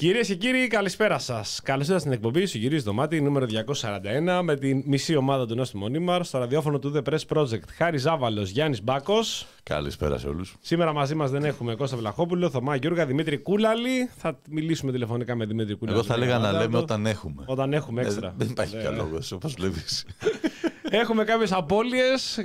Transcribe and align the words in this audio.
Κυρίες 0.00 0.26
και 0.26 0.34
κύριοι, 0.34 0.66
καλησπέρα 0.66 1.18
σας. 1.18 1.60
Καλώς 1.62 1.82
ήρθατε 1.82 2.00
στην 2.00 2.12
εκπομπή 2.12 2.46
σου 2.46 2.58
γυρίζει 2.58 2.84
το 2.84 2.92
μάτι 2.92 3.20
νούμερο 3.20 3.46
241 3.46 4.40
με 4.42 4.56
την 4.56 4.82
μισή 4.86 5.16
ομάδα 5.16 5.46
του 5.46 5.54
Νόστιμου 5.54 5.82
Μονίμαρ 5.82 6.24
στο 6.24 6.38
ραδιόφωνο 6.38 6.78
του 6.78 6.92
The 6.96 7.10
Press 7.12 7.36
Project. 7.36 7.60
Χάρη 7.76 7.98
Ζάβαλος, 7.98 8.50
Γιάννης 8.50 8.82
Μπάκος. 8.82 9.46
Καλησπέρα 9.62 10.18
σε 10.18 10.28
όλους. 10.28 10.56
Σήμερα 10.60 10.92
μαζί 10.92 11.14
μας 11.14 11.30
δεν 11.30 11.44
έχουμε 11.44 11.74
Κώστα 11.74 11.96
Βλαχόπουλο, 11.96 12.50
Θωμά 12.50 12.76
Γιώργα, 12.76 13.06
Δημήτρη 13.06 13.38
Κούλαλη. 13.38 14.10
Θα 14.16 14.38
μιλήσουμε 14.48 14.92
τηλεφωνικά 14.92 15.36
με 15.36 15.44
Δημήτρη 15.44 15.74
Κούλαλη. 15.74 15.96
Εγώ 15.98 16.06
θα 16.06 16.14
έλεγα 16.14 16.38
να 16.38 16.52
λέμε 16.52 16.78
όταν 16.78 17.06
έχουμε. 17.06 17.44
Όταν 17.46 17.72
έχουμε 17.72 18.02
Ε, 18.02 18.04
έξτρα. 18.04 18.34
δεν 18.36 18.48
υπάρχει 18.48 18.76
Ναι, 18.76 18.82
καλό 18.82 18.96
ναι. 18.96 19.02
λόγο, 19.02 19.18
όπως 19.34 19.52
βλέπεις. 19.54 20.04
Έχουμε 20.92 21.24
κάποιες 21.24 21.52
απώλειες, 21.52 22.38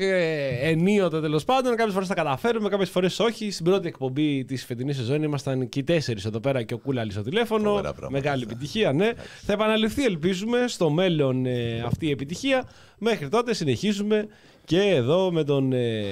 ενίοτε 0.62 1.22
τέλος 1.22 1.44
πάντων. 1.44 1.76
Κάποιες 1.76 1.94
φορές 1.94 2.08
τα 2.08 2.14
καταφέρουμε, 2.14 2.70
κάποιες 2.70 2.90
φορές 2.90 3.20
όχι. 3.20 3.52
Στην 3.52 3.66
πρώτη 3.66 3.88
εκπομπή 3.88 4.46
της 4.46 4.66
φετινής 4.66 4.96
σεζόν 4.96 5.24
ήμασταν 5.24 5.70
και 5.70 5.80
οι 5.80 5.84
τέσσερις 5.84 6.26
εδώ 6.26 6.40
πέρα 6.40 6.64
και 6.64 6.74
ο 6.74 6.78
Κούλαλης 6.78 7.14
στο 7.14 7.24
τηλέφωνο. 7.24 7.70
Φοβερά 7.70 7.94
πράγματα 7.94 8.10
Μεγάλη 8.22 8.44
αυτά. 8.44 8.56
επιτυχία, 8.56 8.94
ναι. 8.94 9.12
Θα 9.46 9.54
επαναληφθεί, 9.54 10.04
ελπίζουμε, 10.04 10.66
στο 10.68 10.90
μέλλον 10.90 11.46
ε, 11.46 11.84
αυτή 11.86 12.08
η 12.08 12.12
επιτυχία. 12.12 12.70
Μέχρι 12.98 13.30
τότε 13.30 13.54
συνεχίζουμε 13.54 14.28
και 14.66 14.80
εδώ 14.82 15.32
με 15.32 15.44
τον 15.44 15.74
ε, 15.74 16.04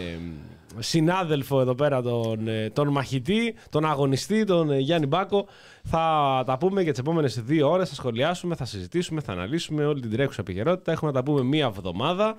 συνάδελφο 0.79 1.61
εδώ 1.61 1.75
πέρα, 1.75 2.01
τον, 2.01 2.47
ε, 2.47 2.69
τον 2.69 2.87
μαχητή, 2.87 3.55
τον 3.69 3.85
αγωνιστή, 3.85 4.43
τον 4.43 4.71
ε, 4.71 4.79
Γιάννη 4.79 5.07
Μπάκο. 5.07 5.47
Θα 5.83 6.43
τα 6.45 6.57
πούμε 6.57 6.81
για 6.81 6.91
τις 6.91 6.99
επόμενες 6.99 7.41
δύο 7.41 7.69
ώρες. 7.69 7.89
Θα 7.89 7.95
σχολιάσουμε, 7.95 8.55
θα 8.55 8.65
συζητήσουμε, 8.65 9.21
θα 9.21 9.31
αναλύσουμε 9.31 9.85
όλη 9.85 10.01
την 10.01 10.11
τρέχουσα 10.11 10.41
επικαιρότητα. 10.41 10.91
Έχουμε 10.91 11.11
να 11.11 11.17
τα 11.17 11.23
πούμε 11.23 11.43
μία 11.43 11.65
εβδομάδα. 11.65 12.35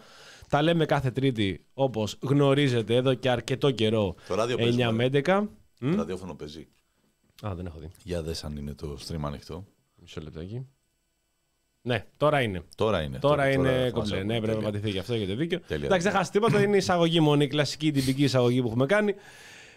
Τα 0.49 0.63
λέμε 0.63 0.85
κάθε 0.85 1.11
Τρίτη 1.11 1.65
όπως 1.75 2.17
γνωρίζετε 2.21 2.95
εδώ 2.95 3.15
και 3.15 3.31
αρκετό 3.31 3.71
καιρό. 3.71 4.15
Το 4.29 4.35
ράδιο 4.35 4.57
παίζει, 4.57 4.83
9 4.83 4.91
με 4.93 5.05
11. 5.05 5.23
Το 5.79 5.97
ραδιόφωνο 5.97 6.35
παίζει. 6.35 6.67
Α, 7.47 7.55
δεν 7.55 7.67
έχω 7.67 7.79
δει. 7.79 7.91
Για 8.03 8.23
δε 8.23 8.33
αν 8.43 8.57
είναι 8.57 8.75
το 8.75 8.99
stream 9.07 9.21
ανοιχτό. 9.23 9.65
Μισό 10.01 10.21
λεπτάκι. 10.21 10.67
Ναι, 11.87 12.05
τώρα 12.17 12.41
είναι. 12.41 12.63
Τώρα 12.77 13.03
είναι. 13.03 13.19
Τώρα 13.19 13.51
είναι 13.51 13.69
θα 13.69 13.81
μας 13.81 13.91
κομπλέ. 13.93 14.17
ακούμε. 14.17 14.33
Ναι, 14.35 14.41
πρέπει 14.41 14.47
να 14.47 14.53
Τέλεια. 14.53 14.71
πατηθεί 14.71 14.91
γι' 14.91 14.99
αυτό, 14.99 15.15
έχετε 15.15 15.35
δίκιο. 15.35 15.61
Τέλεια. 15.67 15.87
Εντάξει, 15.87 16.07
δεν 16.09 16.17
χάσει 16.17 16.31
τίποτα. 16.31 16.63
Είναι 16.63 16.75
η 16.75 16.79
εισαγωγή 16.79 17.21
μόνο, 17.21 17.43
η 17.43 17.47
κλασική 17.47 17.91
τυπική 17.93 18.23
εισαγωγή 18.23 18.61
που 18.61 18.67
έχουμε 18.69 18.87
κάνει. 18.87 19.15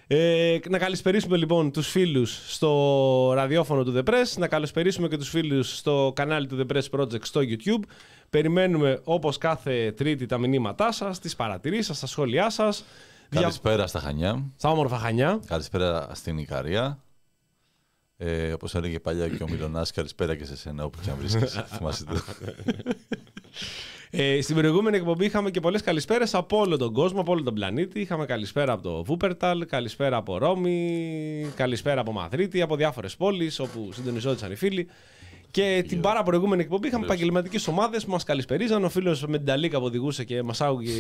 Ε, 0.08 0.58
να 0.70 0.78
καλησπερίσουμε 0.78 1.38
λοιπόν 1.38 1.72
τους 1.72 1.88
φίλους 1.90 2.54
στο 2.54 3.32
ραδιόφωνο 3.34 3.84
του 3.84 3.94
The 3.98 4.10
Press, 4.10 4.38
να 4.38 4.48
καλησπερίσουμε 4.48 5.08
και 5.08 5.18
τους 5.18 5.30
φίλους 5.30 5.78
στο 5.78 6.12
κανάλι 6.16 6.48
του 6.48 6.66
The 6.68 6.76
Press 6.76 7.00
Project 7.00 7.22
στο 7.26 7.42
YouTube. 7.44 7.84
Περιμένουμε 8.30 9.00
όπως 9.04 9.38
κάθε 9.38 9.92
τρίτη 9.92 10.26
τα 10.26 10.38
μηνύματά 10.38 10.92
σας, 10.92 11.20
τις 11.20 11.36
παρατηρήσεις 11.36 11.86
σας, 11.86 12.00
τα 12.00 12.08
σχόλιά 12.08 12.50
σας. 12.50 12.84
Δια... 13.30 13.42
Καλησπέρα 13.42 13.88
στα 13.88 14.00
Χανιά. 14.00 14.44
Στα 14.58 14.70
όμορφα 14.70 14.98
Χανιά. 14.98 15.40
Καλησπέρα 15.48 16.10
στην 16.14 16.38
Ικαρία. 16.38 17.00
Ε, 18.18 18.54
Όπως 18.54 18.76
έλεγε 18.76 19.00
παλιά 19.00 19.28
και 19.28 19.44
ο 19.44 19.50
Μιλονάς, 19.50 19.92
καλησπέρα 19.92 20.36
και 20.36 20.46
σε 20.46 20.58
σένα 20.58 20.84
όπου 20.84 21.00
και 21.04 21.10
αν 21.10 21.18
βρίσκεσαι. 21.18 21.66
Θυμάσαι 21.68 22.06
το. 22.06 22.22
Ε, 24.10 24.42
στην 24.42 24.56
προηγούμενη 24.56 24.98
εκπομπή 24.98 25.26
είχαμε 25.26 25.52
και 25.52 25.60
πολλές 25.60 25.82
καλησπέρες 25.82 26.34
από 26.34 26.58
όλο 26.58 26.78
τον 26.78 26.94
κόσμο, 26.94 27.22
από 27.22 27.32
όλο 27.32 27.44
τον 27.44 27.54
πλανήτη. 27.54 28.00
Είχαμε 28.00 28.26
καλησπέρα 28.26 28.74
από 28.74 28.82
το 28.82 29.04
Βούπερταλ, 29.04 29.66
καλησπέρα 29.66 30.18
από 30.18 30.38
Ρώμη, 30.38 31.52
καλησπέρα 31.56 32.02
από 32.02 32.12
Μαδρίτη, 32.12 32.62
από 32.62 32.76
διάφορες 32.76 33.16
πόλεις 33.16 33.60
όπου 33.60 33.90
συντονιζόντουσαν 33.94 34.52
οι 34.52 34.56
φίλοι. 34.56 34.88
Και 35.52 35.86
την 35.88 36.02
πάρα 36.02 36.24
προηγούμενη 36.24 36.62
εκπομπή 36.62 36.88
είχαμε 36.88 37.06
επαγγελματικές 37.06 37.68
ομάδες 37.68 38.06
που 38.06 38.12
μας 38.12 38.24
καλησπερίζαν. 38.24 38.84
Ο 38.84 38.90
φίλος 38.90 39.26
με 39.26 39.38
την 39.38 39.46
Ταλίκα 39.46 39.80
που 39.80 39.86
οδηγούσε 39.86 40.24
και 40.24 40.44
μας 40.44 40.62
άκουγε 40.62 40.92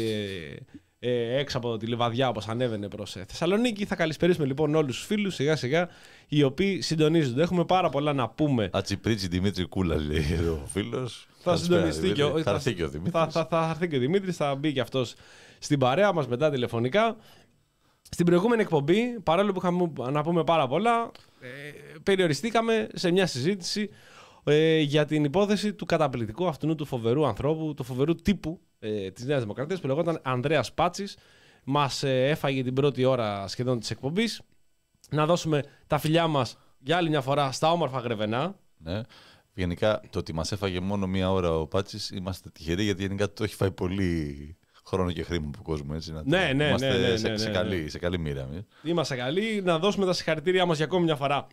ε, 1.00 1.38
έξω 1.38 1.58
από 1.58 1.78
τη 1.78 1.85
λιβαδιά 1.85 2.30
όπως 2.30 2.47
ανέβαινε 2.47 2.88
προς 2.88 3.12
Θεσσαλονίκη. 3.28 3.85
Θα 3.85 3.96
καλησπερίσουμε 3.96 4.46
λοιπόν 4.46 4.75
όλους 4.75 4.97
τους 4.97 5.06
φίλους 5.06 5.35
σιγά 5.35 5.56
σιγά 5.56 5.90
οι 6.28 6.44
οποίοι 6.44 6.81
συντονίζονται. 6.81 7.41
Έχουμε 7.41 7.66
πάρα 7.66 7.90
πολλά 7.90 8.13
να 8.13 8.30
πούμε 8.30 8.69
Ατσιπρίτσι 8.72 9.28
Δημήτρη 9.28 9.66
Κούλα 9.66 9.96
λέει 9.96 10.25
εδώ 10.31 10.53
ο 10.53 10.68
φίλος. 10.68 11.28
θα 11.40 11.57
συντονιστεί 11.57 12.12
και 12.12 12.24
ο, 12.24 12.41
Θα 12.41 12.52
έρθει 12.52 12.74
και 12.74 12.84
ο 12.84 12.90
Δημήτρης. 12.90 13.13
Θα, 13.13 13.30
θα, 13.30 13.46
θα 13.46 13.69
έρθει 13.69 13.88
και 13.88 13.96
ο 13.96 14.00
Δημήτρης, 14.00 14.36
θα 14.36 14.56
μπει 14.56 14.74
και 14.74 14.80
αυτός 14.80 15.16
στην 15.59 15.80
παρέα 15.80 16.13
μας 16.13 16.28
μετά 16.28 16.50
τηλεφωνικά. 16.50 17.16
Στην 18.09 18.25
προηγούμενη 18.25 18.62
εκπομπή, 18.62 19.19
παρόλο 19.24 19.52
που 19.52 19.59
είχαμε 19.59 19.91
να 20.12 20.24
πούμε 20.24 20.44
πάρα 20.44 20.68
πολλά, 20.68 21.12
ε, 21.40 21.47
περιοριστήκαμε 22.03 22.88
σε 22.94 23.12
μια 23.12 23.28
συζήτηση 23.28 23.90
ε, 24.44 24.80
για 24.80 25.06
την 25.06 25.24
υπόθεση 25.24 25.74
του 25.74 25.86
καταπληκτικού 25.86 26.47
αυτού 26.47 26.75
του 26.75 26.86
φοβερού 26.86 27.28
ανθρώπου, 27.28 27.74
του 27.74 27.84
φοβερού 27.84 28.16
τύπου 28.16 28.59
ε, 28.79 29.11
της 29.11 29.25
Νέας 29.25 29.41
Δημοκρατίας 29.41 29.79
που 29.81 29.88
λεγόταν 29.88 30.19
Ανδρέας 30.23 30.73
Πάτσης. 30.73 31.17
Μας 31.63 32.03
ε, 32.03 32.27
έφαγε 32.29 32.63
την 32.63 32.73
πρώτη 32.73 33.05
ώρα 33.05 33.47
σχεδόν 33.47 33.79
της 33.79 33.91
εκπομπής. 33.91 34.41
Να 35.09 35.25
δώσουμε 35.25 35.63
τα 35.88 35.97
φιλιά 35.97 36.27
μας 36.27 36.57
για 36.79 36.97
άλλη 36.97 37.09
μια 37.09 37.21
φορά 37.21 37.51
στα 37.51 37.71
όμορφα 37.71 37.99
γρεβενά. 37.99 38.55
Ναι. 38.77 39.01
Γενικά 39.53 40.01
το 40.09 40.19
ότι 40.19 40.33
μας 40.33 40.51
έφαγε 40.51 40.79
μόνο 40.79 41.07
μία 41.07 41.31
ώρα 41.31 41.51
ο 41.57 41.67
Πάτσης 41.67 42.09
είμαστε 42.09 42.49
τυχεροί 42.49 42.83
γιατί 42.83 43.01
γενικά 43.01 43.33
το 43.33 43.43
έχει 43.43 43.55
φάει 43.55 43.71
πολύ 43.71 44.57
χρόνο 44.85 45.11
και 45.11 45.23
χρήμα 45.23 45.45
από 45.53 45.61
κόσμο. 45.63 45.91
Έτσι, 45.95 46.11
να 46.11 46.23
το- 46.23 46.29
Ναι, 46.29 46.51
ναι, 46.55 46.67
είμαστε 46.67 46.97
ναι, 46.97 47.07
ναι, 47.07 47.17
σε, 47.17 47.27
ναι, 47.29 47.38
σε 47.38 47.47
ναι. 47.47 47.53
καλή, 47.53 47.89
σε 47.89 47.99
καλή 47.99 48.17
μοίρα. 48.19 48.41
εμείς. 48.41 48.61
Είμαστε 48.83 49.15
καλοί. 49.15 49.61
Να 49.61 49.79
δώσουμε 49.79 50.05
τα 50.05 50.13
συγχαρητήριά 50.13 50.65
μας 50.65 50.75
για 50.77 50.85
ακόμη 50.85 51.03
μια 51.03 51.15
φορά 51.15 51.47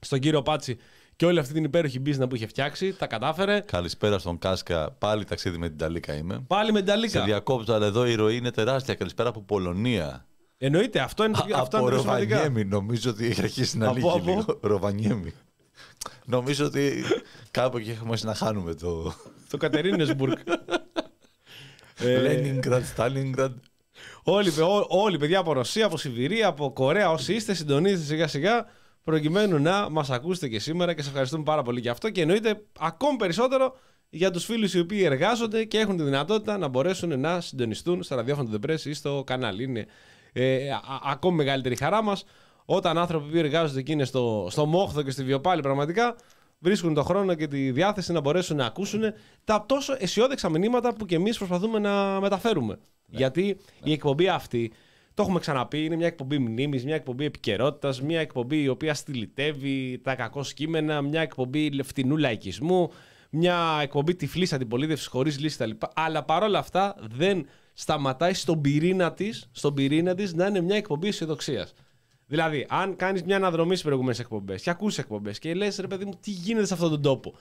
στον 0.00 0.18
κύριο 0.18 0.42
Πάτσι 0.42 0.76
και 1.16 1.26
όλη 1.26 1.38
αυτή 1.38 1.52
την 1.52 1.64
υπέροχη 1.64 2.02
business 2.06 2.28
που 2.28 2.34
είχε 2.36 2.46
φτιάξει. 2.46 2.92
Τα 2.92 3.06
κατάφερε. 3.06 3.60
Καλησπέρα 3.60 4.18
στον 4.18 4.38
Κάσκα. 4.38 4.90
Πάλι 4.98 5.24
ταξίδι 5.24 5.58
με 5.58 5.68
την 5.68 5.78
Ταλίκα 5.78 6.14
είμαι. 6.14 6.44
Πάλι 6.46 6.72
με 6.72 6.78
την 6.78 6.88
Σε 6.88 6.94
Ταλίκα. 6.94 7.22
διακόπτω, 7.24 7.72
αλλά 7.72 7.86
εδώ 7.86 8.06
η 8.06 8.14
ροή 8.14 8.36
είναι 8.36 8.50
τεράστια. 8.50 8.94
Καλησπέρα 8.94 9.28
από 9.28 9.42
Πολωνία. 9.42 10.26
Εννοείται, 10.58 11.00
αυτό 11.00 11.24
είναι, 11.24 11.32
το- 11.32 11.56
αυτό 11.56 11.76
είναι 11.78 11.86
από 11.86 11.96
το 11.96 12.02
σημαντικά. 12.02 12.36
Ροβανιέμι, 12.36 12.64
νομίζω 12.68 13.10
ότι 13.10 13.26
έχει 13.26 13.40
αρχίσει 13.42 13.78
να 13.78 13.86
Από- 13.86 13.94
λύγει 13.94 14.08
από; 14.08 14.24
λίγο. 14.24 14.58
Ροβανιέμι. 14.62 15.32
νομίζω 16.24 16.64
ότι 16.66 17.04
κάπου 17.50 17.76
εκεί 17.76 17.90
έχουμε 17.90 18.08
αρχίσει 18.08 18.26
να 18.26 18.34
χάνουμε 18.34 18.74
το. 18.74 19.14
Το 19.50 19.56
Κατερίνεσμπουργκ. 19.56 20.36
Ε, 21.98 22.16
Λένινγκραντ, 22.20 22.84
Στάλινγκραντ. 22.84 23.52
όλοι, 24.22 24.48
ό- 24.60 24.86
όλοι 24.88 25.18
παιδιά 25.18 25.38
από 25.38 25.52
Ρωσία, 25.52 25.86
από 25.86 25.96
Σιβηρία, 25.96 26.46
από 26.46 26.72
Κορέα, 26.72 27.10
όσοι 27.10 27.34
είστε, 27.34 27.54
συντονίζετε 27.54 28.02
σιγά 28.04 28.26
σιγά 28.26 28.66
προκειμένου 29.06 29.58
να 29.58 29.90
μας 29.90 30.10
ακούσετε 30.10 30.48
και 30.48 30.58
σήμερα 30.58 30.94
και 30.94 31.02
σε 31.02 31.08
ευχαριστούμε 31.08 31.42
πάρα 31.42 31.62
πολύ 31.62 31.80
για 31.80 31.90
αυτό. 31.90 32.10
Και 32.10 32.20
εννοείται 32.20 32.64
ακόμη 32.78 33.16
περισσότερο 33.16 33.76
για 34.10 34.30
τους 34.30 34.44
φίλους 34.44 34.74
οι 34.74 34.78
οποίοι 34.78 35.02
εργάζονται 35.04 35.64
και 35.64 35.78
έχουν 35.78 35.96
τη 35.96 36.02
δυνατότητα 36.02 36.58
να 36.58 36.68
μπορέσουν 36.68 37.20
να 37.20 37.40
συντονιστούν 37.40 38.02
στα 38.02 38.16
ραδιόφωνα 38.16 38.50
του 38.50 38.60
The 38.62 38.70
Press 38.70 38.80
ή 38.84 38.92
στο 38.92 39.22
κανάλι. 39.26 39.62
Είναι 39.62 39.86
ε, 40.32 40.70
α- 40.70 40.74
α- 40.74 41.00
ακόμη 41.04 41.36
μεγαλύτερη 41.36 41.76
χαρά 41.76 42.02
μας 42.02 42.24
όταν 42.64 42.98
άνθρωποι 42.98 43.30
που 43.30 43.36
εργάζονται 43.36 43.82
και 43.82 43.92
είναι 43.92 44.04
στο, 44.04 44.46
στο 44.50 44.66
Μόχθο 44.66 45.02
και 45.02 45.10
στη 45.10 45.24
Βιοπάλη 45.24 45.62
πραγματικά 45.62 46.16
βρίσκουν 46.58 46.94
τον 46.94 47.04
χρόνο 47.04 47.34
και 47.34 47.46
τη 47.46 47.70
διάθεση 47.70 48.12
να 48.12 48.20
μπορέσουν 48.20 48.56
να 48.56 48.66
ακούσουν 48.66 49.02
τα 49.44 49.64
τόσο 49.68 49.96
αισιόδεξα 49.98 50.48
μηνύματα 50.48 50.94
που 50.94 51.06
και 51.06 51.14
εμείς 51.14 51.36
προσπαθούμε 51.36 51.78
να 51.78 52.20
μεταφέρουμε. 52.20 52.78
Γιατί 53.06 53.58
η 53.82 53.92
εκπομπή 53.92 54.28
αυτή, 54.28 54.72
το 55.16 55.22
έχουμε 55.22 55.38
ξαναπεί, 55.38 55.84
είναι 55.84 55.96
μια 55.96 56.06
εκπομπή 56.06 56.38
μνήμης, 56.38 56.84
μια 56.84 56.94
εκπομπή 56.94 57.24
επικαιρότητας, 57.24 58.02
μια 58.02 58.20
εκπομπή 58.20 58.62
η 58.62 58.68
οποία 58.68 58.94
στυλιτεύει 58.94 60.00
τα 60.02 60.14
κακό 60.14 60.40
κείμενα, 60.54 61.02
μια 61.02 61.20
εκπομπή 61.20 61.82
φτηνού 61.82 62.16
λαϊκισμού, 62.16 62.90
μια 63.30 63.78
εκπομπή 63.82 64.14
τυφλή 64.14 64.48
αντιπολίτευσης 64.52 65.06
χωρίς 65.06 65.38
λύση 65.38 65.56
κτλ. 65.56 65.70
Αλλά 65.94 66.24
παρόλα 66.24 66.58
αυτά 66.58 66.96
δεν 67.16 67.46
σταματάει 67.72 68.34
στον 68.34 68.60
πυρήνα 68.60 69.12
της 69.12 69.48
στον 69.52 69.74
πυρήνα 69.74 70.14
της 70.14 70.34
να 70.34 70.46
είναι 70.46 70.60
μια 70.60 70.76
εκπομπή 70.76 71.08
αισιοδοξίας. 71.08 71.72
Δηλαδή, 72.26 72.66
αν 72.68 72.96
κάνεις 72.96 73.22
μια 73.22 73.36
αναδρομή 73.36 73.70
στις 73.70 73.82
προηγούμενες 73.82 74.18
εκπομπές 74.18 74.62
και 74.62 74.70
ακούσει 74.70 75.00
εκπομπές 75.00 75.38
και 75.38 75.54
λες, 75.54 75.78
ρε 75.78 75.86
παιδί 75.86 76.04
μου, 76.04 76.18
τι 76.20 76.30
γίνεται 76.30 76.66
σε 76.66 76.74
αυτόν 76.74 76.90
τον 76.90 77.02
τόπο. 77.02 77.34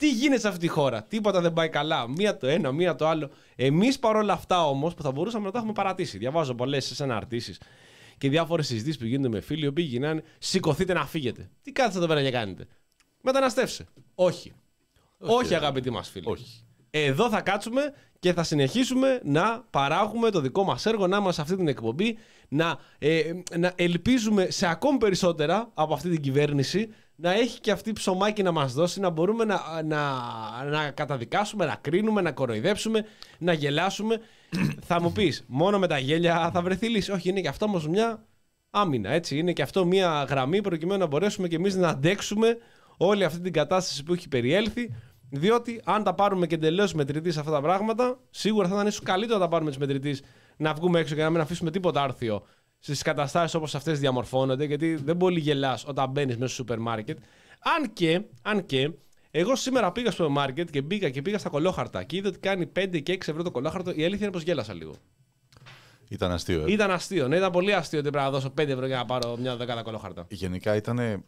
Τι 0.00 0.10
γίνεται 0.10 0.40
σε 0.40 0.48
αυτή 0.48 0.60
τη 0.60 0.68
χώρα; 0.68 1.02
Τίποτα 1.02 1.40
δεν 1.40 1.52
πάει 1.52 1.68
καλά. 1.68 2.08
Μία 2.08 2.36
το 2.36 2.46
ένα, 2.46 2.72
μία 2.72 2.94
το 2.94 3.08
άλλο. 3.08 3.30
Εμείς 3.56 3.98
παρόλα 3.98 4.32
αυτά 4.32 4.66
όμως, 4.66 4.94
που 4.94 5.02
θα 5.02 5.12
μπορούσαμε 5.12 5.44
να 5.44 5.50
τα 5.50 5.58
έχουμε 5.58 5.72
παρατήσει. 5.72 6.18
Διαβάζω 6.18 6.54
πολλές 6.54 7.00
αναρτήσει 7.00 7.54
και 8.18 8.28
διάφορες 8.28 8.66
συζητήσεις 8.66 8.98
που 8.98 9.04
γίνονται 9.04 9.28
με 9.28 9.40
φίλοι, 9.40 9.64
οι 9.64 9.66
οποίοι 9.66 9.86
γυρνάνε, 9.88 10.22
σηκωθείτε 10.38 10.92
να 10.92 11.06
φύγετε. 11.06 11.50
Τι 11.62 11.72
κάθεστε 11.72 11.98
εδώ 11.98 12.06
πέρα 12.06 12.22
και 12.22 12.30
κάνετε; 12.30 12.66
Μεταναστεύσε. 13.20 13.86
Όχι. 14.14 14.52
Όχι, 15.18 15.54
αγαπητοί 15.54 15.90
μας 15.90 16.08
φίλοι. 16.08 16.24
Όχι. 16.28 16.64
Εδώ 16.90 17.28
θα 17.28 17.40
κάτσουμε 17.40 17.94
και 18.18 18.32
θα 18.32 18.42
συνεχίσουμε 18.42 19.20
να 19.24 19.64
παράγουμε 19.70 20.30
το 20.30 20.40
δικό 20.40 20.64
μας 20.64 20.86
έργο, 20.86 21.06
να 21.06 21.16
είμαστε 21.16 21.34
σε 21.34 21.40
αυτή 21.40 21.56
την 21.56 21.68
εκπομπή, 21.68 22.18
να, 22.48 22.78
ε, 22.98 23.32
να 23.58 23.72
ελπίζουμε 23.76 24.50
σε 24.50 24.66
ακόμη 24.66 24.98
περισσότερα 24.98 25.70
από 25.74 25.94
αυτή 25.94 26.10
την 26.10 26.20
κυβέρνηση, 26.20 26.88
να 27.20 27.32
έχει 27.32 27.60
και 27.60 27.70
αυτή 27.70 27.92
ψωμάκι 27.92 28.42
να 28.42 28.52
μας 28.52 28.72
δώσει, 28.72 29.00
να 29.00 29.10
μπορούμε 29.10 29.44
να, 29.44 29.82
να, 29.84 30.00
να 30.64 30.90
καταδικάσουμε, 30.90 31.64
να 31.64 31.76
κρίνουμε, 31.80 32.20
να 32.20 32.32
κοροϊδέψουμε, 32.32 33.04
να 33.38 33.52
γελάσουμε. 33.52 34.20
θα 34.88 35.00
μου 35.00 35.12
πεις, 35.12 35.44
μόνο 35.46 35.78
με 35.78 35.86
τα 35.86 35.98
γέλια 35.98 36.50
θα 36.52 36.62
βρεθεί 36.62 36.88
λύση. 36.88 37.10
Όχι, 37.10 37.28
είναι 37.28 37.40
και 37.40 37.48
αυτό 37.48 37.64
όμως 37.64 37.88
μια 37.88 38.24
άμυνα. 38.70 39.10
Έτσι. 39.10 39.38
Είναι 39.38 39.52
και 39.52 39.62
αυτό 39.62 39.84
μια 39.84 40.26
γραμμή 40.28 40.60
προκειμένου 40.60 41.00
να 41.00 41.06
μπορέσουμε 41.06 41.48
και 41.48 41.56
εμείς 41.56 41.76
να 41.76 41.88
αντέξουμε 41.88 42.56
όλη 42.96 43.24
αυτή 43.24 43.40
την 43.40 43.52
κατάσταση 43.52 44.02
που 44.02 44.12
έχει 44.12 44.28
περιέλθει. 44.28 44.94
Διότι 45.30 45.80
αν 45.84 46.02
τα 46.02 46.14
πάρουμε 46.14 46.46
και 46.46 46.54
εντελώς 46.54 46.94
μετρητής 46.94 47.34
σε 47.34 47.40
αυτά 47.40 47.52
τα 47.52 47.60
πράγματα, 47.60 48.18
σίγουρα 48.30 48.68
θα 48.68 48.74
ήταν 48.74 48.86
ίσως 48.86 49.02
καλύτερο 49.02 49.38
να 49.38 49.44
τα 49.44 49.50
πάρουμε 49.50 49.70
τις 49.70 49.78
μετρητής 49.78 50.22
να 50.56 50.74
βγούμε 50.74 51.00
έξω 51.00 51.14
και 51.14 51.22
να 51.22 51.30
μην 51.30 51.40
αφήσουμε 51.40 51.70
τίποτα 51.70 52.02
άρθιο 52.02 52.42
στις 52.80 53.02
καταστάσεις 53.02 53.54
όπως 53.54 53.74
αυτές 53.74 53.98
διαμορφώνονται. 53.98 54.64
Γιατί 54.64 54.94
δεν 54.94 55.16
μπορεί 55.16 55.40
γελάς 55.40 55.84
όταν 55.86 56.10
μπαίνεις 56.10 56.34
μέσα 56.34 56.46
στο 56.46 56.56
σούπερ 56.56 56.78
μάρκετ. 56.78 57.18
Αν 57.78 57.92
και, 57.92 58.22
αν 58.42 58.66
και, 58.66 58.90
εγώ 59.30 59.56
σήμερα 59.56 59.92
πήγα 59.92 60.10
στο 60.10 60.28
μάρκετ 60.28 60.70
και 60.70 60.82
μπήκα 60.82 61.10
και 61.10 61.22
πήγα 61.22 61.38
στα 61.38 61.48
κολόχαρτα 61.48 62.02
και 62.02 62.16
είδα 62.16 62.28
ότι 62.28 62.38
κάνει 62.38 62.70
5 62.76 63.02
και 63.02 63.12
6 63.12 63.28
ευρώ 63.28 63.42
το 63.42 63.50
κολόχαρτο. 63.50 63.90
Η 63.90 64.04
αλήθεια 64.04 64.26
είναι 64.26 64.32
πως 64.34 64.42
γέλασα 64.42 64.74
λίγο. 64.74 64.94
Ήταν 66.08 66.32
αστείο. 66.32 66.64
Ε. 66.66 66.72
Ήταν 66.72 66.90
αστείο. 66.90 67.28
Ναι, 67.28 67.36
ήταν 67.36 67.50
πολύ 67.50 67.74
αστείο 67.74 67.98
ότι 67.98 68.10
πρέπει 68.10 68.24
να 68.24 68.30
δώσω 68.30 68.52
5 68.60 68.68
ευρώ 68.68 68.86
για 68.86 68.96
να 68.96 69.04
πάρω 69.04 69.36
μια 69.36 69.56
δεκάδα 69.56 69.82
κολόχαρτα. 69.82 70.26
Γενικά 70.28 70.76
ήταν 70.76 70.98
ε, 70.98 71.22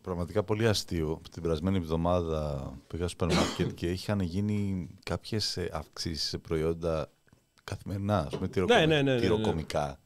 πραγματικά 0.00 0.42
πολύ 0.42 0.68
αστείο. 0.68 1.20
Την 1.30 1.42
περασμένη 1.42 1.76
εβδομάδα 1.76 2.72
πήγα 2.86 3.08
στο 3.08 3.28
σούπερ 3.28 3.36
μάρκετ 3.38 3.74
και 3.74 3.90
είχαν 3.90 4.20
γίνει 4.20 4.88
κάποιες 5.02 5.58
αυξήσεις 5.72 6.28
σε 6.28 6.38
προϊόντα 6.38 7.10
καθημερινά, 7.64 8.18
ας 8.18 8.34
πούμε, 8.34 8.48
τυροκομ... 8.48 8.76
Ναι, 8.76 8.86
ναι, 8.86 8.94
ναι, 8.94 9.02
ναι, 9.02 9.14
ναι. 9.14 9.20
τυροκομικά. 9.20 9.98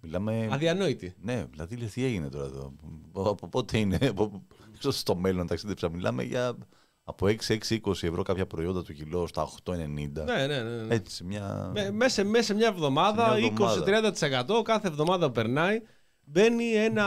Μιλάμε. 0.00 0.48
Αδιανόητη. 0.50 1.14
Ναι, 1.20 1.44
δηλαδή 1.50 1.76
λες, 1.76 1.92
τι 1.92 2.04
έγινε 2.04 2.28
τώρα 2.28 2.44
εδώ; 2.44 2.72
Από 3.12 3.48
πότε 3.48 3.78
είναι, 3.78 3.98
από... 4.08 4.42
ίσως 4.78 4.98
στο 4.98 5.16
μέλλον 5.16 5.46
ταξίδεψα. 5.46 5.88
Μιλάμε 5.88 6.22
για 6.22 6.56
από 7.04 7.26
6-6-20 7.26 7.78
ευρώ 7.86 8.22
κάποια 8.22 8.46
προϊόντα 8.46 8.82
του 8.82 8.92
κιλό 8.94 9.26
στα 9.26 9.48
8,90. 9.64 9.76
Ναι, 9.76 10.06
ναι, 10.12 10.46
ναι. 10.46 10.62
ναι. 10.62 10.94
Έτσι, 10.94 11.24
μια... 11.24 11.70
Με- 11.74 11.90
μέσα, 11.90 12.24
μέσα 12.24 12.44
σε 12.44 12.54
μια 12.54 12.66
εβδομάδα, 12.66 13.34
Σε 13.34 13.40
μια 13.40 14.14
20-30% 14.58 14.62
κάθε 14.64 14.88
εβδομάδα 14.88 15.26
που 15.26 15.32
περνάει, 15.32 15.80
μπαίνει 16.24 16.72
ένα 16.72 17.06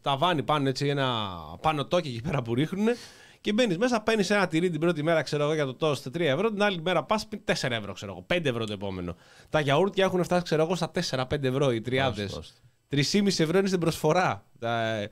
ταβάνι 0.00 0.42
πάνω, 0.42 0.68
έτσι, 0.68 0.86
ένα 0.86 1.36
πάνω 1.60 1.84
τόκι 1.84 2.08
εκεί 2.08 2.20
πέρα 2.20 2.42
που 2.42 2.54
ρίχνουν 2.54 2.86
και 3.40 3.52
μπαίνεις 3.52 3.78
μέσα, 3.78 4.00
παίρνεις 4.00 4.30
ένα 4.30 4.46
τυρί 4.48 4.70
την 4.70 4.80
πρώτη 4.80 5.02
μέρα, 5.02 5.22
ξέρω 5.22 5.42
εγώ, 5.44 5.54
για 5.54 5.64
το 5.64 5.74
τόσο 5.74 6.10
3 6.10 6.20
ευρώ, 6.20 6.50
την 6.50 6.62
άλλη 6.62 6.80
μέρα 6.82 7.04
πας 7.04 7.28
4 7.44 7.70
ευρώ, 7.70 7.92
ξέρω 7.92 8.12
εγώ, 8.12 8.24
5 8.28 8.44
ευρώ 8.48 8.64
το 8.66 8.72
επόμενο. 8.72 9.16
Τα 9.50 9.60
γιαούρτια 9.60 10.04
έχουν 10.04 10.24
φτάσει, 10.24 10.42
ξέρω 10.42 10.62
εγώ, 10.62 10.74
στα 10.74 10.90
4-5 10.90 11.42
ευρώ 11.42 11.72
οι 11.72 11.80
τριάδες. 11.80 12.24
Άστο, 12.24 12.38
άστο. 12.38 12.54
3,5 12.88 13.40
ευρώ 13.42 13.58
είναι 13.58 13.66
στην 13.68 13.80
προσφορά. 13.80 14.44
Τα- 14.58 15.08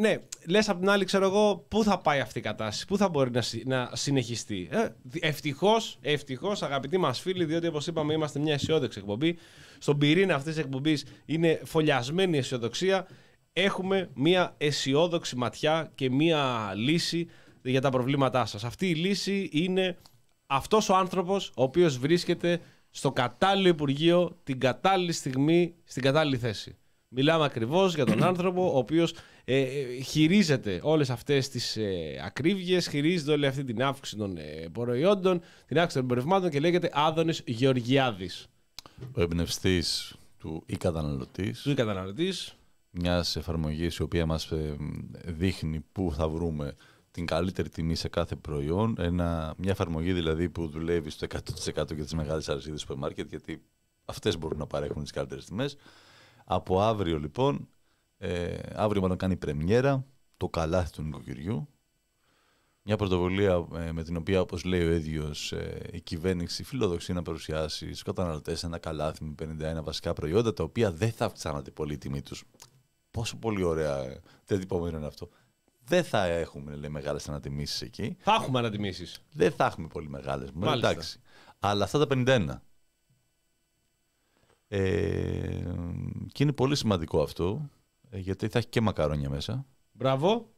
Ναι, 0.00 0.16
λες 0.46 0.68
απ' 0.68 0.78
την 0.78 0.88
άλλη, 0.90 1.04
ξέρω 1.04 1.24
εγώ, 1.26 1.64
πού 1.68 1.84
θα 1.84 1.98
πάει 1.98 2.20
αυτή 2.20 2.38
η 2.38 2.42
κατάσταση, 2.42 2.86
πού 2.86 2.96
θα 2.96 3.08
μπορεί 3.08 3.30
να, 3.30 3.42
συ- 3.42 3.66
να 3.66 3.90
συνεχιστεί. 3.92 4.68
Ε, 4.70 4.88
Ευτυχώς, 5.20 5.98
ευτυχώς, 6.00 6.62
αγαπητοί 6.62 6.98
μας 6.98 7.20
φίλοι, 7.20 7.44
διότι 7.44 7.66
όπως 7.66 7.86
είπαμε, 7.86 8.12
είμαστε 8.12 8.38
μια 8.38 8.54
αισιόδοξη 8.54 8.98
εκπομπή. 8.98 9.38
Στον 9.78 9.98
πυρήνα 9.98 10.34
αυτής 10.34 10.54
της 10.54 10.64
εκπομπής 10.64 11.04
είναι 11.26 11.60
φωλιασμένη 11.64 12.36
η 12.36 12.38
αισιοδοξία. 12.38 13.06
Έχουμε 13.52 14.10
μια 14.14 14.54
αισιόδοξη 14.58 15.36
ματιά 15.36 15.90
και 15.94 16.10
μια 16.10 16.72
λύση 16.76 17.28
για 17.62 17.80
τα 17.80 17.90
προβλήματά 17.90 18.46
σας. 18.46 18.64
Αυτή 18.64 18.88
η 18.88 18.94
λύση 18.94 19.48
είναι 19.52 19.98
αυτός 20.46 20.88
ο 20.88 20.96
άνθρωπος 20.96 21.52
ο 21.56 21.62
οποίος 21.62 21.98
βρίσκεται 21.98 22.60
στο 22.90 23.12
κατάλληλο 23.12 23.68
Υπουργείο 23.68 24.38
την 24.44 24.60
κατάλληλη 24.60 25.12
στιγμή 25.12 25.74
στην 25.84 26.02
κατάλληλη 26.02 26.36
θέση. 26.36 26.76
Μιλάμε 27.08 27.44
ακριβώς 27.44 27.94
για 27.94 28.04
τον 28.04 28.22
άνθρωπο 28.22 28.72
ο 28.72 28.78
οποίος 28.78 29.14
ε, 29.44 29.60
ε, 29.60 30.00
χειρίζεται 30.00 30.80
όλες 30.82 31.10
αυτές 31.10 31.48
τις 31.48 31.76
ε, 31.76 32.20
ακρίβειες, 32.24 32.88
χειρίζεται 32.88 33.32
όλη 33.32 33.46
αυτή 33.46 33.64
την 33.64 33.82
αύξηση 33.82 34.16
των 34.16 34.36
ε, 34.36 34.68
προϊόντων, 34.72 35.40
την 35.66 35.78
αύξηση 35.78 35.94
των 35.94 36.02
εμπορευμάτων 36.02 36.50
και 36.50 36.60
λέγεται 36.60 36.90
Άδωνης 36.92 37.42
Γεωργιάδης. 37.46 38.48
Ο 39.12 39.20
εμπνευστής 39.20 40.14
του 40.38 40.62
ή 40.66 40.76
καταναλωτής 40.76 41.62
Του 41.62 41.74
καταναλωτής. 41.74 42.54
Μιας 42.90 43.36
εφαρμογής 43.36 43.96
η 43.96 44.02
οποία 44.02 44.26
μας 44.26 44.52
δείχνει 45.24 45.80
πού 45.92 46.12
θα 46.14 46.28
βρούμε 46.28 46.74
την 47.10 47.26
καλύτερη 47.26 47.68
τιμή 47.68 47.94
σε 47.94 48.08
κάθε 48.08 48.36
προϊόν. 48.36 48.94
Ένα, 48.98 49.54
μια 49.56 49.70
εφαρμογή 49.70 50.12
δηλαδή 50.12 50.48
που 50.48 50.66
δουλεύει 50.68 51.10
στο 51.10 51.26
100% 51.30 51.94
για 51.94 52.04
τις 52.04 52.14
μεγάλες 52.14 52.48
αλυσίδες 52.48 52.80
σούπερ 52.80 52.96
μάρκετ, 52.96 53.28
γιατί 53.28 53.62
αυτές 54.04 54.38
μπορούν 54.38 54.58
να 54.58 54.66
παρέχουν 54.66 55.02
τις 55.02 55.10
καλύτερες 55.10 55.44
τιμές. 55.44 55.76
Από 56.44 56.80
αύριο 56.80 57.18
λοιπόν, 57.18 57.68
ε, 58.18 58.58
αύριο 58.74 59.00
μάλλον 59.00 59.16
κάνει 59.16 59.36
πρεμιέρα 59.36 60.04
το 60.36 60.48
καλάθι 60.48 60.92
του 60.92 61.02
νοικοκυριού. 61.02 61.68
Μια 62.82 62.96
πρωτοβουλία 62.96 63.66
ε, 63.74 63.92
με 63.92 64.02
την 64.02 64.16
οποία, 64.16 64.40
όπως 64.40 64.64
λέει 64.64 64.86
ο 64.86 64.92
ίδιος, 64.92 65.52
ε, 65.52 65.88
η 65.92 66.00
κυβέρνηση 66.00 66.64
φιλοδοξεί 66.64 67.12
να 67.12 67.22
παρουσιάσει 67.22 67.84
στους 67.84 68.02
καταναλωτές 68.02 68.64
ένα 68.64 68.78
καλάθι 68.78 69.24
με 69.24 69.34
51 69.78 69.82
βασικά 69.82 70.12
προϊόντα, 70.12 70.52
τα 70.52 70.62
οποία 70.62 70.92
δεν 70.92 71.12
θα 71.12 71.24
αυξάνονται 71.24 71.70
πολύ 71.70 71.92
η 71.92 71.98
τιμή 71.98 72.22
τους. 72.22 72.44
Πόσο 73.10 73.36
πολύ 73.36 73.62
ωραία 73.62 73.98
ε, 73.98 74.20
διατυπωμένο 74.46 74.96
είναι 74.96 75.06
αυτό. 75.06 75.28
Δεν 75.84 76.04
θα 76.04 76.24
έχουμε 76.24 76.74
λέει, 76.76 76.90
μεγάλες 76.90 77.28
ανατιμήσεις 77.28 77.80
εκεί. 77.82 78.16
Θα 78.20 78.32
έχουμε 78.40 78.58
ανατιμήσεις. 78.58 79.20
Δεν 79.32 79.52
θα 79.52 79.64
έχουμε 79.66 79.86
πολύ 79.86 80.08
μεγάλες. 80.08 80.50
Μου 80.50 80.64
Μάλιστα. 80.64 80.90
εντάξει. 80.90 81.20
Αλλά 81.58 81.84
αυτά 81.84 81.98
τα 81.98 82.06
51. 82.26 82.46
Ε, 84.68 84.80
και 86.32 86.42
είναι 86.42 86.52
πολύ 86.52 86.76
σημαντικό 86.76 87.22
αυτό, 87.22 87.70
ε, 88.10 88.18
γιατί 88.18 88.48
θα 88.48 88.58
έχει 88.58 88.68
και 88.68 88.80
μακαρόνια 88.80 89.30
μέσα. 89.30 89.66
Μπράβο. 89.92 90.48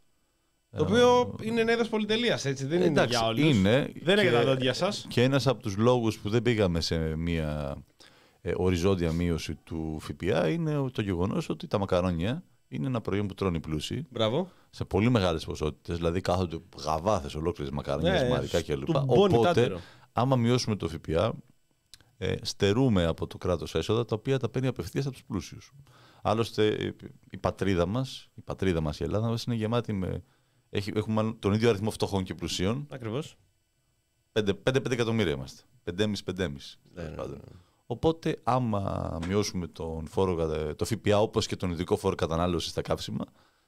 Το 0.77 0.83
οποίο 0.83 1.35
είναι 1.43 1.61
ένα 1.61 1.73
είδος 1.73 1.89
πολυτελείας, 1.89 2.45
έτσι. 2.45 2.67
Δεν 2.67 2.77
είναι 2.77 2.87
Ε, 2.87 2.89
Εντάξει, 2.89 3.17
για 3.19 3.27
όλους. 3.27 3.41
είναι 3.41 3.93
Δεν 4.03 4.19
είναι 4.19 4.23
για 4.23 4.31
και- 4.31 4.37
τα 4.37 4.45
δόντια 4.45 4.73
σας. 4.73 5.07
Και 5.09 5.23
ένας 5.23 5.47
από 5.47 5.63
τους 5.63 5.77
λόγους 5.77 6.19
που 6.19 6.29
δεν 6.29 6.43
πήγαμε 6.43 6.81
σε 6.81 7.17
μια 7.17 7.75
ε, 7.77 7.92
οριζόντια 8.57 9.13
μείωση 9.13 9.55
του 9.55 9.99
ΦΠΑ 10.01 10.49
είναι 10.49 10.91
το 10.91 11.03
γεγονός 11.03 11.49
ότι 11.49 11.67
τα 11.67 11.79
μακαρόνια 11.79 12.45
είναι 12.69 12.87
ένα 12.87 13.01
προϊόν 13.01 13.27
που 13.27 13.35
τρώνε 13.35 13.57
οι 13.57 13.61
πλούσιοι 13.61 14.07
Μπράβο. 14.11 14.51
σε 14.71 14.85
πολύ 14.85 15.11
μεγάλες 15.11 15.45
ποσότητες, 15.45 15.97
δηλαδή 15.97 16.21
κάθονται 16.21 16.59
γαβάθες 16.85 17.35
ολόκληρες 17.35 17.73
μακαρόνια, 17.73 18.13
Ναι, 18.23 18.29
μαρικά 18.29 18.63
κλπ. 18.63 18.85
του 18.85 19.03
μπώνει 19.07 19.35
Οπότε, 19.35 19.43
τάτερο. 19.49 19.81
άμα 20.13 20.37
μειώσουμε 20.37 20.77
το 20.77 20.89
ΦΠΑ, 20.89 21.35
ε, 22.19 22.35
στερούμε 22.43 23.05
από 23.05 23.27
το 23.27 23.39
κράτος 23.39 23.75
έσοδα 23.75 24.05
τα 24.05 24.15
οποία 24.15 24.39
τα 24.39 24.49
παίρνει 24.49 24.69
απευθείας 24.69 25.05
από 25.07 25.15
τους 25.15 25.25
πλούσιους. 25.25 25.73
Άλλωστε 26.23 26.67
ε, 26.69 26.93
η 27.31 27.37
πατρίδα 27.37 27.87
μας, 27.87 28.29
η 28.35 28.41
πατρίδα 28.41 28.81
μας 28.81 29.01
η 29.01 29.05
Ελλάδα 29.05 29.29
μας 29.29 29.45
είναι 29.45 29.55
γεμάτη 29.57 29.93
με... 29.93 30.23
Έχει, 30.71 30.93
έχουμε 30.95 31.15
μάλλον 31.15 31.39
τον 31.39 31.53
ίδιο 31.53 31.69
αριθμό 31.69 31.91
φτωχών 31.91 32.25
και 32.25 32.35
πλουσίων, 32.35 32.87
Ακριβώς. 32.91 33.37
5-5 34.33 34.91
εκατομμύρια 34.91 35.33
είμαστε. 35.33 35.63
5,5-5,5. 35.97 36.49
Ναι, 36.95 37.03
ναι, 37.03 37.09
πάντων. 37.17 37.41
Οπότε, 37.87 38.41
άμα 38.43 39.19
μειώσουμε 39.27 39.67
τον 39.67 40.07
φόρο, 40.07 40.35
κατα- 40.37 40.77
το 40.77 40.85
ΦΠΑ 40.85 41.21
όπως 41.21 41.47
και 41.47 41.57
τον 41.57 41.71
ειδικό 41.71 41.97
φόρο 41.97 42.15
κατανάλωσης 42.15 42.71
στα 42.71 42.83
καύσιμα, 42.83 43.25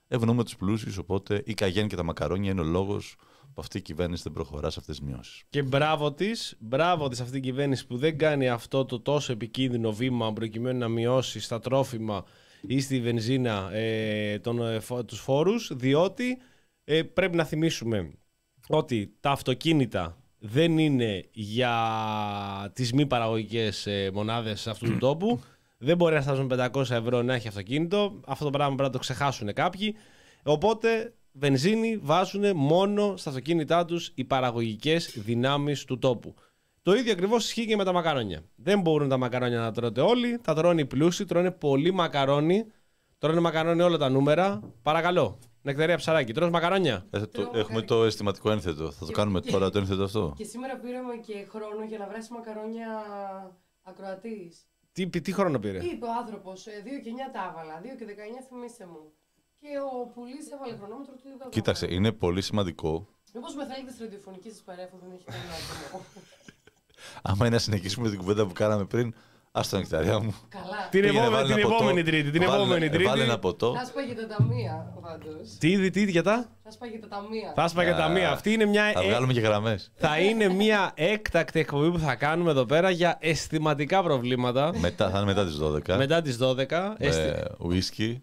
ευνοούμε 0.08 0.44
τους 0.44 0.56
πλούσιους. 0.56 0.96
Οπότε, 0.98 1.42
η 1.46 1.54
καγέν 1.54 1.88
και 1.88 1.96
τα 1.96 2.02
μακαρόνια 2.02 2.50
είναι 2.50 2.60
ο 2.60 2.64
λόγος 2.64 3.16
που 3.54 3.60
αυτή 3.60 3.78
η 3.78 3.82
κυβέρνηση 3.82 4.22
δεν 4.22 4.32
προχωρά 4.32 4.70
σε 4.70 4.78
αυτές 4.80 4.98
τις 4.98 5.06
μειώσεις. 5.08 5.42
Και 5.50 5.62
μπράβο 5.62 6.12
της, 6.12 6.56
μπράβο 6.60 7.08
της 7.08 7.20
αυτή 7.20 7.36
η 7.36 7.40
κυβέρνηση 7.40 7.86
που 7.86 7.96
δεν 7.96 8.18
κάνει 8.18 8.48
αυτό 8.48 8.84
το 8.84 9.00
τόσο 9.00 9.32
επικίνδυνο 9.32 9.92
βήμα 9.92 10.32
προκειμένου 10.32 10.78
να 10.78 10.88
μειώσει 10.88 11.40
στα 11.40 11.58
τρόφιμα 11.60 12.24
ή 12.60 12.80
στη 12.80 13.00
βενζίνα 13.00 13.70
ε, 13.72 14.38
τον, 14.38 14.62
ε, 14.66 14.80
φο- 14.80 15.04
τους 15.04 15.20
φόρους 15.20 15.70
διότι 15.74 16.38
ε, 16.84 17.02
πρέπει 17.02 17.36
να 17.36 17.44
θυμίσουμε 17.44 18.12
ότι 18.68 19.16
τα 19.20 19.30
αυτοκίνητα 19.30 20.18
δεν 20.46 20.78
είναι 20.78 21.24
για 21.32 21.74
τις 22.72 22.92
μη 22.92 23.06
παραγωγικές 23.06 23.86
ε, 23.86 24.10
μονάδες 24.14 24.66
αυτού 24.66 24.86
του 24.86 24.98
τόπου 24.98 25.40
δεν 25.78 25.96
μπορεί 25.96 26.14
να 26.14 26.20
στάζουν 26.20 26.52
500 26.54 26.90
ευρώ 26.90 27.22
να 27.22 27.34
έχει 27.34 27.48
αυτοκίνητο 27.48 28.20
αυτό 28.26 28.44
το 28.44 28.50
πράγμα 28.50 28.74
πρέπει 28.74 28.88
να 28.88 28.94
το 28.94 28.98
ξεχάσουν 28.98 29.52
κάποιοι 29.52 29.94
οπότε 30.42 31.14
βενζίνη 31.32 31.96
βάζουν 32.02 32.56
μόνο 32.56 33.16
στα 33.16 33.28
αυτοκίνητά 33.28 33.84
τους 33.84 34.12
οι 34.14 34.24
παραγωγικές 34.24 35.18
δυνάμεις 35.18 35.84
του 35.84 35.98
τόπου 35.98 36.34
το 36.82 36.94
ίδιο 36.94 37.12
ακριβώς 37.12 37.44
ισχύει 37.44 37.66
και 37.66 37.76
με 37.76 37.84
τα 37.84 37.92
μακαρόνια. 37.92 38.42
Δεν 38.54 38.80
μπορούν 38.80 39.08
τα 39.08 39.16
μακαρόνια 39.16 39.58
να 39.58 39.72
τρώτε 39.72 40.00
όλοι. 40.00 40.38
Τα 40.42 40.54
τρώνε 40.54 40.80
οι 40.80 40.84
πλούσιοι, 40.84 41.24
τρώνε 41.24 41.50
πολύ 41.50 41.92
μακαρόνι. 41.92 42.64
Τρώνε 43.18 43.40
μακαρόνι 43.40 43.82
όλα 43.82 43.96
τα 43.96 44.08
νούμερα. 44.08 44.60
Παρακαλώ. 44.82 45.38
Νεκτερία 45.66 45.96
ψαράκι. 45.96 46.32
Τρως 46.32 46.50
μακαρόνια. 46.50 47.06
Ε, 47.10 47.18
το, 47.20 47.26
Τρώω 47.26 47.44
έχουμε 47.44 47.62
μακαρι- 47.62 47.86
το 47.86 48.04
αισθηματικό 48.04 48.50
ένθετο. 48.50 48.90
Θα 48.90 49.06
το 49.06 49.12
κάνουμε 49.12 49.40
τώρα 49.40 49.70
το 49.70 49.78
ένθετο 49.78 50.02
αυτό. 50.02 50.32
Και 50.36 50.44
σήμερα 50.44 50.76
πήραμε 50.76 51.14
και 51.16 51.46
χρόνο 51.48 51.84
για 51.84 51.98
να 51.98 52.06
βράσει 52.08 52.32
μακαρόνια 52.32 52.88
ακροατής. 53.82 54.66
Τι, 54.92 55.08
τι 55.08 55.32
χρόνο 55.32 55.58
πήρε; 55.58 55.78
Είπε 55.84 56.04
ο 56.06 56.12
άνθρωπος, 56.20 56.66
2 56.66 56.68
και 57.04 57.10
9 57.10 57.32
τα 57.32 57.48
έβαλα, 57.50 57.80
2 57.80 57.96
και 57.98 58.04
19 58.04 58.44
θυμίστε 58.48 58.86
μου. 58.86 59.12
Και 59.60 59.68
ο 59.92 60.06
πουλής 60.06 60.50
έβαλε 60.50 60.76
χρονόμετρο 60.76 61.14
του 61.14 61.28
είδα. 61.34 61.48
Κοίταξε, 61.48 61.86
είναι 61.90 62.12
πολύ 62.12 62.42
σημαντικό. 62.42 63.08
Μήπως 63.34 63.54
με 63.54 63.66
θέλετε 63.66 63.90
στη 63.92 64.02
ραδιοφωνική 64.02 64.50
σας 64.50 64.62
παρέφω, 64.62 64.96
δεν 65.02 65.10
έχει 65.14 65.24
κανένα 65.24 65.52
άτομο; 65.54 66.04
Άμα 67.28 67.46
είναι 67.46 67.54
να 67.54 67.60
συνεχίσουμε 67.60 68.08
την 68.10 68.18
κουβέντα 68.18 68.46
που 68.46 68.52
κάναμε 68.52 68.84
πριν, 68.84 69.14
Α 69.56 69.60
το 69.70 69.76
νεκταριά 69.76 70.18
μου. 70.20 70.34
Καλά. 70.48 70.88
Την, 70.90 71.00
Πήγαινε, 71.00 71.18
επόμενη, 71.18 71.34
βάλε 71.34 71.46
την 71.46 71.58
ένα 71.58 71.62
ποτό. 71.68 71.74
επόμενη 71.76 72.02
Τρίτη. 72.02 72.30
Την 72.30 72.40
Βάλε- 72.40 72.54
επόμενη 72.60 72.88
Τρίτη. 72.88 73.04
Βάλε 73.04 73.22
ένα 73.22 73.38
ποτό. 73.38 73.74
Θα 73.78 73.84
σπάγει 73.84 74.14
τα 74.14 74.26
ταμεία 74.26 74.94
πάντως. 75.02 75.56
Τι, 75.58 75.90
τι, 75.90 76.10
για 76.10 76.22
τα; 76.22 76.46
Θα 76.64 76.70
σπάγει 76.70 76.98
τα 76.98 77.08
ταμεία. 77.08 77.52
Θα 77.54 77.68
σπάγε 77.68 77.90
τα 77.90 78.08
μία. 78.08 78.30
Αυτή 78.30 78.52
είναι 78.52 78.64
μια. 78.64 78.90
Θα 78.94 79.02
ε, 79.02 79.08
βγάλουμε 79.08 79.32
και 79.32 79.40
γραμμές. 79.40 79.92
θα 79.94 80.18
είναι 80.18 80.48
μια 80.48 80.92
έκτακτη 80.94 81.58
εκπομπή 81.60 81.90
που 81.90 81.98
θα 81.98 82.14
κάνουμε 82.14 82.50
εδώ 82.50 82.64
πέρα 82.64 82.90
για 82.90 83.16
αισθηματικά 83.20 84.02
προβλήματα. 84.02 84.72
Μετά, 84.78 85.10
θα 85.10 85.16
είναι 85.16 85.26
μετά 85.26 85.44
τις 85.44 85.58
12. 85.62 85.96
μετά 85.96 86.22
τις 86.22 86.36
12. 86.40 86.94
αισθη- 86.98 87.24
Με 87.26 87.42
ουίσκι. 87.58 88.22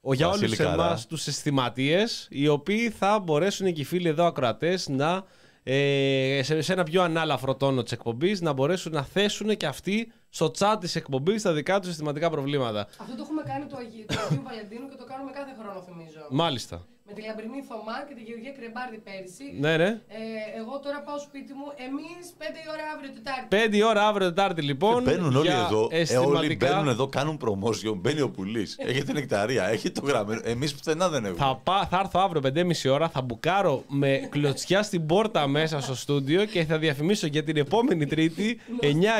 Ο, 0.00 0.14
για 0.14 0.26
Βασίλη 0.26 0.44
όλους 0.44 0.56
Καρά. 0.58 0.72
εμάς 0.72 1.06
τους 1.06 1.26
αισθηματίες, 1.26 2.26
οι 2.30 2.48
οποίοι 2.48 2.90
θα 2.90 3.18
μπορέσουν 3.18 3.72
και 3.72 3.80
οι 3.80 3.84
φίλοι 3.84 4.08
εδώ 4.08 4.24
ακροατές 4.24 4.88
να 4.88 5.24
ε, 5.62 6.40
σε, 6.42 6.60
σε 6.60 6.72
ένα 6.72 6.82
πιο 6.82 7.02
ανάλαφρο 7.02 7.54
τόνο 7.54 7.82
της 7.82 7.92
εκπομπής 7.92 8.40
να 8.40 8.52
μπορέσουν 8.52 8.92
να 8.92 9.02
θέσουν 9.02 9.56
και 9.56 9.66
αυτοί 9.66 10.12
στο 10.28 10.50
chat 10.58 10.76
της 10.80 10.96
εκπομπής 10.96 11.42
τα 11.42 11.52
δικά 11.52 11.80
τους 11.80 11.90
αισθηματικά 11.90 12.30
προβλήματα. 12.30 12.80
Αυτό 12.98 13.16
το 13.16 13.22
έχουμε 13.22 13.42
κάνει 13.42 13.66
του 13.66 13.76
Αγίου, 13.76 14.04
του 14.08 14.20
Αγίου 14.20 14.42
Βαλεντίνου 14.44 14.88
και 14.88 14.96
το 14.96 15.04
κάνουμε 15.04 15.30
κάθε 15.30 15.54
χρόνο, 15.60 15.82
θυμίζω. 15.82 16.26
Μάλιστα. 16.30 16.86
Με 17.10 17.14
τη 17.14 17.22
Λαμπρινή 17.26 17.60
Θωμά 17.68 17.96
και 18.08 18.14
τη 18.14 18.22
Γεωργία 18.28 18.52
Κρεμπάρδη 18.58 18.98
πέρυσι. 19.06 19.46
Ναι, 19.64 19.76
ναι. 19.76 19.90
Ε, 20.20 20.20
εγώ 20.60 20.74
τώρα 20.84 20.98
πάω 21.06 21.18
σπίτι 21.18 21.52
μου. 21.58 21.66
Εμείς 21.86 22.24
5 22.38 22.42
η 22.64 22.68
ώρα 22.74 22.84
αύριο 22.94 23.10
Τετάρτη. 23.16 23.46
Πέντε 23.56 23.76
η 23.76 23.82
ώρα 23.82 24.06
αύριο 24.06 24.28
Τετάρτη 24.28 24.62
λοιπόν. 24.62 25.02
Μπαίνουν 25.02 25.36
όλοι 25.36 25.48
για 25.48 25.64
εδώ. 25.66 25.82
Ε, 25.90 25.94
όλοι 25.94 26.00
αισθηματικά. 26.00 26.66
μπαίνουν 26.66 26.88
εδώ, 26.88 27.06
κάνουν 27.06 27.36
promotion. 27.44 27.94
Μπαίνει 27.96 28.20
ο 28.20 28.30
πουλής. 28.30 28.76
Έχετε 28.78 29.12
νεκταρία, 29.12 29.64
έχει 29.68 29.90
το 29.90 30.02
γραμμένο. 30.04 30.40
Εμείς 30.44 30.74
πουθενά 30.74 31.08
δεν 31.08 31.24
έχουμε. 31.24 31.38
Θα, 31.38 31.60
πά, 31.64 31.86
θα 31.90 31.98
έρθω 31.98 32.20
αύριο 32.20 32.42
5.30 32.86 32.92
ώρα, 32.92 33.08
θα 33.08 33.20
μπουκάρω 33.20 33.84
με 33.88 34.28
κλωτσιά 34.30 34.82
στην 34.82 35.06
πόρτα 35.06 35.46
μέσα 35.46 35.80
στο 35.80 35.94
στούντιο 35.94 36.44
και 36.44 36.64
θα 36.64 36.78
διαφημίσω 36.78 37.26
για 37.26 37.44
την 37.44 37.56
επόμενη 37.56 38.06
Τρίτη 38.06 38.60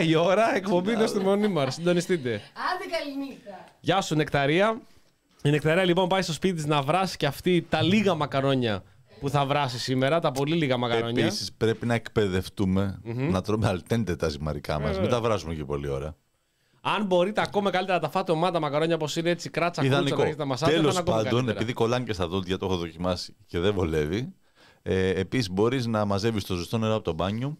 9 0.01 0.07
η 0.07 0.15
ώρα 0.15 0.55
εκπομπή 0.57 0.93
είναι 0.93 1.07
στη 1.07 1.19
Μονή 1.19 1.49
μας. 1.49 1.75
Συντονιστείτε. 1.75 2.31
Άντε 2.31 2.97
καληνύχτα. 2.97 3.65
Γεια 3.81 4.01
σου 4.01 4.15
Νεκταρία. 4.15 4.81
Η 5.43 5.51
Νεκταρία 5.51 5.85
λοιπόν 5.85 6.09
πάει 6.09 6.23
στο 6.23 6.33
σπίτι 6.33 6.55
της 6.55 6.67
να 6.67 6.83
βράσει 6.83 7.17
και 7.17 7.27
αυτή 7.27 7.67
τα 7.69 7.83
λίγα 7.83 8.15
μακαρόνια 8.15 8.83
που 9.21 9.29
θα 9.29 9.47
βράσει 9.47 9.79
σήμερα, 9.79 10.21
τα 10.21 10.31
πολύ 10.33 10.57
λίγα 10.57 10.77
μακαρόνια. 10.77 11.25
Επίσης 11.25 11.53
πρέπει 11.53 11.87
να 11.87 11.95
εκπαιδευτούμε 11.95 13.01
να 13.05 13.41
τρώμε 13.43 13.67
αλτέντε 13.69 14.17
τα 14.17 14.29
ζυμαρικά 14.29 14.79
μας. 14.81 15.01
Μην 15.01 15.09
τα 15.09 15.21
βράζουμε 15.21 15.55
και 15.55 15.65
πολλή 15.65 15.89
ώρα. 15.89 16.17
Αν 16.81 17.05
μπορείτε 17.07 17.41
ακόμα 17.41 17.71
καλύτερα 17.71 17.99
να 17.99 18.03
τα 18.05 18.11
φάτε 18.11 18.33
ομάδα 18.33 18.61
μακαρόνια 18.61 18.95
όπως 18.95 19.17
είναι 19.17 19.31
έτσι 19.31 19.51
κράτσα 19.51 19.81
κούτσα 19.83 19.95
να 19.97 20.01
Ιδανικό. 20.01 20.23
έχετε 20.23 20.37
τα 20.37 20.45
μασάτια, 20.45 20.75
θα 20.75 20.81
είναι 20.81 20.89
Τέλο 20.91 21.01
ακόμα 21.01 21.17
πάντων, 21.17 21.33
καλύτερα. 21.33 21.59
επειδή 21.59 21.73
κολλάνε 21.73 22.05
και 22.05 22.13
στα 22.13 22.27
δόντια, 22.29 22.59
το 22.59 22.67
έχω 22.67 22.77
δοκιμάσει 22.77 23.37
και 23.47 23.59
δεν 23.59 23.75
βολεύει. 23.75 24.33
Ε, 24.83 25.09
Επίσης, 25.09 25.51
μπορείς 25.51 25.87
να 25.87 26.05
μαζεύεις 26.05 26.45
το 26.45 26.55
ζεστό 26.55 26.79
νερό 26.79 26.95
από 26.95 27.05
το 27.05 27.13
μπάνιο. 27.13 27.59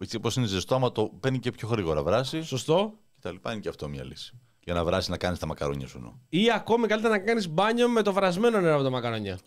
Έτσι 0.00 0.16
όπως 0.16 0.36
είναι 0.36 0.46
ζεστό, 0.46 0.74
άμα 0.74 0.92
το 0.92 1.02
παίρνει 1.20 1.38
και 1.38 1.50
πιο 1.50 1.68
γρήγορα 1.68 2.02
βράσει. 2.02 2.42
Σωστό. 2.42 2.92
Και 3.14 3.18
τα 3.20 3.32
λοιπά 3.32 3.52
είναι 3.52 3.60
και 3.60 3.68
αυτό 3.68 3.88
μια 3.88 4.04
λύση. 4.04 4.38
Για 4.70 4.78
να 4.78 4.84
βράσει 4.84 5.10
να 5.10 5.16
κάνεις 5.16 5.38
τα 5.38 5.46
μακαρόνια 5.46 5.86
σου. 5.86 5.98
νο. 6.00 6.20
Ή 6.28 6.50
ακόμη 6.54 6.86
καλύτερα 6.86 7.14
να 7.14 7.20
κάνεις 7.22 7.48
μπάνιο 7.48 7.88
με 7.88 8.02
το 8.02 8.12
βρασμένο 8.12 8.60
νερό 8.60 8.74
από 8.74 8.82
τα 8.82 8.90
μακαρόνια. 8.90 9.38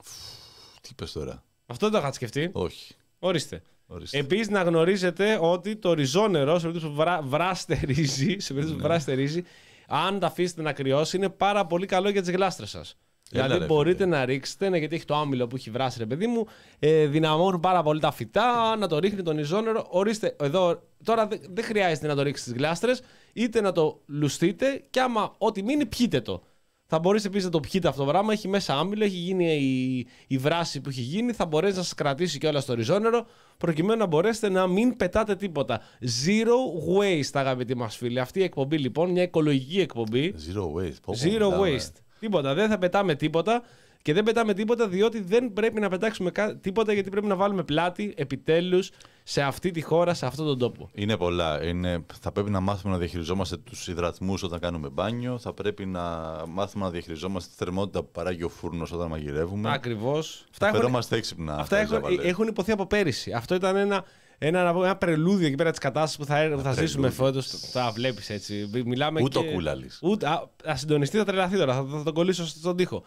Τι 0.82 0.90
είπες 0.92 1.12
τώρα; 1.12 1.44
Αυτό 1.66 1.86
δεν 1.86 1.94
το 1.94 1.98
είχατε 1.98 2.14
σκεφτεί; 2.16 2.50
Όχι. 2.52 2.96
Ορίστε. 3.20 3.62
Ορίστε. 3.88 4.18
Επίσης, 4.18 4.50
να 4.50 4.62
γνωρίζετε 4.62 5.38
ότι 5.42 5.76
το 5.76 5.94
ριζόνερο, 5.94 6.60
σε 6.60 6.66
περίπτωση 6.66 6.88
που 6.94 6.94
βρά, 7.00 7.22
βράστε 7.22 7.80
ρύζι, 7.84 8.36
σε 8.40 8.48
περίπτωση 8.54 8.76
Ναι. 8.76 8.82
που 8.82 8.88
βράστε 8.88 9.14
ρύζι, 9.14 9.44
αν 9.88 10.20
τα 10.20 10.28
αφήσετε 10.28 10.62
να 10.62 10.74
κρυώσει, 10.74 11.18
είναι 11.18 11.30
πάρα 11.30 11.66
πολύ 11.66 11.86
καλό 11.86 12.10
για 12.10 12.22
τις 12.22 12.32
γλάστρες 12.32 12.70
σας. 12.70 12.98
Δηλαδή, 13.30 13.58
ρε, 13.58 13.66
μπορείτε 13.66 14.04
φίλε. 14.04 14.16
να 14.18 14.26
ρίξετε, 14.26 14.70
ναι, 14.70 14.78
γιατί 14.78 14.96
έχει 14.96 15.06
το 15.06 15.16
άμυλο 15.16 15.48
που 15.48 15.56
έχει 15.56 15.70
βράσει, 15.70 16.00
ρε 16.00 16.06
παιδί 16.06 16.28
μου, 16.28 16.46
ε, 16.80 17.06
δυναμώνουν 17.06 17.60
πάρα 17.60 17.84
πολύ 17.84 18.00
τα 18.00 18.12
φυτά, 18.12 18.76
να 18.76 18.88
το 18.88 19.00
ρίχνει 19.00 19.22
τον 19.22 19.36
ριζόνερο. 19.36 19.88
Ορίστε, 19.90 20.36
εδώ, 20.40 20.84
τώρα 21.04 21.28
δεν 21.28 21.40
δεν 21.50 21.64
χρειάζεται 21.64 22.08
να 22.08 22.16
το 22.16 22.22
ρίξετε 22.22 22.50
στις 22.50 22.62
γλάστρες, 22.62 23.02
είτε 23.34 23.62
να 23.62 23.72
το 23.72 24.02
λουστείτε 24.06 24.84
και 24.90 25.00
άμα 25.00 25.36
ό,τι 25.38 25.64
μείνει, 25.64 25.86
πιείτε 25.86 26.22
το. 26.22 26.44
Θα 26.86 27.00
μπορείτε 27.00 27.28
επίσης 27.28 27.46
να 27.46 27.52
το 27.52 27.60
πιείτε 27.60 27.88
αυτό 27.88 28.04
το 28.04 28.10
πράγμα. 28.12 28.34
Έχει 28.34 28.48
μέσα 28.48 28.78
άμυλο, 28.78 29.04
έχει 29.04 29.16
γίνει 29.16 29.54
η, 29.56 30.08
η 30.28 30.38
βράση 30.38 30.82
που 30.82 30.90
έχει 30.90 31.02
γίνει. 31.02 31.32
Θα 31.32 31.46
μπορέσεις 31.46 31.78
να 31.78 31.84
σας 31.84 31.94
κρατήσει 31.94 32.38
και 32.38 32.48
όλα 32.48 32.60
στο 32.60 32.74
ριζόνερο, 32.74 33.26
προκειμένου 33.58 34.00
να 34.00 34.06
μπορέσετε 34.06 34.50
να 34.50 34.68
μην 34.68 34.96
πετάτε 34.96 35.36
τίποτα. 35.36 35.82
Zero 36.26 36.56
waste, 36.98 37.32
αγαπητοί 37.34 37.76
μας 37.76 37.96
φίλοι. 37.98 38.20
Αυτή 38.20 38.40
η 38.40 38.44
εκπομπή 38.44 38.78
λοιπόν, 38.78 39.12
μια 39.12 39.24
οικολογική 39.24 39.80
εκπομπή. 39.80 40.34
Zero 40.38 40.62
waste. 40.62 40.96
Πω, 41.02 41.14
πω, 41.14 41.14
Zero 41.24 41.30
μιλάμε. 41.30 41.58
waste. 41.78 41.94
Τίποτα. 42.20 42.54
Δεν 42.54 42.70
θα 42.70 42.78
πετάμε 42.78 43.16
τίποτα. 43.16 43.64
Και 44.04 44.14
δεν 44.14 44.24
πετάμε 44.24 44.54
τίποτα 44.54 44.88
διότι 44.88 45.22
δεν 45.22 45.54
πρέπει 45.54 45.80
να 45.80 45.90
πετάξουμε 45.90 46.32
κα- 46.32 46.56
τίποτα 46.58 46.94
γιατί 46.94 47.10
πρέπει 47.10 47.28
να 47.28 47.36
βάλουμε 47.36 47.64
πλάτη 47.64 48.14
επιτέλους 48.18 48.90
σε 49.24 49.42
αυτή 49.42 49.72
τη 49.72 49.82
χώρα, 49.82 50.14
σε 50.14 50.26
αυτόν 50.26 50.46
τον 50.46 50.58
τόπο. 50.58 50.90
Είναι 50.94 51.18
πολλά. 51.18 51.64
Είναι, 51.66 52.06
θα 52.22 52.32
πρέπει 52.32 52.50
να 52.50 52.60
μάθουμε 52.60 52.94
να 52.94 53.00
διαχειριζόμαστε 53.00 53.58
τους 53.58 53.88
υδρατμούς 53.88 54.44
όταν 54.44 54.60
κάνουμε 54.60 54.90
μπάνιο. 54.90 55.38
Θα 55.38 55.54
πρέπει 55.54 55.86
να 55.86 56.02
μάθουμε 56.48 56.84
να 56.86 56.90
διαχειριζόμαστε 56.92 57.50
τη 57.50 57.56
θερμότητα 57.58 58.00
που 58.04 58.10
παράγει 58.12 58.44
ο 58.44 58.50
φούρνος 58.50 58.92
όταν 58.92 59.08
μαγειρεύουμε. 59.08 59.74
Ακριβώς. 59.74 60.46
Αυτά, 60.52 60.58
Θα 60.58 60.68
έχουν, 60.68 60.80
φερόμαστε 60.80 61.16
έξυπνα. 61.16 61.56
αυτά 61.56 61.78
έχουν, 61.78 61.94
Ζαβαλέ. 61.94 62.22
έχουν 62.22 62.48
υποθεί 62.48 62.72
από 62.72 62.86
πέρυσι. 62.86 63.32
Αυτό 63.32 63.56
ήταν 63.56 63.76
ένα, 63.76 64.04
ένα, 64.38 64.64
να 64.64 64.74
πω, 64.74 64.84
ένα 64.84 64.96
πρελούδιο 64.96 65.48
εκεί 65.48 65.56
πέρα 65.56 65.70
της 65.70 65.80
κατάστασης 65.80 66.18
που 66.18 66.26
θα, 66.26 66.50
που 66.56 66.62
θα 66.62 66.74
ζήσουμε 66.74 67.10
φέτος. 67.10 67.48
Θα 67.48 67.92
βλέπεις 67.92 68.30
έτσι. 68.30 68.70
Μιλάμε 68.86 69.22
Ούτε 69.22 69.40
και... 69.40 69.48
ο 69.48 69.52
κούλαλης. 69.52 70.00
Ούτε, 70.02 70.28
α, 70.28 70.50
ας 70.66 70.80
συντονιστεί, 70.80 71.18
θα 71.18 71.24
τρελαθεί 71.26 71.58
τώρα. 71.58 71.74
Θα, 71.74 71.86
θα 71.98 72.04
τον 72.04 72.14
κολλήσω 72.14 72.46
στον 72.46 72.76
τοίχο. 72.78 73.04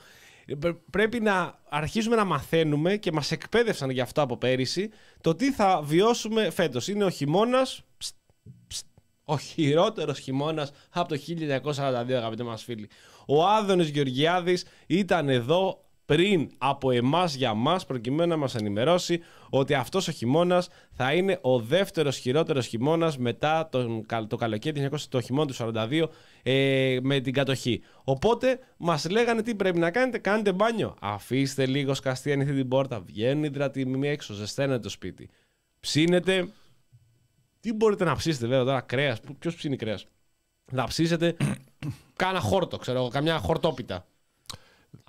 Ε, 0.46 0.54
πρέ- 0.54 0.76
Πρέπει 0.90 1.20
να 1.20 1.58
αρχίσουμε 1.68 2.16
να 2.16 2.24
μαθαίνουμε 2.24 2.96
και 2.96 3.12
μας 3.12 3.30
εκπαίδευσαν 3.30 3.90
γι' 3.90 4.00
αυτό 4.00 4.22
από 4.22 4.36
πέρυσι 4.36 4.90
το 5.20 5.34
τι 5.34 5.52
θα 5.52 5.80
βιώσουμε 5.84 6.50
φέτος. 6.50 6.88
Είναι 6.88 7.04
ο 7.04 7.10
χειμώνας. 7.10 7.82
Ο 9.24 9.38
χειρότερος 9.38 10.18
χειμώνας 10.18 10.70
από 10.90 11.08
το 11.08 11.16
1942, 11.16 12.16
αγαπητοί 12.16 12.42
μας 12.42 12.62
φίλοι. 12.64 12.88
Ο 13.26 13.46
Άδωνης 13.46 13.88
Γεωργιάδης 13.88 14.64
ήταν 14.86 15.28
εδώ 15.28 15.85
πριν 16.06 16.50
από 16.58 16.90
εμάς 16.90 17.34
για 17.34 17.54
μας 17.54 17.86
προκειμένου 17.86 18.28
να 18.30 18.36
μας 18.36 18.54
ενημερώσει 18.54 19.20
ότι 19.50 19.75
αυτός 19.75 20.08
ο 20.08 20.12
χειμώνας 20.12 20.68
θα 20.92 21.12
είναι 21.12 21.38
ο 21.42 21.60
δεύτερος 21.60 22.16
χειρότερος 22.16 22.66
χειμώνας 22.66 23.18
μετά 23.18 23.68
τον, 23.68 24.06
κα- 24.06 24.26
το 24.26 24.36
καλοκαίρι 24.36 24.88
του 24.88 24.96
1900, 24.96 25.00
το 25.08 25.20
χειμώνα 25.20 25.46
του 25.46 25.54
42 25.54 26.08
ε, 26.42 26.98
με 27.02 27.20
την 27.20 27.32
κατοχή. 27.32 27.80
Οπότε 28.04 28.58
μας 28.76 29.08
λέγανε 29.10 29.42
τι 29.42 29.54
πρέπει 29.54 29.78
να 29.78 29.90
κάνετε, 29.90 30.18
κάντε 30.18 30.52
μπάνιο. 30.52 30.96
Αφήστε 31.00 31.66
λίγο 31.66 31.94
σκαστή 31.94 32.32
ανοιχτή 32.32 32.54
την 32.54 32.68
πόρτα, 32.68 33.00
βγαίνουν 33.00 33.44
οι 33.44 33.48
υδρατημοί 33.50 34.08
έξω, 34.08 34.34
ζεσταίνετε 34.34 34.78
το 34.78 34.88
σπίτι. 34.88 35.28
Ψήνετε, 35.80 36.48
τι 37.60 37.72
μπορείτε 37.72 38.04
να 38.04 38.16
ψήσετε 38.16 38.46
βέβαια 38.46 38.64
τώρα, 38.64 38.80
κρέας, 38.80 39.20
ποιος 39.38 39.54
ψήνει 39.54 39.76
κρέας. 39.76 40.06
Να 40.72 40.84
ψήσετε 40.84 41.36
κάνα 42.16 42.40
χόρτο, 42.40 42.76
ξέρω 42.76 42.98
εγώ, 42.98 43.08
καμιά 43.08 43.38
χορτόπιτα. 43.38 44.06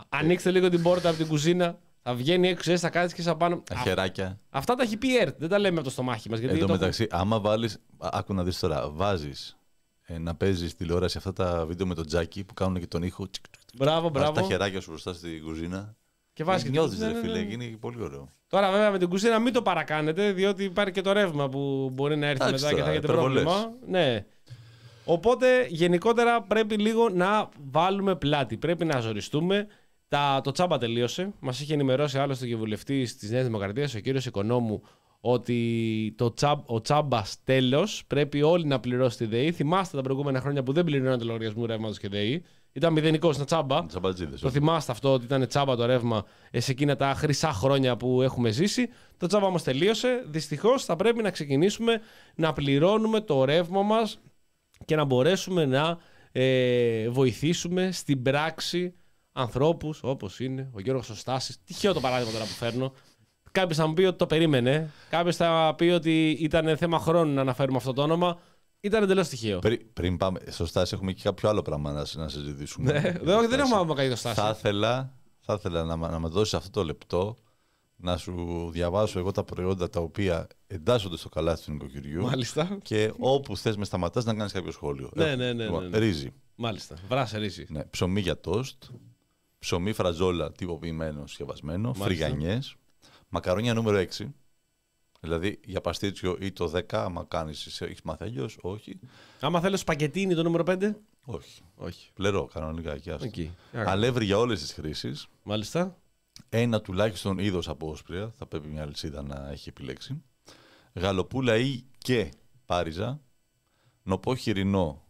Ανοίξτε 0.09 0.51
λίγο 0.51 0.69
την 0.69 0.81
πόρτα 0.81 1.09
από 1.09 1.17
την 1.17 1.27
κουζίνα, 1.27 1.77
θα 2.03 2.13
βγαίνει 2.13 2.47
έξω, 2.47 2.71
έτσι, 2.71 2.83
θα 2.83 2.89
κάτσει 2.89 3.15
και 3.15 3.21
σαν 3.21 3.37
πάνω. 3.37 3.61
Τα 3.65 3.75
Α, 3.75 3.81
χεράκια. 3.81 4.39
Αυτά 4.49 4.75
τα 4.75 4.83
έχει 4.83 4.97
πει 4.97 5.07
η 5.07 5.15
ΕΡΤ, 5.17 5.39
δεν 5.39 5.49
τα 5.49 5.59
λέμε 5.59 5.75
από 5.75 5.83
το 5.85 5.89
στομάχι 5.91 6.29
μας. 6.29 6.39
Εν 6.41 6.59
τω 6.59 6.67
μεταξύ, 6.67 7.07
άμα 7.09 7.39
βάλει. 7.39 7.69
Άκου 7.97 8.33
να 8.33 8.43
δεις 8.43 8.59
τώρα. 8.59 8.89
Βάζεις 8.89 9.57
ε, 10.05 10.17
να 10.17 10.35
παίζεις 10.35 10.75
τηλεόραση 10.75 11.17
αυτά 11.17 11.33
τα 11.33 11.65
βίντεο 11.65 11.85
με 11.87 11.93
τον 11.95 12.05
Τζάκι 12.05 12.43
που 12.43 12.53
κάνουν 12.53 12.79
και 12.79 12.87
τον 12.87 13.03
ήχο. 13.03 13.29
τσικ, 13.29 13.43
τσικ, 13.49 13.65
τσικ. 13.65 13.77
Μπράβο, 13.79 14.01
Βάζεις 14.09 14.11
μπράβο. 14.31 14.33
τα 14.33 14.41
χεράκια 14.53 14.81
σου 14.81 14.89
μπροστά 14.89 15.13
στην 15.13 15.43
κουζίνα. 15.43 15.95
Και 16.33 16.43
βάζεις 16.43 16.63
και- 16.63 16.69
Νιώθεις, 16.69 16.99
ναι, 16.99 17.07
ρε 17.07 17.13
ναι, 17.13 17.19
φίλε, 17.19 17.39
ναι. 17.43 17.53
είναι 17.53 17.65
πολύ 17.79 18.01
ωραίο. 18.01 18.29
Τώρα 18.47 18.71
βέβαια 18.71 18.91
με 18.91 18.97
την 18.97 19.09
κουζίνα 19.09 19.39
μην 19.39 19.53
το 19.53 19.61
παρακάνετε, 19.61 20.31
διότι 20.31 20.63
υπάρχει 20.63 20.93
και 20.93 21.01
το 21.01 21.11
ρεύμα 21.11 21.49
που 21.49 21.89
μπορεί 21.93 22.17
να 22.17 22.27
έρθει 22.27 22.43
Εντάξει 22.43 22.63
μετά 22.63 22.75
και 22.75 22.79
τώρα, 22.81 22.85
θα 22.85 22.91
έχετε 22.91 23.11
υπερβολές. 23.11 23.43
πρόβλημα. 23.43 23.73
Ναι. 23.87 24.25
Οπότε 25.05 25.65
γενικότερα 25.69 26.41
πρέπει 26.41 26.75
λίγο 26.75 27.09
να 27.09 27.49
βάλουμε 27.71 28.15
πλάτη. 28.15 28.57
Πρέπει 28.57 28.85
να 28.85 28.99
ζοριστούμε. 28.99 29.67
Τα, 30.07 30.41
το 30.43 30.51
τσάμπα 30.51 30.77
τελείωσε. 30.77 31.33
Μας 31.39 31.59
είχε 31.59 31.73
ενημερώσει 31.73 32.17
άλλωστε 32.17 32.47
και 32.47 32.53
ο 32.53 32.57
βουλευτής 32.57 33.17
της 33.17 33.29
Νέας 33.31 33.45
Δημοκρατίας, 33.45 33.95
ο 33.95 33.99
κύριος 33.99 34.25
Οικονόμου, 34.25 34.81
ότι 35.19 36.13
το 36.17 36.33
τσάμπ, 36.33 36.59
ο 36.65 36.81
τσάμπας 36.81 37.43
τέλος 37.43 38.03
πρέπει 38.07 38.41
όλοι 38.41 38.65
να 38.65 38.79
πληρώσει 38.79 39.17
τη 39.17 39.25
ΔΕΗ. 39.25 39.51
Θυμάστε 39.51 39.97
τα 39.97 40.03
προηγούμενα 40.03 40.41
χρόνια 40.41 40.63
που 40.63 40.73
δεν 40.73 40.83
πληρώνατε 40.83 41.23
λογαριασμού 41.23 41.65
ρεύματος 41.65 41.99
και 41.99 42.07
ΔΕΗ. 42.07 42.43
Ήταν 42.71 42.93
μηδενικός 42.93 43.35
στα 43.35 43.45
τσάμπα. 43.45 43.85
Τσαμπατζίδες. 43.85 44.39
Το 44.39 44.49
θυμάστε 44.49 44.91
αυτό 44.91 45.13
ότι 45.13 45.25
ήταν 45.25 45.47
τσάμπα 45.47 45.75
το 45.75 45.85
ρεύμα 45.85 46.25
ε, 46.51 46.59
σε 46.59 46.71
εκείνα 46.71 46.95
τα 46.95 47.13
χρυσά 47.13 47.51
χρόνια 47.51 47.97
που 47.97 48.21
έχουμε 48.21 48.51
ζήσει. 48.51 48.89
Το 49.17 49.27
τσάμπα 49.27 49.45
όμως 49.45 49.63
τελείωσε. 49.63 50.23
Δυστυχώς 50.27 50.85
θα 50.85 50.95
πρέπει 50.95 51.21
να 51.21 51.31
ξεκινήσουμε 51.31 52.01
να 52.35 52.53
πληρώνουμε 52.53 53.21
το 53.21 53.45
ρεύμα 53.45 53.81
μας 53.81 54.19
και 54.85 54.95
να 54.95 55.03
μπορέσουμε 55.03 55.65
να 55.65 55.97
ε, 56.31 57.09
βοηθήσουμε 57.09 57.91
στην 57.91 58.21
πράξη 58.21 58.93
ανθρώπους 59.37 59.99
όπως 60.03 60.39
είναι 60.39 60.69
ο 60.73 60.79
Γιώργος 60.79 61.11
Στάση. 61.19 61.55
Τυχαίο 61.65 61.93
το 61.93 61.99
παράδειγμα 61.99 62.31
τώρα 62.31 62.43
που 62.45 62.51
φέρνω. 62.51 62.93
Κάποιος 63.51 63.77
θα 63.77 63.87
μου 63.87 63.93
πει 63.93 64.03
ότι 64.03 64.17
το 64.17 64.25
περίμενε. 64.27 64.91
Κάποιος 65.09 65.35
θα 65.35 65.73
πει 65.77 65.85
ότι 65.85 66.29
ήταν 66.29 66.77
θέμα 66.77 66.99
χρόνου 66.99 67.33
να 67.33 67.41
αναφέρουμε 67.41 67.77
αυτό 67.77 67.93
το 67.93 68.01
όνομα. 68.01 68.39
Ήταν 68.79 69.03
εντελώς 69.03 69.27
τυχαίο. 69.27 69.59
Πριν, 69.59 69.79
πριν 69.93 70.17
πάμε, 70.17 70.39
στο 70.49 70.65
Στάση 70.65 70.95
έχουμε 70.95 71.11
και 71.11 71.21
κάποιο 71.23 71.49
άλλο 71.49 71.61
πράγμα 71.61 71.91
να, 71.91 72.05
να 72.13 72.27
συζητήσουμε. 72.29 72.91
Ναι, 72.91 72.99
δεν, 73.11 73.37
όχι, 73.37 73.47
δεν 73.47 73.59
έχουμε 73.59 73.75
ακόμα 73.75 73.95
κάνει 73.95 74.09
το 74.09 74.15
Στάση. 74.15 74.35
Θα 74.39 74.55
ήθελα, 74.57 75.13
θα 75.39 75.53
ήθελα 75.53 75.83
να, 75.83 75.95
μα- 75.95 76.09
να 76.09 76.19
με 76.19 76.27
δώσεις 76.27 76.53
αυτό 76.53 76.69
το 76.69 76.83
λεπτό 76.83 77.35
να 77.95 78.17
σου 78.17 78.69
διαβάσω 78.71 79.19
εγώ 79.19 79.31
τα 79.31 79.43
προϊόντα 79.43 79.89
τα 79.89 79.99
οποία 79.99 80.47
εντάσσονται 80.67 81.17
στο 81.17 81.29
καλάθι 81.29 81.65
του 81.65 81.71
νοικοκυριού 81.71 82.21
Μάλιστα. 82.23 82.77
και 82.81 83.13
όπου 83.19 83.57
θες 83.57 83.77
με 83.77 83.85
σταματάς 83.85 84.25
να 84.25 84.33
κάνεις 84.33 84.51
κάποιο 84.51 84.71
σχόλιο. 84.71 85.09
Ναι, 85.15 85.23
Έχω. 85.25 85.35
ναι, 85.35 85.53
ναι, 85.53 85.63
Λοιπόν, 85.63 85.83
ναι, 85.83 85.89
ναι. 85.89 85.97
Ρύζι. 85.97 86.33
Μάλιστα. 86.55 86.95
Βράσε 87.07 87.37
ρίση. 87.37 87.65
Ναι. 87.69 87.83
Ψωμί 87.83 88.19
για 88.21 88.39
τόστ. 88.39 88.83
Ψωμί 89.59 89.93
φραζόλα 89.93 90.51
τυποποιημένο 90.51 91.27
συσκευασμένο. 91.27 91.87
Μάλιστα. 91.87 92.05
Φρυγανιές. 92.05 92.75
Μακαρόνια 93.29 93.73
νούμερο 93.73 93.97
6. 93.97 94.33
Δηλαδή 95.19 95.59
για 95.65 95.81
παστίτσιο 95.81 96.37
ή 96.39 96.51
το 96.51 96.71
10, 96.75 96.81
άμα 96.89 97.25
κάνεις, 97.27 97.81
έχεις 97.81 98.01
μάθει 98.01 98.23
αλλιώς, 98.23 98.57
όχι. 98.61 98.99
Άμα 99.39 99.59
θέλω 99.59 99.77
σπαγκετίνι 99.77 100.35
το 100.35 100.43
νούμερο 100.43 100.63
5. 100.67 100.95
Όχι. 101.25 101.61
Όχι. 101.75 102.09
Πλερό 102.13 102.45
κανονικά 102.45 102.97
και 102.97 103.11
αυτό. 103.11 103.25
Εκεί. 103.25 103.55
Αλεύρι 103.73 104.25
για 104.25 104.37
όλες 104.37 104.61
τις 104.61 104.73
χρήσεις. 104.73 105.27
Μάλιστα. 105.43 105.97
Ένα 106.49 106.81
τουλάχιστον 106.81 107.39
είδος 107.39 107.69
από 107.69 107.89
όσπρια, 107.89 108.33
θα 108.37 108.45
πρέπει 108.45 108.67
μια 108.67 108.81
αλυσίδα 108.81 109.21
να 109.21 109.49
έχει 109.51 109.69
επιλέξει. 109.69 110.23
Γαλοπούλα 110.93 111.57
ή 111.57 111.83
και 111.97 112.31
πάριζα. 112.65 113.21
Νοπό 114.03 114.35
χοιρινό, 114.35 115.03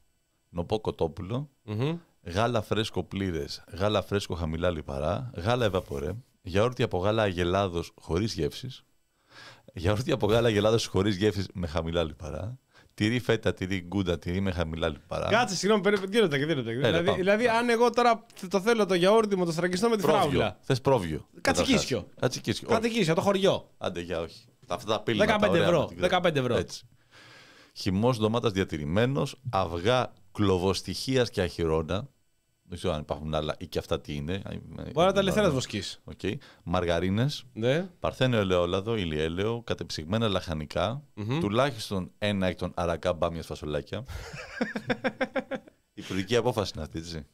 νοπό 0.50 0.80
κοτόπουλο. 0.80 1.50
Μμμ. 1.64 1.98
Γάλα 2.34 2.62
φρέσκο 2.62 3.04
πλήρες, 3.04 3.64
γάλα 3.74 4.02
φρέσκο 4.02 4.36
χαμηλά 4.36 4.70
λιπαρά. 4.70 5.32
Γάλα 5.36 5.66
ευαπορέ. 5.66 6.12
Γιαούρτι 6.42 6.84
από 6.84 6.98
γάλα 6.98 7.24
αγελάδος 7.24 7.92
χωρίς 8.02 8.34
γεύσει. 8.34 8.70
Γιαούρτι 9.74 10.12
από 10.12 10.28
γάλα 10.28 10.48
αγελάδος 10.48 10.86
χωρίς 10.86 11.16
γεύσει 11.16 11.46
με 11.54 11.68
χαμηλά 11.68 12.04
λιπαρά. 12.04 12.58
Τυρί 12.94 13.20
φέτα, 13.20 13.54
τυρί 13.54 13.84
γκούντα, 13.88 14.20
τυρί 14.20 14.40
με 14.40 14.52
χαμηλά 14.52 14.90
λιπαρά. 14.90 15.28
Κάτσε, 15.30 15.56
συγγνώμη, 15.56 15.84
περίμενε. 15.84 16.10
Δύο 16.12 16.22
λεπτά, 16.22 16.38
δύο 16.38 16.48
λεπτά. 16.48 16.72
Δηλαδή, 16.72 17.06
πάμε, 17.06 17.18
δηλαδή 17.18 17.46
πάμε. 17.46 17.58
αν 17.58 17.70
εγώ 17.70 17.90
τώρα 17.90 18.26
το 18.50 18.62
θέλω 18.62 18.86
το 18.86 18.94
γιαούρτι 18.94 19.36
μου, 19.36 19.46
το 19.46 19.52
στραγγιστώ 19.52 19.90
με 19.90 19.96
τη 19.96 20.02
πρόβιο. 20.02 20.20
φράουλα. 20.22 20.58
Θες 20.62 20.82
πρόβιο. 20.82 21.28
Κατσικίσιο. 21.42 21.98
καταρχάς. 21.98 22.20
Κατσικίσιο. 22.20 22.68
Κάτι 22.68 22.88
εκεί, 22.88 23.06
το 23.14 23.22
χωριό. 23.22 23.70
Άντε, 23.78 24.02
για 24.02 24.20
όχι. 24.20 24.46
Αυτά 24.68 24.94
τα 24.94 25.02
πύληνα. 25.02 25.26
15 25.26 25.40
τα 25.40 25.50
ωραία, 25.50 25.64
ευρώ, 25.64 25.80
με 25.80 25.88
την 25.88 25.98
κρέμα. 25.98 26.30
15 26.30 26.36
ευρώ. 26.36 26.56
Έτσι. 26.56 26.88
Χυμός 27.74 28.18
ντομάτας 28.18 28.52
διατηρημένος, 28.52 29.40
αυγά 29.50 30.14
κλοβοστοιχεία 30.32 31.24
και 31.24 31.42
αχυρώνα. 31.42 32.08
Δεν 32.70 32.78
ξέρω 32.78 32.94
αν 32.94 33.00
υπάρχουν 33.02 33.34
άλλα 33.34 33.56
ή 33.60 33.68
και 33.68 33.80
αυτά 33.80 34.02
τι 34.02 34.16
είναι. 34.16 34.42
Μπορεί 34.94 35.08
να 35.08 35.14
τα 35.14 35.20
ελευθερά 35.20 35.50
βοσκής. 35.52 36.00
Okay. 36.18 36.34
Μαργαρίνες, 36.64 37.44
Ναι. 37.54 37.90
παρθένιο 38.00 38.40
ελαιόλαδο, 38.40 38.96
ηλιέλαιο, 38.96 39.62
κατεψυγμένα 39.66 40.28
λαχανικά, 40.28 41.04
τουλάχιστον 41.40 42.12
ένα 42.18 42.48
εκ 42.48 42.58
των 42.58 42.72
αρακά 42.76 43.14
μπάμια 43.14 43.44
φασολάκια. 43.44 44.04
Υπουργική 45.94 46.36
απόφαση 46.36 46.72
είναι 46.76 46.84
αυτή, 46.84 46.98
έτσι. 47.00 47.26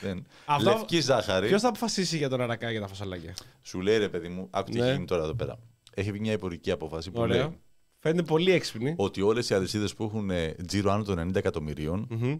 Δεν. 0.00 0.26
Αυτό- 0.44 0.70
Λευκή 0.70 1.00
ζάχαρη. 1.00 1.48
Ποιος 1.48 1.60
θα 1.62 1.68
αποφασίσει 1.68 2.16
για 2.16 2.28
τον 2.28 2.40
αρακά 2.40 2.70
για 2.70 2.80
τα 2.80 2.86
φασολάκια; 2.86 3.34
Σου 3.62 3.80
λέει 3.80 3.98
ρε 3.98 4.08
παιδί 4.08 4.28
μου, 4.28 4.46
άκου 4.50 4.70
τι 4.70 4.78
Ναι. 4.78 4.84
έχει 4.84 4.92
γίνει 4.94 5.04
τώρα 5.06 5.22
εδώ 5.22 5.34
πέρα. 5.34 5.58
Έχει 5.94 6.10
βγει 6.10 6.20
μια 6.20 6.32
υπουργική 6.32 6.70
απόφαση 6.70 7.10
που 7.10 7.20
Ωραία. 7.20 7.36
λέει 7.36 7.58
Φαίνεται 7.98 8.22
πολύ 8.22 8.50
έξυπνη. 8.52 8.94
ότι 8.96 9.22
όλες 9.22 9.50
οι 9.50 9.54
αλυσίδες 9.54 9.94
που 9.94 10.04
έχουν 10.04 10.30
ε, 10.30 10.54
τζίρο 10.66 10.92
άνω 10.92 11.04
των 11.04 11.28
90 11.28 11.34
εκατομμυρίων 11.36 12.06
Μμμ. 12.10 12.38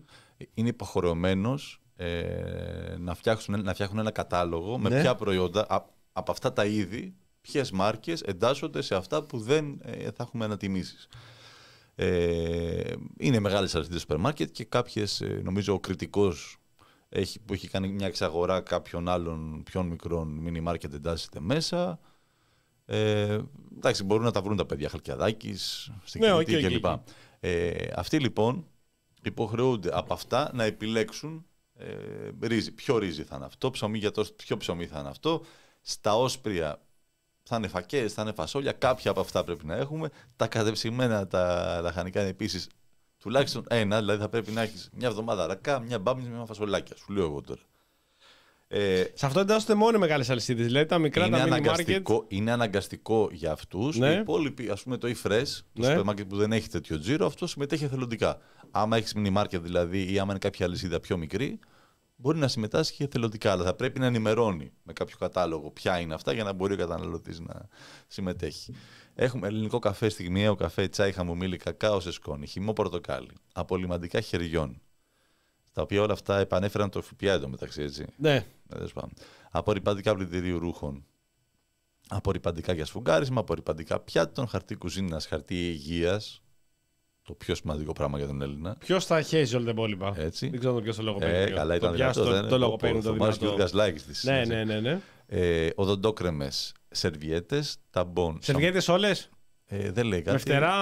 είναι 0.54 0.68
υποχρεωμένος 0.68 1.79
ε, 2.02 2.96
να, 2.98 3.14
φτιάξουν, 3.14 3.62
να 3.62 3.72
φτιάχνουν 3.72 3.98
ένα 3.98 4.10
κατάλογο 4.10 4.78
με 4.78 4.88
Ναι. 4.88 5.00
ποια 5.00 5.14
προϊόντα 5.14 5.66
α- 5.68 5.84
από 6.12 6.30
αυτά 6.32 6.52
τα 6.52 6.64
είδη, 6.64 7.14
ποιες 7.40 7.70
μάρκες 7.70 8.20
εντάσσονται 8.22 8.82
σε 8.82 8.94
αυτά 8.94 9.22
που 9.22 9.38
δεν 9.38 9.80
ε, 9.82 10.02
θα 10.04 10.22
έχουμε 10.22 10.44
ανατιμήσεις. 10.44 11.08
Ε, 11.94 12.92
είναι 13.18 13.38
μεγάλες 13.38 13.74
αλυσίδες 13.74 14.00
σούπερ 14.00 14.18
μάρκετ 14.18 14.50
και 14.50 14.64
κάποιες, 14.64 15.20
ε, 15.20 15.40
νομίζω 15.44 15.72
ο 15.74 15.80
κριτικός 15.80 16.56
έχει, 17.08 17.40
που 17.40 17.52
έχει 17.52 17.68
κάνει 17.68 17.88
μια 17.88 18.06
εξαγορά 18.06 18.60
κάποιων 18.60 19.08
άλλων 19.08 19.62
πιο 19.62 19.82
μικρών 19.82 20.28
μίνι 20.28 20.60
μάρκετ 20.60 20.94
εντάσσεται 20.94 21.40
μέσα. 21.40 22.00
Ε, 22.86 23.38
εντάξει, 23.76 24.04
μπορούν 24.04 24.24
να 24.24 24.30
τα 24.30 24.42
βρουν 24.42 24.56
τα 24.56 24.66
παιδιά 24.66 24.88
Χαλκιαδάκης, 24.88 25.90
στην 26.04 26.20
Ναι, 26.20 26.26
Κρήτη 26.44 26.56
OK, 26.56 26.62
OK, 26.64 26.70
κλπ. 26.70 26.84
οκ. 26.84 27.00
Ε, 27.40 27.72
αυτοί 27.96 28.18
λοιπόν 28.18 28.66
υποχρεούνται 29.22 29.90
από 29.92 30.12
αυτά 30.14 30.50
να 30.54 30.64
επιλέξουν 30.64 31.44
ε, 31.80 32.46
ρύζι. 32.46 32.72
Ποιο 32.72 32.98
ρύζι 32.98 33.22
θα 33.22 33.36
είναι 33.36 33.44
αυτό, 33.44 33.70
ψωμί 33.70 33.98
για 33.98 34.10
το, 34.10 34.26
ποιο 34.36 34.56
ψωμί 34.56 34.86
θα 34.86 34.98
είναι 34.98 35.08
αυτό. 35.08 35.44
Στα 35.80 36.16
όσπρια 36.16 36.80
θα 37.42 37.56
είναι 37.56 37.68
φακές, 37.68 38.12
θα 38.12 38.22
είναι 38.22 38.32
φασόλια, 38.32 38.72
κάποια 38.72 39.10
από 39.10 39.20
αυτά 39.20 39.44
πρέπει 39.44 39.66
να 39.66 39.76
έχουμε. 39.76 40.08
Τα 40.36 40.46
κατεψυγμένα, 40.46 41.26
τα 41.26 41.78
λαχανικά 41.82 42.20
είναι 42.20 42.28
επίσης 42.28 42.68
τουλάχιστον 43.18 43.64
ένα, 43.68 43.98
δηλαδή 43.98 44.20
θα 44.20 44.28
πρέπει 44.28 44.50
να 44.50 44.62
έχεις 44.62 44.90
μια 44.92 45.08
εβδομάδα 45.08 45.46
αρακά, 45.46 45.80
μια 45.80 45.98
μπάμια, 45.98 46.28
μια 46.30 46.44
φασολάκια. 46.44 46.96
Σου 46.96 47.12
λέω 47.12 47.24
εγώ 47.24 47.40
τώρα. 47.40 47.60
Ε, 48.68 49.04
Σε 49.14 49.26
αυτό 49.26 49.40
εντάσσονται 49.40 49.74
μόνο 49.74 49.96
οι 49.96 50.00
μεγάλες 50.00 50.30
αλυσίδες. 50.30 50.66
Δηλαδή 50.66 50.86
τα 50.86 50.98
μικρά 50.98 51.26
είναι, 51.26 51.36
τα 51.36 51.42
mini 51.42 51.46
market. 51.46 51.50
αναγκαστικό, 51.52 52.24
είναι 52.28 52.50
αναγκαστικό 52.52 53.28
για 53.32 53.52
αυτούς. 53.52 53.96
Ναι. 53.98 54.12
Οι 54.14 54.18
υπόλοιποι, 54.18 54.68
ας 54.70 54.82
πούμε 54.82 54.96
το 54.96 55.08
e-fresh, 55.08 55.42
το 55.72 55.80
Ναι. 55.80 55.86
σούπερ 55.86 56.02
μάρκετ 56.04 56.26
που 56.28 56.36
δεν 56.36 56.52
έχει 56.52 56.68
τέτοιο 56.68 56.98
τζίρο, 56.98 57.26
αυτό 57.26 57.46
συμμετέχει 57.46 57.84
εθελοντικά. 57.84 58.38
Άμα 58.70 58.96
έχεις 58.96 59.12
mini 59.16 59.36
market 59.36 59.60
δηλαδή 59.60 60.12
ή 60.12 60.18
άμα 60.18 60.30
είναι 60.30 60.38
κάποια 60.38 60.66
αλυσίδα 60.66 61.00
πιο 61.00 61.16
μικρή, 61.16 61.58
μπορεί 62.20 62.38
να 62.38 62.48
συμμετάσχει 62.48 63.02
εθελοντικά. 63.02 63.52
Αλλά 63.52 63.64
θα 63.64 63.74
πρέπει 63.74 63.98
να 63.98 64.06
ενημερώνει 64.06 64.72
με 64.82 64.92
κάποιο 64.92 65.16
κατάλογο 65.18 65.70
ποια 65.70 66.00
είναι 66.00 66.14
αυτά 66.14 66.32
για 66.32 66.44
να 66.44 66.52
μπορεί 66.52 66.72
ο 66.72 66.76
καταναλωτής 66.76 67.40
να 67.40 67.68
συμμετέχει. 68.06 68.74
Έχουμε 69.14 69.46
ελληνικό 69.46 69.78
καφέ, 69.78 70.08
στιγμιαίο 70.08 70.54
καφέ, 70.54 70.88
τσάι, 70.88 71.12
χαμομήλι, 71.12 71.56
κακάο 71.56 72.00
σε 72.00 72.12
σκόνη, 72.12 72.46
χυμό 72.46 72.72
πορτοκάλι, 72.72 73.30
απολυμαντικά 73.52 74.20
χεριών. 74.20 74.80
Τα 75.72 75.82
οποία 75.82 76.02
όλα 76.02 76.12
αυτά 76.12 76.38
επανέφεραν 76.38 76.90
το 76.90 77.02
ΦΠΑ 77.02 77.32
εντωμεταξύ, 77.32 77.82
έτσι. 77.82 78.06
Ναι. 78.16 78.34
Ε, 78.34 78.44
τέλος 78.68 78.92
πάντων. 78.92 79.12
Απορριπαντικά 79.50 80.14
πλυντηρίου 80.14 80.58
ρούχων. 80.58 81.04
Απορριπαντικά 82.08 82.72
για 82.72 82.84
σφουγγάρισμα, 82.84 83.40
απορριπαντικά 83.40 84.00
πιάτων, 84.00 84.46
χαρτί 84.46 84.74
κουζίνας, 84.74 85.26
χαρτί 85.26 85.68
υγείας. 85.68 86.42
Το 87.30 87.36
πιο 87.36 87.54
σημαντικό 87.54 87.92
πράγμα 87.92 88.18
για 88.18 88.26
τον 88.26 88.42
Έλληνα. 88.42 88.76
Ποιος 88.78 89.04
θα 89.06 89.22
χέζει 89.22 89.56
όλα 89.56 89.64
τα 89.64 89.70
υπόλοιπα; 89.70 90.12
Έτσι. 90.16 90.48
Δεν 90.48 90.58
ξέρω 90.58 90.74
ποιο 90.80 90.94
το 90.94 91.02
λόγο 91.02 91.18
Ε, 91.20 91.26
παίρνει. 91.26 91.54
καλά, 91.56 91.74
ήταν 91.74 91.90
το 91.90 91.96
πιάσω, 91.96 92.22
δυνατό. 92.24 92.42
το, 92.42 92.48
το 92.48 92.58
λόγο 92.58 92.76
παίρνει. 92.76 93.02
Το 93.02 93.08
Θωμάς 93.08 93.18
δυνατό. 93.18 93.44
Γιώργας 93.44 93.72
Λάκης 93.72 94.04
της. 94.04 94.24
Ναι, 94.24 94.38
έτσι. 94.38 94.52
ναι, 94.54 94.64
ναι. 94.64 94.80
ναι. 94.80 95.00
Ε, 95.26 95.68
οδοντόκρεμες, 95.74 96.72
σερβιέτες, 96.90 97.76
ταμπών. 97.90 98.38
Σερβιέτες 98.42 98.88
όλες; 98.88 99.28
Ε, 99.66 99.90
δεν 99.90 100.06
λέει 100.06 100.18
κάτι. 100.20 100.32
Με 100.32 100.38
φτερά. 100.38 100.74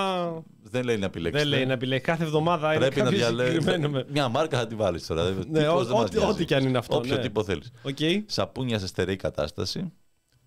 Δεν 0.62 0.84
λέει 0.84 0.96
να 0.96 1.04
επιλέξετε. 1.06 1.48
Δεν 1.48 1.56
λέει 1.58 1.66
να 1.66 1.72
επιλέξει. 1.72 2.04
Κάθε 2.04 2.24
εβδομάδα 2.24 2.68
είναι 2.74 2.78
Πρέπει 2.80 2.96
να 2.98 3.02
κάποιος 3.04 3.20
διαλέγεις. 3.20 3.52
συγκεκριμένο. 3.52 3.88
με- 3.88 4.04
Μια 4.10 4.28
μάρκα 4.28 4.58
θα 4.58 4.66
τη 4.66 4.74
βάλεις 4.74 5.06
τώρα. 5.06 5.24
Ναι, 5.24 5.30
Τύπος 5.34 5.52
δεν 5.52 5.68
ό- 5.68 5.98
μας 5.98 6.04
ό,τι- 6.04 6.16
νοιάζει. 6.16 6.30
ό,τι 6.32 6.44
κι 6.44 6.54
αν 6.54 6.66
είναι 6.66 6.78
αυτό, 6.78 6.96
Όποιο 6.96 7.14
ναι. 7.16 7.20
τύπο 7.22 7.44
θέλεις. 7.44 7.70
Οκ. 7.82 7.96
Σαπούνια 8.26 8.78
σε 8.78 8.86
στερεή 8.86 9.16
κατάσταση. 9.16 9.92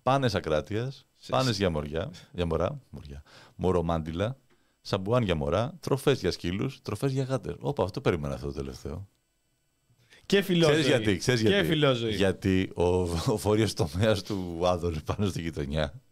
Πάνες 0.02 0.28
ακράτειας. 0.34 1.06
Πάνες 1.28 1.50
για 1.50 1.70
μωριά. 1.70 2.10
Για 2.32 2.46
μωρά. 2.46 2.78
Μωριά. 2.90 3.22
Μωρομάντιλα. 3.56 4.36
Σαμπουάν 4.82 5.22
για 5.22 5.34
μωρά. 5.34 5.74
Τροφές 5.80 6.20
για 6.20 6.30
σκύλους. 6.30 6.82
Τροφές 6.82 7.12
για 7.12 7.24
γάτες. 7.24 7.54
Όπα, 7.60 7.84
αυτό 7.84 8.00
περίμενα 8.00 8.34
αυτό 8.34 8.46
το 8.46 8.52
τελευταίο. 8.52 9.08
Και 10.26 10.42
φιλόζωη. 10.42 10.72
Ξέρεις 10.80 10.86
γιατί. 10.86 11.16
Ξέρεις 11.16 11.42
Και 11.42 11.48
γιατί. 11.48 11.66
φιλόζωη. 11.66 12.14
Γιατί 12.14 12.70
ο, 12.74 12.84
ο 13.32 13.36
φορείο 13.36 13.72
τομέας 13.74 14.22
του 14.22 14.60
Άδωνης 14.64 15.02
πάνω 15.02 15.26
στη 15.26 15.40
γειτονιά 15.40 16.02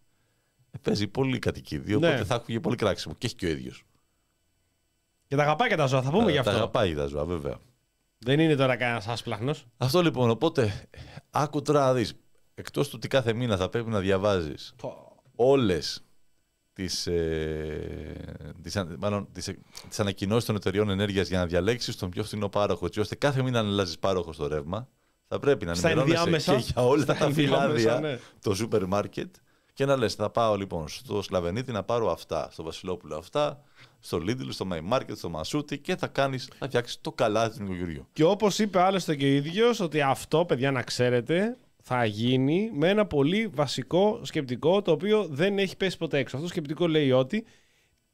ε, 0.70 0.78
παίζει 0.82 1.06
πολύ 1.06 1.38
κατοικίδιο. 1.38 1.98
Ναι. 1.98 2.08
Οπότε 2.08 2.24
θα 2.24 2.44
έχει 2.48 2.60
πολύ 2.60 2.76
κράξιμο. 2.76 3.14
Και 3.18 3.26
έχει 3.26 3.34
και 3.34 3.46
ο 3.46 3.48
ίδιος. 3.48 3.84
Και 5.26 5.36
τα 5.36 5.42
αγαπάει 5.42 5.68
και 5.68 5.76
τα 5.76 5.86
ζώα. 5.86 6.02
Θα 6.02 6.10
πούμε 6.10 6.30
γι' 6.30 6.34
Τα 6.34 6.40
αυτό. 6.40 6.52
αγαπάει 6.52 6.94
τα 6.94 7.06
ζώα, 7.06 7.24
βέβαια. 7.24 7.58
Δεν 8.18 8.40
είναι 8.40 8.54
τώρα 8.54 8.76
κανένας 8.76 9.08
άσπλαχνος. 9.08 9.66
Αυτό 9.76 10.02
λοιπόν, 10.02 10.30
οπότε, 10.30 10.88
άκου 11.30 11.62
τώρα 11.62 11.80
να 11.80 11.94
δεις, 11.94 12.14
εκτός 12.54 12.86
του 12.88 12.94
ότι 12.96 13.08
κάθε 13.08 13.32
μήνα 13.32 13.56
θα 13.56 13.68
πρέπει 13.68 13.90
να 13.90 14.00
διαβάζεις 14.00 14.74
όλες 15.36 16.02
τις, 16.82 17.06
ε, 17.06 18.54
τις, 18.62 18.76
αν- 18.76 18.96
μάλλον, 19.00 19.28
τις, 19.32 19.48
ε, 19.48 19.58
τις 19.88 20.00
ανακοινώσεις 20.00 20.44
των 20.44 20.56
εταιριών 20.56 20.90
ενέργειας 20.90 21.28
για 21.28 21.38
να 21.38 21.46
διαλέξεις 21.46 21.96
τον 21.96 22.10
πιο 22.10 22.24
φθηνό 22.24 22.48
πάροχο, 22.48 22.86
έτσι 22.86 23.00
ώστε 23.00 23.14
κάθε 23.14 23.42
μήνα 23.42 23.62
να 23.62 23.68
αλλάζεις 23.68 23.98
πάροχο 23.98 24.32
στο 24.32 24.46
ρεύμα, 24.46 24.88
θα 25.28 25.38
πρέπει 25.38 25.64
να 25.64 25.74
Στα 25.74 25.88
ενημερώνεσαι 25.88 26.20
ενδιάμεσα. 26.22 26.54
και 26.66 26.72
για 26.74 26.86
όλα 26.86 27.02
Στα 27.02 27.14
τα 27.14 27.24
ενδιάμεσα, 27.24 27.62
φυλάδια, 27.68 28.00
ναι. 28.00 28.18
το 28.42 28.54
σούπερ 28.54 28.86
μάρκετ 28.86 29.34
και 29.72 29.84
να 29.84 29.96
λες, 29.96 30.14
θα 30.14 30.30
πάω 30.30 30.56
λοιπόν 30.56 30.88
στο 30.88 31.22
Σλαβενίτη 31.22 31.72
να 31.72 31.82
πάρω 31.82 32.10
αυτά, 32.12 32.48
στο 32.52 32.62
Βασιλόπουλο 32.62 33.16
αυτά, 33.16 33.60
στο 34.00 34.18
Lidl, 34.18 34.46
στο 34.48 34.66
My 34.72 34.92
Market, 34.96 35.16
στο 35.16 35.28
Μασούτι 35.28 35.78
και 35.78 35.96
θα 35.96 36.06
κάνεις, 36.06 36.48
θα 36.58 36.66
φτιάξεις 36.66 36.98
το 37.00 37.12
καλάθι 37.12 37.56
του 37.58 37.62
νοικοκυριού. 37.62 38.06
Και 38.12 38.24
όπως 38.24 38.58
είπε 38.58 38.80
άλλωστε 38.80 39.16
και 39.16 39.24
ο 39.24 39.28
ίδιος, 39.28 39.80
ότι 39.80 40.00
αυτό, 40.00 40.44
παιδιά, 40.44 40.70
να 40.70 40.82
ξέρετε, 40.82 41.56
θα 41.80 42.04
γίνει 42.04 42.70
με 42.72 42.88
ένα 42.88 43.06
πολύ 43.06 43.46
βασικό 43.46 44.20
σκεπτικό 44.22 44.82
το 44.82 44.90
οποίο 44.90 45.26
δεν 45.26 45.58
έχει 45.58 45.76
πέσει 45.76 45.96
ποτέ 45.96 46.18
έξω. 46.18 46.36
Αυτό 46.36 46.48
το 46.48 46.54
σκεπτικό 46.54 46.88
λέει 46.88 47.10
ότι 47.10 47.44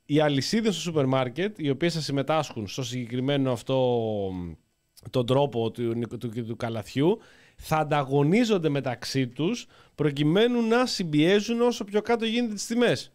οι 0.06 0.20
αλυσίδες 0.20 0.72
στο 0.74 0.82
σούπερ 0.82 1.06
μάρκετ, 1.06 1.58
οι 1.58 1.70
οποίες 1.70 1.94
θα 1.94 2.00
συμμετάσχουν 2.00 2.68
στο 2.68 2.82
συγκεκριμένο 2.82 3.52
αυτό 3.52 4.00
τον 5.10 5.26
τρόπο 5.26 5.70
του, 5.70 5.98
του, 6.08 6.18
του, 6.18 6.44
του 6.46 6.56
καλαθιού, 6.56 7.18
θα 7.56 7.76
ανταγωνίζονται 7.76 8.68
μεταξύ 8.68 9.28
τους 9.28 9.66
προκειμένου 9.94 10.62
να 10.62 10.86
συμπιέζουν 10.86 11.60
όσο 11.60 11.84
πιο 11.84 12.02
κάτω 12.02 12.24
γίνεται 12.24 12.54
τις 12.54 12.66
τιμές. 12.66 13.12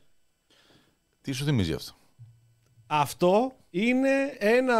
Τι 1.21 1.31
σου 1.31 1.43
θυμίζει 1.43 1.73
αυτό; 1.73 1.93
Αυτό 2.93 3.51
είναι 3.69 4.09
ένα, 4.37 4.79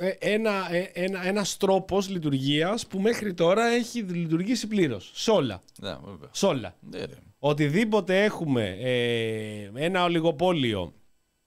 ε, 0.00 0.08
ένα, 0.18 0.52
ε, 0.70 0.90
ένα, 0.92 1.26
ένας 1.26 1.56
τρόπος 1.56 2.08
λειτουργίας 2.08 2.86
που 2.86 3.00
μέχρι 3.00 3.34
τώρα 3.34 3.66
έχει 3.66 4.00
λειτουργήσει 4.00 4.66
πλήρως. 4.66 5.10
Σε 5.14 5.30
όλα. 5.30 5.60
Ναι, 5.78 5.88
βέβαια. 6.04 6.28
Σε 6.30 6.46
όλα. 6.46 6.74
Ναι, 6.90 6.98
ρε. 6.98 7.14
οτιδήποτε 7.38 8.24
έχουμε 8.24 8.76
ε, 8.80 9.70
ένα 9.74 10.04
ολιγοπόλιο 10.04 10.92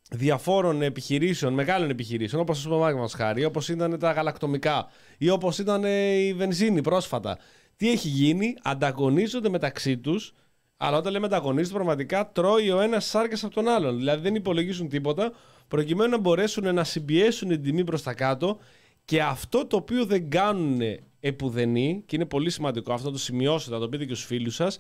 διαφόρων 0.10 0.82
επιχειρήσεων, 0.82 1.54
μεγάλων 1.54 1.90
επιχειρήσεων, 1.90 2.42
όπως 2.42 2.56
το 2.56 2.64
σούπερ 2.64 2.80
μάρκετ 2.80 3.00
μας 3.00 3.14
χάρη, 3.14 3.46
όπως 3.46 3.70
ήταν 3.70 4.00
τα 4.00 4.12
γαλακτομικά 4.12 4.88
ή 5.18 5.30
όπως 5.30 5.58
ήταν 5.60 5.84
ε, 5.84 6.12
η 6.12 6.34
βενζίνη 6.34 6.82
πρόσφατα. 6.82 7.38
Τι 7.76 7.92
έχει 7.92 8.08
γίνει, 8.08 8.56
ανταγωνίζονται 8.62 9.50
μεταξύ 9.50 9.98
τους, 9.98 10.34
αλλά 10.78 10.98
όταν 10.98 11.12
λέμε 11.12 11.26
ανταγωνίζονται 11.26 11.76
πραγματικά 11.76 12.32
τρώει 12.32 12.72
ο 12.72 12.80
ένας 12.80 13.06
σάρκες 13.06 13.44
από 13.44 13.54
τον 13.54 13.68
άλλον. 13.68 13.98
Δηλαδή 13.98 14.22
δεν 14.22 14.36
υπολογίζουν 14.36 14.90
τίποτα, 14.90 15.32
προκειμένου 15.68 16.10
να 16.10 16.18
μπορέσουν 16.18 16.74
να 16.74 16.84
συμπιέσουν 16.84 17.48
την 17.48 17.64
τιμή 17.64 17.84
προς 17.84 18.04
τα 18.04 18.14
κάτω 18.14 18.58
και 19.06 19.22
αυτό 19.22 19.66
το 19.66 19.76
οποίο 19.76 20.06
δεν 20.06 20.30
κάνουν 20.30 20.80
επουδενή, 21.20 22.04
και 22.06 22.16
είναι 22.16 22.26
πολύ 22.26 22.50
σημαντικό 22.50 22.94
αυτό 22.94 23.12
το 23.12 23.18
σημειώσετε, 23.18 23.78
το 23.78 23.90
πείτε 23.90 24.06
και 24.06 24.14
στους 24.14 24.26
φίλους 24.26 24.56
σας, 24.56 24.78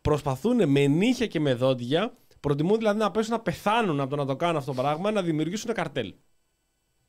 προσπαθούν 0.00 0.68
με 0.68 0.86
νύχια 0.86 1.26
και 1.26 1.40
με 1.40 1.54
δόντια 1.54 2.16
Προτιμούν 2.42 2.78
δηλαδή 2.78 2.98
να 2.98 3.10
πέσουν 3.10 3.32
να 3.32 3.40
πεθάνουν 3.40 4.00
από 4.00 4.10
το 4.10 4.16
να 4.16 4.26
το 4.26 4.36
κάνουν 4.36 4.56
αυτό 4.56 4.72
το 4.72 4.80
πράγμα, 4.82 5.10
να 5.10 5.22
δημιουργήσουν 5.22 5.72
καρτέλ. 5.72 6.14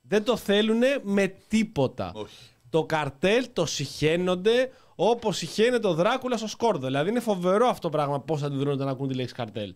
Δεν 0.01 0.23
το 0.23 0.37
θέλουν 0.37 0.81
με 1.01 1.27
τίποτα. 1.47 2.11
Όχι. 2.15 2.35
Το 2.69 2.85
καρτέλ 2.85 3.47
το 3.53 3.65
συχαίνονται 3.65 4.71
όπως 4.95 5.37
συχαίνεται 5.37 5.87
ο 5.87 5.93
Δράκουλας 5.93 6.39
στο 6.39 6.47
Σκόρδο. 6.47 6.85
Δηλαδή 6.85 7.09
είναι 7.09 7.19
φοβερό 7.19 7.67
αυτό 7.67 7.81
το 7.81 7.89
πράγμα 7.89 8.21
πώς 8.21 8.43
αντιδρούν 8.43 8.73
όταν 8.73 8.87
ακούν 8.87 9.07
τη 9.07 9.13
λέξη 9.13 9.33
καρτέλ. 9.33 9.75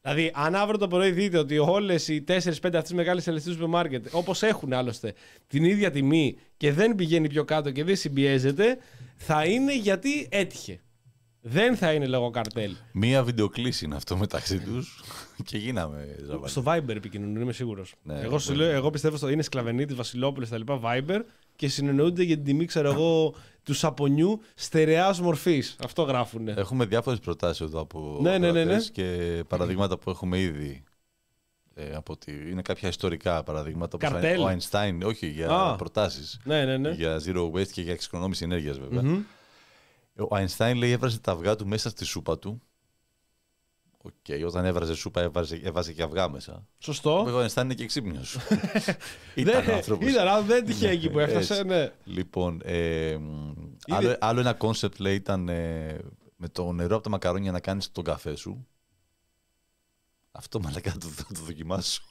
Δηλαδή, 0.00 0.30
αν 0.34 0.54
αύριο 0.54 0.78
το 0.78 0.88
πρωί 0.88 1.10
δείτε 1.10 1.38
ότι 1.38 1.58
όλες 1.58 2.08
οι 2.08 2.24
4-5 2.28 2.32
αυτές 2.62 2.92
μεγάλες 2.92 3.26
ελευθερίες 3.26 3.60
του 3.60 3.68
μάρκετ, 3.68 4.06
όπως 4.10 4.42
έχουν 4.42 4.72
άλλωστε 4.72 5.14
την 5.46 5.64
ίδια 5.64 5.90
τιμή 5.90 6.38
και 6.56 6.72
δεν 6.72 6.94
πηγαίνει 6.94 7.28
πιο 7.28 7.44
κάτω 7.44 7.70
και 7.70 7.84
δεν 7.84 7.96
συμπιέζεται, 7.96 8.78
θα 9.16 9.44
είναι 9.44 9.76
γιατί 9.76 10.28
έτυχε. 10.30 10.80
Δεν 11.40 11.76
θα 11.76 11.92
είναι 11.92 12.06
λόγω 12.06 12.30
καρτέλ. 12.30 12.74
Μία 12.92 13.22
βιντεοκλήση 13.22 13.84
είναι 13.84 13.94
αυτό 13.94 14.16
μεταξύ 14.16 14.58
τους 14.58 15.02
και 15.48 15.58
γίναμε 15.58 16.16
ζαβαλί. 16.26 16.50
Στο 16.50 16.62
Viber 16.66 16.88
επικοινωνούν, 16.88 17.42
είμαι 17.42 17.52
σίγουρος. 17.52 17.94
Ναι, 18.02 18.20
εγώ, 18.20 18.38
σου 18.38 18.52
μπορεί. 18.52 18.64
λέω, 18.64 18.72
εγώ 18.72 18.90
πιστεύω 18.90 19.16
στο 19.16 19.28
είναι 19.28 19.42
σκλαβενή 19.42 19.84
τη 19.84 19.94
Βασιλόπουλη 19.94 20.48
τα 20.48 20.58
λοιπά 20.58 20.80
Viber 20.84 21.20
και 21.58 21.68
συνεννοούνται 21.68 22.22
για 22.22 22.34
την 22.34 22.44
τιμή, 22.44 22.64
ξέρω 22.64 22.90
εγώ, 22.90 23.34
του 23.62 23.74
σαπονιού 23.74 24.40
στερεάς 24.54 25.20
μορφής. 25.20 25.76
Αυτό 25.84 26.02
γράφουν. 26.02 26.48
Έχουμε 26.48 26.84
διάφορες 26.84 27.18
προτάσεις 27.18 27.60
εδώ 27.60 27.80
από 27.80 28.18
Ναι, 28.20 28.30
ναι, 28.30 28.38
ναι, 28.38 28.52
ναι. 28.52 28.60
ακροατές 28.60 28.90
και 28.90 29.44
παραδείγματα 29.48 29.98
που 29.98 30.10
έχουμε 30.10 30.38
ήδη. 30.38 30.82
Ε, 31.74 31.94
από 31.94 32.12
ότι 32.12 32.50
είναι 32.50 32.62
κάποια 32.62 32.88
ιστορικά 32.88 33.42
παραδείγματα. 33.42 33.96
όπως 33.96 34.10
Καρτέλ. 34.10 34.40
Ο 34.40 34.48
Einstein, 34.48 34.98
όχι 35.04 35.26
για 35.26 35.50
Α. 35.50 35.76
προτάσεις. 35.76 36.40
Ναι, 36.44 36.64
ναι, 36.64 36.76
ναι. 36.76 36.90
Για 36.90 37.20
zero 37.26 37.50
waste 37.52 37.68
και 37.68 37.82
για 37.82 37.92
εξοικονόμηση 37.92 38.44
ενέργειας, 38.44 38.78
βέβαια. 38.78 39.02
Μμμ. 39.02 39.22
Ο 40.18 40.36
Einstein 40.36 40.72
λέει 40.76 40.90
έβραζε 40.90 41.18
τα 41.18 41.32
αυγά 41.32 41.56
του 41.56 41.66
μέσα 41.66 41.88
στη 41.88 42.04
σούπα 42.04 42.38
του. 42.38 42.60
Οκ, 44.02 44.46
όταν 44.46 44.64
έβραζε 44.64 44.94
σούπα 44.94 45.20
έβαζε, 45.20 45.60
έβαζε 45.64 45.92
και 45.92 46.02
αυγά 46.02 46.28
μέσα. 46.28 46.66
Σωστό. 46.78 47.22
Βέβαια, 47.24 47.40
ο 47.40 47.46
Einstein 47.48 47.62
είναι 47.64 47.74
και 47.74 47.86
ξύπνιος. 47.86 48.36
Ήταν 49.34 49.64
Δεν- 49.64 49.74
άνθρωπος. 49.74 50.08
Ήταν, 50.10 50.28
αλλά 50.28 50.42
δεν 50.42 50.64
τυχαία 50.64 50.90
εκεί 50.90 51.10
που 51.10 51.18
έφτασε. 51.18 51.52
Έτσι. 51.54 51.66
Ναι. 51.66 51.92
Λοιπόν, 52.04 52.60
ε, 52.64 53.16
μ, 53.16 53.52
άλλο, 53.88 54.16
άλλο 54.20 54.40
ένα 54.40 54.54
concept 54.54 54.98
λέει 55.00 55.14
ήταν 55.14 55.48
ε, 55.48 55.98
με 56.36 56.48
το 56.48 56.72
νερό 56.72 56.94
από 56.94 57.04
τα 57.04 57.10
μακαρόνια 57.10 57.52
να 57.52 57.60
κάνεις 57.60 57.92
τον 57.92 58.04
καφέ 58.04 58.36
σου. 58.36 58.66
Αυτό 60.32 60.60
μαλάκα 60.60 60.92
το, 61.00 61.06
θα 61.06 61.24
το 61.34 61.40
δοκιμάσω. 61.40 62.02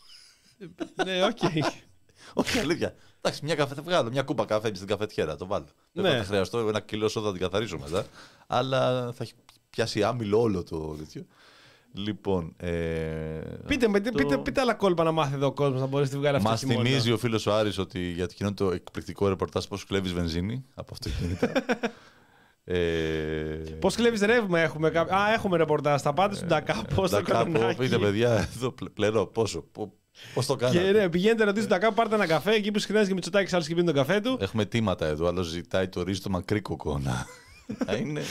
ναι, 1.06 1.24
οκ. 1.26 1.38
Όχι, 2.34 2.60
αλήθεια. 2.60 2.96
Εντάξει, 3.22 3.46
μια 3.46 3.56
καφέ 3.56 3.74
θα 3.74 3.82
βγάλω, 3.82 4.10
μια 4.12 4.24
κούπα 4.24 4.46
καφέ 4.46 4.76
στην 4.76 4.88
καφετιέρα, 4.88 5.36
το 5.36 5.46
βάλω. 5.46 5.66
Δεν 5.92 6.04
Ναι. 6.04 6.18
θα 6.18 6.24
χρειαστώ 6.24 6.60
ένα 6.60 6.80
κιλό 6.80 7.08
σόδα 7.08 7.28
να 7.28 7.34
την 7.34 7.42
καθαρίσω 7.42 7.78
μετά. 7.78 8.06
Αλλά 8.48 9.12
θα 9.14 9.24
έχει 9.24 9.34
πιάσει 9.70 10.04
άμυλο 10.04 10.42
όλο 10.42 10.64
το 10.64 10.96
τέτοιο. 10.96 11.26
Λοιπόν, 11.98 12.54
ε, 12.58 12.70
Πείτε, 13.68 13.88
με, 13.88 14.00
τι- 14.00 14.12
το- 14.12 14.18
πείτε, 14.18 14.38
πείτε 14.38 14.62
άλλα 14.62 14.74
κόλπα 14.74 15.04
να 15.04 15.12
μάθει 15.12 15.34
εδώ 15.34 15.46
ο 15.48 15.52
κόσμος 15.52 15.80
να 15.82 15.86
μπορέσει 15.88 16.10
να 16.10 16.16
τη 16.16 16.22
βγάλει 16.22 16.38
αυτό 16.38 16.50
Μας 16.50 16.60
το 16.62 16.68
χειμώνα. 16.68 16.88
θυμίζει 16.88 17.12
ο 17.12 17.18
φίλος 17.18 17.46
ο 17.46 17.54
Άρης 17.56 17.78
ότι 17.78 18.00
για 18.12 18.24
εκείνο 18.24 18.54
το 18.54 18.72
εκπληκτικό 18.72 19.28
ρεπορτάζ 19.28 19.66
πώς 19.66 19.86
κλέβεις 19.86 20.14
βενζίνη 20.14 20.66
από 20.76 20.94
αυτοκίνητα. 20.94 21.52
ε, 22.64 22.78
Πώς 23.80 23.96
κλέβεις 23.96 24.22
ρεύμα 24.22 24.60
έχουμε. 24.60 24.90
κά- 24.90 25.12
Α, 25.12 25.34
έχουμε 25.34 25.58
ρεπορτάζ. 25.58 26.02
Θα 26.02 26.14
πάτε 26.14 26.36
στον 26.36 26.48
Τακά. 26.48 26.82
Πώ 26.96 27.02
το 27.02 27.08
τα 27.10 27.22
κάπου, 27.22 27.52
κανονάκι. 27.52 27.78
πείτε 27.80 27.98
παιδιά, 27.98 28.50
εδώ 28.56 28.72
πλε- 28.72 28.90
πληρώ, 28.92 29.26
πόσο, 29.28 29.66
πώς 30.34 30.46
το 30.46 30.56
Και 30.56 30.66
κάνατε. 30.66 30.92
ναι, 30.92 31.10
πηγαίνετε 31.10 31.40
να 31.40 31.46
ρωτήσετε 31.46 31.74
Τακά, 31.74 31.92
πάρτε 31.94 32.16
ένα 32.16 32.28
καφέ 32.28 32.52
εκεί 32.52 32.72
που 32.72 32.80
συχνάζει 32.80 33.08
και 33.08 33.14
με 33.14 33.20
τσοτάκι 33.20 33.54
άλλος 33.56 33.68
και 33.68 33.74
πίνει 33.74 33.86
τον 33.86 33.96
καφέ 33.96 34.20
του. 34.20 34.38
Έχουμε 34.42 34.66
τίματα 34.66 35.06
εδώ, 35.06 35.28
άλλος 35.28 35.48
ζητάει 35.48 35.88
το 35.88 36.04
ρύζι 36.04 36.22
το 36.22 36.30
μακρύ 36.30 36.62
κοκόνα. 36.62 37.26
Θα 37.86 37.94
είναι. 37.96 38.22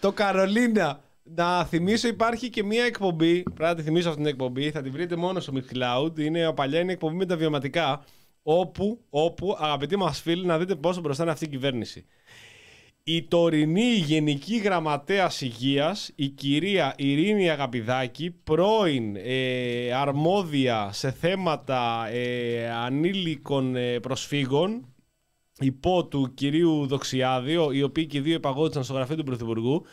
Το 0.00 0.12
Καρολίνα. 0.12 1.00
Να 1.26 1.64
θυμίσω, 1.64 2.08
υπάρχει 2.08 2.50
και 2.50 2.64
μία 2.64 2.84
εκπομπή. 2.84 3.42
Πρέπει 3.42 3.62
να 3.62 3.74
τη 3.74 3.82
θυμίσω 3.82 4.08
αυτή 4.08 4.20
την 4.20 4.30
εκπομπή. 4.30 4.70
Θα 4.70 4.82
την 4.82 4.92
βρείτε 4.92 5.16
μόνο 5.16 5.40
στο 5.40 5.52
Mixcloud. 5.56 6.18
Είναι 6.18 6.52
παλιά 6.52 6.80
είναι 6.80 6.92
εκπομπή 6.92 7.14
με 7.14 7.26
τα 7.26 7.36
βιωματικά. 7.36 8.04
Όπου, 8.42 9.00
όπου 9.10 9.56
αγαπητοί 9.58 9.96
μας 9.96 10.20
φίλοι, 10.20 10.46
να 10.46 10.58
δείτε 10.58 10.74
πόσο 10.74 11.00
μπροστά 11.00 11.22
είναι 11.22 11.32
αυτή 11.32 11.44
η 11.44 11.48
κυβέρνηση. 11.48 12.06
Η 13.06 13.22
τωρινή 13.22 13.92
Γενική 13.92 14.56
Γραμματέας 14.56 15.40
Υγείας, 15.40 16.12
η 16.14 16.28
κυρία 16.28 16.94
Ειρήνη 16.96 17.50
Αγαπηδάκη, 17.50 18.30
πρώην 18.30 19.16
ε, 19.16 19.92
αρμόδια 19.92 20.90
σε 20.92 21.10
θέματα 21.10 22.08
ε, 22.08 22.70
ανήλικων 22.70 23.76
ε, 23.76 24.00
προσφύγων, 24.00 24.94
υπό 25.58 26.06
του 26.06 26.34
κυρίου 26.34 26.86
Δοξιάδη, 26.86 27.52
οι 27.72 27.82
οποίοι 27.82 28.06
και 28.06 28.18
οι 28.18 28.20
δύο 28.20 28.34
επαγόντουσαν 28.34 28.84
στο 28.84 28.92
γραφείο 28.92 29.16
του 29.16 29.24
Πρωθυπουργού, 29.24 29.84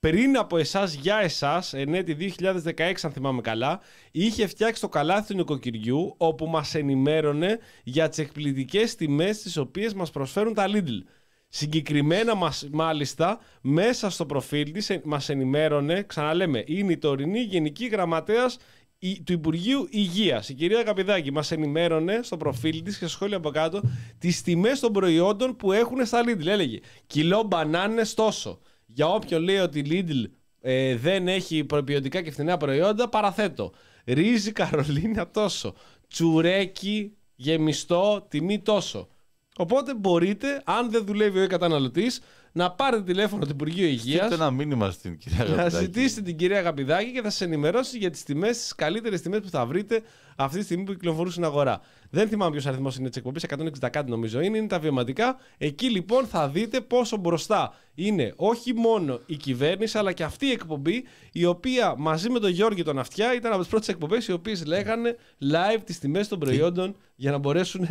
πριν 0.00 0.36
από 0.36 0.56
εσάς, 0.58 0.94
για 0.94 1.16
εσάς, 1.16 1.72
εν 1.74 1.94
έτη 1.94 2.14
2016, 2.14 3.04
αν 3.06 3.12
θυμάμαι 3.12 3.40
καλά, 3.40 3.80
είχε 4.10 4.46
φτιάξει 4.46 4.80
το 4.80 4.88
καλάθι 4.88 5.26
του 5.32 5.34
νοικοκυριού, 5.38 6.14
όπου 6.16 6.46
μας 6.46 6.74
ενημέρωνε 6.74 7.58
για 7.84 8.08
τις 8.08 8.18
εκπληκτικές 8.18 8.94
τιμές 8.94 9.42
τις 9.42 9.56
οποίες 9.56 9.94
μας 9.94 10.10
προσφέρουν 10.10 10.54
τα 10.54 10.66
Lidl. 10.68 11.02
Συγκεκριμένα 11.48 12.34
μας, 12.34 12.68
μάλιστα 12.72 13.40
μέσα 13.60 14.10
στο 14.10 14.26
προφίλ 14.26 14.72
της 14.72 14.90
ε, 14.90 15.00
μας 15.04 15.28
ενημέρωνε, 15.28 16.02
ξαναλέμε, 16.02 16.62
είναι 16.66 16.92
η 16.92 16.98
τωρινή 16.98 17.40
Γενική 17.40 17.86
Γραμματέας 17.86 18.56
η- 18.98 19.22
του 19.22 19.32
Υπουργείου 19.32 19.86
Υγείας. 19.90 20.48
Η 20.48 20.54
κυρία 20.54 20.82
Καπιδάκη 20.82 21.32
μας 21.32 21.50
ενημέρωνε 21.50 22.20
στο 22.22 22.36
προφίλ 22.36 22.82
της 22.82 22.98
και 22.98 23.04
στο 23.06 23.14
σχόλιο 23.14 23.36
από 23.36 23.50
κάτω 23.50 23.80
τις 24.18 24.42
τιμές 24.42 24.80
των 24.80 24.92
προϊόντων 24.92 25.56
που 25.56 25.72
έχουν 25.72 26.06
στα 26.06 26.20
Lidl. 26.26 26.46
Έλεγε 26.46 26.78
κιλό 27.06 27.42
μπανάνες 27.42 28.14
τόσο. 28.14 28.58
Για 28.98 29.08
όποιον 29.08 29.42
λέει 29.42 29.56
ότι 29.56 29.78
η 29.78 29.86
Lidl 29.90 30.30
ε, 30.60 30.96
δεν 30.96 31.28
έχει 31.28 31.66
ποιοτικά 31.84 32.22
και 32.22 32.30
φθηνά 32.30 32.56
προϊόντα, 32.56 33.08
παραθέτω. 33.08 33.72
Ρύζι 34.04 34.52
Καρολίνα 34.52 35.30
τόσο. 35.30 35.74
Τσουρέκι 36.08 37.16
γεμιστό 37.34 38.26
τιμή 38.28 38.58
τόσο. 38.58 39.08
Οπότε 39.56 39.94
μπορείτε, 39.94 40.62
αν 40.64 40.90
δεν 40.90 41.04
δουλεύει 41.04 41.42
ο 41.42 41.46
καταναλωτή, 41.46 42.10
να 42.58 42.70
πάρετε 42.70 43.02
τηλέφωνο 43.02 43.44
του 43.44 43.50
Υπουργείου 43.50 43.86
Υγείας, 43.86 44.26
Στείλτε 44.26 44.34
ένα 44.34 44.50
μήνυμα 44.50 44.90
στην 44.90 45.18
κυρία 45.18 45.44
να 45.44 45.44
Γαπητάκη. 45.44 45.84
ζητήσετε 45.84 46.20
την 46.20 46.36
κυρία 46.36 46.58
Αγαπηδάκη 46.58 47.12
και 47.12 47.20
θα 47.22 47.30
σας 47.30 47.40
ενημερώσει 47.40 47.98
για 47.98 48.10
τις 48.10 48.22
τιμές, 48.22 48.58
τις 48.58 48.74
καλύτερες 48.74 49.22
τιμές 49.22 49.40
που 49.40 49.48
θα 49.48 49.66
βρείτε 49.66 50.02
αυτή 50.36 50.58
τη 50.58 50.64
στιγμή 50.64 50.84
που 50.84 50.92
κυκλοφορούν 50.92 51.30
στην 51.30 51.44
αγορά. 51.44 51.80
Δεν 52.10 52.28
θυμάμαι 52.28 52.50
ποιος 52.50 52.66
αριθμός 52.66 52.96
είναι 52.96 53.08
της 53.08 53.16
εκπομπής, 53.16 53.42
160 53.42 53.88
κάτι 53.90 54.10
νομίζω 54.10 54.40
είναι, 54.40 54.58
είναι 54.58 54.66
τα 54.66 54.78
βιωματικά. 54.78 55.36
Εκεί 55.58 55.90
λοιπόν 55.90 56.26
θα 56.26 56.48
δείτε 56.48 56.80
πόσο 56.80 57.16
μπροστά 57.16 57.74
είναι 57.94 58.32
όχι 58.36 58.74
μόνο 58.74 59.20
η 59.26 59.36
κυβέρνηση, 59.36 59.98
αλλά 59.98 60.12
και 60.12 60.22
αυτή 60.24 60.46
η 60.46 60.50
εκπομπή, 60.50 61.04
η 61.32 61.44
οποία 61.44 61.94
μαζί 61.98 62.30
με 62.30 62.38
τον 62.38 62.50
Γιώργη 62.50 62.82
τον 62.82 62.98
Αυτιά 62.98 63.34
ήταν 63.34 63.52
από 63.52 63.60
τις 63.60 63.70
πρώτες 63.70 63.88
εκπομπές 63.88 64.26
οι 64.28 64.32
οποίες 64.32 64.66
λέγανε 64.66 65.16
live 65.52 65.80
τις 65.84 65.98
τιμές 65.98 66.28
των 66.28 66.38
προϊόντων 66.38 66.96
για 67.14 67.30
να 67.30 67.38
μπορέσουν 67.38 67.86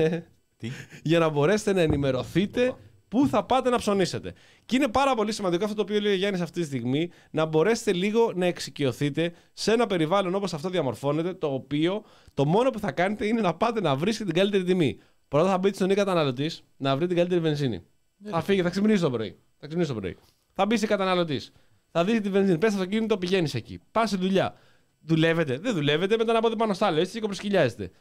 Τι; 0.58 0.71
για 1.03 1.19
να 1.19 1.30
μπορέσετε 1.30 1.73
να 1.73 1.82
ενημερωθείτε 1.82 2.75
πού 3.08 3.28
θα 3.28 3.46
πάτε 3.46 3.70
να 3.70 3.78
ψωνίσετε. 3.78 4.34
Και 4.65 4.76
είναι 4.76 4.88
πάρα 4.88 5.15
πολύ 5.15 5.32
σημαντικό 5.32 5.63
αυτό 5.63 5.76
το 5.76 5.82
οποίο 5.82 6.00
λέει 6.00 6.13
ο 6.13 6.15
Γιάννης 6.15 6.41
αυτή 6.41 6.60
τη 6.60 6.65
στιγμή, 6.65 7.10
να 7.32 7.46
μπορέσετε 7.46 7.93
λίγο 7.93 8.32
να 8.36 8.46
εξοικειωθείτε 8.46 9.34
σε 9.54 9.72
ένα 9.72 9.88
περιβάλλον 9.88 10.36
όπως 10.36 10.54
αυτό 10.54 10.70
διαμορφώνεται, 10.70 11.34
το 11.34 11.54
οποίο 11.54 12.04
το 12.34 12.46
μόνο 12.46 12.70
που 12.70 12.80
θα 12.80 12.91
κάνετε 12.91 13.26
είναι 13.26 13.41
να 13.41 13.54
πάτε 13.54 13.82
να 13.82 13.96
βρίσκετε 13.96 14.32
την 14.32 14.39
καλύτερη 14.39 14.63
τιμή. 14.63 15.00
Πρώτα 15.28 15.50
θα 15.50 15.58
μπείτε 15.58 15.76
στον 15.76 15.89
ή 15.89 15.93
καταναλωτής 15.93 16.63
να 16.78 16.91
βρείτε 16.91 17.08
την 17.08 17.15
καλύτερη 17.15 17.41
βενζίνη. 17.41 17.84
θα 18.24 18.41
φύγει, 18.41 18.62
θα 18.62 18.70
ξυπνήσει 18.70 19.02
το 19.02 19.10
πρωί. 19.10 19.38
Θα 19.58 19.67
ξυπνήσει 19.67 19.93
το 19.93 20.00
πρωί. 20.00 20.17
Θα 20.54 20.65
μπει 20.65 20.78
σε 20.78 20.86
καταναλωτής. 20.86 21.52
Θα 21.91 22.04
δεις 22.04 22.22
τη 22.22 22.30
βενζίνη. 22.30 22.58
Πες 22.58 22.72
στο 22.72 22.82
αυτοκίνητο, 22.82 23.17
πηγαίνεις 23.17 23.54
εκεί. 23.54 23.80
Πας 23.91 24.10
σε 24.10 24.17
δουλειά. 24.17 24.56
Δουλεύετε. 25.00 25.58
Δεν 25.58 25.74
δουλεύετε, 25.74 26.17
μετά 26.17 26.34
να 26.34 26.39
πάτε 26.39 26.56
πάνω 26.56 26.74
στα 26.74 26.86
άλλο. 26.86 27.00
Έτσι 27.00 27.20
και 27.20 27.26
προσκυλιάζετε. 27.26 27.91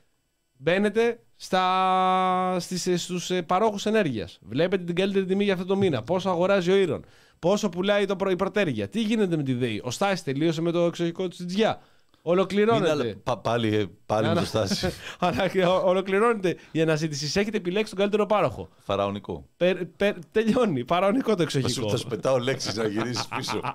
Μπαίνετε 0.56 1.20
στα, 1.36 2.56
στις, 2.60 3.02
στους 3.02 3.30
ε, 3.30 3.42
παρόχους 3.42 3.86
ενέργειας. 3.86 4.38
Βλέπετε 4.42 4.84
την 4.84 4.94
καλύτερη 4.94 5.24
τιμή 5.24 5.44
για 5.44 5.52
αυτό 5.52 5.64
το 5.66 5.76
μήνα. 5.76 6.02
Πόσο 6.02 6.28
αγοράζει 6.30 6.70
ο 6.70 6.74
Ήρων. 6.76 7.04
Πόσο 7.38 7.68
πουλάει 7.68 8.04
το, 8.06 8.16
προ- 8.16 8.30
η 8.32 8.36
πρωτέργεια. 8.36 8.88
Τι 8.88 9.00
γίνεται 9.00 9.36
με 9.36 9.42
τη 9.42 9.54
ΔΕΗ. 9.54 9.80
Ο 9.84 9.90
Στάσης 9.90 10.22
τελείωσε 10.22 10.60
με 10.60 10.70
το 10.70 10.78
εξοχικό 10.80 11.28
του 11.28 11.34
στην 11.34 11.46
Τζιά. 11.46 11.80
Ολοκληρώνεται. 12.22 12.92
Είναι 12.92 13.02
άλλα- 13.02 13.16
πα- 13.22 13.38
πάλι 13.38 13.76
ε, 13.76 13.84
πάλι 14.06 14.22
Να, 14.26 14.28
με 14.28 14.34
να. 14.34 14.40
το 14.40 14.46
στάση. 14.46 14.86
Αλλά 15.18 15.48
και 15.48 15.64
ο- 15.64 15.82
ολοκληρώνεται 15.88 16.56
η 16.72 16.80
αναζήτηση. 16.80 17.40
Έχετε 17.40 17.56
επιλέξει 17.56 17.88
τον 17.90 17.98
καλύτερο 17.98 18.26
πάροχο. 18.26 18.68
Φαραωνικό. 18.78 19.46
Περ- 19.56 19.84
περ- 19.84 20.16
τελειώνει. 20.32 20.84
Παραονικό 20.84 21.34
το 21.34 21.42
Θα 21.42 21.50
σου, 21.50 21.56
εξοχικό. 21.58 21.88
θα 21.90 21.96
σου 21.96 22.06
πετάω 22.06 22.38
λέξεις 22.38 22.74
να 22.74 22.86
γυρίσεις 22.86 23.28
πίσω. 23.36 23.60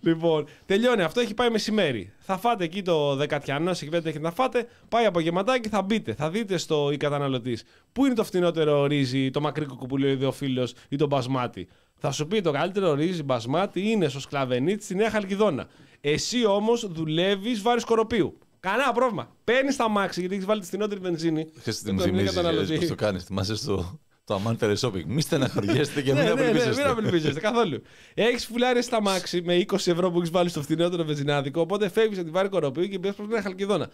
Λοιπόν, 0.00 0.46
τελειώνει 0.66 1.02
αυτό, 1.02 1.20
έχει 1.20 1.34
πάει 1.34 1.50
μεσημέρι. 1.50 2.12
Θα 2.18 2.38
φάτε 2.38 2.64
εκεί 2.64 2.82
το 2.82 3.14
δεκατιανό, 3.14 3.70
εκεί 3.70 3.88
πέρα 3.88 4.08
έχετε 4.08 4.24
να 4.24 4.30
φάτε. 4.30 4.68
Πάει 4.88 5.04
απογευματάκι, 5.04 5.68
θα 5.68 5.82
μπείτε. 5.82 6.14
Θα 6.14 6.30
δείτε 6.30 6.56
στο 6.56 6.90
ή 6.92 6.96
καταναλωτής 6.96 7.64
πού 7.92 8.04
είναι 8.04 8.14
το 8.14 8.24
φτηνότερο 8.24 8.86
ρύζι, 8.86 9.30
το 9.30 9.40
μακρύκο 9.40 9.86
που 9.86 9.96
λέει 9.96 10.24
ο 10.24 10.32
φίλος 10.32 10.74
ή 10.88 10.96
το 10.96 11.06
μπασμάτι; 11.06 11.68
Θα 11.96 12.10
σου 12.10 12.26
πει 12.26 12.40
το 12.40 12.50
καλύτερο 12.50 12.94
ρύζι 12.94 13.22
μπασμάτι 13.22 13.90
είναι 13.90 14.08
στο 14.08 14.20
σκλαβενίτη 14.20 14.84
στη 14.84 14.94
Νέα 14.94 15.10
Χαλκιδόνα. 15.10 15.66
Εσύ 16.00 16.46
όμως 16.46 16.92
δουλεύεις 16.92 17.62
βάρης 17.62 17.82
σκοροπίου. 17.82 18.38
Κανένα 18.60 18.92
πρόβλημα. 18.92 19.30
Παίρνεις 19.44 19.76
τα 19.76 19.88
μάξι 19.88 20.20
γιατί 20.20 20.34
έχεις 20.34 20.46
βάλει 20.46 20.60
τη 20.60 20.66
φθηνότερη 20.66 21.00
βενζίνη. 21.00 21.44
Ξέρεις 21.44 21.64
τι 21.64 21.74
στον 21.74 21.94
μου 21.94 22.00
Ιωνί 22.00 22.10
θυμίζει, 22.10 22.34
καταναλωτή. 22.34 22.78
πώ 22.78 22.86
το 22.86 22.94
κάνεις. 22.94 23.24
Θυμάσαι 23.24 23.56
στο 23.56 24.00
το 24.26 24.34
αμάν 24.34 24.56
τελεσόπινγκ. 24.56 25.10
Μη 25.10 25.20
στεναχωριέστε 25.20 26.02
και 26.02 26.12
μην 26.12 26.22
ναι, 26.22 26.28
ναι, 26.28 26.34
ναι, 26.34 26.42
μην 26.42 26.50
απελπίζεστε. 26.50 26.88
απελπίζεστε 26.88 27.40
καθόλου. 27.40 27.82
Έχεις 28.14 28.46
φουλάρει 28.46 28.82
στα 28.82 29.02
μάξι 29.02 29.42
με 29.42 29.64
20 29.68 29.74
ευρώ 29.74 30.10
που 30.10 30.16
έχεις 30.18 30.30
βάλει 30.30 30.48
στο 30.48 30.62
φθηνότερο 30.62 31.04
βενζινάδικο. 31.04 31.60
Οπότε 31.60 31.88
φεύγεις 31.88 32.18
από 32.18 32.26
τη 32.26 32.32
βάρη 32.32 32.48
κοροπίου 32.48 32.86
και 32.86 32.98
πα 32.98 33.12
προς 33.12 33.28
μια 33.28 33.42
χαλκιδόνα. 33.42 33.90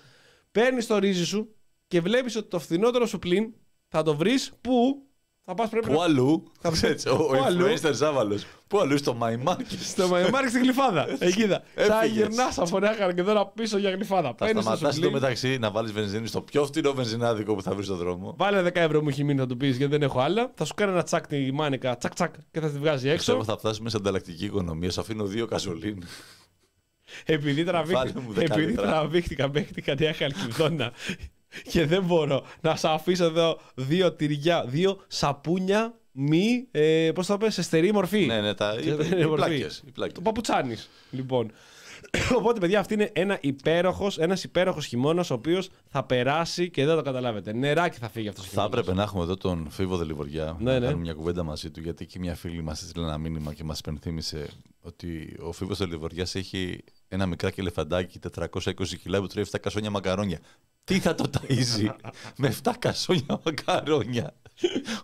Παίρνεις 0.53 0.87
το 0.87 0.99
ρύζι 0.99 1.25
σου 1.25 1.55
και 1.87 2.01
βλέπεις 2.01 2.37
ότι 2.37 2.49
το 2.49 2.59
φθηνότερο 2.59 3.07
σου 3.07 3.19
πλήν 3.19 3.53
θα 3.89 4.03
το 4.03 4.17
βρεις 4.17 4.53
που 4.61 5.03
θα 5.45 5.55
πας 5.55 5.69
πρέπει 5.69 5.87
Πού 5.87 5.93
να. 5.93 6.03
αλλού, 6.05 6.43
Θα 6.61 6.71
ξέρεις, 6.71 7.07
ο, 7.07 7.17
Πού 7.17 7.29
ο 7.41 7.45
αλλού; 7.45 7.67
influencer 7.67 7.93
Ζάβαλο. 7.93 8.39
Πού 8.69 8.81
αλλού; 8.81 8.99
Στο 8.99 9.17
My 9.21 9.49
Market. 9.49 9.77
Στο 9.81 10.09
My 10.09 10.19
Market 10.19 10.49
στην 10.49 10.63
Γλυφάδα. 10.63 11.17
Εκεί 11.19 11.47
θα. 11.47 11.63
θα 11.75 11.83
Έφυγες. 12.03 12.11
γυρνάς 12.27 12.59
από 12.59 12.79
μια 12.79 12.95
χαλκιδόνα 12.95 13.47
πίσω 13.47 13.79
για 13.79 13.91
γλυφάδα. 13.91 14.29
Θα 14.29 14.35
Παίρνεις 14.35 14.55
το 14.55 14.61
σταματάς 14.63 14.95
σου 14.95 15.01
το 15.01 15.09
πλήν. 15.09 15.21
μεταξύ 15.21 15.59
να 15.59 15.71
βάλεις 15.71 15.93
βενζίνη 15.93 16.27
στο 16.27 16.41
πιο 16.43 16.65
φτηνό 16.67 16.93
βενζινάδικο 16.93 17.55
που 17.55 17.63
θα 17.63 17.75
βρεις 17.75 17.87
στον 17.87 17.97
δρόμο. 17.99 18.35
Βάλε 18.39 18.63
10 18.63 18.71
ευρώ 18.75 19.03
μου 19.03 19.09
έχει 19.09 19.25
μείνει, 19.25 19.39
θα 19.39 19.47
του 19.47 19.57
πεις 19.57 19.77
γιατί 19.77 19.93
δεν 19.93 20.03
έχω 20.03 20.21
άλλα. 20.21 20.51
Θα 20.55 20.65
σου 20.65 20.75
κάνει 20.75 20.93
ένα 20.93 21.03
τσακ 21.03 21.27
τη 21.27 21.53
μάνικα, 21.53 21.97
τσακ 21.97 22.15
τσακ 22.15 22.35
και 22.51 22.61
θα 22.61 22.69
τη 22.71 22.79
βγάζει 22.79 23.09
έξω. 23.09 23.23
Ξέρω 23.23 23.45
θα 23.45 23.59
φτάσουμε 23.59 23.91
σε 23.91 23.97
ανταλλακτική 23.97 24.45
οικονομία. 24.45 24.91
Σου 24.91 25.01
αφήνω 25.01 25.25
δύο 25.25 25.47
καζολίν. 25.47 26.03
Επειδή, 27.25 27.65
τραβήχ... 27.65 27.97
Βάλε 27.97 28.13
μου 28.15 28.33
δεκάλεπτα. 28.33 28.61
Επειδή 28.61 28.75
τραβήχτηκα 28.75 29.49
μέχρι 29.49 29.73
την 29.75 29.85
καρδιά 29.85 30.13
χαλκιδόνα 30.15 30.93
και 31.71 31.87
δεν 31.87 32.05
μπορώ 32.05 32.45
να 32.61 32.77
σας 32.77 32.85
αφήσω 32.93 33.25
εδώ 33.25 33.59
δύο 33.75 34.13
τυριά, 34.13 34.65
δύο 34.69 35.01
σαπούνια 35.07 35.95
μη, 36.13 36.67
ε, 36.71 37.11
πώς 37.15 37.27
το 37.27 37.37
πες, 37.39 37.55
σε 37.55 37.63
στερεή 37.63 37.93
μορφή. 37.93 38.27
ναι, 38.27 38.41
ναι, 38.41 38.55
τα, 38.55 38.75
οι, 38.81 38.83
Σε 38.83 38.93
στερεή 39.05 39.23
οι 39.23 39.27
μορφή. 39.27 39.35
πλάκες, 39.47 39.83
οι 39.87 39.91
πλάκες. 39.91 40.15
Το 40.15 40.21
παπουτσάνι. 40.21 40.77
Λοιπόν. 41.11 41.51
Οπότε, 42.39 42.61
παιδιά, 42.61 42.81
αυτή 42.81 42.95
είναι 42.95 43.11
ένα 43.13 43.39
υπέροχος, 43.41 44.19
ένας 44.19 44.45
υπέροχος 44.45 44.87
χειμώνας 44.87 45.31
ο 45.31 45.35
οποίος 45.35 45.69
θα 45.89 46.05
περάσει 46.05 46.71
και 46.71 46.85
δεν 46.85 46.97
το 46.97 47.03
καταλάβετε. 47.03 47.53
Νεράκι 47.53 47.99
θα 47.99 48.09
φύγει 48.09 48.29
αυτός 48.29 48.45
ο 48.45 48.47
Θα 48.47 48.53
χειμώνας. 48.55 48.73
έπρεπε 48.79 48.97
να 48.97 49.03
έχουμε 49.03 49.23
εδώ 49.23 49.37
τον 49.37 49.67
Φίβο 49.71 49.97
Δελιβοριά 49.97 50.57
Ναι, 50.61 50.73
να 50.73 50.79
ναι. 50.79 50.85
κάνουμε 50.87 51.03
μια 51.03 51.13
κουβέντα 51.13 51.43
μαζί 51.43 51.71
του, 51.71 51.81
γιατί 51.81 52.07
και 52.07 52.19
μια 52.19 52.35
φίλη 52.35 52.63
μας 52.63 52.83
έστειλε 52.83 53.05
ένα 53.05 53.19
μήνυμα 53.19 53.55
και 53.55 53.65
μας 53.65 53.79
υπενθύμησε 53.79 54.47
ότι 54.81 55.37
ο 55.43 55.53
Φίβος 55.53 55.79
Δελιβοριά 55.79 56.27
έχει 56.33 56.85
ένα 57.13 57.27
μικράκι 57.27 57.61
ελεφαντάκι 57.61 58.19
420 58.37 58.51
κιλά 59.03 59.21
που 59.21 59.27
τρώει 59.27 59.45
7 59.51 59.59
κασόνια 59.61 59.91
μακαρόνια. 59.91 60.39
Τι 60.85 60.99
θα 60.99 61.15
το 61.15 61.31
ταΐζει 61.33 61.89
με 62.37 62.55
7 62.63 62.73
κασόνια 62.79 63.41
μακαρόνια; 63.45 64.35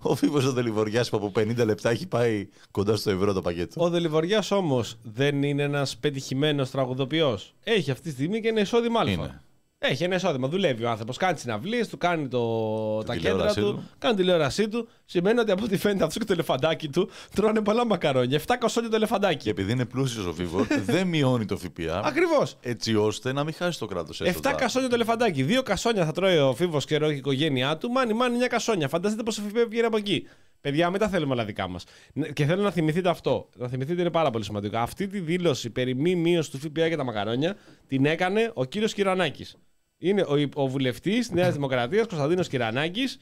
Ο 0.00 0.14
Φίβος 0.14 0.44
ο 0.44 0.52
Δελιβοριάς 0.52 1.10
που 1.10 1.16
από 1.16 1.32
50 1.34 1.64
λεπτά 1.64 1.90
έχει 1.90 2.06
πάει 2.06 2.48
κοντά 2.70 2.96
στο 2.96 3.10
ευρώ 3.10 3.32
το 3.32 3.42
πακέτο. 3.42 3.84
Ο 3.84 3.88
Δελιβοριάς 3.88 4.50
όμως 4.50 4.98
δεν 5.02 5.42
είναι 5.42 5.62
ένας 5.62 5.96
πετυχημένος 5.96 6.70
τραγουδοποιός. 6.70 7.54
Έχει 7.64 7.90
αυτή 7.90 8.02
τη 8.02 8.10
στιγμή 8.10 8.40
και 8.40 8.48
ένα 8.48 8.60
εισόδημα 8.60 9.00
αλφα. 9.00 9.42
Είναι. 9.84 9.92
Έχει 9.92 10.04
ένα 10.04 10.14
εισόδημα. 10.14 10.48
Δουλεύει 10.48 10.84
ο 10.84 10.90
άνθρωπος. 10.90 11.16
Κάνει 11.16 11.38
συναυλίες, 11.38 11.88
του 11.88 11.98
κάνει 11.98 12.28
το... 12.28 13.02
τα 13.02 13.16
κέντρα 13.16 13.30
τηλεόρασή 13.30 13.60
του, 13.60 13.72
του. 13.72 13.88
κάνει 13.98 14.14
τη 14.14 14.20
τηλεόρασή 14.20 14.68
του. 14.68 14.88
Σημαίνει 15.04 15.38
ότι 15.38 15.50
από 15.50 15.64
ό,τι 15.64 15.76
φαίνεται 15.76 16.04
αυτό 16.04 16.18
και 16.18 16.24
το 16.24 16.32
ελεφαντάκι 16.32 16.88
του 16.88 17.10
τρώνε 17.34 17.60
πολλά 17.60 17.86
μακαρόνια. 17.86 18.40
7 18.46 18.54
κοσόνια 18.58 18.90
το 18.90 18.96
Και 18.96 19.02
ελεφαντάκι. 19.04 19.48
επειδή 19.48 19.72
είναι 19.72 19.84
πλούσιος 19.84 20.26
ο 20.26 20.32
Φίβο, 20.32 20.66
δεν 20.94 21.06
μειώνει 21.06 21.44
το 21.44 21.56
ΦΠΑ 21.56 22.00
Ακριβώς. 22.04 22.56
έτσι 22.60 22.94
ώστε 22.94 23.32
να 23.32 23.44
μην 23.44 23.54
χάσει 23.54 23.78
το 23.78 23.86
κράτος 23.86 24.22
7 24.24 24.54
κασόνια 24.56 24.88
το 24.88 24.94
ελεφαντάκι. 24.94 25.42
Δύο 25.42 25.62
κασόνια 25.62 26.04
θα 26.04 26.12
τρώει 26.12 26.38
ο 26.38 26.54
Φίβο 26.54 26.78
και 26.80 26.94
η 26.94 27.16
οικογένειά 27.16 27.76
του. 27.76 27.90
Μάνι, 27.90 28.12
μάνι, 28.12 28.38
9 28.44 28.46
κασόνια. 28.48 28.88
Φανταστείτε 28.88 29.22
πόσο 29.22 29.42
ΦΠΑ 29.42 29.66
βγαίνει 29.68 29.86
από 29.86 29.96
εκεί. 29.96 30.26
Παιδιά, 30.60 30.90
μην 30.90 31.00
τα 31.00 31.08
θέλουμε 31.08 31.32
όλα 31.32 31.44
δικά 31.44 31.68
μας. 31.68 31.84
Και 32.32 32.44
θέλω 32.44 32.62
να 32.62 32.70
θυμηθείτε 32.70 33.08
αυτό. 33.08 33.48
Να 33.56 33.68
θυμηθείτε 33.68 34.00
είναι 34.00 34.10
πάρα 34.10 34.30
πολύ 34.30 34.44
σημαντικό. 34.44 34.78
Αυτή 34.78 35.06
τη 35.06 35.20
δήλωση 35.20 35.70
περί 35.70 35.94
μη 35.94 36.14
μείωση 36.14 36.50
του 36.50 36.58
ΦΠΑ 36.58 36.86
για 36.86 36.96
τα 36.96 37.04
μακαρόνια 37.04 37.56
την 37.86 38.04
έκανε 38.06 38.50
ο 38.54 38.64
κύριος 38.64 38.94
Κυρανάκης. 38.94 39.56
Είναι 39.98 40.22
ο, 40.22 40.48
ο 40.54 40.68
βουλευτής 40.68 41.28
τη 41.28 41.34
Νέας 41.34 41.52
Δημοκρατίας, 41.54 42.06
Κωνσταντίνος 42.06 42.48
Κυρανάκης, 42.48 43.18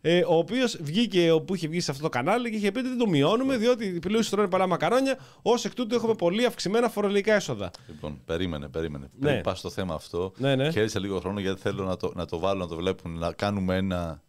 ε, 0.00 0.24
ο 0.28 0.34
οποίος 0.36 0.76
βγήκε 0.80 1.30
όπου 1.30 1.54
είχε 1.54 1.68
βγει 1.68 1.80
σε 1.80 1.90
αυτό 1.90 2.02
το 2.02 2.08
κανάλι 2.08 2.50
και 2.50 2.56
είχε 2.56 2.72
πει 2.72 2.78
ότι 2.78 2.88
δεν 2.88 2.98
το 2.98 3.06
μειώνουμε, 3.08 3.56
διότι 3.56 3.84
οι 3.84 3.98
πλούσιοι 3.98 4.30
τρώνε 4.30 4.48
πολλά 4.48 4.66
μακαρόνια. 4.66 5.18
Ω 5.42 5.52
εκ 5.64 5.74
τούτου 5.74 5.94
έχουμε 5.94 6.14
πολύ 6.14 6.44
αυξημένα 6.44 6.88
φορολογικά 6.88 7.34
έσοδα. 7.34 7.70
Λοιπόν, 7.86 8.20
περίμενε, 8.24 8.68
περίμενε. 8.68 9.10
Ναι. 9.18 9.30
Πριν 9.30 9.42
πας 9.42 9.58
στο 9.58 9.70
θέμα 9.70 9.94
αυτό, 9.94 10.32
Ναι, 10.36 10.56
ναι. 10.56 10.70
χαίρεσε 10.70 10.98
λίγο 10.98 11.20
χρόνο 11.20 11.40
γιατί 11.40 11.60
θέλω 11.60 11.84
να 11.84 11.96
το, 11.96 12.12
να 12.14 12.26
το 12.26 12.38
βάλω, 12.38 12.60
να 12.60 12.68
το 12.68 12.76
βλέπουν, 12.76 13.18
να 13.18 13.32
κάνουμε 13.32 13.76
ένα 13.76 14.22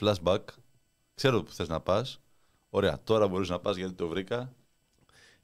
flashback. 0.00 0.40
Ξέρω 1.14 1.42
που 1.42 1.52
θες 1.52 1.68
να 1.68 1.80
πας. 1.80 2.20
Ωραία, 2.70 2.98
τώρα 3.04 3.28
μπορείς 3.28 3.48
να 3.48 3.58
πας 3.58 3.76
γιατί 3.76 3.92
το 3.92 4.08
βρήκα. 4.08 4.52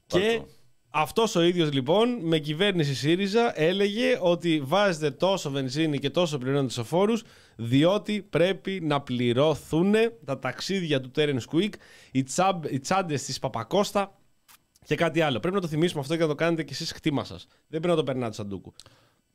Πάρ' 0.07 0.21
Και 0.21 0.37
το. 0.37 0.47
Αυτός 0.89 1.35
ο 1.35 1.41
ίδιος 1.41 1.71
λοιπόν 1.73 2.09
με 2.21 2.37
κυβέρνηση 2.39 2.95
ΣΥΡΙΖΑ 2.95 3.59
έλεγε 3.61 4.17
ότι 4.21 4.61
βάζετε 4.63 5.11
τόσο 5.11 5.49
βενζίνη 5.49 5.99
και 5.99 6.09
τόσο 6.09 6.37
πληρώνετε 6.37 6.71
στους 6.71 6.87
φόρους 6.87 7.23
διότι 7.55 8.21
πρέπει 8.21 8.79
να 8.83 9.01
πληρώθούν 9.01 9.93
τα 10.25 10.39
ταξίδια 10.39 11.01
του 11.01 11.11
Terence 11.15 11.41
Quick, 11.51 11.69
οι, 12.11 12.23
τσάμπ, 12.23 12.63
οι 12.69 12.79
τσάντες 12.79 13.23
της 13.23 13.39
Παπακώστα 13.39 14.17
και 14.85 14.95
κάτι 14.95 15.21
άλλο. 15.21 15.39
Πρέπει 15.39 15.55
να 15.55 15.61
το 15.61 15.67
θυμίσουμε 15.67 16.01
αυτό 16.01 16.15
και 16.15 16.21
να 16.21 16.27
το 16.27 16.35
κάνετε 16.35 16.63
κι 16.63 16.73
εσείς 16.73 16.91
κτήμα 16.91 17.23
σας. 17.23 17.47
Δεν 17.49 17.79
πρέπει 17.79 17.87
να 17.87 17.95
το 17.95 18.03
περνάτε 18.03 18.33
σαν 18.33 18.47
ντούκου. 18.47 18.73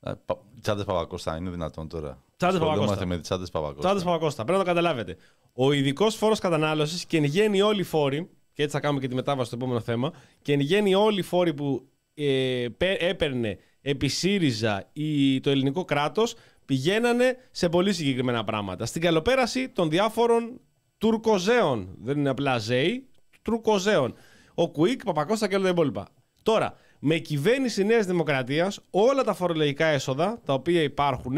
Ε, 0.01 0.13
πα- 0.27 0.39
Τσάντες 0.61 0.85
Παπακώστα, 0.85 1.37
είναι 1.37 1.51
δυνατόν 1.51 1.89
τώρα. 1.89 2.23
Τσάντες 2.37 2.55
Ασχολούμαστε 2.61 2.85
Παπακώστα. 2.87 3.07
με 3.07 3.15
τις 3.19 3.29
τσάντες 3.29 3.51
Παπακώστα. 3.51 3.81
Τσάντες 3.83 4.03
Παπακώστα. 4.03 4.45
Πρέπει 4.45 4.59
να 4.59 4.65
το 4.65 4.71
καταλάβετε. 4.71 5.17
Ο 5.53 5.73
ειδικός 5.73 6.15
φόρος 6.15 6.39
κατανάλωσης 6.39 7.05
και 7.05 7.17
εν 7.17 7.25
γέννη 7.25 7.61
όλοι 7.63 7.81
οι 7.81 7.85
φόροι, 7.85 8.31
και 8.55 8.63
έτσι 8.63 8.75
θα 8.75 8.81
κάνουμε 8.81 9.01
και 9.01 9.09
τη 9.09 9.15
μετάβαση 9.15 9.47
στο 9.47 9.57
επόμενο 9.57 9.81
θέμα, 9.81 10.13
και 10.43 10.53
εν 10.53 10.61
γέννη 10.61 10.95
όλοι 10.95 11.19
οι 11.19 11.23
φόροι 11.23 11.55
που 11.55 11.89
ε, 12.15 12.67
πέ- 12.77 13.03
έπαιρνε 13.03 13.59
επί 13.81 14.09
ΣΥΡΙΖΑ 14.09 14.89
ή 14.93 15.41
το 15.41 15.51
ελληνικό 15.51 15.85
κράτος 15.85 16.35
πηγαίνανε 16.65 17.37
σε 17.51 17.69
πολύ 17.69 17.93
συγκεκριμένα 17.93 18.45
πράγματα. 18.45 18.87
Στην 18.87 19.03
καλοπέραση 19.03 19.69
των 19.69 19.91
διάφορων 19.91 20.61
τουρκοζέων. 20.99 21.97
Δεν 22.01 22.19
είναι 22.19 22.29
απλά 22.29 22.59
ζέοι, 22.59 23.09
τουρκοζέων. 23.43 24.15
Ο 24.55 24.71
Κουίκ, 24.71 25.05
Παπακώστα 25.05 25.49
και 25.49 25.55
όλα 25.55 25.65
τα 25.65 25.71
υπόλοιπα. 25.71 26.09
Τώρα, 26.43 26.77
με 26.99 27.19
κυβέρνηση 27.19 27.85
Νέας 27.85 28.07
Δημοκρατίας, 28.07 28.81
όλα 28.91 29.25
τα 29.25 29.35
φορολογικά 29.35 29.87
έσοδα 29.87 30.41
τα 30.45 30.53
οποία 30.53 30.83
υπάρχουν, 30.83 31.37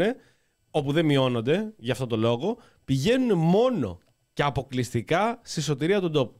όπου 0.71 0.91
δεν 0.91 1.05
μειώνονται 1.05 1.73
για 1.77 1.93
αυτό 1.93 2.07
το 2.07 2.17
λόγο, 2.17 2.57
πηγαίνουν 2.85 3.37
μόνο 3.37 3.99
και 4.33 4.43
αποκλειστικά 4.43 5.39
στη 5.43 5.61
σωτηρία 5.61 6.01
του 6.01 6.09
τόπου. 6.09 6.39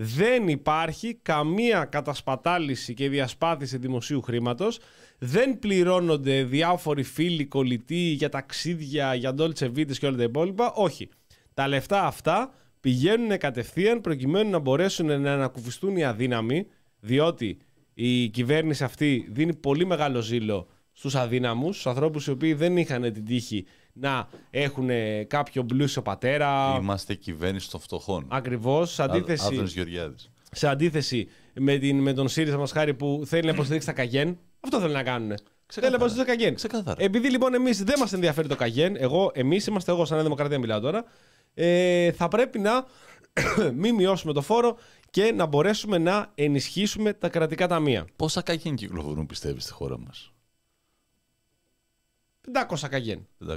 Δεν 0.00 0.48
υπάρχει 0.48 1.18
καμία 1.22 1.84
κατασπατάληση 1.84 2.94
και 2.94 3.08
διασπάθηση 3.08 3.78
δημοσίου 3.78 4.22
χρήματος. 4.22 4.78
Δεν 5.18 5.58
πληρώνονται 5.58 6.44
διάφοροι 6.44 7.02
φίλοι 7.02 7.46
κολλητοί 7.46 7.94
για 7.94 8.28
ταξίδια, 8.28 9.14
για 9.14 9.34
Dolce 9.38 9.64
Vita 9.64 9.96
και 9.98 10.06
όλα 10.06 10.16
τα 10.16 10.22
υπόλοιπα. 10.22 10.72
Όχι. 10.72 11.08
Τα 11.54 11.68
λεφτά 11.68 12.06
αυτά 12.06 12.54
πηγαίνουν 12.80 13.38
κατευθείαν 13.38 14.00
προκειμένου 14.00 14.50
να 14.50 14.58
μπορέσουν 14.58 15.20
να 15.20 15.32
ανακουφιστούν 15.32 15.96
οι 15.96 16.04
αδύναμοι, 16.04 16.66
διότι 17.00 17.58
η 17.94 18.28
κυβέρνηση 18.28 18.84
αυτή 18.84 19.28
δίνει 19.30 19.54
πολύ 19.54 19.86
μεγάλο 19.86 20.20
ζήλο 20.20 20.68
στους 20.92 21.14
αδύναμους, 21.14 21.74
στους 21.74 21.86
ανθρώπους 21.86 22.26
οι 22.26 22.30
οποίοι 22.30 22.54
δεν 22.54 22.76
είχαν 22.76 23.12
την 23.12 23.24
τύχη 23.24 23.66
να 24.00 24.28
έχουν 24.50 24.88
κάποιο 25.26 25.64
πλούσιο 25.64 26.02
πατέρα. 26.02 26.78
Είμαστε 26.80 27.14
κυβέρνηση 27.14 27.70
των 27.70 27.80
φτωχών. 27.80 28.26
Ακριβώς, 28.28 28.92
σε 28.92 29.02
αντίθεση, 29.02 29.46
Άδωνης 29.46 29.72
Γεωργιάδης. 29.72 30.30
σε 30.50 30.68
αντίθεση 30.68 31.28
με, 31.54 31.78
την, 31.78 31.98
με 31.98 32.12
τον 32.12 32.28
ΣΥΡΙΖΑ 32.28 32.56
μας 32.56 32.72
χάρη 32.72 32.94
που 32.94 33.22
θέλει 33.26 33.44
να 33.44 33.52
υποστηρίξει 33.52 33.86
τα 33.86 33.92
Καγέν. 33.92 34.38
Αυτό 34.60 34.80
θέλει 34.80 34.92
να 34.92 35.02
κάνουν. 35.02 35.34
Θέλει 35.66 35.90
να 35.90 35.96
υποστηρίξει 35.96 36.16
τα 36.16 36.36
Καγέν. 36.36 36.54
Ξεκάθαρα. 36.54 37.02
Επειδή 37.04 37.30
λοιπόν 37.30 37.54
εμείς 37.54 37.84
δεν 37.84 37.98
μας 37.98 38.12
ενδιαφέρει 38.12 38.48
το 38.48 38.56
Καγέν, 38.56 38.96
εγώ, 38.98 39.30
εμείς 39.34 39.66
είμαστε 39.66 39.92
εγώ, 39.92 40.04
σαν 40.04 40.14
Νέα 40.14 40.24
Δημοκρατία 40.24 40.58
μιλάω 40.58 40.80
τώρα, 40.80 41.04
ε, 41.54 42.12
θα 42.12 42.28
πρέπει 42.28 42.58
να 42.58 42.84
μην 43.80 43.94
μειώσουμε 43.94 44.32
το 44.32 44.40
φόρο 44.40 44.76
και 45.10 45.32
να 45.32 45.46
μπορέσουμε 45.46 45.98
να 45.98 46.30
ενισχύσουμε 46.34 47.12
τα 47.12 47.28
κρατικά 47.28 47.66
ταμεία. 47.66 48.06
Πόσα 48.16 48.42
καγέν 48.42 48.74
κυκλοφορούν, 48.74 49.26
πιστεύεις, 49.26 49.62
στη 49.62 49.72
χώρα 49.72 49.98
μας; 49.98 50.32
500 52.52 52.88
Καγέν. 52.90 53.26
500. 53.38 53.56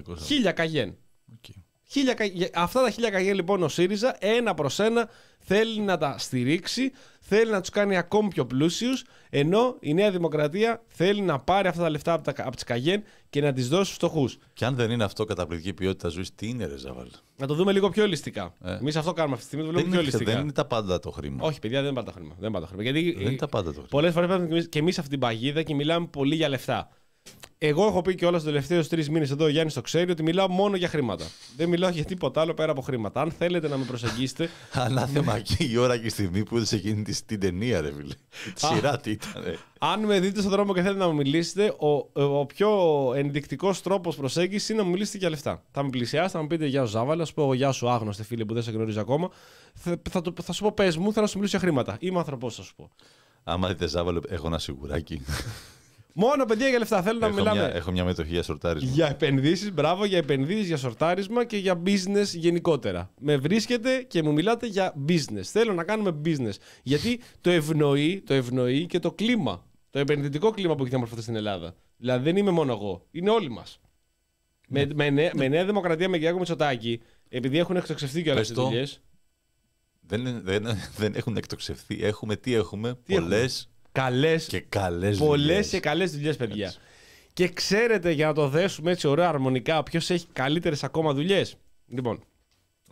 1000 0.50 0.52
Cayenne. 0.54 0.96
OK. 1.34 1.56
Χίλια, 1.90 2.14
κα- 2.14 2.26
για- 2.26 2.50
αυτά 2.54 2.82
τα 2.84 2.90
χίλια 2.90 3.10
καγιά 3.10 3.34
λοιπόν 3.34 3.64
ο 3.64 3.68
ΣΥΡΙΖΑ 3.68 4.16
ένα 4.20 4.54
προς 4.54 4.80
ένα 4.80 5.10
θέλει 5.40 5.80
να 5.80 5.98
τα 5.98 6.16
στηρίξει, 6.18 6.92
θέλει 7.22 7.52
να 7.52 7.60
τους 7.60 7.70
κάνει 7.70 7.98
ακόμη 7.98 8.28
πιο 8.28 8.46
πλούσιους, 8.46 9.04
ενώ 9.30 9.76
η 9.80 9.94
Νέα 9.94 10.12
Δημοκρατία 10.12 10.84
θέλει 10.88 11.22
να 11.22 11.40
πάρει 11.40 11.68
αυτά 11.68 11.82
τα 11.82 11.90
λεφτά 11.90 12.14
από, 12.14 12.24
τα, 12.34 12.44
από 12.46 12.56
τις 12.56 12.64
καγέν 12.64 13.04
και 13.30 13.42
να 13.42 13.54
τις 13.54 13.68
δώσει 13.68 13.84
στους 13.84 13.96
φτωχούς. 13.96 14.38
Και 14.54 14.66
αν 14.66 14.76
δεν 14.76 14.92
είναι 14.92 15.04
αυτό 15.04 15.26
καταπληκτική 15.26 15.74
ποιότητα 15.74 16.10
ζωής, 16.10 16.36
τι 16.36 16.48
είναι, 16.48 16.66
ρε 16.66 16.78
Ζαβάλ; 16.78 17.08
Να 17.38 17.48
το 17.48 17.54
δούμε 17.54 17.72
λίγο 17.72 17.90
πιο 17.90 18.04
ολιστικά. 18.04 18.54
Ε. 18.64 18.74
Εμείς 18.76 18.96
αυτό 18.96 19.14
κάνουμε 19.14 19.36
αυτή 19.36 19.48
τη 19.48 19.54
στιγμή, 19.56 19.66
το 19.66 19.72
Δεν 19.74 19.84
βλέπουμε 19.84 20.02
πιο 20.02 20.08
είναι, 20.08 20.10
ολιστικά. 20.18 20.32
δεν 20.38 20.42
είναι 20.42 20.52
τα 20.52 20.66
πάντα 20.66 21.00
το 21.00 21.12
χρήμα. 21.12 21.46
Όχι, 21.46 21.60
παιδιά, 21.60 21.82
δεν 21.82 21.92
είναι 21.92 22.00
πάντα 22.00 22.12
το 22.12 22.18
χρήμα. 22.18 22.36
Δεν 22.40 22.50
είναι 22.50 22.60
πάντα 22.60 22.66
το 22.66 22.76
χρήμα. 22.78 22.84
Γιατί 23.00 23.12
Δεν 23.18 23.28
είναι 23.28 23.36
τα 23.40 23.48
πάντα 23.48 23.66
το 23.68 23.72
χρήμα. 23.74 23.88
πολλές 23.90 24.14
φορές 24.14 24.30
πάμε 24.30 24.62
και 24.62 24.80
εμείς 24.80 24.94
σε 24.94 25.00
αυτήν 25.02 25.20
την 25.20 25.28
παγίδα 25.28 25.64
και 25.64 25.76
μιλάμε 25.76 26.08
πολύ 26.08 26.36
για 26.36 26.50
λεφτά. 26.50 26.90
Εγώ 27.64 27.86
έχω 27.88 28.02
πει 28.02 28.16
και 28.16 28.26
όλα 28.26 28.36
τους 28.38 28.46
τελευταίους 28.46 28.88
τρεις 28.88 29.10
μήνες 29.10 29.32
εδώ, 29.32 29.46
ο 29.46 29.48
Γιάννης 29.48 29.74
το 29.74 29.82
ξέρει, 29.82 30.12
ότι 30.12 30.24
μιλάω 30.24 30.50
μόνο 30.50 30.76
για 30.76 30.88
χρήματα. 30.88 31.26
Δεν 31.58 31.70
μιλάω 31.70 31.90
για 31.90 32.04
τίποτα 32.06 32.42
άλλο 32.42 32.54
πέρα 32.54 32.72
από 32.72 32.82
χρήματα. 32.82 33.22
Αν 33.22 33.32
θέλετε 33.32 33.68
να 33.68 33.78
με 33.78 33.86
προσεγγίσετε, 33.86 34.50
Ανάθεμα 34.74 35.40
και 35.40 35.56
η 35.64 35.78
ώρα 35.78 35.98
και 35.98 36.06
η 36.06 36.10
στιγμή 36.10 36.44
που 36.44 36.56
είδες 36.58 36.72
εκείνη 36.72 37.04
τη- 37.04 37.24
την 37.26 37.40
ταινία, 37.40 37.82
ρε 37.82 37.92
φίλε. 37.94 38.14
Τη 38.54 38.66
σειρά 38.66 38.98
τι 38.98 39.12
ήταν. 39.12 39.44
ρε. 39.44 39.56
αν 39.80 40.00
με 40.06 40.20
δείτε 40.20 40.40
στον 40.40 40.52
δρόμο 40.52 40.74
και 40.74 40.82
θέλετε 40.82 41.00
να 41.00 41.08
μου 41.08 41.16
μιλήσετε, 41.16 41.76
ο, 41.80 42.24
ο 42.40 42.46
πιο 42.46 42.70
ενδεικτικός 43.16 43.82
τρόπος 43.82 44.16
προσέγγισης 44.16 44.70
είναι 44.70 44.78
να 44.80 44.84
μου 44.86 44.92
μιλήσετε 44.92 45.18
για 45.18 45.30
λεφτά. 45.30 45.64
Θα 45.72 45.84
με 45.84 45.90
πλησιάσετε, 45.90 46.32
θα 46.32 46.42
μου 46.42 46.48
πείτε 46.48 46.66
Γεια 46.66 46.86
σου 46.86 46.92
Ζάβαλα, 46.92 47.26
σου 47.26 47.34
πω 47.34 47.42
εγώ 47.42 47.54
Γεια 47.54 47.72
σου 47.72 47.90
άγνωστε 47.90 48.24
φίλε 48.24 48.46
που 48.46 48.54
δεν 48.54 48.64
σε 48.64 48.72
γνωρίζω 48.72 49.02
ακόμα. 49.02 49.30
Θα, 49.74 50.02
θα, 50.10 50.22
το- 50.22 50.34
θα 50.44 50.54
σου 50.54 50.64
πω 50.64 50.72
πες 50.72 50.98
μου, 50.98 51.10
θέλω 51.12 51.26
να 51.26 51.32
σου 51.32 51.38
μιλήσω 51.38 51.58
για 51.58 51.68
χρήματα. 51.68 51.98
Είμαι 52.00 52.18
ανθρωπό, 52.20 52.50
θα 52.50 52.62
σου 52.62 52.76
πω. 52.76 52.90
Άμα 53.44 53.68
δείτε 53.68 53.88
Ζάβαλο, 53.88 54.22
έχω 54.30 54.48
ένα 54.48 54.60
σιγουράκι. 54.60 55.22
Μόνο 56.14 56.46
παιδιά 56.46 56.68
για 56.68 56.78
λεφτά. 56.80 57.02
Θέλω 57.02 57.20
να 57.20 57.26
έχω, 57.26 57.36
μιλάμε. 57.36 57.60
μια, 57.60 57.76
έχω 57.76 57.92
μια 57.92 58.04
μετοχή 58.04 58.32
για 58.34 58.44
σορτάρισμα. 58.44 58.90
Για 58.92 59.08
επενδύσεις, 59.08 59.74
μπράβο, 59.74 60.06
για 60.06 60.18
επενδύσεις, 60.18 60.68
για 60.68 60.78
σορτάρισμα 60.78 61.46
και 61.46 61.58
για 61.58 61.82
business 61.86 62.26
γενικότερα. 62.34 63.12
Με 63.20 63.38
βρίσκετε 63.38 64.02
και 64.02 64.24
μου 64.24 64.34
μιλάτε 64.34 64.66
για 64.68 64.94
business. 65.08 65.42
Θέλω 65.44 65.74
να 65.74 65.84
κάνουμε 65.84 66.22
business. 66.26 66.54
Γιατί 66.84 67.20
το 67.42 67.50
ευνοεί, 67.50 68.22
το 68.26 68.34
ευνοεί 68.34 68.86
και 68.86 69.00
το 69.00 69.12
κλίμα. 69.12 69.66
Το 69.90 70.00
επενδυτικό 70.00 70.52
κλίμα 70.52 70.74
που 70.76 70.80
έχει 70.82 70.90
διαμορφωθεί 70.90 71.22
στην 71.22 71.36
Ελλάδα. 71.36 71.76
Δηλαδή 71.98 72.24
δεν 72.24 72.38
είμαι 72.38 72.52
μόνο 72.52 72.72
εγώ. 72.72 73.08
Είναι 73.12 73.30
όλοι 73.30 73.50
μας. 73.50 73.80
Με, 74.68 74.88
με, 74.94 75.10
νέα- 75.10 75.32
με 75.36 75.48
Νέα 75.48 75.66
Δημοκρατία, 75.66 76.10
με 76.10 76.18
Κυριάκο 76.18 76.38
Μητσοτάκη, 76.38 77.02
επειδή 77.30 77.58
έχουν 77.58 77.76
εξοξευτεί 77.76 78.24
και 78.24 78.30
όλε 78.30 78.40
Πες 78.40 78.48
τις 78.48 78.58
το. 78.58 78.64
δουλειές. 78.64 79.02
Δεν, 80.08 80.42
δεν, 80.44 80.68
δεν 80.98 81.14
έχουν 81.16 81.38
εκτοξευθεί. 81.38 82.04
Έχουμε 82.04 82.36
τι 82.36 82.54
έχουμε. 82.54 82.98
Τι 83.06 83.14
Πολλές 83.14 83.70
Καλέ 83.92 84.36
και 84.36 84.60
καλές 84.60 85.18
Πολλές 85.18 85.70
και 85.70 85.80
καλές 85.80 86.12
δουλειές, 86.12 86.38
παιδιά. 86.38 86.66
Έτσι. 86.66 86.80
Και 87.34 87.48
ξέρετε, 87.48 88.12
για 88.12 88.28
να 88.28 88.34
το 88.34 88.48
δέσουμε 88.48 88.92
έτσι 88.92 89.08
ωραία 89.08 89.28
αρμονικά, 89.28 89.84
ποιος 89.84 90.10
έχει 90.10 90.28
καλύτερες 90.34 90.84
ακόμα 90.84 91.14
δουλειές. 91.14 91.56
Λοιπόν, 91.88 92.24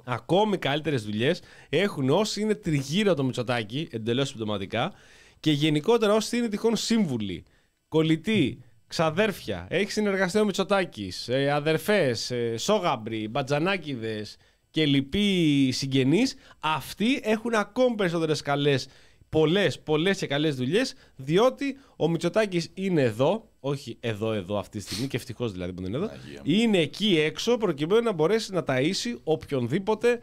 ακόμη 0.03 0.57
καλύτερες 0.57 1.03
δουλειές 1.03 1.41
έχουν 1.69 2.09
όσοι 2.09 2.41
είναι 2.41 2.55
τριγύρω 2.55 3.13
το 3.13 3.23
Μητσοτάκι, 3.23 3.88
εντελώς 3.91 4.27
συμπτωματικά, 4.27 4.93
και 5.39 5.51
γενικότερα 5.51 6.13
όσοι 6.13 6.38
είναι 6.38 6.47
τυχόν 6.47 6.75
σύμβουλοι, 6.75 7.43
κολλητοί, 7.88 8.63
ξαδέρφια, 8.88 9.67
έχεις 9.69 9.93
συνεργαστεί 9.93 10.39
ο 10.39 10.45
Μητσοτάκης, 10.45 11.27
ε, 11.27 11.51
αδερφές, 11.51 12.31
ε, 12.31 12.57
σόγαμπροι, 12.57 13.27
μπατζανάκιδε 13.27 14.25
και 14.69 14.85
λοιποί 14.85 15.69
συγγενείς, 15.71 16.35
αυτοί 16.59 17.19
έχουν 17.23 17.53
ακόμη 17.53 17.95
περισσότερες 17.95 18.41
καλές 18.41 18.88
πολλές, 19.29 19.79
πολλές 19.79 20.17
και 20.17 20.27
καλές 20.27 20.55
δουλειές, 20.55 20.93
διότι 21.15 21.77
ο 21.95 22.09
Μητσοτάκης 22.09 22.71
είναι 22.73 23.01
εδώ, 23.01 23.49
όχι 23.59 23.97
εδώ, 23.99 24.33
εδώ 24.33 24.57
αυτή 24.57 24.77
τη 24.77 24.83
στιγμή, 24.83 25.07
και 25.07 25.17
ευτυχώς 25.17 25.51
δηλαδή 25.51 25.73
που 25.73 25.81
δεν 25.81 25.93
είναι 25.93 26.03
εδώ, 26.03 26.13
Αγία 26.13 26.41
μου. 26.45 26.51
είναι 26.53 26.77
εκεί 26.77 27.19
έξω 27.19 27.57
προκειμένου 27.57 28.01
να 28.01 28.11
μπορέσει 28.11 28.53
να 28.53 28.63
ταΐσει 28.67 29.17
οποιονδήποτε 29.23 30.21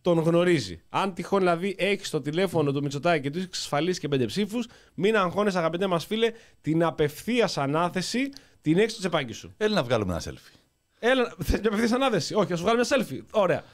τον 0.00 0.18
γνωρίζει. 0.18 0.80
Αν 0.88 1.14
τυχόν 1.14 1.38
δηλαδή 1.38 1.74
έχει 1.78 2.10
το 2.10 2.20
τηλέφωνο 2.20 2.72
του 2.72 2.82
Μητσοτάκη 2.82 3.22
και 3.22 3.30
του 3.30 3.36
έχει 3.38 3.46
εξασφαλίσει 3.46 4.00
και 4.00 4.08
πέντε 4.08 4.26
ψήφους, 4.26 4.66
μην 4.94 5.16
αγχώνεσαι, 5.16 5.58
αγαπητέ 5.58 5.86
μας 5.86 6.04
φίλε, 6.06 6.32
την 6.60 6.84
απευθείας 6.84 7.58
ανάθεση 7.58 8.28
την 8.60 8.78
έχεις 8.78 8.92
στο 8.92 9.00
τσεπάκι 9.00 9.32
σου. 9.32 9.54
Έλα 9.56 9.74
να 9.74 9.82
βγάλουμε 9.82 10.12
ένα 10.12 10.22
selfie. 10.22 10.58
Έλα, 10.98 11.34
θες 11.42 11.60
μια 11.60 11.68
απευθείας 11.68 11.92
ανάθεση; 11.92 12.34
Όχι, 12.34 12.52
ας 12.52 12.58
σου 12.58 12.64
βγάλουμε 12.64 12.86
ένα 12.90 13.06
selfie. 13.06 13.24
Ωραία. 13.30 13.64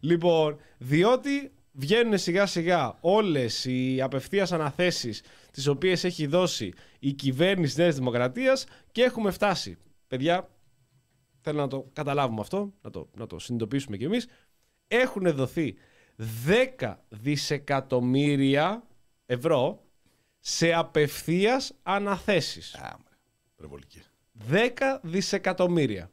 Λοιπόν, 0.00 0.56
διότι 0.78 1.52
βγαίνουν 1.80 2.18
σιγά 2.18 2.46
σιγά 2.46 2.96
όλες 3.00 3.64
οι 3.64 4.00
απευθείας 4.02 4.52
αναθέσεις 4.52 5.22
τις 5.50 5.66
οποίες 5.66 6.04
έχει 6.04 6.26
δώσει 6.26 6.72
η 6.98 7.12
κυβέρνηση 7.12 7.80
Νέας 7.80 7.94
Δημοκρατίας 7.94 8.66
και 8.92 9.02
έχουμε 9.02 9.30
φτάσει. 9.30 9.76
Παιδιά, 10.08 10.48
θέλω 11.40 11.60
να 11.60 11.68
το 11.68 11.90
καταλάβουμε 11.92 12.40
αυτό, 12.40 12.72
να 12.82 12.90
το, 12.90 13.08
να 13.16 13.26
το 13.26 13.38
συνειδητοποιήσουμε 13.38 13.96
κι 13.96 14.04
εμείς. 14.04 14.26
Έχουν 14.88 15.34
δοθεί 15.34 15.74
10 16.78 16.94
δισεκατομμύρια 17.08 18.82
ευρώ 19.26 19.84
σε 20.38 20.72
απευθείας 20.72 21.72
αναθέσεις. 21.82 22.74
Α, 22.74 22.96
μωρέ. 22.98 23.16
Υπερβολική. 23.52 24.02
10 24.50 24.98
δισεκατομμύρια. 25.02 26.10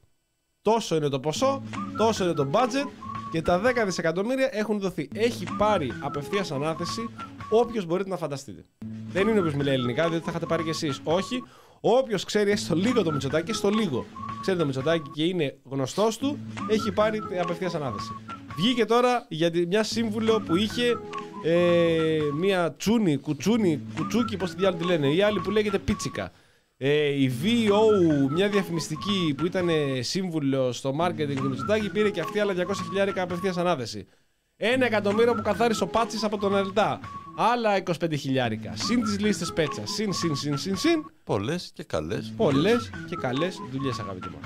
Τόσο 0.61 0.95
είναι 0.95 1.09
το 1.09 1.19
ποσό, 1.19 1.63
τόσο 1.97 2.23
είναι 2.23 2.33
το 2.33 2.49
budget 2.53 3.06
και 3.31 3.41
τα 3.41 3.61
10 3.61 3.85
δισεκατομμύρια 3.85 4.49
έχουν 4.51 4.79
δοθεί. 4.79 5.09
Έχει 5.13 5.45
πάρει 5.57 5.91
απευθείας 5.99 6.51
ανάθεση 6.51 7.09
όποιος 7.49 7.85
μπορείτε 7.85 8.09
να 8.09 8.17
φανταστείτε. 8.17 8.65
Δεν 9.11 9.27
είναι 9.27 9.39
όποιος 9.39 9.53
μιλάει 9.53 9.73
ελληνικά, 9.73 10.07
διότι 10.09 10.23
θα 10.23 10.29
είχατε 10.29 10.45
πάρει 10.45 10.63
κι 10.63 10.69
εσείς. 10.69 11.01
Όχι. 11.03 11.43
Όποιος 11.81 12.23
ξέρει 12.23 12.51
έστω 12.51 12.75
λίγο 12.75 13.03
το 13.03 13.11
Μητσοτάκι, 13.11 13.53
στο 13.53 13.69
λίγο 13.69 14.05
ξέρει 14.41 14.57
το 14.57 14.65
Μητσοτάκι 14.65 15.09
και 15.13 15.23
είναι 15.23 15.57
γνωστός 15.63 16.17
του, 16.17 16.37
έχει 16.69 16.91
πάρει 16.91 17.21
απευθείας 17.41 17.75
ανάθεση. 17.75 18.11
Βγήκε 18.55 18.85
τώρα 18.85 19.25
για 19.29 19.51
τη- 19.51 19.65
μια 19.65 19.83
σύμβουλο 19.83 20.41
που 20.45 20.55
είχε 20.55 20.97
ε, 21.43 22.19
μια 22.33 22.73
τσούνη, 22.77 23.17
κουτσούνη, 23.17 23.81
κουτσούκι, 23.95 24.37
πώς 24.37 24.49
τη 24.49 24.55
διάλογο 24.57 24.81
τη 24.81 24.87
λένε, 24.87 25.07
η 25.07 25.21
άλλη 25.21 25.39
που 25.39 25.51
λέγεται 25.51 25.77
πίτσικα. 25.79 26.31
Ε, 26.79 27.07
η 27.07 27.31
VO, 27.43 28.29
μια 28.31 28.49
διαφημιστική 28.49 29.33
που 29.37 29.45
ήταν 29.45 29.69
σύμβουλο 29.99 30.71
στο 30.71 30.95
marketing 30.99 31.35
του 31.35 31.49
Μητσοτάκη, 31.49 31.89
πήρε 31.89 32.09
και 32.09 32.19
αυτή 32.19 32.39
άλλα 32.39 32.53
200 32.53 32.73
χιλιάρικα 32.87 33.21
απευθείας 33.21 33.57
ανάθεση. 33.57 34.07
Ένα 34.55 34.85
εκατομμύριο 34.85 35.33
που 35.33 35.41
καθάρισε 35.41 35.83
ο 35.83 35.87
Πάτσης 35.87 36.23
από 36.23 36.37
τον 36.37 36.55
ΕΛΤΑ. 36.55 36.99
Άλλα 37.37 37.77
25 37.77 38.17
χιλιάρικα. 38.17 38.75
Συν 38.75 39.03
τις 39.03 39.19
λίστες 39.19 39.53
πέτσας. 39.53 39.89
Συν, 39.89 40.13
συν, 40.13 40.35
συν, 40.35 40.57
συν, 40.57 40.77
συν. 40.77 41.11
Πολλές 41.23 41.71
και 41.73 41.83
καλές. 41.83 42.33
Πολλές 42.37 42.89
και 43.09 43.15
καλές 43.15 43.57
δουλειές, 43.71 43.99
αγαπητοί 43.99 44.29
μα. 44.29 44.39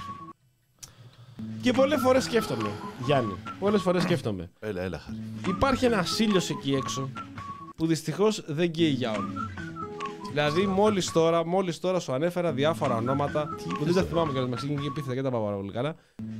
Και 1.61 1.71
πολλές 1.71 2.01
φορές 2.01 2.23
σκέφτομαι, 2.23 2.69
Γιάννη. 3.05 3.33
Πολλές 3.59 3.81
φορές 3.81 4.03
σκέφτομαι. 4.03 4.49
Έλα, 4.59 4.81
έλα, 4.81 4.99
χάρη. 4.99 5.17
Υπάρχει 5.47 5.85
ένα 5.85 6.05
ήλιο 6.19 6.41
εκεί 6.49 6.73
έξω 6.73 7.09
που 7.75 7.85
δυστυχώς 7.85 8.43
δεν 8.47 8.71
καίει 8.71 8.89
για 8.89 9.11
όλους. 9.11 9.60
Δηλαδή, 10.31 10.67
μόλις 10.67 11.11
τώρα, 11.11 11.45
μόλις 11.45 11.79
τώρα 11.79 11.99
σου 11.99 12.11
ανέφερα 12.13 12.51
διάφορα 12.51 12.95
ονόματα 12.95 13.47
που 13.77 13.85
δεν 13.85 13.93
τα 13.93 14.03
θυμάμαι 14.03 14.31
κιόλας 14.31 14.49
μεταξύ 14.49 14.67
και 14.81 14.87
επίθετα 14.87 15.15
και 15.15 15.21
τα 15.21 15.29
πάω 15.31 15.43
πάρα 15.43 15.55
πολύ 15.55 15.71
καλά. 15.71 15.95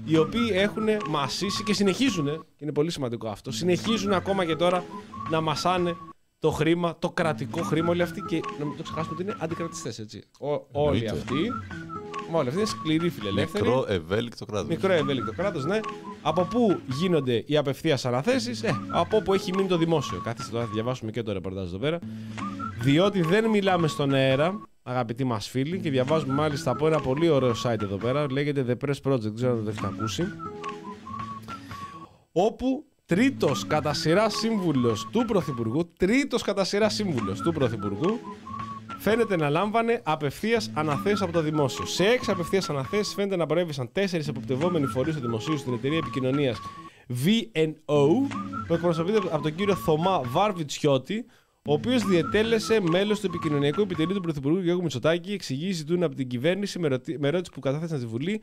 Οι 0.06 0.18
οποίοι 0.18 0.50
έχουν 0.54 0.84
μασίσει 1.10 1.64
και 1.64 1.74
συνεχίζουν, 1.74 2.26
και 2.26 2.64
είναι 2.64 2.72
πολύ 2.72 2.92
σημαντικό 2.92 3.28
αυτό, 3.28 3.52
συνεχίζουν 3.52 4.14
ακόμα 4.14 4.46
και 4.46 4.56
τώρα 4.56 4.84
να 5.30 5.42
μασάνε 5.42 5.96
το 6.40 6.52
χρήμα, 6.52 6.96
το 7.00 7.10
κρατικό 7.10 7.62
χρήμα. 7.62 7.90
Όλοι 7.90 8.02
αυτοί 8.02 8.22
και 8.22 8.40
να 8.60 8.66
μην 8.66 8.78
το 8.78 8.84
ξεχάσουμε 8.84 9.14
ότι 9.14 9.24
είναι 9.24 9.36
αντικρατιστές, 9.40 10.00
έτσι. 10.00 10.24
Ο- 10.40 10.48
όλοι 10.72 11.04
Εννοείται. 11.06 11.54
Αυτοί. 12.38 12.40
Όλοι 12.40 12.48
αυτοί 12.48 12.60
είναι 12.60 12.70
σκληροί 12.70 13.10
φιλελεύθεροι. 13.10 13.64
Μικρό 13.64 13.86
ευέλικτο 13.88 14.46
κράτος. 14.46 14.68
Μικρό 14.68 14.92
ευέλικτο 14.92 15.34
κράτος, 15.34 15.66
ναι. 15.66 15.80
Από 16.22 16.42
πού 16.42 16.80
γίνονται 16.86 17.44
οι 17.46 17.58
απευθείας 17.58 18.06
αναθέσεις, 18.06 18.64
ε, 18.64 18.82
από 18.90 19.18
όπου 19.18 19.34
έχει 19.34 19.54
μείνει 19.56 19.68
το 19.68 19.78
δημόσιο. 19.78 20.22
Καθίστε 20.24 20.52
τώρα, 20.52 20.66
θα 20.66 20.72
διαβάσουμε 20.74 21.12
και 21.12 21.24
το 21.24 21.32
ρεπορτάζ 21.32 21.68
εδώ 21.68 21.78
πέρα. 21.78 22.00
Διότι 22.82 23.22
δεν 23.22 23.50
μιλάμε 23.50 23.88
στον 23.88 24.14
αέρα, 24.14 24.60
αγαπητοί 24.84 25.24
μας 25.24 25.48
φίλοι, 25.50 25.80
και 25.80 25.90
διαβάζουμε 25.90 26.34
μάλιστα 26.34 26.72
από 26.72 26.88
ένα 26.88 27.00
πολύ 27.00 27.30
ωραίο 27.30 27.54
site 27.64 27.82
εδώ 27.82 27.96
πέρα. 27.98 28.32
Λέγεται 28.32 28.66
The 28.68 28.88
Press 28.88 29.12
Project, 29.12 29.20
δεν 29.20 29.36
ξέρω 29.36 29.52
αν 29.52 29.64
το 29.64 29.70
έχετε 29.70 29.88
ακούσει. 29.88 30.24
Όπου 32.32 32.86
τρίτος 33.06 33.68
κατά 33.68 33.94
σειρά 33.94 34.30
σύμβουλος 34.30 35.08
του 35.12 35.26
Πρωθυπουργού, 35.28 35.92
τρίτος 35.98 36.42
κατά 36.42 36.64
σειρά 36.64 36.90
σύμβουλος 36.90 37.42
του 37.42 37.52
Πρωθυπουργού, 37.52 38.20
φαίνεται 39.02 39.36
να 39.36 39.50
λάμβανε 39.50 40.02
απευθείας 40.04 40.72
αναθέσεις 40.74 41.22
από 41.22 41.32
το 41.32 41.42
δημόσιο. 41.42 41.86
Σε 41.86 42.06
έξι 42.06 42.32
απευθείας 42.32 42.70
αναθέσεις 42.70 43.14
φαίνεται 43.14 43.36
να 43.36 43.46
προέβησαν 43.46 43.90
τέσσερις 43.92 44.28
εποπτευόμενοι 44.28 44.86
φορείς 44.86 45.16
του 45.16 45.22
δημοσίου 45.22 45.58
στην 45.58 45.74
εταιρεία 45.74 45.98
επικοινωνίας 45.98 46.58
VNO, 47.26 48.08
που 48.68 48.74
εκπροσωπείται 48.74 49.18
από 49.18 49.42
τον 49.42 49.56
κύριο 49.56 49.76
Θωμά 49.76 50.22
Βάρβιτσιώτη, 50.26 51.26
ο 51.66 51.74
οποίος 51.74 52.04
διετέλεσε 52.04 52.80
μέλος 52.82 53.20
του 53.20 53.26
επικοινωνιακού 53.26 53.82
επιτελείου 53.82 54.16
του 54.16 54.22
Πρωθυπουργού 54.22 54.60
Γιώργου 54.60 54.82
Μητσοτάκη, 54.82 55.32
εξηγεί 55.32 55.72
ζητούν 55.72 56.04
από 56.04 56.16
την 56.16 56.28
κυβέρνηση 56.28 56.80
με, 56.80 56.88
ρωτη- 56.88 57.20
με 57.20 57.28
ερώτηση 57.28 57.52
που 57.52 57.60
κατάθεσαν 57.60 57.98
στη 57.98 58.08
Βουλή 58.08 58.42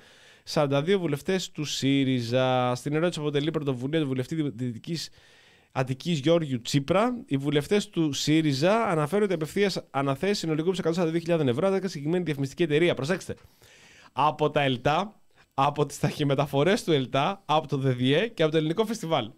42 0.53 0.97
βουλευτές 0.99 1.51
του 1.51 1.64
ΣΥΡΙΖΑ. 1.64 2.74
Στην 2.74 2.95
ερώτηση 2.95 3.20
που 3.20 3.26
αποτελεί 3.26 3.51
πρωτοβουλία 3.51 4.01
του 4.01 4.07
βουλευτή 4.07 4.51
Δυτική 4.55 4.99
Αττικής 5.79 6.18
Γιώργιου 6.18 6.61
Τσίπρα, 6.61 7.22
οι 7.26 7.37
βουλευτές 7.37 7.89
του 7.89 8.12
ΣΥΡΙΖΑ 8.12 8.85
αναφέρουν 8.85 9.24
ότι 9.24 9.35
απευθείας 9.35 9.87
αναθέσεις 9.91 10.39
συνολικού 10.39 10.74
142.000 10.76 11.47
ευρώ, 11.47 11.70
10 11.70 11.89
συγκεκριμένη 11.89 12.24
διαφημιστική 12.24 12.62
εταιρεία. 12.62 12.95
Προσέξτε. 12.95 13.37
Από 14.12 14.51
τα 14.51 14.62
ΕΛΤΑ, 14.62 15.20
από 15.55 15.87
τις 15.87 15.99
ταχυμεταφορές 15.99 16.85
του 16.85 16.93
ΕΛΤΑ, 16.93 17.43
από 17.45 17.68
το 17.68 17.76
ΔΔΕ 17.76 18.29
και 18.29 18.43
από 18.43 18.53
το 18.53 18.59
ελληνικό 18.59 18.87
φεστιβάλ. 18.87 19.31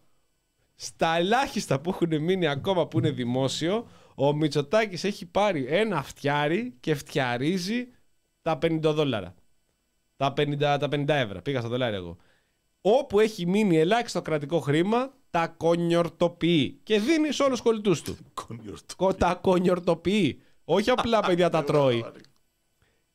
Στα 0.74 1.16
ελάχιστα 1.16 1.80
που 1.80 1.90
έχουν 1.90 2.22
μείνει 2.22 2.46
ακόμα 2.46 2.86
που 2.86 2.98
είναι 2.98 3.10
δημόσιο, 3.10 3.88
ο 4.14 4.32
Μητσοτάκης 4.32 5.04
έχει 5.04 5.26
πάρει 5.26 5.66
ένα 5.68 6.02
φτιάρι 6.02 6.74
και 6.80 6.94
φτιαρίζει 6.94 7.88
τα 8.42 8.58
50 8.62 8.80
δόλαρα. 8.82 9.34
Τα 10.16 10.32
50, 10.36 10.58
τα 10.58 10.88
50 10.90 11.08
ευρώ. 11.08 11.42
Πήγα 11.42 11.60
στα 11.60 11.68
δολάρια 11.68 11.96
εγώ. 11.96 12.16
Όπου 12.80 13.20
έχει 13.20 13.46
μείνει 13.46 13.78
ελάχιστο 13.78 14.22
κρατικό 14.22 14.60
χρήμα, 14.60 15.18
τα 15.30 15.46
κονιορτοποιεί. 15.56 16.80
Και 16.82 17.00
δίνεις 17.00 17.34
σε 17.36 17.42
όλους 17.42 17.60
τους 17.60 17.70
κολλητούς 17.70 18.02
του. 18.02 18.16
Κο- 18.96 19.14
τα 19.14 19.34
κονιορτοποιεί. 19.34 20.42
Όχι 20.64 20.90
απλά 20.96 21.20
παιδιά 21.20 21.48
τα 21.48 21.64
τρώει. 21.64 22.04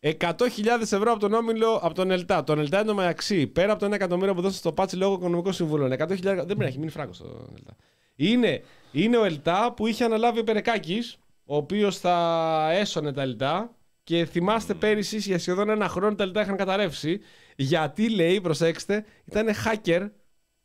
100.000 0.02 0.38
ευρώ 0.82 1.12
από 1.12 1.20
τον 1.20 1.34
Όμιλο, 1.34 1.76
από 1.76 1.94
τον 1.94 2.12
Ελτά. 2.12 2.44
Τον 2.44 2.60
Ελτά 2.60 2.78
είναι 2.78 2.88
το 2.88 2.94
μεταξύ. 2.96 3.48
Πέρα 3.48 3.72
από 3.72 3.82
το 3.82 3.88
1 3.88 3.92
εκατομμύριο 3.92 4.34
που 4.34 4.42
δώσε 4.42 4.58
στο 4.58 4.72
πάτσι 4.72 4.96
λόγω 4.96 5.14
οικονομικών 5.14 5.54
συμβούλων. 5.54 5.92
100.000. 5.92 5.98
Δεν 6.22 6.46
πρέπει 6.46 6.58
να 6.60 6.66
έχει 6.66 6.78
μείνει 6.78 6.92
φράγκος 6.92 7.16
στο 7.16 7.48
Ελτά. 7.58 7.76
Είναι, 8.16 8.64
είναι 8.92 9.18
ο 9.18 9.24
Ελτά 9.26 9.74
που 9.76 9.88
είχε 9.88 10.04
αναλάβει 10.04 10.40
ο 10.40 10.44
Περεκάκης, 10.44 11.18
ο 11.46 11.56
οποίος 11.56 11.98
θα 12.00 12.70
έσωνε 12.72 13.14
τα 13.14 13.22
Ελτά. 13.22 13.76
Και 14.04 14.26
θυμάστε 14.26 14.74
πέρυσι 14.74 15.18
για 15.18 15.40
σχεδόν 15.40 15.70
ένα 15.70 15.88
χρόνο 15.88 16.16
τα 16.16 16.24
Ελτά 16.24 16.42
είχαν 16.42 16.56
καταρρεύσει. 16.58 17.20
Γιατί 17.56 18.10
λέει, 18.10 18.42
προσέξτε, 18.42 19.06
ήταν 19.26 19.48
hacker. 19.66 20.10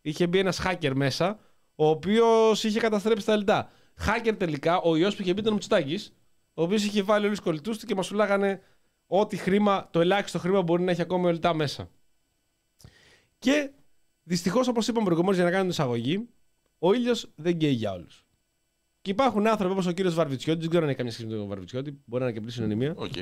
Είχε 0.01 0.27
μπει 0.27 0.39
ένας 0.39 0.61
hacker 0.65 0.93
μέσα, 0.95 1.39
ο 1.75 1.89
οποίος 1.89 2.65
είχε 2.65 2.81
καταστρέψει 2.81 3.27
τα 3.27 3.33
Ελτά. 3.33 3.71
Hacker 4.07 4.35
τελικά, 4.39 4.81
ο 4.81 4.97
ιό 4.97 5.09
που 5.09 5.17
είχε 5.23 5.33
μπει 5.33 5.41
ήταν 5.41 5.53
ο 5.53 5.55
Μητσοτάκης, 5.55 6.13
ο 6.55 6.63
οποίος 6.63 6.85
είχε 6.85 7.03
βάλει 7.03 7.25
όλους 7.25 7.37
τους 7.37 7.47
κολλητούς 7.47 7.79
του 7.79 7.87
και 7.87 7.95
μας 7.95 8.07
φυλάγανε 8.07 8.61
ό,τι 9.07 9.37
χρήμα, 9.37 9.89
το 9.91 10.01
ελάχιστο 10.01 10.39
χρήμα 10.39 10.63
μπορεί 10.63 10.83
να 10.83 10.91
έχει 10.91 11.03
ακόμα 11.03 11.27
ο 11.27 11.29
Ελτά 11.29 11.55
μέσα. 11.55 11.91
Και 13.39 13.71
δυστυχώς, 14.23 14.69
όπως 14.69 14.89
είπαμε 14.89 15.05
προηγουμένως 15.05 15.37
για 15.37 15.45
να 15.45 15.51
κάνουμε 15.51 15.73
την 15.73 15.81
εισαγωγή, 15.83 16.29
ο 16.79 16.93
ήλιος 16.93 17.31
δεν 17.35 17.57
καίει 17.59 17.73
για 17.73 17.93
όλους. 17.93 18.25
Και 19.03 19.11
υπάρχουν 19.11 19.47
άνθρωποι 19.47 19.73
όπως 19.73 19.87
ο 19.87 19.93
κύριος 19.93 20.15
Βαρβιτσιώτης, 20.15 20.61
δεν 20.61 20.69
ξέρω 20.71 20.83
αν 20.85 20.89
έχει 20.89 20.99
καμία 20.99 21.13
σχέση 21.13 21.29
με 21.29 21.37
τον 21.37 21.49
Βαρβιτσιώτη, 21.49 21.91
μπορεί 22.05 22.23
να 22.23 22.29
είναι 22.29 22.39
και 22.39 22.45
πλήρης 22.45 22.55
συνωνυμία, 22.55 22.95
Οκ. 22.97 23.13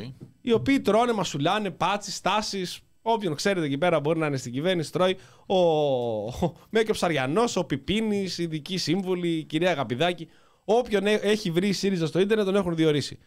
οι 0.41 0.53
οποίοι 0.53 0.81
τρώνε, 0.81 1.13
μασουλάνε, 1.13 1.71
Πάτσης, 1.71 2.11
Στάσσης. 2.13 2.81
Όποιον 3.11 3.35
ξέρετε 3.35 3.67
εκεί 3.67 3.79
πέρα 3.79 4.01
μπορεί 4.01 4.19
να 4.19 4.27
είναι 4.27 4.37
στην 4.37 4.53
κυβέρνηση, 4.53 4.93
τρώει. 4.93 5.17
Ο, 5.47 5.57
ο 5.57 6.55
Μέκιο 6.71 6.95
Ψαριανό, 6.95 7.43
ο 7.55 7.65
Πιπίνη, 7.65 8.17
η 8.37 8.43
ειδική 8.43 8.77
σύμβουλη, 8.77 9.29
η 9.29 9.45
κυρία 9.45 9.71
Αγαπηδάκη. 9.71 10.29
Όποιον 10.65 11.07
έ- 11.07 11.25
έχει 11.25 11.51
βρει 11.51 11.69
η 11.69 11.73
ΣΥΡΙΖΑ 11.73 12.07
στο 12.07 12.19
ίντερνετ 12.21 12.47
τον 12.47 12.57
έχουν 12.57 12.75
διορίσει. 12.75 13.19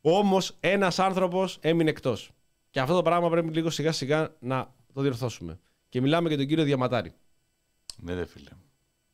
Όμω 0.00 0.38
ένα 0.60 0.92
άνθρωπο 0.96 1.48
έμεινε 1.60 1.90
εκτό. 1.90 2.16
Και 2.70 2.80
αυτό 2.80 2.94
το 2.94 3.02
πράγμα 3.02 3.30
πρέπει 3.30 3.48
λίγο 3.48 3.70
σιγά 3.70 3.92
σιγά 3.92 4.36
να 4.40 4.74
το 4.92 5.00
διορθώσουμε. 5.00 5.60
Και 5.88 6.00
μιλάμε 6.00 6.28
για 6.28 6.36
τον 6.36 6.46
κύριο 6.46 6.64
Διαματάρη. 6.64 7.12
Ναι, 7.96 8.14
ρε 8.14 8.24
φίλε. 8.24 8.50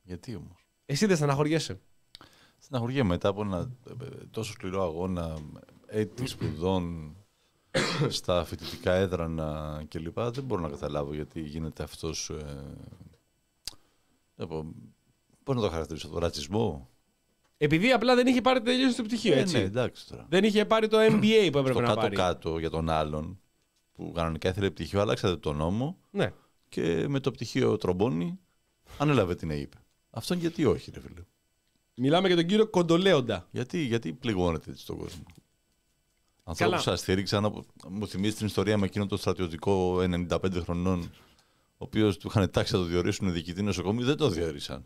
Γιατί 0.03 0.35
όμω. 0.35 0.57
Εσύ 0.87 1.07
δεν 1.07 1.16
στεναχωριέσαι. 1.16 1.81
Στεναχωριέμαι 2.59 3.09
μετά 3.09 3.29
από 3.29 3.43
ένα 3.43 3.70
ε, 3.89 4.05
ε, 4.05 4.09
τόσο 4.31 4.53
σκληρό 4.53 4.83
αγώνα, 4.83 5.37
έτη 5.87 6.27
σπουδών 6.27 7.16
στα 8.09 8.45
φοιτητικά 8.45 8.93
έδρανα 8.93 9.83
κλπ. 9.89 10.20
Δεν 10.20 10.45
μπορώ 10.45 10.61
να 10.62 10.68
καταλάβω 10.68 11.14
γιατί 11.14 11.41
γίνεται 11.41 11.83
αυτός... 11.83 12.31
Ε, 12.31 12.62
δεν 14.35 14.47
πω, 14.49 14.74
πώς 15.43 15.55
να 15.57 15.61
το 15.62 15.68
χαρακτηρίσω, 15.68 16.09
το 16.09 16.18
ρατσισμό. 16.18 16.91
Επειδή 17.59 17.93
απλά 17.93 18.14
δεν 18.14 18.27
είχε 18.27 18.41
πάρει 18.41 18.61
τελείωση 18.62 18.97
το 18.97 19.03
πτυχίο, 19.03 19.35
Ε, 19.35 19.39
έτσι. 19.41 19.57
ναι, 19.57 19.62
εντάξει 19.62 20.09
τώρα. 20.09 20.27
Δεν 20.29 20.45
είχε 20.45 20.64
πάρει 20.64 20.89
το 20.89 20.99
MBA 21.01 21.49
που 21.53 21.59
έπρεπε 21.59 21.72
Το 21.72 21.81
να 21.81 21.95
πάρει. 21.95 22.16
κάτω-κάτω 22.16 22.59
για 22.59 22.70
τον 22.70 22.91
άλλον 22.91 23.41
που 23.93 24.12
κανονικά 24.14 24.49
ήθελε 24.49 24.70
πτυχίο, 24.70 25.01
άλλαξατε 25.01 25.37
τον 25.37 25.57
νόμο 25.57 25.99
Ναι. 26.11 26.33
και 26.68 27.05
με 27.09 27.20
το 27.20 27.31
πτυχίο 27.31 27.77
τρομπόνι 27.77 28.39
ανέλαβε 28.99 29.35
την 29.35 29.51
ΑΕΠ. 29.51 29.72
Αυτόν 30.11 30.39
γιατί 30.39 30.64
όχι, 30.64 30.91
ρε 30.95 31.01
φίλε. 31.01 31.20
Μιλάμε 31.95 32.27
για 32.27 32.37
τον 32.37 32.47
κύριο 32.47 32.66
Κοντολέοντα. 32.66 33.49
Γιατί, 33.51 33.79
γιατί 33.79 34.12
πληγώνετε 34.12 34.70
έτσι 34.70 34.87
τον 34.87 34.97
κόσμο. 34.99 35.24
Ανθρώπου 36.49 36.71
Καλά. 36.71 36.77
που 36.77 36.91
σα 36.91 36.97
στήριξαν, 36.97 37.45
από- 37.45 37.65
μου 37.89 38.07
θυμίζει 38.09 38.35
την 38.35 38.47
ιστορία 38.47 38.79
με 38.79 38.87
εκείνον 38.87 39.09
τον 39.09 39.19
στρατιωτικό 39.19 40.01
95 40.29 40.61
χρονών, 40.63 41.01
ο 41.73 41.77
οποίος 41.79 42.19
του 42.19 42.27
είχαν 42.29 42.51
τάξει 42.51 42.73
να 42.75 42.79
το 42.79 42.85
διορίσουν 42.85 43.33
διοικητή 43.33 43.63
νοσοκομείου, 43.63 44.05
δεν 44.05 44.17
το 44.17 44.29
διορίσαν. 44.29 44.85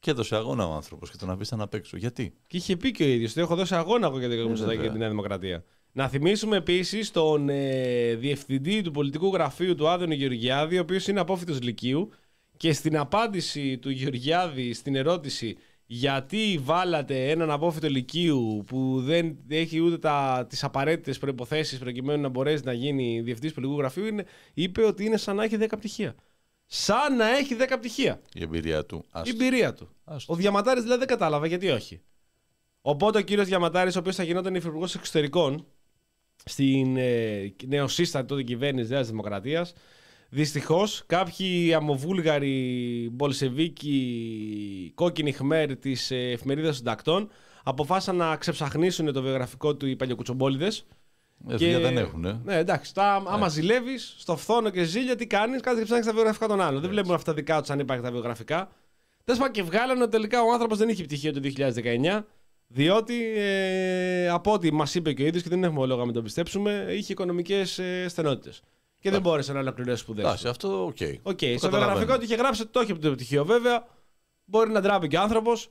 Και 0.00 0.10
έδωσε 0.10 0.36
αγώνα 0.36 0.66
ο 0.66 0.72
άνθρωπος 0.72 1.10
και 1.10 1.16
τον 1.16 1.30
αφήσαν 1.30 1.60
απ' 1.60 1.74
έξω. 1.74 1.96
Γιατί; 1.96 2.34
Και 2.46 2.56
είχε 2.56 2.76
πει 2.76 2.90
και 2.90 3.04
ο 3.04 3.06
ίδιος 3.06 3.30
ότι 3.30 3.40
έχω 3.40 3.54
δώσει 3.54 3.74
αγώνα 3.74 4.06
εγώ 4.06 4.18
για 4.18 4.28
την 4.28 4.38
Μητσοτάκη 4.38 4.64
βέβαια. 4.66 4.86
και 4.86 4.92
τη 4.92 4.98
Νέα 4.98 5.08
Δημοκρατία. 5.08 5.64
Να 5.92 6.08
θυμίσουμε 6.08 6.56
επίσης 6.56 7.10
τον 7.10 7.48
ε, 7.48 8.14
διευθυντή 8.14 8.82
του 8.82 8.90
πολιτικού 8.90 9.32
γραφείου 9.32 9.74
του 9.74 9.88
Άδωνη 9.88 10.14
Γεωργιάδη, 10.14 10.78
ο 10.78 10.80
οποίος 10.80 11.06
είναι 11.08 11.20
απόφυτο 11.20 11.56
Λυκείου, 11.62 12.10
και 12.56 12.72
στην 12.72 12.96
απάντηση 12.98 13.78
του 13.78 13.90
Γεωργιάδη 13.90 14.72
στην 14.72 14.94
ερώτηση 14.94 15.56
γιατί 15.94 16.60
βάλατε 16.62 17.30
έναν 17.30 17.50
απόφυτο 17.50 17.88
Λυκείου 17.88 18.64
που 18.66 19.00
δεν 19.00 19.36
έχει 19.48 19.80
ούτε 19.80 19.98
τα, 19.98 20.46
τις 20.48 20.64
απαραίτητες 20.64 21.18
προϋποθέσεις 21.18 21.78
προκειμένου 21.78 22.22
να 22.22 22.28
μπορέσει 22.28 22.64
να 22.64 22.72
γίνει 22.72 23.20
διευθυντής 23.20 23.52
πολιτικού 23.52 23.78
γραφείου, 23.78 24.06
είναι, 24.06 24.24
είπε 24.54 24.84
ότι 24.84 25.04
είναι 25.04 25.16
σαν 25.16 25.36
να 25.36 25.44
έχει 25.44 25.56
10 25.60 25.66
πτυχία. 25.70 26.14
Σαν 26.66 27.16
να 27.16 27.36
έχει 27.36 27.56
10 27.60 27.76
πτυχία. 27.78 28.20
Η 28.34 28.42
εμπειρία 28.42 28.84
του. 28.86 29.04
Η 29.04 29.08
Άστο. 29.10 29.30
εμπειρία 29.30 29.74
του. 29.74 29.88
Άστο. 30.04 30.32
Ο 30.32 30.36
Διαματάρη 30.36 30.80
δηλαδή 30.80 30.98
δεν 30.98 31.08
κατάλαβα 31.08 31.46
γιατί 31.46 31.68
όχι. 31.68 32.00
Οπότε 32.80 33.18
ο 33.18 33.22
κύριος 33.22 33.46
Διαματάρη, 33.46 33.90
ο 33.90 33.98
οποίος 33.98 34.16
θα 34.16 34.22
γινόταν 34.22 34.54
υφυπουργός 34.54 34.94
εξωτερικών 34.94 35.66
στην 36.44 36.96
ε, 36.96 37.54
νεοσύστατη 37.66 38.26
τότε 38.26 38.42
κυβέρνηση 38.42 38.90
Νέας 38.90 39.08
Δημοκρατίας, 39.08 39.72
δυστυχώς 40.34 41.02
κάποιοι 41.06 41.74
αμοβούλγαροι 41.74 43.08
μπολσεβίκοι 43.12 44.92
κόκκινοι 44.94 45.32
χμέρ 45.32 45.76
της 45.76 46.10
ε, 46.10 46.16
εφημερίδας 46.16 46.76
συντακτών 46.76 47.30
αποφάσισαν 47.62 48.16
να 48.16 48.36
ξεψαχνίσουν 48.36 49.12
το 49.12 49.22
βιογραφικό 49.22 49.74
του 49.74 49.86
οι 49.86 49.96
παλιοκουτσομπόλιδες. 49.96 50.86
Ε, 51.48 51.56
δουλειά 51.56 51.80
δεν 51.80 51.96
έχουν. 51.96 52.24
Ε. 52.24 52.40
Ναι, 52.44 52.56
εντάξει. 52.56 52.94
Τα, 52.94 53.22
άμα 53.26 53.48
ζηλεύεις, 53.48 54.14
στο 54.18 54.36
φθόνο 54.36 54.70
και 54.70 54.82
ζήλια, 54.82 55.16
τι 55.16 55.26
κάνεις, 55.26 55.60
κάτι 55.60 55.78
και 55.78 55.84
ψάχνεις 55.84 56.06
τα 56.06 56.12
βιογραφικά 56.12 56.46
των 56.48 56.60
άλλων. 56.60 56.80
Δεν 56.80 56.90
βλέπουν 56.90 57.14
αυτά 57.14 57.34
δικά 57.34 57.60
τους 57.60 57.70
αν 57.70 57.78
υπάρχει 57.78 58.02
τα 58.02 58.10
βιογραφικά. 58.10 58.68
Τέλος 59.24 59.40
πάντων 59.40 59.54
και 59.54 59.62
βγάλανε 59.62 60.02
ότι 60.02 60.10
τελικά 60.10 60.42
ο 60.42 60.52
άνθρωπος 60.52 60.78
δεν 60.78 60.88
είχε 60.88 61.02
πτυχίο 61.04 61.32
το 61.32 61.40
2019, 61.42 62.22
διότι 62.66 63.32
ε, 63.36 64.28
από 64.28 64.52
ό,τι 64.52 64.72
μας 64.72 64.94
είπε 64.94 65.12
και 65.12 65.22
ο 65.22 65.26
ίδιος 65.26 65.42
και 65.42 65.48
δεν 65.48 65.64
έχουμε 65.64 65.86
λόγο 65.86 65.98
να 65.98 66.04
μην 66.04 66.14
τον 66.14 66.22
πιστέψουμε, 66.22 66.86
είχε 66.90 67.12
οικονομικές 67.12 67.78
ε, 67.78 68.08
στενότητες. 68.08 68.62
Και 69.02 69.10
δεν 69.10 69.20
μπόρεσε 69.20 69.52
να 69.52 69.58
ολοκληρώσει 69.60 70.02
σπουδές. 70.02 70.24
Εντάξει, 70.24 70.48
αυτό 70.48 70.84
OK. 70.84 70.96
OK, 71.22 71.38
Το 71.38 71.46
στο 71.46 71.68
καταλαβαίνω. 71.68 71.78
βιογραφικό 71.78 72.18
του 72.18 72.24
είχε 72.24 72.34
γράψει 72.34 72.62
ότι 72.62 72.70
το 72.70 72.80
έχει 72.80 72.92
από 72.92 73.00
το 73.00 73.10
πτυχίο. 73.10 73.44
Βέβαια, 73.44 73.86
μπορεί 74.44 74.70
να 74.70 74.80
ντράπηκε 74.80 75.08
και 75.08 75.16
ο 75.16 75.20
άνθρωπος. 75.20 75.70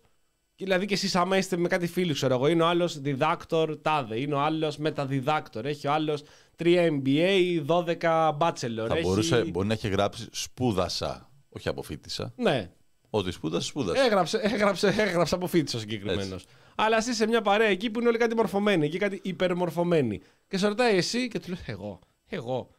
Δηλαδή 0.55 0.85
και 0.85 0.93
εσείς, 0.93 1.15
άμα 1.15 1.37
είστε 1.37 1.57
με 1.57 1.67
κάτι 1.67 1.87
φίλους, 1.87 2.15
ξέρω 2.15 2.33
εγώ, 2.33 2.47
είναι 2.47 2.63
ο 2.63 2.67
άλλος 2.67 2.99
διδάκτωρ 2.99 3.77
τάδε, 3.81 4.19
είναι 4.19 4.33
ο 4.35 4.39
άλλος 4.39 4.77
μεταδιδάκτωρ, 4.77 5.65
έχει 5.65 5.87
ο 5.87 5.91
άλλος 5.93 6.23
3 6.63 6.87
MBA, 6.87 7.61
12 7.67 8.37
bachelor. 8.37 8.85
Θα 8.87 8.93
έχει... 8.95 9.01
μπορούσε, 9.01 9.43
μπορεί 9.43 9.67
να 9.67 9.73
έχει 9.73 9.87
γράψει 9.87 10.27
σπούδασα, 10.31 11.29
όχι 11.49 11.69
αποφύτησα. 11.69 12.33
Ναι, 12.35 12.71
Ότι 13.09 13.31
σπούδασε, 13.31 13.67
σπούδασε. 13.67 14.01
έγραψε, 14.03 14.37
έγραψε, 14.43 14.87
έγραψε 14.87 15.35
από 15.35 15.47
φοιτητή 15.47 15.77
ο 15.77 15.79
συγκεκριμένο. 15.79 16.35
Αλλά 16.75 16.97
εσύ 16.97 17.13
σε 17.13 17.27
μια 17.27 17.41
παρέα 17.41 17.67
εκεί 17.67 17.89
που 17.89 17.99
είναι 17.99 18.07
όλοι 18.09 18.17
κάτι 18.17 18.35
μορφωμένοι 18.35 18.89
και 18.89 18.97
κάτι 18.97 19.19
υπερμορφωμένοι. 19.23 20.21
Και 20.47 20.57
σε 20.57 20.67
ρωτάει 20.67 20.95
εσύ 20.97 21.27
και 21.27 21.39
του 21.39 21.49
λέει 21.49 21.59
Εγώ, 21.65 21.99
εγώ. 22.27 22.69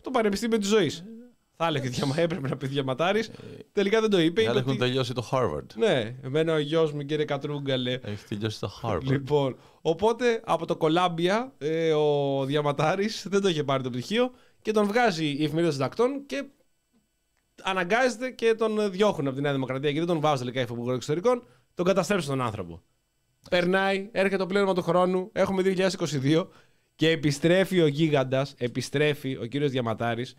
Το 0.00 0.10
πανεπιστήμιο 0.10 0.58
της 0.58 0.68
ζωής. 0.68 1.04
Θα 1.56 1.66
έλεγε 1.66 1.88
διαμα, 1.88 2.14
έπρεπε 2.20 2.48
να 2.48 2.56
πει 2.56 2.66
διαματάρη. 2.66 3.24
Τελικά 3.72 4.00
δεν 4.00 4.10
το 4.10 4.20
είπε. 4.20 4.40
Οι 4.40 4.44
είπε 4.44 4.50
άλλοι 4.50 4.58
έχουν 4.58 4.70
ότι- 4.70 4.80
τελειώσει 4.80 5.12
το 5.12 5.28
Harvard. 5.32 5.66
Ναι, 5.76 6.14
εμένα 6.22 6.54
ο 6.54 6.58
γιος 6.58 6.92
μου 6.92 7.02
κύριε 7.02 7.24
Κατρούγκαλε. 7.24 7.92
Έχει 7.92 8.26
τελειώσει 8.28 8.60
το 8.60 8.70
Harvard. 8.82 9.02
Λοιπόν, 9.02 9.56
οπότε 9.80 10.40
από 10.44 10.66
το 10.66 10.76
Κολάμπια 10.76 11.52
ε, 11.58 11.92
ο 11.92 12.44
Διαματάρης 12.44 13.26
δεν 13.28 13.40
το 13.40 13.48
είχε 13.48 13.64
πάρει 13.64 13.82
το 13.82 13.90
πτυχίο 13.90 14.30
και 14.62 14.72
τον 14.72 14.86
βγάζει 14.86 15.26
η 15.38 15.44
εφημερίδα 15.44 15.72
συντακτών 15.72 16.26
και 16.26 16.44
αναγκάζεται 17.62 18.30
και 18.30 18.54
τον 18.54 18.90
διώχνουν 18.90 19.26
από 19.26 19.36
τη 19.36 19.42
Νέα 19.42 19.52
Δημοκρατία 19.52 19.92
και 19.92 19.98
δεν 19.98 20.08
τον 20.08 20.20
βάζουν 20.20 20.38
τελικά 20.38 20.60
υφυπουργό 20.60 20.92
εξωτερικών, 20.92 21.42
τον 21.74 21.84
καταστρέψουν 21.86 22.30
τον 22.30 22.40
άνθρωπο. 22.46 22.82
Περνάει, 23.50 24.08
έρχεται 24.12 24.36
το 24.36 24.46
πλήρωμα 24.46 24.74
του 24.74 24.82
χρόνου, 24.82 25.30
έχουμε 25.32 25.62
2022 25.62 26.46
και 27.00 27.10
επιστρέφει 27.10 27.80
ο 27.80 27.86
γίγαντας, 27.86 28.54
επιστρέφει 28.58 29.36
ο 29.36 29.46
κύριος 29.46 29.70
Διαματάρης, 29.70 30.34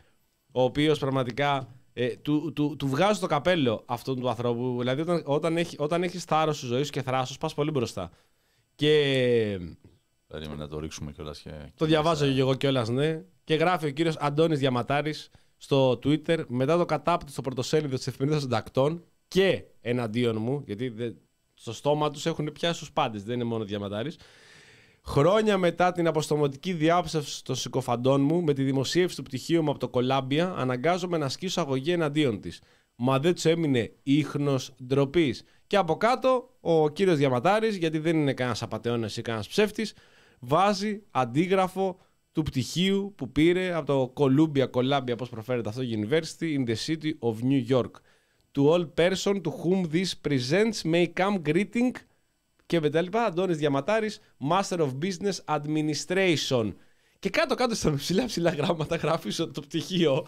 ο 0.51 0.62
οποίος 0.64 0.99
πραγματικά 0.99 1.76
ε, 1.93 2.07
του, 2.16 2.53
του, 2.53 2.76
του 2.76 2.88
βγάζει 2.88 3.20
το 3.20 3.28
καπέλο 3.28 3.84
αυτόν 3.86 4.20
του 4.20 4.30
ανθρώπου. 4.30 4.76
Δηλαδή, 4.80 5.01
όταν, 5.01 5.22
όταν, 5.26 5.57
έχει, 5.57 5.76
όταν 5.80 6.03
έχεις 6.03 6.24
θάρρος 6.24 6.57
στη 6.57 6.66
ζωής 6.66 6.86
σου 6.86 6.91
και 6.91 7.01
θράσος, 7.01 7.38
πας 7.38 7.53
πολύ 7.53 7.72
μπροστά. 7.72 8.12
Και 8.76 8.93
Περίμενα 10.28 10.55
να 10.59 10.68
το 10.68 10.80
ρίξουμε 10.80 11.12
κιόλας. 11.12 11.39
Και... 11.39 11.51
το 11.76 11.86
διαβάζω 11.86 12.34
και 12.34 12.39
εγώ 12.39 12.55
κιόλας, 12.55 12.89
ναι. 12.89 13.24
Και 13.43 13.55
γράφει 13.55 13.86
ο 13.86 13.89
κύριος 13.91 14.16
Αντώνης 14.20 14.59
Διαματάρης 14.59 15.30
στο 15.57 15.91
Twitter 15.91 16.43
μετά 16.47 16.78
το 16.78 16.86
κατάπτυ 16.86 17.32
στο 17.32 17.41
πρωτοσέλιδο 17.41 17.95
της 17.95 18.07
εφημερίδας 18.07 18.41
Συντακτών 18.41 19.03
και 19.28 19.64
εναντίον 19.82 20.38
μου, 20.39 20.64
γιατί 20.66 20.89
δεν- 20.89 21.18
στο 21.53 21.74
στόμα 21.74 22.12
τους 22.12 22.26
έχουν 22.26 22.51
πιάσει 22.51 22.80
τους 22.80 22.91
πάντες, 22.91 23.24
δεν 23.24 23.36
είναι 23.36 23.43
μόνο 23.43 23.64
Διαματάρης. 23.64 24.18
Χρόνια 25.04 25.58
μετά 25.58 25.91
την 25.91 26.08
αποστομωτική 26.08 26.74
διάψευση 26.74 27.43
των 27.43 27.56
συκοφαντών 27.56 28.22
μου 28.22 28.43
με 28.43 28.54
τη 28.54 28.64
δημοσίευση 28.64 29.16
του 29.16 29.24
πτυχίου 29.24 29.64
μου 29.64 29.70
από 29.70 29.80
το 29.80 29.89
Κολάμπια, 29.89 30.54
αναγκάζομαι 30.58 31.18
να 31.18 31.26
ασκήσω 31.26 31.62
αγωγή 31.62 31.91
εναντίον 31.91 32.41
της. 32.41 32.62
Μα 32.95 33.20
δεν 33.20 33.36
του 33.36 33.47
έμεινε 33.47 33.91
ίχνος 34.04 34.76
ντροπής. 34.86 35.43
Και 35.68 35.78
από 35.78 35.97
κάτω 35.97 36.49
ο 36.60 36.89
κύριος 36.89 37.18
Διαματάρης, 37.18 37.76
γιατί 37.76 37.97
δεν 37.97 38.16
είναι 38.16 38.34
κανένας 38.34 38.62
απαταιώνας 38.62 39.18
ή 39.18 39.22
κανένας 39.22 39.47
ψεύτης, 39.47 39.93
βάζει 40.39 41.02
αντίγραφο 41.12 41.99
του 42.32 42.43
πτυχίου 42.43 43.14
που 43.18 43.32
πήρε 43.32 43.74
από 43.74 43.86
το 43.86 44.14
Columbia, 44.16 44.70
Columbia, 44.72 45.18
πώς 45.18 45.30
προφέρεται 45.30 45.70
αυτό, 45.70 45.82
University 45.82 46.58
in 46.58 46.66
the 46.68 46.76
City 46.88 47.12
of 47.20 47.34
New 47.43 47.66
York. 47.70 47.91
To 48.58 48.62
all 48.72 48.86
person 48.95 49.41
to 49.41 49.49
whom 49.49 49.86
this 49.91 50.12
presents 50.28 50.84
may 50.84 51.08
come 51.20 51.41
greeting 51.49 51.91
και 52.72 52.80
μετά 52.80 53.01
λοιπά, 53.01 53.24
Αντώνης 53.24 53.57
Διαματάρης, 53.57 54.19
Master 54.49 54.78
of 54.78 54.91
Business 55.01 55.59
Administration. 55.59 56.74
Και 57.19 57.30
κάτω-κάτω 57.30 57.76
στα 57.76 57.93
ψηλά 57.93 58.26
ψηλά 58.26 58.51
γράμματα 58.51 58.95
γράφεις 58.95 59.39
ότι 59.39 59.53
το 59.53 59.61
πτυχίο 59.61 60.28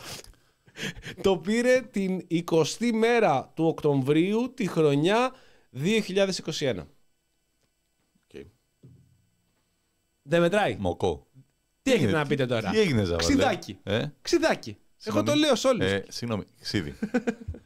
το 1.21 1.37
πήρε 1.37 1.81
την 1.81 2.27
20η 2.29 2.91
μέρα 2.93 3.51
του 3.55 3.65
Οκτωβρίου 3.65 4.53
τη 4.53 4.67
χρονιά 4.67 5.33
2021. 5.83 6.85
Okay. 8.33 8.45
Δεν 10.21 10.41
μετράει. 10.41 10.77
Μοκό. 10.79 11.27
Τι 11.81 11.91
έχετε 11.91 12.11
να 12.11 12.25
πείτε 12.25 12.45
τώρα; 12.45 12.69
Τι 12.69 12.79
έγινε, 12.79 13.03
Ζαβαλέ. 13.03 13.27
Ξιδάκι. 13.27 13.77
Ε; 13.83 14.05
Ξιδάκι. 14.21 14.69
Εγώ 14.69 14.77
Συγγνώμη. 14.97 15.27
το 15.27 15.35
λέω 15.35 15.55
σε 15.55 15.67
όλους. 15.67 15.91
Ε, 15.91 16.05
συγγνώμη, 16.09 16.43
ξύδι. 16.59 16.95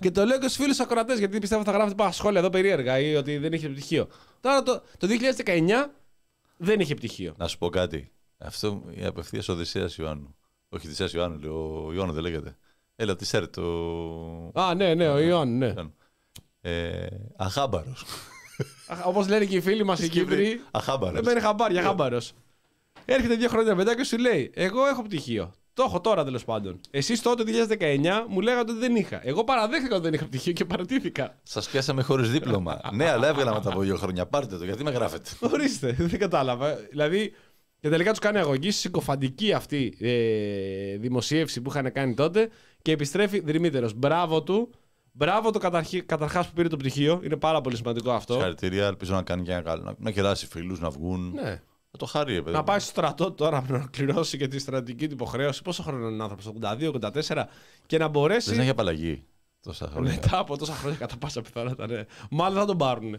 Και 0.00 0.10
το 0.10 0.24
λέω 0.24 0.38
και 0.38 0.48
στους 0.48 0.62
φίλους 0.62 0.80
ακροατές, 0.80 1.18
γιατί 1.18 1.38
πιστεύω 1.38 1.64
θα 1.64 1.70
γράφετε 1.72 1.94
πάρα 1.94 2.12
σχόλια 2.12 2.40
εδώ 2.40 2.50
περίεργα 2.50 2.98
ή 2.98 3.14
ότι 3.14 3.38
δεν 3.38 3.52
είχε 3.52 3.68
πτυχίο. 3.68 4.08
Τώρα 4.40 4.62
το, 4.62 4.82
το 4.98 5.08
2019 5.44 5.68
δεν 6.56 6.80
είχε 6.80 6.94
πτυχίο. 6.94 7.34
να 7.36 7.46
σου 7.48 7.58
πω 7.58 7.68
κάτι. 7.68 8.10
Αυτό 8.38 8.82
η 8.90 9.04
απευθείας 9.04 9.48
Οδυσσέας 9.48 9.96
Ιωάννου. 9.96 10.36
Όχι 10.68 10.86
Οδυσσέας 10.86 11.12
Ιωάννου, 11.12 11.38
λέει, 11.38 11.50
ο 11.50 11.90
Ιωάννου 11.92 12.12
δεν 12.12 12.22
λέγεται. 12.22 12.56
Έλα, 12.96 13.16
τι 13.16 13.24
σέρ, 13.24 13.48
το. 13.50 13.62
Α, 14.54 14.74
ναι, 14.74 14.94
ναι, 14.94 15.08
ο 15.08 15.18
Ιωάννη, 15.18 15.54
ναι. 15.56 15.74
Ε, 16.60 17.06
Αχάμπαρος. 17.36 18.04
Όπως 19.04 19.28
λένε 19.28 19.44
και 19.44 19.56
οι 19.56 19.60
φίλοι 19.60 19.84
μας 19.84 20.00
οι 20.00 20.08
Κύπροι. 20.08 20.60
Αχάμπαρος. 20.70 21.14
Δεν 21.14 21.24
παίρνει 21.24 21.40
χαμπάρια, 21.40 21.82
χάμπαρος. 21.82 22.32
Έρχεται 23.04 23.34
δύο 23.34 23.48
χρόνια 23.48 23.74
μετά 23.74 23.96
και 23.96 24.04
σου 24.04 24.18
λέει: 24.18 24.50
Εγώ 24.54 24.86
έχω 24.86 25.02
πτυχίο. 25.02 25.54
Το 25.74 25.82
έχω 25.86 26.00
τώρα 26.00 26.24
τέλος 26.24 26.44
πάντων. 26.44 26.80
Εσείς 26.90 27.22
τότε 27.22 27.44
το 27.44 27.50
2019 27.78 28.26
μου 28.28 28.40
λέγατε 28.40 28.70
ότι 28.70 28.80
δεν 28.80 28.96
είχα. 28.96 29.20
Εγώ 29.22 29.44
παραδέχτηκα 29.44 29.94
ότι 29.94 30.04
δεν 30.04 30.12
είχα 30.12 30.26
πτυχίο 30.26 30.52
και 30.52 30.64
παρατήθηκα. 30.64 31.38
Σας 31.42 31.68
πιάσαμε 31.68 32.02
χωρίς 32.02 32.30
δίπλωμα. 32.30 32.80
ναι, 32.94 33.10
αλλά 33.10 33.28
έβγαλα 33.28 33.54
μετά 33.54 33.68
από 33.68 33.80
δύο 33.80 33.96
χρόνια. 33.96 34.26
Πάρτε 34.26 34.56
το, 34.56 34.64
γιατί 34.64 34.84
με 34.84 34.90
γράφετε. 34.90 35.30
Ορίστε, 35.40 35.92
δεν 36.10 36.18
κατάλαβα. 36.18 36.74
Δηλαδή, 36.74 37.32
και 37.80 37.88
τελικά 37.88 38.10
τους 38.10 38.18
κάνει 38.18 38.38
αγωγής, 38.38 38.76
συκοφαντική 38.76 39.52
αυτή 39.52 39.96
ε, 40.00 40.96
δημοσίευση 40.96 41.60
που 41.60 41.70
είχαν 41.70 41.92
κάνει 41.92 42.14
τότε 42.14 42.48
και 42.82 42.92
επιστρέφει 42.92 43.40
δρυμύτερος. 43.40 43.94
Μπράβο 43.94 44.42
του. 44.42 44.70
Μπράβο 45.12 45.50
το 45.50 45.58
καταρχάς 46.06 46.46
που 46.46 46.52
πήρε 46.54 46.68
το 46.68 46.76
πτυχίο. 46.76 47.20
Είναι 47.24 47.36
πάρα 47.36 47.60
πολύ 47.60 47.76
σημαντικό 47.76 48.10
αυτό. 48.10 48.32
Συγχαρητήρια, 48.32 48.86
ελπίζω 48.86 49.14
να 49.14 49.22
κάνει 49.22 49.42
και 49.42 49.52
ένα 49.52 49.62
καλό. 49.62 49.82
Να, 49.82 49.94
να 49.98 50.10
κεράσει 50.10 50.46
φίλους, 50.46 50.80
να 50.80 50.90
βγουν. 50.90 51.32
Ναι. 51.42 51.62
Να 51.92 51.98
το 51.98 52.06
χαρεί, 52.06 52.42
παιδί. 52.42 52.56
Να 52.56 52.64
πάει 52.64 52.78
στο 52.78 52.90
στρατό 52.90 53.32
τώρα 53.32 53.64
να 53.68 53.76
ολοκληρώσει 53.76 54.38
και 54.38 54.48
τη 54.48 54.58
στρατηγική 54.58 55.06
του 55.06 55.12
υποχρέωση. 55.14 55.62
Πόσο 55.62 55.82
χρόνο 55.82 56.08
είναι 56.08 56.22
άνθρωπος, 56.22 56.46
82-84, 56.46 57.44
και 57.86 57.98
να 57.98 58.08
μπορέσει. 58.08 58.50
Δεν 58.50 58.60
έχει 58.60 58.68
απαλλαγή 58.68 59.24
τόσα 59.60 59.88
χρόνια. 59.92 60.12
Μετά 60.12 60.38
από 60.38 60.56
τόσα 60.58 60.74
χρόνια, 60.74 60.98
κατά 60.98 61.16
πάσα 61.16 61.42
πιθανότητα, 61.42 61.86
ναι. 61.86 62.04
Μάλλον 62.30 62.58
θα 62.58 62.64
τον 62.64 62.76
πάρουν. 62.76 63.16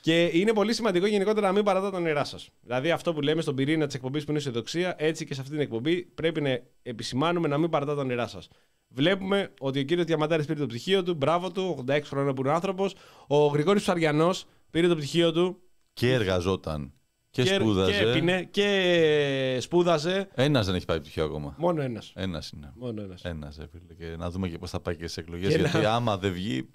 Και 0.00 0.24
είναι 0.24 0.52
πολύ 0.52 0.74
σημαντικό 0.74 1.06
γενικότερα 1.06 1.46
να 1.46 1.52
μην 1.52 1.64
παρατάτε 1.64 1.96
τα 1.96 2.00
νερά 2.00 2.24
σας. 2.24 2.48
Δηλαδή, 2.62 2.90
αυτό 2.90 3.12
που 3.12 3.20
λέμε 3.20 3.42
στον 3.42 3.54
πυρήνα 3.54 3.86
της 3.86 3.94
εκπομπής 3.94 4.24
που 4.24 4.30
είναι 4.30 4.38
αισιοδοξία, 4.38 4.94
έτσι 4.98 5.26
και 5.26 5.34
σε 5.34 5.40
αυτή 5.40 5.52
την 5.52 5.62
εκπομπή 5.62 6.02
πρέπει 6.02 6.40
να 6.40 6.60
επισημάνουμε 6.82 7.48
να 7.48 7.58
μην 7.58 7.70
παρατάτε 7.70 7.98
τα 7.98 8.04
νερά 8.04 8.26
σας. 8.26 8.48
Βλέπουμε 8.88 9.52
ότι 9.60 9.78
ο 9.78 9.82
κύριος 9.82 10.06
Διαμαντάρης 10.06 10.46
πήρε 10.46 10.58
το 10.58 10.66
πτυχίο 10.66 11.02
του, 11.02 11.14
μπράβο 11.14 11.50
του, 11.50 11.84
86 11.88 12.00
χρόνια 12.04 12.32
που 12.32 12.42
είναι 12.42 12.52
άνθρωπος. 12.52 12.94
Ο 13.26 13.46
Γρηγόρης 13.46 13.82
Ψαριανός 13.82 14.44
πήρε 14.70 14.88
το 14.88 14.96
πτυχίο 14.96 15.32
του. 15.32 15.60
Και 15.92 16.12
εργαζόταν. 16.12 16.92
Και, 17.32 17.44
σπούδαζε. 17.44 17.92
Και 17.92 17.98
έπινε 18.10 18.44
και 18.44 19.58
σπούδαζε. 19.60 20.28
Ένας 20.34 20.66
δεν 20.66 20.74
έχει 20.74 20.84
πάει 20.84 21.00
πτυχίο 21.00 21.24
ακόμα. 21.24 21.54
Μόνο 21.58 21.82
ένας. 21.82 22.12
Ένας 22.14 22.50
είναι. 22.50 22.72
Μόνο 22.74 23.02
ένας. 23.02 23.22
Ένας, 23.24 23.58
Και 23.98 24.14
να 24.18 24.30
δούμε 24.30 24.48
και 24.48 24.58
πώς 24.58 24.70
θα 24.70 24.80
πάει 24.80 24.96
και 24.96 25.06
στι 25.06 25.20
εκλογές. 25.20 25.54
Και 25.54 25.58
Γιατί 25.60 25.78
να- 25.78 25.94
άμα 25.94 26.18
δεν 26.18 26.32
βγει, 26.32 26.68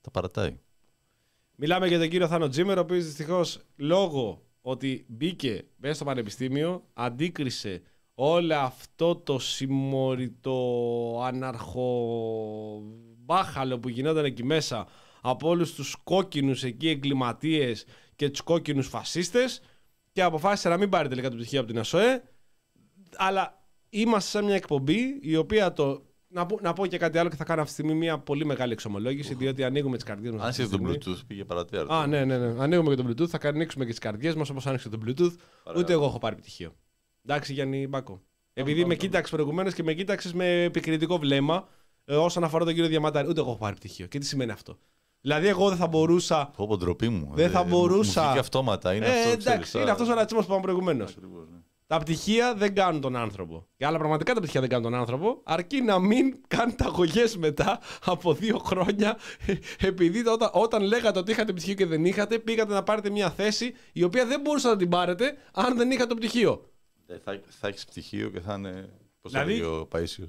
τα 0.00 0.10
παρατάει. 0.10 0.58
Μιλάμε 1.56 1.86
για 1.88 1.98
τον 1.98 2.08
κύριο 2.08 2.26
Θάνο 2.28 2.48
Τζίμερο, 2.48 2.80
ο 2.80 2.84
οποίος 2.84 3.04
δυστυχώς 3.04 3.58
λόγω 3.76 4.42
ότι 4.60 5.04
μπήκε 5.08 5.64
μέσα 5.76 5.94
στο 5.94 6.04
πανεπιστήμιο, 6.04 6.84
αντίκρισε 6.92 7.82
όλο 8.14 8.54
αυτό 8.54 9.16
το 9.16 9.38
συμμοριτό 9.38 11.20
αναρχομπάχαλο 11.24 13.78
που 13.78 13.88
γινόταν 13.88 14.24
εκεί 14.24 14.44
μέσα 14.44 14.86
από 15.20 15.48
όλους 15.48 15.74
τους 15.74 15.96
κόκκινους 16.04 16.62
εκεί 16.64 16.88
εγκληματίες 16.88 17.84
και 18.16 18.30
τους 18.30 18.40
κόκκινους 18.40 18.88
φασίστες 18.88 19.60
και 20.12 20.22
αποφάσισε 20.22 20.68
να 20.68 20.76
μην 20.76 20.88
πάρει 20.88 21.08
τελικά 21.08 21.30
το 21.30 21.36
πτυχίο 21.36 21.60
από 21.60 21.68
την 21.68 21.78
ΑΣΟΕ 21.78 22.22
αλλά 23.16 23.64
είμαστε 23.88 24.38
σε 24.38 24.44
μια 24.44 24.54
εκπομπή 24.54 25.18
η 25.20 25.36
οποία 25.36 25.72
το... 25.72 26.04
Να 26.28 26.46
πω, 26.46 26.58
να 26.62 26.72
πω 26.72 26.86
και 26.86 26.98
κάτι 26.98 27.18
άλλο 27.18 27.28
και 27.28 27.36
θα 27.36 27.44
κάνω 27.44 27.62
αυτή 27.62 27.74
τη 27.74 27.80
στιγμή 27.82 27.98
μια 27.98 28.18
πολύ 28.18 28.44
μεγάλη 28.44 28.72
εξομολόγηση 28.72 29.34
διότι 29.34 29.64
ανοίγουμε 29.64 29.96
τις 29.96 30.04
καρδιές 30.04 30.32
μας 30.32 30.42
Αν 30.42 30.48
αυτή 30.48 30.62
είσαι 30.62 30.70
τη 30.70 30.76
το 30.76 30.92
στιγμή. 30.92 31.16
Bluetooth, 31.16 31.24
πήγε 31.26 31.44
παρατέρα. 31.44 31.98
Α, 31.98 32.06
ναι, 32.06 32.24
ναι, 32.24 32.38
ναι. 32.38 32.62
Ανοίγουμε 32.62 32.94
και 32.94 33.02
το 33.02 33.08
Bluetooth, 33.08 33.28
θα 33.28 33.38
ανοίξουμε 33.42 33.84
και 33.84 33.90
τις 33.90 33.98
καρδιές 33.98 34.34
μας 34.34 34.50
όπως 34.50 34.66
άνοιξε 34.66 34.88
το 34.88 34.98
Bluetooth. 35.06 35.34
Ούτε 35.76 35.92
εγώ 35.92 36.04
έχω 36.04 36.18
πάρει 36.18 36.36
πτυχίο. 36.36 36.74
Εντάξει, 37.26 37.52
Γιάννη 37.52 37.86
Μπάκο. 37.86 38.22
Επειδή 38.52 38.84
με 38.84 38.94
κοίταξες 38.94 39.30
προηγουμένως 39.30 39.74
και 39.74 39.82
με 39.82 39.94
κοίταξες 39.94 40.32
με 40.32 40.62
επικριτικό 40.62 41.18
βλέμμα 41.18 41.68
ε, 42.04 42.16
όσον 42.16 42.44
αφορά 42.44 42.64
τον 42.64 42.74
κύριο 42.74 42.88
Διαμαντάρη. 42.88 43.28
Ούτε 43.28 43.40
εγώ 43.40 43.48
έχω 43.50 43.58
πάρει 43.58 43.76
πτυχίο. 43.76 44.06
Και 44.06 44.18
τι 44.18 44.26
σημαίνει 44.26 44.50
αυτό. 44.50 44.78
Δηλαδή, 45.26 45.46
εγώ 45.48 45.68
δεν 45.68 45.76
θα 45.78 45.86
μπορούσα. 45.86 46.50
Πω 46.56 46.66
πω 46.66 46.76
ντροπή 46.76 47.08
μου. 47.08 47.30
Δεν 47.34 47.50
θα 47.50 47.60
Ε, 47.60 47.64
μπορούσα. 47.64 48.20
Μου 48.20 48.26
βγήκε 48.26 48.40
αυτόματα. 48.40 48.94
Είναι 48.94 49.06
ε, 49.06 49.10
αυτό, 49.10 49.20
εντάξει, 49.28 49.46
ξέρεις, 49.46 49.72
είναι 49.74 49.90
α, 49.90 49.92
αυτός 49.92 50.08
ο 50.08 50.14
ρατσισμός 50.14 50.44
που 50.46 50.50
είπαμε 50.52 50.62
προηγουμένως. 50.62 51.10
ακριβώς, 51.10 51.48
ναι. 51.50 51.56
Τα 51.86 51.98
πτυχία 51.98 52.54
δεν 52.54 52.74
κάνουν 52.74 53.00
τον 53.00 53.16
άνθρωπο. 53.16 53.66
Και 53.76 53.86
άλλα 53.86 53.98
πραγματικά 53.98 54.34
τα 54.34 54.40
πτυχία 54.40 54.60
δεν 54.60 54.68
κάνουν 54.70 54.90
τον 54.90 55.00
άνθρωπο, 55.00 55.40
αρκεί 55.44 55.80
να 55.80 55.98
μην 55.98 56.36
κάνετε 56.48 56.84
αγωγές 56.84 57.36
μετά 57.36 57.80
από 58.04 58.32
δύο 58.34 58.58
χρόνια, 58.58 59.16
επειδή 59.80 60.26
όταν, 60.28 60.50
όταν 60.52 60.82
λέγατε 60.82 61.18
ότι 61.18 61.30
είχατε 61.30 61.52
πτυχίο 61.52 61.74
και 61.74 61.86
δεν 61.86 62.04
είχατε, 62.04 62.38
πήγατε 62.38 62.72
να 62.72 62.82
πάρετε 62.82 63.10
μια 63.10 63.30
θέση 63.30 63.74
η 63.92 64.02
οποία 64.02 64.26
δεν 64.26 64.40
μπορούσατε 64.40 64.72
να 64.74 64.78
την 64.80 64.88
πάρετε 64.88 65.36
αν 65.52 65.76
δεν 65.76 65.90
είχατε 65.90 66.06
το 66.08 66.14
πτυχίο. 66.14 66.70
Ε, 67.06 67.18
Θα, 67.24 67.40
θα 67.60 67.68
έχεις 67.68 67.84
πτυχίο 67.84 68.28
και 68.30 68.40
θα 68.40 68.54
είναι. 68.54 68.88
Πώς 69.20 69.32
Δηλαδή- 69.32 69.52
θα 69.58 69.62
λέγει 69.66 69.76
ο 69.80 69.86
Παίσιος; 69.86 70.26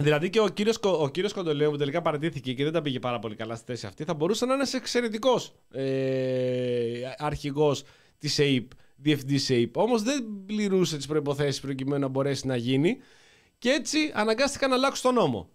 Δηλαδή 0.00 0.30
και 0.30 0.40
ο 0.40 0.48
κύριος 0.48 0.78
ο 0.82 1.08
κύριος 1.08 1.32
Κοντολέου 1.32 1.70
που 1.70 1.76
τελικά 1.76 2.02
παρατήθηκε 2.02 2.52
και 2.52 2.64
δεν 2.64 2.72
τα 2.72 2.82
πήγε 2.82 2.98
πάρα 2.98 3.18
πολύ 3.18 3.34
καλά 3.34 3.54
στη 3.54 3.64
θέση 3.66 3.86
αυτή, 3.86 4.04
θα 4.04 4.14
μπορούσε 4.14 4.46
να 4.46 4.54
είναι 4.54 4.64
εξαιρετικός 4.74 5.54
ε, 5.70 7.00
αρχηγός 7.18 7.82
της 8.18 8.38
ΑΕΠ, 8.38 8.70
διευθυντής 8.96 9.50
ΑΕΠ. 9.50 9.76
Όμως 9.76 10.02
δεν 10.02 10.24
πληρούσε 10.46 10.96
τις 10.96 11.06
προποθέσει 11.06 11.60
προκειμένου 11.60 12.00
να 12.00 12.08
μπορέσει 12.08 12.46
να 12.46 12.56
γίνει 12.56 12.98
και 13.58 13.70
έτσι 13.70 14.12
αναγκάστηκα 14.14 14.68
να 14.68 14.74
αλλάξω 14.74 15.02
τον 15.02 15.14
νόμο. 15.14 15.48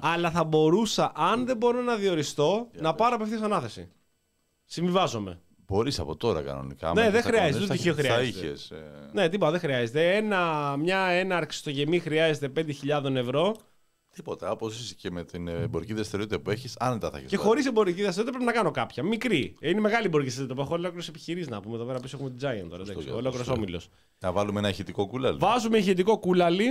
Αλλά 0.00 0.30
θα 0.30 0.44
μπορούσα, 0.44 1.12
αν 1.14 1.46
δεν 1.46 1.56
μπορώ 1.56 1.82
να 1.82 1.96
διοριστώ, 1.96 2.68
να 2.80 2.94
πάρω 2.94 3.14
απευθείας 3.14 3.42
ανάθεση. 3.42 3.88
Συμβιβάζομαι. 4.64 5.40
Μπορείς 5.66 5.98
από 5.98 6.16
τώρα 6.16 6.42
κανονικά. 6.42 6.92
Ναι, 6.92 7.00
άμα 7.00 7.10
δεν 7.10 7.20
έχεις 7.20 7.30
χρειάζεται, 7.30 7.66
τα 7.66 7.74
ούτε 7.74 7.74
κανόνες, 7.74 7.76
τυχαίο 7.76 7.94
θα- 7.94 8.02
χρειάζεται. 8.02 8.40
Θα 8.40 8.46
είχες, 8.46 8.70
ε, 8.70 9.10
Ναι, 9.12 9.28
τίποτα, 9.28 9.50
δεν 9.50 9.60
χρειάζεται. 9.60 10.16
Ένα, 10.16 10.74
μια 10.76 10.98
έναρξη 10.98 11.58
στο 11.58 11.70
γεμί 11.70 11.98
χρειάζεται 11.98 12.48
5.000 12.48 13.16
ευρώ. 13.16 13.56
Τίποτα. 14.13 14.51
Όπω 14.51 14.67
είσαι 14.67 14.93
και 14.93 15.11
με 15.11 15.23
την 15.23 15.47
εμπορική 15.47 15.93
δραστηριότητα 15.93 16.39
που 16.39 16.49
έχει, 16.49 16.69
άνετα 16.79 17.09
θα 17.09 17.17
έχει. 17.17 17.25
Και 17.25 17.37
χωρί 17.37 17.63
εμπορική 17.67 18.01
δραστηριότητα 18.01 18.37
πρέπει 18.37 18.45
να 18.45 18.61
κάνω 18.61 18.71
κάποια. 18.71 19.03
Μικρή. 19.03 19.55
Είναι 19.61 19.79
μεγάλη 19.79 20.05
εμπορική 20.05 20.29
δραστηριότητα 20.29 20.53
που 20.55 20.61
έχω 20.61 20.73
ολόκληρε 20.81 21.05
επιχειρήσει 21.09 21.49
να 21.49 21.61
πούμε. 21.61 21.75
Εδώ 21.75 21.85
πέρα 21.85 21.99
πίσω 21.99 22.17
έχουμε 22.17 22.29
την 22.35 22.39
Giant 22.47 22.69
τώρα. 22.69 22.81
εντάξει, 22.83 23.03
για 23.03 23.13
Ολόκληρο 23.13 23.41
αυτό. 23.41 23.53
όμιλο. 23.53 23.81
Να 24.19 24.31
βάλουμε 24.31 24.59
ένα 24.59 24.69
ηχητικό 24.69 25.07
κούλαλ. 25.07 25.37
Βάζουμε 25.37 25.77
ηχητικό 25.77 26.17
κούλαλι. 26.19 26.67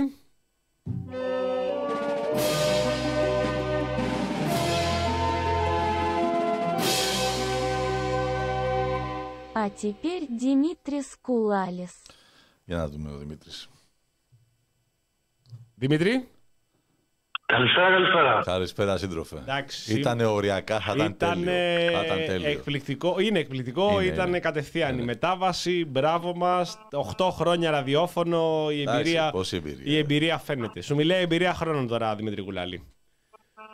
А 9.53 9.69
теперь 9.69 10.23
Димитрис 10.39 11.15
Кулалис. 11.21 11.93
Για 12.65 12.77
να 12.77 12.87
δούμε 12.89 13.11
ο 13.11 13.17
Δημήτρη. 13.17 13.51
Δημήτρη. 15.75 16.27
Καλησπέρα, 17.46 17.90
καλησπέρα. 17.90 18.40
Καλησπέρα, 18.44 18.96
σύντροφε. 18.96 19.36
Εντάξει. 19.36 19.98
Ήταν 19.98 20.20
οριακά, 20.20 20.80
θα 20.80 20.92
ήταν 20.94 21.06
Ήταν 21.10 21.44
τέλειο. 21.44 21.90
Θα 21.98 22.04
ήταν 22.04 22.18
τέλειο. 22.26 22.48
εκπληκτικό. 22.50 23.16
Είναι 23.20 23.38
εκπληκτικό. 23.38 23.90
Είναι, 24.00 24.12
ήταν 24.12 24.28
είναι. 24.28 24.40
κατευθείαν 24.40 24.90
η 24.90 24.94
Είναι. 24.96 25.04
μετάβαση. 25.04 25.84
Μπράβο 25.88 26.34
μας. 26.36 26.78
8 27.18 27.28
χρόνια 27.30 27.70
ραδιόφωνο. 27.70 28.66
Η 28.70 28.80
Εντάξει, 28.80 29.00
εμπειρία, 29.00 29.30
πόση 29.30 29.56
εμπειρία. 29.56 29.82
η 29.84 29.98
εμπειρία 29.98 30.38
φαίνεται. 30.38 30.80
Σου 30.80 30.94
μιλάει 30.94 31.22
εμπειρία 31.22 31.54
χρόνων 31.54 31.86
τώρα, 31.88 32.14
Δημήτρη 32.14 32.42
Κουλάλη. 32.42 32.82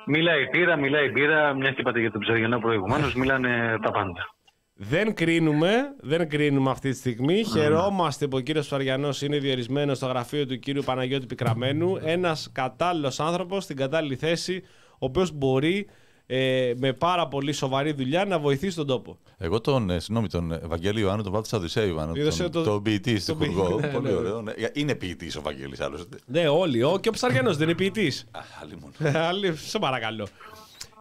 Μιλάει 0.07 0.43
η 0.43 0.47
πύρα, 0.49 0.77
μιλάει 0.77 1.07
η 1.07 1.11
πύρα, 1.13 1.55
μια 1.55 1.71
και 1.71 1.81
είπατε 1.81 2.01
για 2.01 2.11
τον 2.11 2.21
Ψαριανό 2.21 2.59
προηγουμένως, 2.59 3.15
μιλάνε 3.21 3.79
τα 3.83 3.91
πάντα. 3.91 4.35
Δεν 4.83 5.15
κρίνουμε, 5.15 5.95
δεν 6.01 6.29
κρίνουμε 6.29 6.71
αυτή 6.71 6.91
τη 6.91 6.97
στιγμή. 6.97 7.45
Χαιρόμαστε 7.45 8.27
που 8.29 8.37
ο 8.37 8.41
κύριος 8.41 8.67
Φαριανός 8.67 9.23
είναι 9.23 9.39
διορισμένος 9.39 9.97
στο 9.97 10.07
γραφείο 10.07 10.47
του 10.47 10.59
κύριου 10.59 10.83
Παναγιώτη 10.85 11.27
Πικραμένου. 11.27 11.97
Ένας 12.05 12.49
κατάλληλος 12.53 13.21
άνθρωπος 13.21 13.65
στην 13.65 13.77
κατάλληλη 13.77 14.17
θέση, 14.17 14.63
ο 14.93 14.97
οποίος 14.99 15.33
μπορεί 15.33 15.87
ε, 16.27 16.73
με 16.77 16.93
πάρα 16.93 17.29
πολύ 17.29 17.53
σοβαρή 17.53 17.93
δουλειά 17.93 18.25
να 18.25 18.39
βοηθήσει 18.39 18.77
τον 18.77 18.87
τόπο. 18.87 19.19
Εγώ 19.39 19.61
τον, 19.61 19.91
ε, 19.91 19.99
συγγνώμη, 19.99 20.29
τον 20.29 20.53
Ευαγγέλιο 20.53 21.01
Ιωάννου 21.07 21.23
τον 21.23 21.33
βάθησα 21.33 21.57
Οδυσσέα 21.57 21.85
Ιωάννου. 21.85 22.15
Είδες, 22.17 22.37
Τον, 22.37 22.51
το- 22.51 22.63
τον 22.63 22.83
ποιητή 22.83 23.13
τον 23.13 23.21
στο 23.21 23.35
ποιητή, 23.35 23.55
Χουργό. 23.55 23.81
ναι, 23.81 23.87
Πολύ 23.87 24.07
ναι, 24.07 24.11
ναι. 24.13 24.17
ωραίο. 24.19 24.43
ναι. 24.43 24.53
Είναι 24.73 24.95
ποιητής 24.95 25.37
ο 25.37 25.41
Βαγγέλης 25.43 25.81
άλλωστε. 25.81 26.17
Ναι, 26.27 26.49
όλοι. 26.49 26.83
Ο, 26.83 26.99
και 27.01 27.09
ο 27.09 27.13
Ψαριανός 27.13 27.57
δεν 27.57 27.69
είναι 27.69 27.77
ποιητής. 27.77 28.27
Α, 28.31 28.41
άλλη 28.63 28.75
μόνο. 28.81 29.19
Άλλη, 29.29 29.57
σε 29.57 29.79
παρακαλώ. 29.79 30.27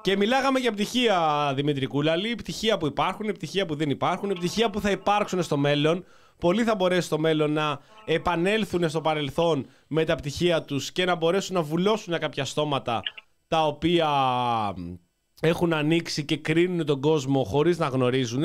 Και 0.02 0.18
μιλάγαμε 0.18 0.60
για 0.60 0.72
πτυχία 0.72 1.52
Δημήτρη 1.56 1.86
Κούλαλη, 1.86 2.36
πτυχία 2.36 2.78
που 2.78 2.86
υπάρχουν, 2.86 3.32
πτυχία 3.32 3.66
που 3.66 3.76
δεν 3.76 3.90
υπάρχουν, 3.90 4.30
πτυχία 4.30 4.70
που 4.70 4.82
θα 4.82 4.92
υπάρξουν 4.92 5.44
στο 5.44 5.58
μέλλον. 5.58 6.06
Πολλοί 6.38 6.64
θα 6.64 6.76
μπορέσουν 6.76 7.04
στο 7.04 7.20
μέλλον 7.20 7.52
να 7.52 7.80
επανέλθουν 8.06 8.90
στο 8.90 9.02
παρελθόν 9.02 9.68
με 9.88 10.06
τα 10.06 10.16
πτυχία 10.16 10.64
τους 10.64 10.92
και 10.92 11.06
να 11.06 11.16
μπορέσουν 11.16 11.56
να 11.56 11.62
βουλώσουν 11.62 12.20
κάποια 12.20 12.46
στόματα 12.46 13.02
τα 13.48 13.66
οποία 13.66 14.10
έχουν 15.42 15.74
ανοίξει 15.74 16.26
και 16.26 16.38
κρίνουν 16.38 16.86
τον 16.86 17.02
κόσμο 17.02 17.44
χωρίς 17.44 17.78
να 17.78 17.88
γνωρίζουν. 17.88 18.44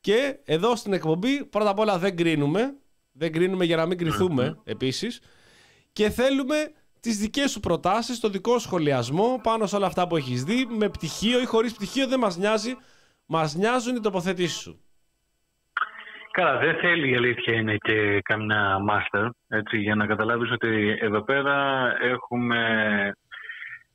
Και 0.00 0.38
εδώ 0.44 0.76
στην 0.76 0.92
εκπομπή 0.92 1.44
πρώτα 1.44 1.70
απ' 1.70 1.78
όλα 1.78 1.98
δεν 1.98 2.16
κρίνουμε. 2.16 2.76
Δεν 3.12 3.32
κρίνουμε 3.32 3.64
για 3.64 3.76
να 3.76 3.86
μην 3.86 3.98
κρυθούμε 3.98 4.58
επίσης. 4.64 5.20
Και 5.92 6.10
θέλουμε 6.10 6.72
τις 7.04 7.18
δικές 7.18 7.50
σου 7.50 7.60
προτάσεις, 7.60 8.20
το 8.20 8.28
δικό 8.28 8.52
σου 8.52 8.66
σχολιασμό 8.66 9.40
πάνω 9.42 9.66
σε 9.66 9.76
όλα 9.76 9.86
αυτά 9.86 10.06
που 10.06 10.16
έχεις 10.16 10.44
δει, 10.44 10.66
με 10.78 10.88
πτυχίο 10.88 11.40
ή 11.40 11.44
χωρίς 11.44 11.74
πτυχίο 11.74 12.06
δεν 12.08 12.18
μας 12.18 12.36
νοιάζει. 12.36 12.76
Μας 13.26 13.54
νοιάζουν 13.54 13.96
οι 13.96 14.00
τοποθετήσεις 14.00 14.60
σου. 14.60 14.80
Καλά, 16.30 16.58
δεν 16.58 16.74
θέλει 16.76 17.10
η 17.10 17.16
αλήθεια 17.16 17.54
είναι 17.54 17.76
και 17.76 18.20
καμιά 18.20 18.78
μάστερ, 18.78 19.26
έτσι, 19.48 19.78
για 19.78 19.94
να 19.94 20.06
καταλάβεις 20.06 20.50
ότι 20.50 20.98
εδώ 21.00 21.22
πέρα 21.22 21.56
έχουμε... 22.00 22.60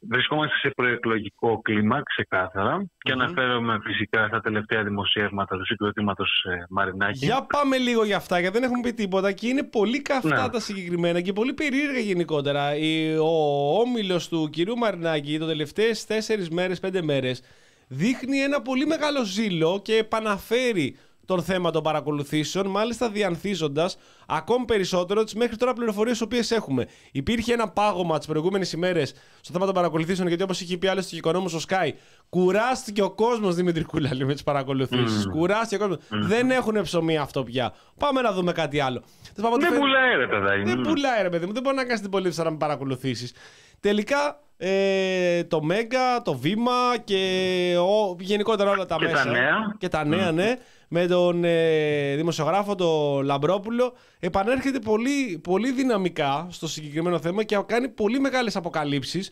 Βρισκόμαστε 0.01 0.57
σε 0.57 0.69
προεκλογικό 0.75 1.61
κλίμα, 1.61 2.03
ξεκάθαρα, 2.03 2.85
και 2.97 3.11
αναφέρομαι 3.11 3.79
φυσικά 3.83 4.27
στα 4.27 4.41
τελευταία 4.41 4.83
δημοσιεύματα 4.83 5.57
του 5.57 5.65
συγκροτήματος 5.65 6.45
ε, 6.49 6.65
Μαρινάκη. 6.69 7.25
Για 7.25 7.45
πάμε 7.49 7.77
λίγο 7.77 8.03
για 8.05 8.15
αυτά, 8.15 8.39
γιατί 8.39 8.53
δεν 8.59 8.63
έχουμε 8.63 8.81
πει 8.81 8.93
τίποτα 8.93 9.31
και 9.31 9.47
είναι 9.47 9.63
πολύ 9.63 10.01
καυτά 10.01 10.41
Ναι. 10.41 10.49
τα 10.49 10.59
συγκεκριμένα 10.59 11.21
και 11.21 11.33
πολύ 11.33 11.53
περίεργα 11.53 11.99
γενικότερα. 11.99 12.75
Η- 12.75 13.17
Ο 13.17 13.77
όμιλος 13.79 14.27
του 14.29 14.49
κυρίου 14.51 14.77
Μαρινάκη 14.77 15.39
το 15.39 15.45
τελευταίες 15.45 16.05
4 16.05 16.49
μέρες, 16.49 16.79
5 16.79 17.01
μέρες 17.01 17.41
δείχνει 17.87 18.37
ένα 18.37 18.61
πολύ 18.61 18.85
μεγάλο 18.85 19.23
ζήλο 19.23 19.81
και 19.83 19.95
επαναφέρει 19.97 20.97
τον 21.29 21.43
θέμα 21.43 21.71
των 21.71 21.83
παρακολουθήσεων, 21.83 22.67
μάλιστα 22.67 23.09
διανθίζοντας 23.09 23.97
ακόμη 24.27 24.65
περισσότερο 24.65 25.23
τις 25.23 25.33
μέχρι 25.35 25.55
τώρα 25.55 25.73
πληροφορίες 25.73 26.17
τις 26.17 26.25
οποίες 26.25 26.51
έχουμε. 26.51 26.87
Υπήρχε 27.11 27.53
ένα 27.53 27.69
πάγωμα 27.69 28.17
τις 28.17 28.27
προηγούμενες 28.27 28.71
ημέρες 28.73 29.13
στο 29.41 29.53
θέμα 29.53 29.65
των 29.65 29.73
παρακολουθήσεων, 29.73 30.27
γιατί 30.27 30.43
όπως 30.43 30.61
είχε 30.61 30.77
πει 30.77 30.87
άλλωστε 30.87 31.09
και 31.09 31.15
ο 31.15 31.17
οικονόμος 31.17 31.53
ο 31.53 31.59
Sky, 31.69 31.89
κουράστηκε 32.29 33.01
ο 33.01 33.09
κόσμος 33.11 33.55
Δημήτρη 33.55 33.83
Κούλαλη 33.83 34.25
με 34.25 34.33
τις 34.33 34.43
παρακολουθήσεις. 34.43 35.27
Κουράστηκε 35.31 35.83
ο 35.83 35.87
κόσμος. 35.87 35.99
Δεν 36.09 36.51
έχουν 36.51 36.81
ψωμί 36.81 37.17
αυτό 37.17 37.43
πια. 37.43 37.73
Πάμε 37.97 38.21
να 38.21 38.31
δούμε 38.31 38.51
κάτι 38.51 38.79
άλλο. 38.79 38.99
Τέλος 39.35 39.49
πάντων, 39.49 39.59
Δεν 39.59 39.69
φαίνεται- 39.69 39.79
πουλάει 39.79 40.15
ρε 40.15 40.27
παιδάκι. 40.27 40.63
δεν 40.63 40.79
Μμ. 40.79 40.83
πουλάει 40.83 41.21
ρε 41.21 41.29
παιδί 41.29 41.45
μου, 41.45 41.53
δεν 41.53 41.63
μπορεί 41.63 41.75
να 41.75 41.85
κάνει 41.85 41.99
την 41.99 42.09
πολίτηση 42.09 42.41
να 42.43 42.51
με 42.51 42.57
παρακολουθήσεις. 42.57 43.33
Τελικά 43.79 44.39
ε, 44.57 45.43
το 45.43 45.61
Μέγκα, 45.63 46.21
το 46.23 46.33
Βήμα 46.37 46.97
και 47.03 47.75
ο, 47.79 48.15
γενικότερα 48.19 48.69
όλα 48.69 48.85
τα 48.85 48.95
Και 48.99 49.05
τα 49.05 49.11
μέσα. 49.11 49.29
νέα. 49.29 49.75
Και 49.77 49.87
τα 49.87 50.05
νέα, 50.05 50.31
ναι. 50.31 50.55
Με 50.91 51.07
τον 51.07 51.43
ε, 51.43 52.15
δημοσιογράφο 52.15 52.75
τον 52.75 53.25
Λαμπρόπουλο 53.25 53.93
επανέρχεται 54.19 54.79
πολύ, 54.79 55.39
πολύ 55.43 55.71
δυναμικά 55.71 56.47
στο 56.51 56.67
συγκεκριμένο 56.67 57.19
θέμα 57.19 57.43
και 57.43 57.63
κάνει 57.65 57.89
πολύ 57.89 58.19
μεγάλες 58.19 58.55
αποκαλύψεις 58.55 59.31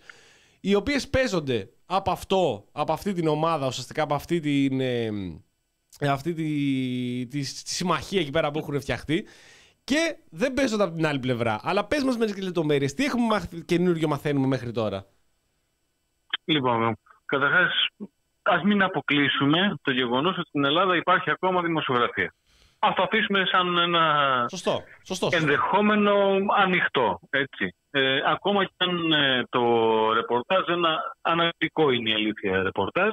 οι 0.60 0.76
οποίες 0.76 1.10
παίζονται 1.10 1.70
από 1.86 2.12
αυτό, 2.12 2.66
από 2.72 2.93
αυτή 2.93 3.14
την 3.14 3.28
ομάδα, 3.28 3.68
ουσιαστικά 3.68 4.03
από 4.03 4.14
αυτή 4.14 4.39
την, 4.39 4.80
ε, 4.80 5.10
αυτή 6.01 6.34
τη, 6.34 6.43
τη, 7.28 7.39
τη 7.39 7.70
συμμαχία 7.70 8.20
εκεί 8.20 8.32
πέρα 8.32 8.51
που 8.51 8.60
έχουν 8.60 8.82
φτιαχτεί 8.82 9.26
και 9.84 10.18
δεν 10.30 10.53
παίζονται 10.53 10.84
από 10.84 10.95
την 10.95 11.05
άλλη 11.05 11.20
πλευρά. 11.20 11.60
Αλλά 11.64 11.86
πες 11.86 12.03
μας 12.03 12.18
μερικές 12.18 12.43
λεπτομέρειες. 12.43 12.93
Τι 12.93 13.03
έχουμε 13.03 13.26
μάθει, 13.26 13.64
καινούργιο 13.64 14.08
μαθαίνουμε 14.08 14.47
μέχρι 14.47 14.72
τώρα; 14.72 15.05
Λοιπόν, 16.45 16.97
καταρχάς, 17.26 17.72
ας 18.50 18.62
μην 18.64 18.82
αποκλείσουμε 18.84 19.76
το 19.82 19.91
γεγονός 19.91 20.38
ότι 20.38 20.48
στην 20.48 20.66
Ελλάδα 20.66 20.95
υπάρχει 20.95 21.30
ακόμα 21.30 21.62
δημοσιογραφία. 21.62 22.34
Α 22.80 22.93
το 22.95 23.04
αφήσουμε 23.04 23.45
σαν 23.45 23.78
ένα 23.78 24.04
Σωστό, 24.50 24.84
σωστό. 25.04 25.26
σωστό. 25.26 25.38
ενδεχόμενο 25.38 26.14
ανοιχτό. 26.58 27.20
Έτσι. 27.30 27.76
Ε, 27.91 28.20
ακόμα 28.26 28.66
και 28.66 28.74
αν 28.78 29.12
ε, 29.12 29.43
το 29.50 29.62
ρεπορτάζ, 30.14 30.68
ένα 30.68 31.00
αναλυτικό 31.22 31.91
είναι 31.91 32.10
η 32.10 32.14
αλήθεια 32.14 32.64
ρεπορτάζ, 32.64 33.12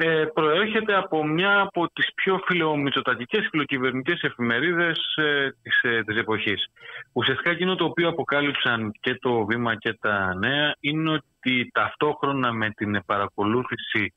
ε, 0.00 0.24
προέρχεται 0.34 0.94
από 0.94 1.26
μια 1.26 1.60
από 1.60 1.88
τις 1.92 2.14
πιο 2.14 2.40
φιλομητσοτατικές 2.46 3.48
φιλοκυβερνητικές 3.50 4.20
εφημερίδες 4.22 5.14
ε, 5.16 5.48
της, 5.62 5.82
ε, 5.82 6.02
της 6.06 6.16
εποχής. 6.16 6.66
Ουσιαστικά 7.12 7.50
εκείνο 7.50 7.74
το 7.74 7.84
οποίο 7.84 8.08
αποκάλυψαν 8.08 8.92
και 9.00 9.14
το 9.14 9.44
Βήμα 9.44 9.76
και 9.76 9.92
τα 10.00 10.34
Νέα 10.34 10.74
είναι 10.80 11.10
ότι 11.10 11.70
ταυτόχρονα 11.72 12.52
με 12.52 12.70
την 12.70 13.04
παρακολούθηση 13.06 14.14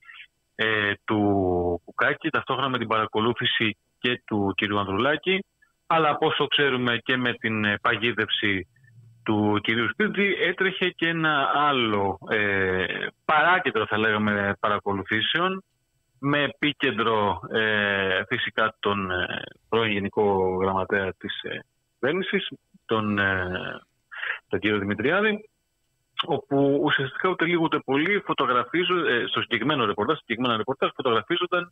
ε, 0.62 0.94
του 1.06 1.22
Κουκάκη, 1.86 2.30
ταυτόχρονα 2.30 2.70
με 2.70 2.78
την 2.78 2.88
παρακολούθηση 2.88 3.78
και 4.00 4.22
του 4.26 4.54
κ. 4.56 4.78
Ανδρουλάκη, 4.78 5.46
αλλά 5.88 6.10
από 6.10 6.28
όσο 6.28 6.48
ξέρουμε 6.48 6.98
και 6.98 7.18
με 7.18 7.34
την 7.34 7.66
ε, 7.66 7.78
παγίδευση 7.82 8.68
του 9.24 9.60
κυρίου 9.64 9.90
Σπίρτζη 9.90 10.36
έτρεχε 10.40 10.90
και 10.90 11.08
ένα 11.08 11.52
άλλο 11.54 12.18
ε, 12.30 12.86
παράκεντρο 13.26 13.86
θα 13.86 13.98
λέγαμε 13.98 14.54
παρακολουθήσεων 14.60 15.64
με 16.20 16.44
επίκεντρο 16.44 17.42
ε, 17.52 18.24
φυσικά 18.28 18.76
τον 18.80 19.12
ε, 19.12 19.26
πρώην 19.70 19.92
Γενικό 19.92 20.58
Γραμματέα 20.62 21.14
της 21.14 21.42
ε, 21.42 21.64
κυβέρνησης, 22.00 22.50
τον, 22.86 23.20
ε, 23.20 23.48
τον 24.48 24.60
κύριο 24.60 24.80
Δημητριάδη 24.80 25.50
όπου 26.26 26.82
ουσιαστικά 26.84 27.30
ούτε 27.30 27.46
λίγο 27.46 27.64
ούτε 27.64 27.80
πολύ 27.86 28.22
φωτογραφίζονται, 28.26 29.14
ε, 29.14 29.26
στο 29.28 29.42
συγκεκριμένο 29.42 29.86
ρεπορτάζ, 29.86 30.16
στο 30.16 30.26
συγκεκριμένο 30.26 30.58
ρεπορτάζ 30.58 30.90
φωτογραφίζονταν 30.96 31.72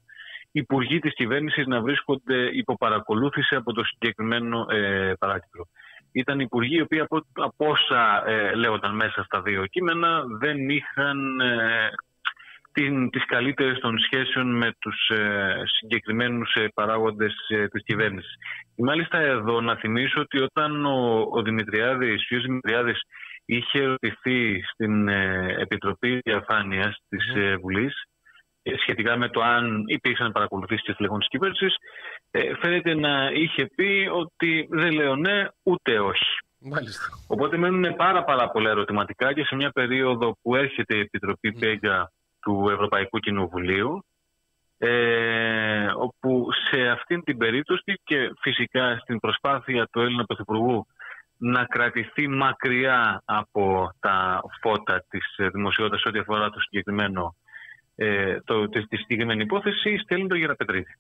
υπουργοί 0.52 1.00
της 1.00 1.14
κυβέρνησης 1.14 1.66
να 1.68 1.82
βρίσκονται 1.82 2.50
υπό 2.54 2.78
παρακολούθηση 2.78 3.56
από 3.56 3.74
το 3.74 3.84
συγκεκριμένο 3.84 4.66
ε, 4.70 5.14
παράκεντρο. 5.20 5.68
Ήταν 6.12 6.40
υπουργοί 6.40 6.76
οι 6.76 6.82
οποίοι 6.82 7.00
από, 7.00 7.26
από 7.34 7.70
όσα 7.70 8.24
ε, 8.28 8.56
λέγονταν 8.56 8.96
μέσα 8.96 9.24
στα 9.24 9.42
δύο 9.42 9.66
κείμενα 9.66 10.24
δεν 10.40 10.70
είχαν 10.70 11.40
ε, 11.40 11.90
την, 12.72 13.10
τις 13.10 13.26
καλύτερες 13.26 13.80
των 13.80 14.00
σχέσεων 14.00 14.58
με 14.58 14.76
τους 14.80 15.10
ε, 15.10 15.62
συγκεκριμένους 15.66 16.54
ε, 16.54 16.68
παράγοντες 16.74 17.34
ε, 17.48 17.68
της 17.68 17.84
κυβέρνησης. 17.84 18.36
Και 18.76 18.84
μάλιστα 18.84 19.18
εδώ 19.18 19.62
να 19.62 19.76
θυμίσω 19.76 20.22
ότι 20.22 20.40
όταν 20.40 20.86
ο, 20.86 21.28
ο 21.32 21.42
Δημητριάδης, 21.42 22.32
ο 22.32 22.42
Δημητριάδης 22.42 23.02
είχε 23.50 23.80
ερωτηθεί 23.82 24.62
στην 24.74 25.08
ε, 25.08 25.56
Επιτροπή 25.60 26.20
Διαφάνειας 26.24 26.98
της 27.10 27.36
ε, 27.36 27.56
Βουλής 27.56 28.04
ε, 28.64 28.78
σχετικά 28.78 29.18
με 29.18 29.30
το 29.30 29.42
αν 29.42 29.84
υπήρξαν 29.88 30.32
παρακολουθήσεις 30.32 30.84
της 30.84 31.00
λεγόμενης 31.00 31.28
κυβέρνησης, 31.28 31.76
ε, 32.32 32.56
φαίνεται 32.56 32.94
να 32.94 33.32
είχε 33.34 33.66
πει 33.76 34.10
ότι 34.12 34.68
δεν 34.70 34.92
λέω 34.92 35.16
ναι 35.16 35.48
ούτε 35.64 36.00
όχι. 36.00 36.38
Μάλιστα. 36.60 37.04
Οπότε 37.28 37.58
μένουν 37.58 37.96
πάρα, 37.96 38.24
πάρα 38.24 38.50
πολλά 38.50 38.70
ερωτηματικά 38.70 39.34
και 39.34 39.44
σε 39.44 39.56
μια 39.56 39.72
περίοδο 39.72 40.38
που 40.42 40.56
έρχεται 40.56 40.96
η 40.96 41.00
Επιτροπή 41.00 41.54
Πέγκα 41.54 42.12
του 42.42 42.70
Ευρωπαϊκού 42.72 43.20
Κοινοβουλίου 43.20 44.04
ε, 44.78 45.88
όπου 45.98 46.48
σε 46.70 46.88
αυτήν 46.88 47.24
την 47.24 47.38
περίπτωση 47.38 48.02
και 48.04 48.32
φυσικά 48.42 48.98
στην 49.02 49.20
προσπάθεια 49.20 49.88
του 49.92 50.00
Έλληνα 50.00 50.24
Πρωθυπουργού 50.24 50.86
να 51.40 51.66
κρατηθεί 51.66 52.28
μακριά 52.28 53.22
από 53.26 53.90
τα 54.00 54.42
φώτα 54.62 55.04
της 55.10 55.38
ε, 55.38 55.48
δημοσιότητας 55.48 56.04
ό,τι 56.06 56.20
αφορά 56.20 56.50
το 56.50 56.60
συγκεκριμένο, 56.60 57.36
ε, 57.96 58.40
το, 58.44 58.70
τη, 58.70 58.88
τη 58.88 58.98
συγκεκριμένη 58.98 59.42
υπόθεση, 59.42 59.98
στέλνει 59.98 60.28
τον 60.28 60.38
Γεραπετρίδη. 60.38 60.94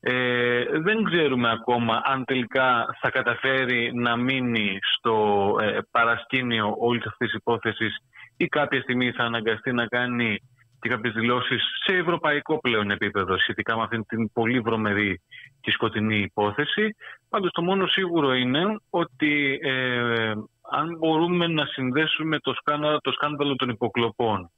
Ε, 0.00 0.64
δεν 0.78 1.04
ξέρουμε 1.04 1.50
ακόμα 1.50 2.02
αν 2.04 2.24
τελικά 2.24 2.96
θα 3.00 3.10
καταφέρει 3.10 3.90
να 3.94 4.16
μείνει 4.16 4.78
στο 4.96 5.56
ε, 5.60 5.78
παρασκήνιο 5.90 6.74
όλης 6.78 7.06
αυτής 7.06 7.30
της 7.30 7.36
υπόθεσης 7.36 7.96
ή 8.36 8.46
κάποια 8.46 8.80
στιγμή 8.80 9.12
θα 9.12 9.24
αναγκαστεί 9.24 9.72
να 9.72 9.86
κάνει 9.86 10.38
και 10.80 10.88
κάποιες 10.88 11.14
δηλώσεις 11.14 11.62
σε 11.84 11.96
ευρωπαϊκό 11.96 12.58
πλέον 12.58 12.90
επίπεδο 12.90 13.38
σχετικά 13.38 13.76
με 13.76 13.82
αυτήν 13.82 14.06
την 14.06 14.32
πολύ 14.32 14.60
βρωμερή 14.60 15.20
και 15.60 15.70
σκοτεινή 15.70 16.18
υπόθεση. 16.18 16.96
Πάντως 17.28 17.50
το 17.50 17.62
μόνο 17.62 17.86
σίγουρο 17.86 18.34
είναι 18.34 18.80
ότι 18.90 19.58
ε, 19.62 20.32
αν 20.70 20.96
μπορούμε 20.98 21.46
να 21.46 21.66
συνδέσουμε 21.66 22.38
το 22.38 22.52
σκάνδαλο, 22.52 22.98
το 23.00 23.12
σκάνδαλο 23.12 23.56
των 23.56 23.68
υποκλοπών 23.68 24.50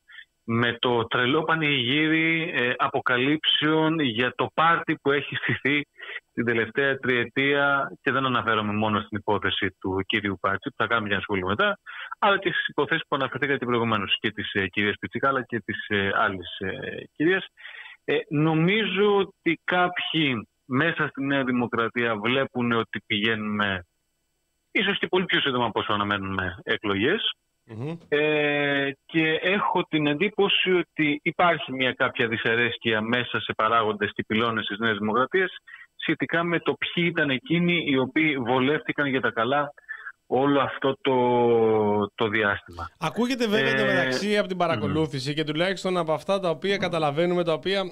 με 0.55 0.77
το 0.79 1.07
τρελό 1.07 1.43
πανηγύρι 1.43 2.53
ε, 2.55 2.73
αποκαλύψεων 2.77 4.01
για 4.01 4.33
το 4.35 4.47
πάρτι 4.55 4.97
που 5.03 5.11
έχει 5.11 5.37
στηθεί 5.37 5.87
την 6.35 6.45
τελευταία 6.45 6.97
τριετία 6.97 7.93
και 8.03 8.13
δεν 8.13 8.27
αναφέρομαι 8.27 8.73
μόνο 8.73 9.01
στην 9.01 9.19
υπόθεση 9.19 9.77
του 9.81 10.03
κύριου 10.07 10.39
Πάτσι 10.41 10.69
που 10.69 10.75
θα 10.77 10.87
κάνουμε 10.87 11.09
μια 11.09 11.21
σχόλια 11.21 11.45
μετά 11.47 11.79
αλλά 12.19 12.39
και 12.39 12.53
στις 12.53 12.69
υποθέσεις 12.69 13.03
που 13.09 13.17
αναφερθήκατε 13.17 13.65
προηγουμένως 13.65 14.17
και 14.21 14.31
της 14.31 14.53
ε, 14.53 14.67
κυρίας 14.67 14.95
Πιτσικά 15.01 15.29
αλλά 15.29 15.43
και 15.43 15.61
της 15.65 15.87
ε, 15.89 16.11
άλλης 16.15 16.59
ε, 16.59 16.71
κυρίας. 17.17 17.47
Ε, 18.05 18.19
νομίζω 18.29 19.17
ότι 19.17 19.61
κάποιοι 19.65 20.49
μέσα 20.65 21.09
στη 21.09 21.25
Νέα 21.25 21.45
Δημοκρατία 21.45 22.17
βλέπουν 22.17 22.73
ότι 22.73 23.03
πηγαίνουμε 23.07 23.85
ίσως 24.71 24.99
και 24.99 25.07
πολύ 25.07 25.25
πιο 25.25 25.41
σύντομα 25.41 25.67
από 25.67 25.81
όσο 25.81 25.93
αναμένουμε 25.93 26.59
εκλογές 26.63 27.31
ε, 28.09 28.91
και 29.07 29.39
έχω 29.43 29.83
την 29.89 30.07
εντύπωση 30.07 30.73
ότι 30.73 31.21
υπάρχει 31.23 31.73
μια 31.73 31.93
κάποια 31.93 32.29
δυσαρέσκεια 32.29 33.01
μέσα 33.01 33.41
σε 33.41 33.53
παράγοντες 33.57 34.11
και 34.15 34.25
πυλώνες 34.27 34.67
της 34.67 34.79
Νέας 34.79 34.99
Δημοκρατίας 34.99 35.51
σχετικά 35.97 36.43
με 36.43 36.59
το 36.59 36.75
ποιοι 36.75 37.05
ήταν 37.07 37.31
εκείνοι 37.31 37.85
οι 37.87 37.99
οποίοι 37.99 38.37
βολεύτηκαν 38.37 39.07
για 39.07 39.21
τα 39.21 39.31
καλά 39.31 39.73
όλο 40.27 40.61
αυτό 40.61 40.97
το, 41.01 41.17
το 42.15 42.29
διάστημα. 42.29 42.89
Ακούγεται 42.99 43.47
βέβαια 43.47 43.75
το 43.75 43.85
μεταξύ 43.85 44.39
από 44.39 44.49
την 44.49 44.57
παρακολούθηση 44.57 45.35
και 45.35 45.45
τουλάχιστον 45.45 45.97
από 45.97 46.13
αυτά 46.13 46.41
τα 46.41 46.51
οποία 46.51 46.77
καταλαβαίνουμε, 46.77 47.45
τα 47.45 47.53
οποία 47.53 47.83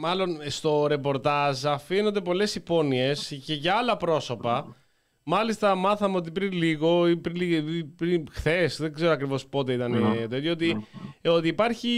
μάλλον 0.00 0.28
στο 0.50 0.86
ρεπορτάζ 0.86 1.64
αφήνονται 1.64 2.20
πολλές 2.20 2.54
υπόνοιες 2.54 3.42
και 3.46 3.54
για 3.54 3.74
άλλα 3.76 3.96
πρόσωπα 3.96 4.76
Μάλιστα, 5.26 5.74
μάθαμε 5.74 6.16
ότι 6.16 6.30
πριν 6.30 6.52
λίγο 6.52 7.08
ή 7.08 7.16
πριν, 7.16 7.94
πριν 7.94 8.26
χθες, 8.30 8.76
δεν 8.76 8.92
ξέρω 8.92 9.10
ακριβώς 9.10 9.46
πότε 9.46 9.72
ήταν 9.72 9.94
mm. 9.94 10.26
τέτοιο, 10.30 10.52
ότι, 10.52 10.86
ε, 11.20 11.28
ότι 11.28 11.48
υπάρχει 11.48 11.88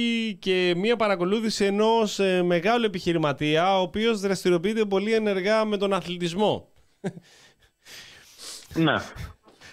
και 0.41 0.74
μία 0.77 0.97
παρακολούθηση 0.97 1.64
ενός 1.64 2.18
ε, 2.18 2.43
μεγάλου 2.43 2.85
επιχειρηματία, 2.85 3.79
ο 3.79 3.81
οποίος 3.81 4.20
δραστηριοποιείται 4.20 4.85
πολύ 4.85 5.12
ενεργά 5.14 5.64
με 5.64 5.77
τον 5.77 5.93
αθλητισμό. 5.93 6.68
Ναι. 8.74 8.95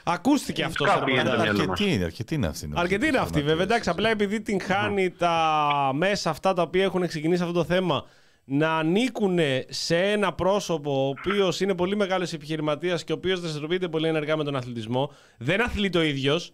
Ακούστηκε 0.03 0.63
αυτός 0.63 0.89
αρκετή, 0.89 1.11
είναι, 1.11 2.03
αρκετή 2.03 2.35
είναι 2.35 2.47
αυτή. 2.47 2.69
Αρκετή 2.73 3.07
είναι 3.07 3.17
αυτή, 3.17 3.41
βέβαια. 3.41 3.63
Εντάξει, 3.63 3.89
απλά 3.89 4.09
επειδή 4.09 4.41
την 4.41 4.61
χάνει 4.61 5.09
τα 5.09 5.91
μέσα 5.93 6.29
αυτά 6.29 6.53
τα 6.53 6.61
οποία 6.61 6.83
έχουν 6.83 7.07
ξεκινήσει 7.07 7.41
αυτό 7.41 7.53
το 7.53 7.63
θέμα 7.63 8.05
να 8.45 8.77
ανήκουν 8.77 9.39
σε 9.69 9.97
ένα 9.97 10.33
πρόσωπο 10.33 11.05
ο 11.05 11.07
οποίος 11.07 11.59
είναι 11.59 11.75
πολύ 11.75 11.95
μεγάλος 11.95 12.33
επιχειρηματίας 12.33 13.03
και 13.03 13.11
ο 13.11 13.15
οποίος 13.15 13.39
δραστηριοποιείται 13.39 13.87
πολύ 13.87 14.07
ενεργά 14.07 14.37
με 14.37 14.43
τον 14.43 14.55
αθλητισμό. 14.55 15.11
Δεν 15.37 15.61
αθλεί 15.61 15.89
το 15.89 16.03
ίδιος. 16.03 16.53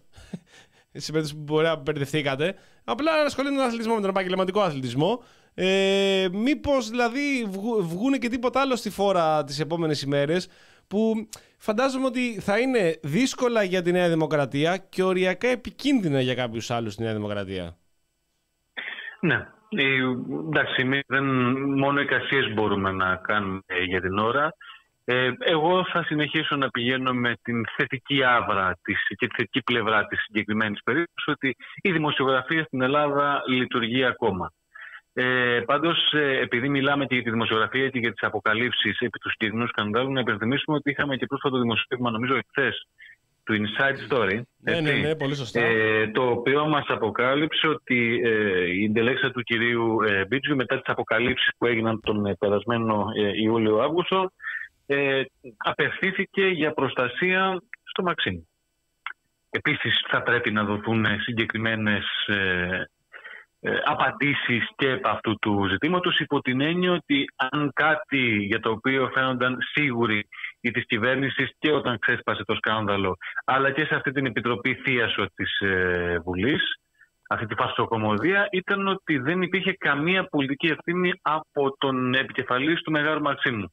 Σε 0.92 1.12
περίπτωση 1.12 1.36
που 1.36 1.42
μπορεί 1.42 1.66
να 1.66 1.76
μπερδευτήκατε. 1.76 2.54
Απλά 2.84 3.12
ασχολείται 3.12 3.52
με 3.52 3.58
τον 3.58 3.66
αθλητισμό, 3.66 3.94
με 3.94 4.00
τον 4.00 4.10
επαγγελματικό 4.10 4.60
αθλητισμό. 4.60 5.22
Ε, 5.54 6.28
Μήπως 6.32 6.88
δηλαδή 6.88 7.46
βγουν 7.80 8.18
και 8.18 8.28
τίποτα 8.28 8.60
άλλο 8.60 8.76
στη 8.76 8.90
φόρα 8.90 9.44
τις 9.44 9.60
επόμενες 9.60 10.02
ημέρες 10.02 10.48
που 10.88 11.28
φαντάζομαι 11.58 12.06
ότι 12.06 12.40
θα 12.40 12.58
είναι 12.58 12.98
δύσκολα 13.02 13.62
για 13.62 13.82
τη 13.82 13.92
Νέα 13.92 14.08
Δημοκρατία 14.08 14.76
και 14.76 15.02
οριακά 15.02 15.48
επικίνδυνα 15.48 16.20
για 16.20 16.34
κάποιους 16.34 16.70
άλλους 16.70 16.92
στη 16.92 17.02
Νέα 17.02 17.12
Δημοκρατία. 17.12 17.76
Ναι, 19.20 19.46
ε, 19.76 20.00
εντάξει, 20.48 21.02
δεν, 21.06 21.24
μόνο 21.78 22.00
εικασίες 22.00 22.52
μπορούμε 22.54 22.90
να 22.90 23.16
κάνουμε 23.16 23.60
για 23.86 24.00
την 24.00 24.18
ώρα. 24.18 24.54
Ε, 25.04 25.32
εγώ 25.38 25.84
θα 25.84 26.02
συνεχίσω 26.04 26.56
να 26.56 26.68
πηγαίνω 26.68 27.12
με 27.12 27.34
την 27.42 27.64
θετική 27.76 28.24
άβρα 28.24 28.78
της, 28.82 29.06
και 29.06 29.26
τη 29.26 29.34
θετική 29.36 29.62
πλευρά 29.62 30.06
της 30.06 30.22
συγκεκριμένης 30.22 30.82
περίπτωσης 30.82 31.26
ότι 31.26 31.56
η 31.82 31.92
δημοσιογραφία 31.92 32.64
στην 32.64 32.82
Ελλάδα 32.82 33.42
λειτουργεί 33.46 34.04
ακόμα. 34.04 34.52
Ε, 35.12 35.60
Πάντως, 35.66 36.12
ε, 36.12 36.38
επειδή 36.40 36.68
μιλάμε 36.68 37.06
και 37.06 37.14
για 37.14 37.24
τη 37.24 37.30
δημοσιογραφία 37.30 37.88
και 37.88 37.98
για 37.98 38.12
τις 38.12 38.22
αποκαλύψεις 38.22 38.98
επί 38.98 39.18
του 39.18 39.30
συγκεκριμένου 39.30 39.68
σκανδάλου, 39.68 40.12
να 40.12 40.20
υπενθυμίσουμε 40.20 40.76
ότι 40.76 40.90
είχαμε 40.90 41.16
και 41.16 41.26
πρόσφατο 41.26 41.58
δημοσίευμα, 41.58 42.10
νομίζω 42.10 42.34
εχθές, 42.34 42.86
του 43.50 43.56
Inside 43.62 44.12
Story. 44.12 44.40
Ναι, 44.58 44.80
ναι, 44.80 44.92
ναι, 44.92 45.16
πολύ 45.16 45.34
σωστά. 45.34 45.60
Ε, 45.60 46.10
το 46.10 46.30
οποίο 46.30 46.66
μας 46.66 46.84
αποκάλυψε 46.88 47.66
ότι 47.68 48.20
ε, 48.24 48.70
η 48.70 48.84
εντελέξα 48.84 49.30
του 49.30 49.42
κυρίου 49.42 50.02
ε, 50.02 50.24
Μπίτζου 50.26 50.56
μετά 50.56 50.74
τις 50.80 50.92
αποκαλύψεις 50.92 51.50
που 51.58 51.66
έγιναν 51.66 52.00
τον 52.00 52.26
ε, 52.26 52.34
περασμένο 52.34 53.06
ε, 53.16 53.42
Ιούλιο-Αύγουστο 53.42 54.32
ε, 54.86 55.22
απευθύνθηκε 55.56 56.46
για 56.46 56.72
προστασία 56.72 57.62
στο 57.82 58.02
Μαξίμ. 58.02 58.34
Επίσης 59.50 60.04
θα 60.08 60.22
πρέπει 60.22 60.50
να 60.50 60.64
δοθούν 60.64 61.06
συγκεκριμένες 61.20 62.04
ε, 63.62 63.72
απαντήσεις 63.84 64.68
και 64.76 64.90
από 64.90 65.08
αυτού 65.08 65.38
του 65.38 65.66
ζητήματος 65.70 66.18
υπό 66.18 66.40
την 66.40 66.60
έννοια 66.60 66.92
ότι 66.92 67.24
αν 67.36 67.70
κάτι 67.74 68.36
για 68.36 68.60
το 68.60 68.70
οποίο 68.70 69.10
φαίνονταν 69.14 69.58
σίγουροι 69.72 70.28
ή 70.60 70.70
της 70.70 70.86
κυβέρνησης 70.86 71.50
και 71.58 71.72
όταν 71.72 71.98
ξέσπασε 71.98 72.44
το 72.44 72.54
σκάνδαλο 72.54 73.16
αλλά 73.44 73.70
και 73.70 73.84
σε 73.84 73.94
αυτή 73.94 74.12
την 74.12 74.26
επιτροπή 74.26 74.74
θίασο 74.74 75.26
της 75.34 75.58
ε, 75.60 76.18
Βουλής 76.24 76.62
αυτή 77.32 77.46
τη 77.46 77.54
φασοκομωδία 77.54 78.48
ήταν 78.50 78.88
ότι 78.88 79.18
δεν 79.18 79.42
υπήρχε 79.42 79.72
καμία 79.72 80.24
πολιτική 80.24 80.66
ευθύνη 80.66 81.12
από 81.22 81.76
τον 81.78 82.14
επικεφαλής 82.14 82.82
του 82.82 82.90
Μεγάλου 82.90 83.22
Μαξίμου. 83.22 83.72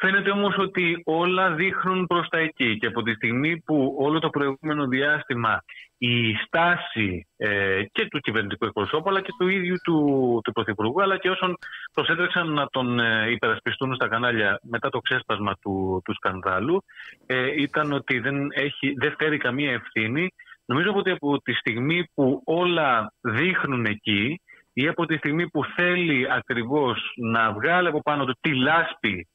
Φαίνεται 0.00 0.30
όμως 0.30 0.56
ότι 0.58 1.02
όλα 1.04 1.54
δείχνουν 1.54 2.06
προς 2.06 2.28
τα 2.28 2.38
εκεί 2.38 2.78
και 2.78 2.86
από 2.86 3.02
τη 3.02 3.14
στιγμή 3.14 3.60
που 3.60 3.96
όλο 3.98 4.18
το 4.18 4.30
προηγούμενο 4.30 4.86
διάστημα 4.86 5.62
η 5.98 6.34
στάση 6.34 7.26
ε, 7.36 7.82
και 7.92 8.06
του 8.08 8.18
κυβερνητικού 8.18 8.64
εκπροσώπου 8.64 9.08
αλλά 9.08 9.20
και 9.20 9.32
του 9.38 9.48
ίδιου 9.48 9.74
του, 9.84 10.40
του 10.44 10.52
Πρωθυπουργού 10.52 11.02
αλλά 11.02 11.18
και 11.18 11.30
όσων 11.30 11.56
προσέτρεξαν 11.92 12.52
να 12.52 12.66
τον 12.66 13.00
ε, 13.00 13.30
υπερασπιστούν 13.30 13.94
στα 13.94 14.08
κανάλια 14.08 14.60
μετά 14.62 14.88
το 14.88 14.98
ξέσπασμα 14.98 15.54
του, 15.62 16.02
του 16.04 16.14
σκανδάλου 16.14 16.82
ε, 17.26 17.62
ήταν 17.62 17.92
ότι 17.92 18.18
δεν, 18.18 18.48
έχει, 18.50 18.94
δεν 18.96 19.14
φέρει 19.18 19.36
καμία 19.38 19.72
ευθύνη. 19.72 20.28
Νομίζω 20.64 20.92
ότι 20.94 21.10
από 21.10 21.40
τη 21.42 21.52
στιγμή 21.52 22.10
που 22.14 22.42
όλα 22.44 23.12
δείχνουν 23.20 23.84
εκεί 23.84 24.40
ή 24.72 24.88
από 24.88 25.06
τη 25.06 25.16
στιγμή 25.16 25.48
που 25.48 25.64
θέλει 25.64 26.26
ακριβώς 26.30 27.12
να 27.16 27.52
βγάλει 27.52 27.88
από 27.88 28.02
πάνω 28.02 28.24
του 28.24 28.36
τη 28.40 28.54
λάσπη 28.54 29.28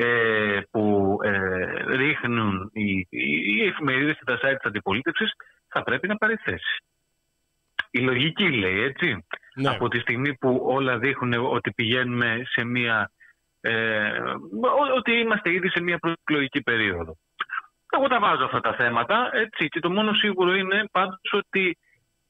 ε, 0.00 0.60
που 0.70 1.16
ε, 1.22 1.96
ρίχνουν 1.96 2.70
οι, 2.72 3.06
οι, 3.08 3.56
οι 3.56 3.66
εφημερίδες 3.66 4.16
και 4.18 4.24
τα 4.24 4.38
site 4.42 4.56
της 4.56 4.64
αντιπολίτευσης 4.64 5.32
θα 5.68 5.82
πρέπει 5.82 6.08
να 6.08 6.16
πάρει 6.16 6.36
θέση. 6.36 6.82
Η 7.90 7.98
λογική 7.98 8.50
λέει 8.50 8.80
έτσι. 8.80 9.26
Ναι. 9.54 9.68
Από 9.68 9.88
τη 9.88 9.98
στιγμή 9.98 10.34
που 10.34 10.60
όλα 10.64 10.98
δείχνουν 10.98 11.46
ότι 11.52 11.72
πηγαίνουμε 11.72 12.42
σε 12.44 12.64
μια... 12.64 13.10
Ε, 13.60 14.20
ότι 14.96 15.12
είμαστε 15.12 15.52
ήδη 15.52 15.68
σε 15.70 15.80
μια 15.80 15.98
προεκλογική 15.98 16.62
περίοδο. 16.62 17.16
Εγώ 17.90 18.08
τα 18.08 18.18
βάζω 18.18 18.44
αυτά 18.44 18.60
τα 18.60 18.74
θέματα 18.74 19.30
έτσι 19.32 19.68
και 19.68 19.80
το 19.80 19.90
μόνο 19.90 20.12
σίγουρο 20.12 20.54
είναι 20.54 20.84
πάντως 20.92 21.32
ότι 21.32 21.78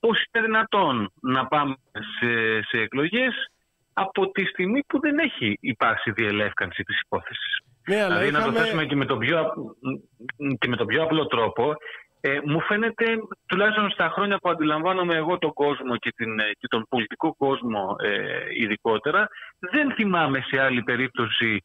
πώς 0.01 0.25
είναι 0.33 0.45
δυνατόν 0.45 1.13
να 1.21 1.47
πάμε 1.47 1.75
σε, 1.91 2.63
σε 2.63 2.79
εκλογές 2.81 3.51
από 4.05 4.31
τη 4.31 4.45
στιγμή 4.45 4.81
που 4.89 5.01
δεν 5.01 5.19
έχει 5.19 5.59
υπάρξει 5.61 6.11
διελεύκανση 6.11 6.83
της 6.83 7.01
υπόθεσης. 7.01 7.61
Ναι, 7.89 8.03
αλλά 8.03 8.19
δηλαδή 8.19 8.31
να 8.31 8.43
το 8.43 8.53
θέσουμε 8.53 8.85
και 8.85 8.97
με, 8.97 9.05
τον 9.05 9.19
πιο, 9.19 9.53
και 10.59 10.69
με 10.69 10.77
τον 10.77 10.87
πιο 10.87 11.03
απλό 11.03 11.27
τρόπο, 11.27 11.75
ε, 12.21 12.39
μου 12.45 12.61
φαίνεται, 12.61 13.05
τουλάχιστον 13.47 13.91
στα 13.91 14.09
χρόνια 14.09 14.39
που 14.39 14.49
αντιλαμβάνομαι 14.49 15.15
εγώ 15.15 15.39
τον 15.39 15.53
κόσμο 15.53 15.97
και, 15.97 16.13
την, 16.17 16.39
ε, 16.39 16.51
και 16.59 16.67
τον 16.69 16.87
πολιτικό 16.89 17.35
κόσμο 17.37 17.97
ε, 18.03 18.11
ειδικότερα, 18.63 19.29
δεν 19.59 19.93
θυμάμαι 19.93 20.45
σε 20.51 20.61
άλλη 20.61 20.83
περίπτωση 20.83 21.61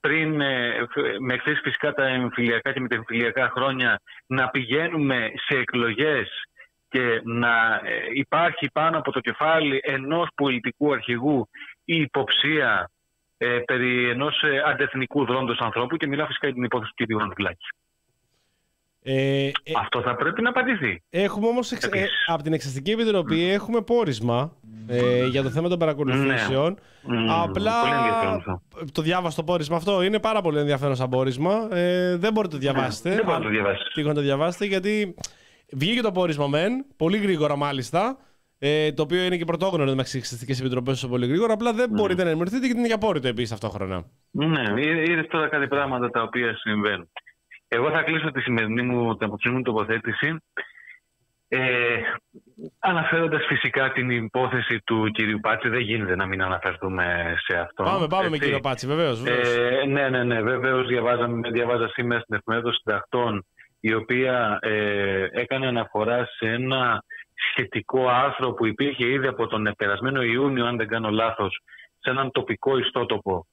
πριν, 0.00 0.40
ε, 0.40 0.86
με 1.18 1.38
χθες 1.38 1.60
φυσικά 1.62 1.92
τα 1.92 2.06
εμφυλιακά 2.06 2.72
και 2.72 2.80
με 2.80 2.88
τα 2.88 2.94
εμφυλιακά 2.94 3.50
χρόνια, 3.54 4.00
να 4.26 4.48
πηγαίνουμε 4.48 5.30
σε 5.34 5.58
εκλογές 5.58 6.28
και 6.90 7.20
να 7.24 7.80
ε, 7.84 8.02
υπάρχει 8.14 8.70
πάνω 8.72 8.98
από 8.98 9.12
το 9.12 9.20
κεφάλι 9.20 9.80
ενός 9.82 10.28
πολιτικού 10.34 10.92
αρχηγού 10.92 11.48
η 11.84 11.96
υποψία 11.96 12.90
ε, 13.38 13.58
περί 13.58 14.08
ενός 14.08 14.42
ε, 14.42 14.62
αντεθνικού 14.66 15.24
δρόντος 15.24 15.58
ανθρώπου 15.58 15.96
και 15.96 16.06
μιλάω 16.06 16.26
φυσικά 16.26 16.46
για 16.46 16.54
την 16.54 16.64
υπόθεση 16.64 16.92
του 16.96 17.06
κ. 17.06 17.12
Γονδικλάκη. 17.12 17.66
Ε, 19.02 19.46
ε, 19.46 19.50
Αυτό 19.76 20.02
θα 20.02 20.14
πρέπει 20.14 20.42
να 20.42 20.48
απαντηθεί. 20.48 21.02
Έχουμε 21.10 21.46
όμως 21.46 21.72
εξ, 21.72 21.84
ε, 21.84 22.06
από 22.26 22.42
την 22.42 22.52
Εξαστική 22.52 22.90
Επιτροπή 22.90 23.50
έχουμε 23.50 23.80
πόρισμα 23.80 24.52
ε, 24.88 25.26
για 25.26 25.42
το 25.42 25.50
θέμα 25.50 25.68
των 25.68 25.78
παρακολουθήσεων. 25.78 26.78
Ναι. 27.02 27.32
Απλά 27.42 27.72
το 28.92 29.02
διάβασα 29.02 29.36
το 29.36 29.42
πόρισμα 29.42 29.76
αυτό. 29.76 30.02
Είναι 30.02 30.18
πάρα 30.18 30.40
πολύ 30.40 30.58
ενδιαφέρον 30.58 30.96
σαν 30.96 31.08
πόρισμα. 31.08 31.68
Ε, 31.76 32.16
δεν 32.16 32.32
μπορείτε 32.32 32.56
να 32.56 32.60
το 32.62 32.72
διαβάσετε. 32.72 33.08
Ναι, 33.08 33.14
δεν 33.14 33.24
μπορείτε 33.24 33.44
να 33.44 33.50
το 33.50 33.54
διαβάσετε. 33.54 34.02
να 34.02 34.14
το 34.14 34.20
διαβάσετε 34.20 34.64
γιατί 34.64 35.14
βγήκε 35.72 36.00
το 36.00 36.12
πόρισμα 36.12 36.46
μεν, 36.46 36.84
πολύ 36.96 37.18
γρήγορα 37.18 37.56
μάλιστα. 37.56 38.18
Ε, 38.62 38.92
το 38.92 39.02
οποίο 39.02 39.22
είναι 39.22 39.36
και 39.36 39.44
πρωτόγνωρο 39.44 39.94
με 39.94 40.02
τι 40.02 40.18
εξεταστικέ 40.18 40.52
επιτροπές 40.52 40.94
όσο 40.94 41.08
πολύ 41.08 41.26
γρήγορα. 41.26 41.52
Απλά 41.52 41.72
δεν 41.72 41.90
ναι. 41.90 41.96
μπορείτε 41.96 42.22
να 42.22 42.28
ενημερωθείτε 42.28 42.64
γιατί 42.64 42.78
είναι 42.78 42.86
για 42.86 42.96
απόρριτο 42.96 43.28
επίσης 43.28 43.50
ταυτόχρονα. 43.50 44.04
Ναι, 44.30 44.62
είδες 44.82 45.26
τώρα 45.26 45.48
κάτι 45.48 45.66
πράγματα 45.68 46.10
τα 46.10 46.22
οποία 46.22 46.56
συμβαίνουν. 46.56 47.08
Εγώ 47.68 47.90
θα 47.90 48.02
κλείσω 48.02 48.30
τη 48.30 48.40
σημερινή 48.40 48.82
μου, 48.82 49.16
την 49.16 49.28
μου 49.44 49.62
τοποθέτηση 49.62 50.36
Ε, 51.48 51.58
αναφέροντας 52.78 53.44
φυσικά 53.46 53.92
την 53.92 54.10
υπόθεση 54.10 54.80
του 54.84 55.10
κυρίου 55.10 55.40
Πάτση, 55.40 55.68
δεν 55.68 55.80
γίνεται 55.80 56.16
να 56.16 56.26
μην 56.26 56.42
αναφερθούμε 56.42 57.34
σε 57.46 57.58
αυτό. 57.58 57.82
Πάμε, 57.82 58.06
πάμε 58.06 58.28
με 58.28 58.34
έτσι. 58.34 58.44
κύριο 58.46 58.60
Πάτσι, 58.60 58.86
βεβαίως. 58.86 59.24
Ε, 59.26 59.84
ναι, 59.86 60.08
ναι, 60.08 60.24
ναι. 60.24 60.42
Βεβαίως 60.42 60.86
διαβάζαμε, 60.86 61.50
διαβάζα 61.50 61.88
σήμερα 61.88 62.20
στην 62.20 62.34
εφημερίδα 62.34 62.70
των 62.70 62.78
συντακτών 62.78 63.44
η 63.80 63.94
οποία 63.94 64.58
ε, 64.62 65.26
έκανε 65.30 65.66
αναφορά 65.66 66.28
σε 66.36 66.48
ένα 66.48 67.04
σχετικό 67.50 68.08
άρθρο 68.08 68.52
που 68.52 68.66
υπήρχε 68.66 69.06
ήδη 69.06 69.26
από 69.26 69.46
τον 69.46 69.72
περασμένο 69.76 70.22
Ιούνιο, 70.22 70.66
αν 70.66 70.76
δεν 70.76 70.88
κάνω 70.88 71.10
λάθος, 71.10 71.60
σε 71.98 72.10
έναν 72.10 72.30
τοπικό 72.30 72.78
ιστότοπο 72.78 73.46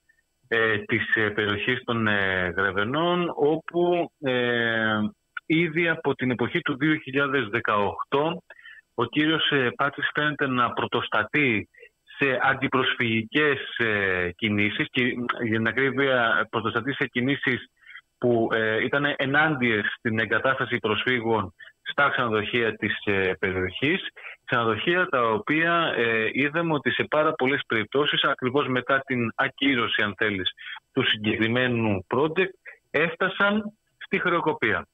ε, 0.47 0.77
της 0.77 1.15
ε, 1.15 1.29
περιοχής 1.29 1.83
των 1.83 2.07
ε, 2.07 2.53
Γρεβενών, 2.57 3.33
όπου 3.35 4.11
ε, 4.19 4.99
ήδη 5.45 5.89
από 5.89 6.15
την 6.15 6.31
εποχή 6.31 6.61
του 6.61 6.77
2018 8.09 8.31
ο 8.99 9.05
κύριος 9.05 9.49
ε, 9.51 9.71
Πάτσης 9.75 10.09
φαίνεται 10.13 10.47
να 10.47 10.71
πρωτοστατεί 10.71 11.69
σε 12.17 12.39
αντιπροσφυγικές 12.41 13.77
ε, 13.77 14.29
κινήσεις 14.35 14.87
και 14.91 15.03
για 15.43 15.57
την 15.57 15.67
ακρίβεια 15.67 16.47
πρωτοστατεί 16.49 16.93
σε 16.93 17.07
κινήσεις 17.07 17.69
που 18.17 18.49
ε, 18.53 18.83
ήταν 18.83 19.13
ενάντιες 19.17 19.85
στην 19.97 20.19
εγκατάσταση 20.19 20.77
προσφύγων 20.77 21.53
στα 21.89 22.09
ξενοδοχεία 22.09 22.75
της 22.75 22.93
ε, 23.05 23.33
περιοχής. 23.39 24.01
Ξενοδοχεία 24.45 25.05
τα 25.05 25.21
οποία 25.29 25.93
ε, 25.95 26.29
είδαμε 26.31 26.73
ότι 26.73 26.91
σε 26.91 27.03
πάρα 27.09 27.33
πολλές 27.33 27.61
περιπτώσεις 27.67 28.23
ακριβώς 28.23 28.67
μετά 28.67 28.99
την 28.99 29.31
ακύρωση 29.35 30.01
αν 30.01 30.13
θέλεις 30.17 30.51
του 30.93 31.03
συγκεκριμένου 31.07 32.05
project 32.15 32.57
έφτασαν 32.91 33.63
στη 33.97 34.19
χρεοκοπία 34.19 34.87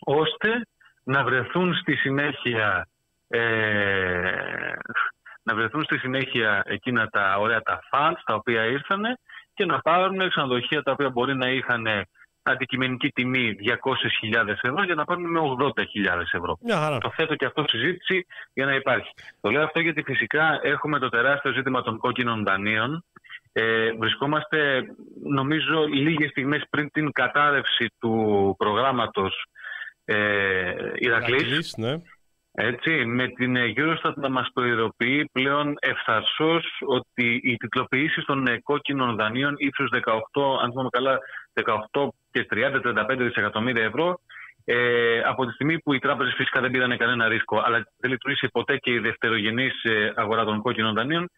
ώστε 0.00 0.66
να 1.04 1.24
βρεθούν 1.24 1.74
στη 1.74 1.96
συνέχεια 1.96 2.88
ε, 3.28 4.72
να 5.42 5.54
βρεθούν 5.54 5.84
στη 5.84 5.98
συνέχεια 5.98 6.62
εκείνα 6.66 7.06
τα 7.06 7.36
ωραία 7.38 7.60
τα 7.60 7.80
funds 7.92 8.20
τα 8.24 8.34
οποία 8.34 8.64
ήρθανε 8.64 9.18
και 9.54 9.64
να 9.64 9.78
πάρουν 9.78 10.28
ξενοδοχεία 10.28 10.82
τα 10.82 10.92
οποία 10.92 11.10
μπορεί 11.10 11.36
να 11.36 11.48
είχαν 11.48 11.86
αντικειμενική 12.42 13.08
τιμή 13.10 13.56
200.000 14.32 14.48
ευρώ 14.48 14.84
για 14.84 14.94
να 14.94 15.04
πάρουν 15.04 15.30
με 15.30 15.40
80.000 15.76 15.84
ευρώ. 16.32 16.58
Μια 16.60 16.76
χαρά. 16.76 16.98
Το 16.98 17.12
θέτω 17.16 17.34
και 17.34 17.44
αυτό 17.44 17.64
συζήτηση 17.68 18.26
για 18.52 18.64
να 18.64 18.74
υπάρχει. 18.74 19.10
Το 19.40 19.50
λέω 19.50 19.62
αυτό 19.62 19.80
γιατί 19.80 20.02
φυσικά 20.02 20.60
έχουμε 20.62 20.98
το 20.98 21.08
τεράστιο 21.08 21.52
ζήτημα 21.52 21.82
των 21.82 21.98
κόκκινων 21.98 22.44
δανείων. 22.44 23.04
Ε, 23.52 23.92
βρισκόμαστε 23.92 24.82
νομίζω 25.22 25.84
λίγες 25.84 26.30
στιγμές 26.30 26.64
πριν 26.70 26.90
την 26.90 27.12
κατάρρευση 27.12 27.92
του 27.98 28.54
προγράμματος 28.58 29.46
ε, 30.04 30.14
Ηρακλής. 30.94 31.42
Ηρακλής, 31.42 31.74
ναι. 31.76 31.94
Έτσι, 32.54 33.04
με 33.04 33.28
την 33.28 33.56
ε, 33.56 33.72
Eurostat 33.76 34.14
να 34.14 34.28
μας 34.28 34.50
προειδοποιεί 34.54 35.30
πλέον 35.32 35.76
ευθαρσώς 35.80 36.64
ότι 36.86 37.40
οι 37.44 37.56
τιτλοποιήσεις 37.56 38.24
των 38.24 38.46
ε, 38.46 38.60
κόκκινων 38.60 39.16
δανείων 39.16 39.54
ύψους 39.58 39.90
18, 39.92 40.02
αν 40.62 40.70
θυμάμαι 40.70 40.88
καλά, 40.90 41.18
18 41.92 42.08
και 42.30 42.46
30-35 42.50 43.16
δισεκατομμύρια 43.18 43.84
ευρώ 43.84 44.20
ε, 44.64 45.20
από 45.20 45.46
τη 45.46 45.52
στιγμή 45.52 45.78
που 45.78 45.92
οι 45.92 45.98
τράπεζες 45.98 46.34
φυσικά 46.34 46.60
δεν 46.60 46.70
πήραν 46.70 46.96
κανένα 46.96 47.28
ρίσκο 47.28 47.62
αλλά 47.64 47.86
δεν 47.96 48.10
λειτουργήσε 48.10 48.48
ποτέ 48.52 48.76
και 48.76 48.92
η 48.92 48.98
δευτερογενής 48.98 49.82
ε, 49.82 50.12
αγορά 50.16 50.44
των 50.44 50.62
κόκκινων 50.62 50.94
δανείων 50.94 51.30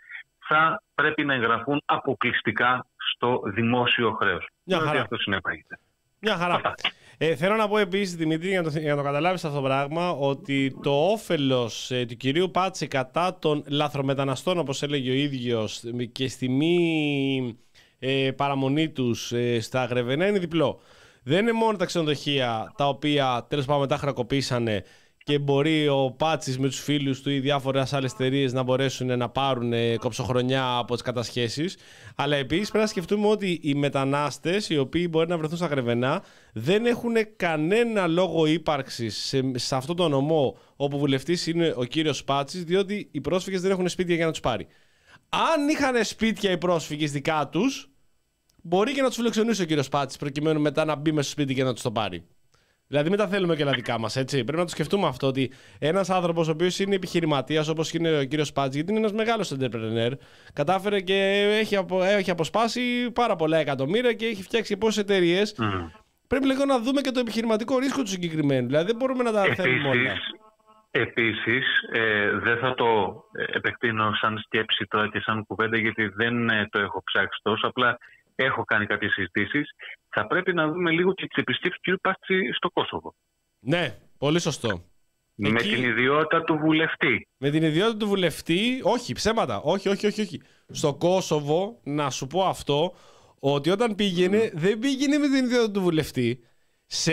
θα 0.47 0.83
πρέπει 0.95 1.25
να 1.25 1.35
εγγραφούν 1.35 1.83
αποκλειστικά 1.85 2.87
στο 2.97 3.43
δημόσιο 3.45 4.13
χρέος. 4.13 4.47
Μια 4.65 4.77
Δηλαδή 4.77 4.87
χαρά. 4.87 5.01
Αυτό 5.01 5.17
συνεπάγεται. 5.17 5.79
Μια 6.21 6.37
χαρά. 6.37 6.55
Αυτά. 6.55 6.75
Ε, 7.19 7.35
θέλω 7.35 7.57
να 7.57 7.69
πω 7.69 7.79
επίσης, 7.79 8.17
Δημητρή, 8.17 8.49
για 8.49 8.63
να 8.63 8.71
το, 8.71 8.79
για 8.79 8.91
να 8.91 8.97
το 8.97 9.03
καταλάβεις 9.03 9.45
αυτό 9.45 9.57
το 9.57 9.63
πράγμα, 9.63 10.11
ότι 10.11 10.77
το 10.83 11.11
όφελος 11.11 11.91
ε, 11.91 12.05
του 12.05 12.17
κυρίου 12.17 12.51
Πάτση 12.51 12.87
κατά 12.87 13.39
των 13.39 13.65
λαθρομεταναστών, 13.69 14.59
όπως 14.59 14.83
έλεγε 14.83 15.11
ο 15.11 15.15
ίδιος, 15.15 15.83
και 16.13 16.29
στη 16.29 16.49
μη 16.49 17.59
ε, 17.99 18.31
παραμονή 18.31 18.89
τους 18.89 19.33
ε, 19.33 19.61
στα 19.61 19.85
Γρεβενά 19.85 20.27
είναι 20.27 20.39
διπλό. 20.39 20.81
Δεν 21.23 21.39
είναι 21.39 21.53
μόνο 21.53 21.77
τα 21.77 21.85
ξενοδοχεία 21.85 22.73
τα 22.77 22.89
οποία 22.89 23.47
τέλος 23.49 23.65
πάντων 23.65 23.81
μετά 23.81 23.97
χρακοπήσανε 23.97 24.85
και 25.25 25.39
μπορεί 25.39 25.89
ο 25.89 26.15
Πάτσης 26.17 26.59
με 26.59 26.67
τους 26.67 26.81
φίλους 26.81 27.23
του 27.23 27.31
ή 27.31 27.41
διάφορες 27.41 27.93
άλλες 27.93 28.13
εταιρείες 28.13 28.53
να 28.53 28.63
μπορέσουν 28.63 29.19
να 29.19 29.29
πάρουν 29.29 29.73
ε, 29.73 29.97
κοψοχρονιά 29.97 30.77
από 30.77 30.93
τις 30.93 31.03
κατασχέσεις. 31.03 31.77
Αλλά 32.15 32.37
επίσης 32.37 32.69
πρέπει 32.69 32.85
να 32.85 32.91
σκεφτούμε 32.91 33.27
ότι 33.27 33.61
οι 33.63 33.75
μετανάστες, 33.75 34.69
οι 34.69 34.79
οποίοι 34.79 35.07
μπορεί 35.11 35.29
να 35.29 35.39
βρεθούν 35.39 35.57
στα 35.57 35.67
Γρεβενά, 35.67 36.25
δεν 36.53 36.87
έχουν 36.87 37.15
κανένα 37.37 38.07
λόγο 38.07 38.47
ύπαρξης 38.47 39.17
σε, 39.17 39.51
σε 39.55 39.77
αυτό 39.77 39.95
το 39.95 40.09
νομό 40.09 40.59
όπου 40.77 40.99
βουλευτής 40.99 41.47
είναι 41.47 41.75
ο 41.77 41.85
κύριος 41.85 42.25
Πάτσης, 42.25 42.65
διότι 42.65 43.09
οι 43.13 43.21
πρόσφυγες 43.21 43.61
δεν 43.61 43.71
έχουν 43.71 43.89
σπίτια 43.89 44.15
για 44.15 44.25
να 44.25 44.31
τους 44.31 44.41
πάρει. 44.41 44.67
Αν 45.29 45.69
είχαν 45.69 46.05
σπίτια 46.05 46.51
οι 46.51 46.59
πρόσφυγες 46.59 47.13
δικά 47.13 47.49
τους, 47.49 47.91
μπορεί 48.63 48.93
και 48.93 49.01
να 49.01 49.07
τους 49.07 49.17
φιλοξενούσε 49.17 49.63
ο 49.63 49.65
κύριος 49.65 49.89
Πάτσης 49.89 50.19
προκειμένου 50.19 50.61
μετά 50.61 50.85
να 50.85 50.95
μπει 50.95 51.13
μέσα 51.13 51.29
στο 51.31 51.41
σπίτι 51.41 51.55
και 51.55 51.65
να 51.65 51.73
τους 51.73 51.83
το 51.83 51.91
πάρει. 51.91 52.25
Δηλαδή, 52.87 53.09
μην 53.09 53.19
τα 53.19 53.29
θέλουμε 53.29 53.57
και 53.57 53.63
όλα 53.63 53.73
δικά 53.73 53.99
μας, 53.99 54.17
έτσι. 54.17 54.45
Πρέπει 54.45 54.59
να 54.59 54.65
το 54.65 54.71
σκεφτούμε 54.71 55.07
αυτό 55.07 55.27
ότι 55.27 55.53
ένας 55.79 56.11
άνθρωπος 56.11 56.49
ο 56.49 56.51
οποίος 56.51 56.79
είναι 56.79 56.95
επιχειρηματίας, 56.95 57.69
όπως 57.69 57.93
είναι 57.93 58.19
ο 58.19 58.25
κύριος 58.25 58.53
Πάτζη, 58.53 58.77
γιατί 58.77 58.91
είναι 58.91 59.01
ένας 59.01 59.13
μεγάλος 59.13 59.55
entrepreneur, 59.59 60.11
κατάφερε 60.53 61.01
και 61.01 61.15
έχει, 61.61 61.77
απο, 61.77 62.03
έχει 62.03 62.31
αποσπάσει 62.31 63.11
πάρα 63.11 63.37
πολλά 63.37 63.57
εκατομμύρια 63.57 64.13
και 64.13 64.27
έχει 64.27 64.43
φτιάξει 64.43 64.77
πόσες 64.77 65.03
εταιρείες. 65.03 65.55
Μμμ. 65.59 65.89
Πρέπει 66.27 66.47
λίγο 66.47 66.65
να 66.65 66.79
δούμε 66.79 67.01
και 67.01 67.11
το 67.11 67.21
επιχειρηματικό 67.21 67.79
ρίσκο 67.79 68.03
του 68.03 68.09
συγκεκριμένου. 68.09 68.67
Δηλαδή, 68.67 68.87
δεν 68.87 68.97
μπορούμε 68.97 69.23
να 69.23 69.33
τα 69.33 69.43
θέλουμε 69.43 69.89
όλα. 69.89 70.11
Επίσης, 70.11 70.33
επίσης 70.91 71.67
ε, 71.93 72.31
δεν 72.31 72.59
θα 72.59 72.75
το 72.75 73.23
ε, 73.33 73.45
επεκτείνω 73.57 74.15
σαν 74.15 74.39
σκέψη 74.39 74.87
τώρα 74.89 75.09
και 75.09 75.21
σαν 75.21 75.47
κουβέντα 75.47 75.77
γιατί 75.79 76.07
δεν 76.07 76.49
ε, 76.49 76.69
το 76.71 76.79
έχω 76.79 77.03
ψάξει 77.05 77.41
τόσο, 77.43 77.67
απλά 77.67 77.99
έχω 78.35 78.65
κάνει 78.65 78.87
κάποιες 78.87 79.13
συζητήσεις. 79.13 79.71
Θα 80.09 80.27
πρέπει 80.27 80.55
να 80.55 80.69
δούμε 80.69 80.91
λίγο 80.91 81.15
και 81.15 81.27
τις 81.27 81.37
επισκέψεις 81.43 81.81
του 81.81 81.97
κ. 81.97 82.01
Πάστη 82.01 82.53
στο 82.53 82.71
Κόσοβο. 82.71 83.15
Ναι, 83.61 83.99
πολύ 84.19 84.41
σωστό. 84.41 84.85
Με 85.37 85.49
Εκεί- 85.49 85.69
την 85.75 85.85
ιδιότητα 85.85 86.43
του 86.43 86.57
βουλευτή. 86.57 87.29
Με 87.37 87.51
την 87.51 87.63
ιδιότητα 87.63 87.97
του 87.97 88.07
βουλευτή, 88.07 88.81
όχι, 88.83 89.13
ψέματα. 89.13 89.61
Όχι, 89.61 89.89
όχι, 89.89 90.07
όχι, 90.07 90.21
όχι. 90.21 90.43
Στο 90.69 90.95
Κόσοβο, 90.95 91.81
να 91.85 92.11
σου 92.11 92.27
πω 92.27 92.45
αυτό, 92.45 92.95
ότι 93.39 93.71
όταν 93.71 93.95
πήγαινε, 93.95 94.51
δεν 94.55 94.79
πήγαινε 94.79 95.19
με 95.19 95.27
την 95.27 95.45
ιδιότητα 95.45 95.71
του 95.71 95.81
βουλευτή. 95.81 96.45
Σε 96.87 97.13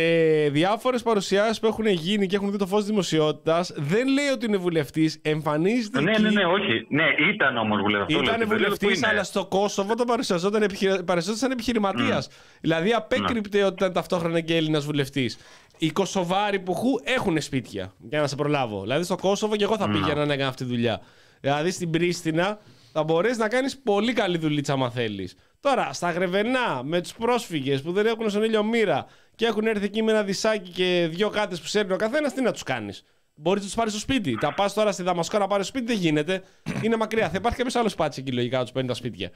διάφορες 0.49 1.01
παρουσιάσεις 1.03 1.59
που 1.59 1.67
έχουν 1.67 1.85
γίνει 1.87 2.27
και 2.27 2.35
έχουν 2.35 2.51
δει 2.51 2.57
το 2.57 2.67
φως 2.67 2.79
της 2.79 2.89
δημοσιότητας, 2.89 3.71
δεν 3.75 4.07
λέει 4.07 4.27
ότι 4.27 4.45
είναι 4.45 4.57
βουλευτής. 4.57 5.19
Εμφανίζεται 5.21 6.01
Ναι, 6.01 6.11
εκεί. 6.11 6.21
ναι, 6.21 6.29
ναι, 6.29 6.45
όχι. 6.45 6.85
Ναι, 6.89 7.03
ήταν 7.33 7.57
όμως 7.57 7.81
βουλευτής. 7.81 8.15
Ήταν 8.15 8.47
βουλευτής, 8.47 9.03
αλλά 9.03 9.23
στο 9.23 9.45
Κόσοβο 9.45 9.95
το 9.95 10.03
παρουσιαζόταν, 10.05 10.61
επιχειρη... 10.63 11.03
παρουσιαζόταν 11.03 11.37
σαν 11.37 11.51
επιχειρηματία. 11.51 12.23
Δηλαδή 12.61 12.93
απέκρυπτε 12.93 13.63
ότι 13.63 13.73
ήταν 13.73 13.93
ταυτόχρονα 13.93 14.39
και 14.39 14.55
Έλληνας 14.55 14.85
βουλευτής. 14.85 15.37
Οι 15.77 15.89
Κωσοβάροι 15.91 16.59
που 16.59 16.73
χου 16.73 16.89
έχουν 17.03 17.41
σπίτια. 17.41 17.93
Για 18.09 18.21
να 18.21 18.27
σε 18.27 18.35
προλάβω. 18.35 18.81
Δηλαδή 18.81 19.03
στο 19.03 19.15
Κόσοβο 19.15 19.55
και 19.55 19.63
εγώ 19.63 19.77
θα 19.77 19.89
πήγαινα 19.89 20.25
να 20.25 20.33
έκανα 20.33 20.49
αυτή 20.49 20.63
τη 20.63 20.69
δουλειά. 20.69 21.01
Δηλαδή 21.41 21.71
στην 21.71 21.89
Πρίστινα 21.89 22.59
θα 22.91 23.03
μπορέσει 23.03 23.39
να 23.39 23.47
κάνεις 23.47 23.77
πολύ 23.77 24.13
καλή 24.13 24.37
δουλίτσα, 24.37 24.73
άμα 24.73 24.89
θέλεις. 24.89 25.35
Τώρα, 25.61 25.93
στα 25.93 26.11
Γρεβενά, 26.11 26.83
με 26.83 27.01
τους 27.01 27.13
πρόσφυγες 27.13 27.81
που 27.81 27.91
δεν 27.91 28.05
έχουν 28.05 28.29
στον 28.29 28.43
ήλιο 28.43 28.63
μοίρα 28.63 29.05
και 29.35 29.45
έχουν 29.45 29.67
έρθει 29.67 29.85
εκεί 29.85 30.03
με 30.03 30.11
ένα 30.11 30.23
δισάκι 30.23 30.69
και 30.69 31.07
δύο 31.11 31.29
κάτες 31.29 31.61
που 31.61 31.67
σέρνει 31.67 31.93
ο 31.93 31.95
καθένας, 31.95 32.33
τι 32.33 32.41
να 32.41 32.51
τους 32.51 32.63
κάνεις; 32.63 33.05
Μπορείς 33.35 33.61
να 33.61 33.67
τους 33.67 33.75
πάρεις 33.75 33.91
στο 33.91 34.01
σπίτι. 34.01 34.37
Τα 34.37 34.53
πας 34.53 34.73
τώρα 34.73 34.91
στη 34.91 35.03
Δαμασκό 35.03 35.37
να 35.37 35.47
πάρεις 35.47 35.67
στο 35.67 35.77
σπίτι, 35.77 35.93
δεν 35.93 36.01
γίνεται. 36.01 36.43
Είναι 36.83 36.95
μακριά. 36.95 37.29
Θα 37.29 37.35
υπάρχει 37.37 37.57
κάποιος 37.57 37.75
άλλος 37.75 37.95
πάτσι 37.95 38.19
εκεί 38.19 38.31
λογικά 38.31 38.57
να 38.57 38.63
τους 38.63 38.71
παίρνει 38.71 38.87
τα 38.87 38.93
σπίτια. 38.93 39.29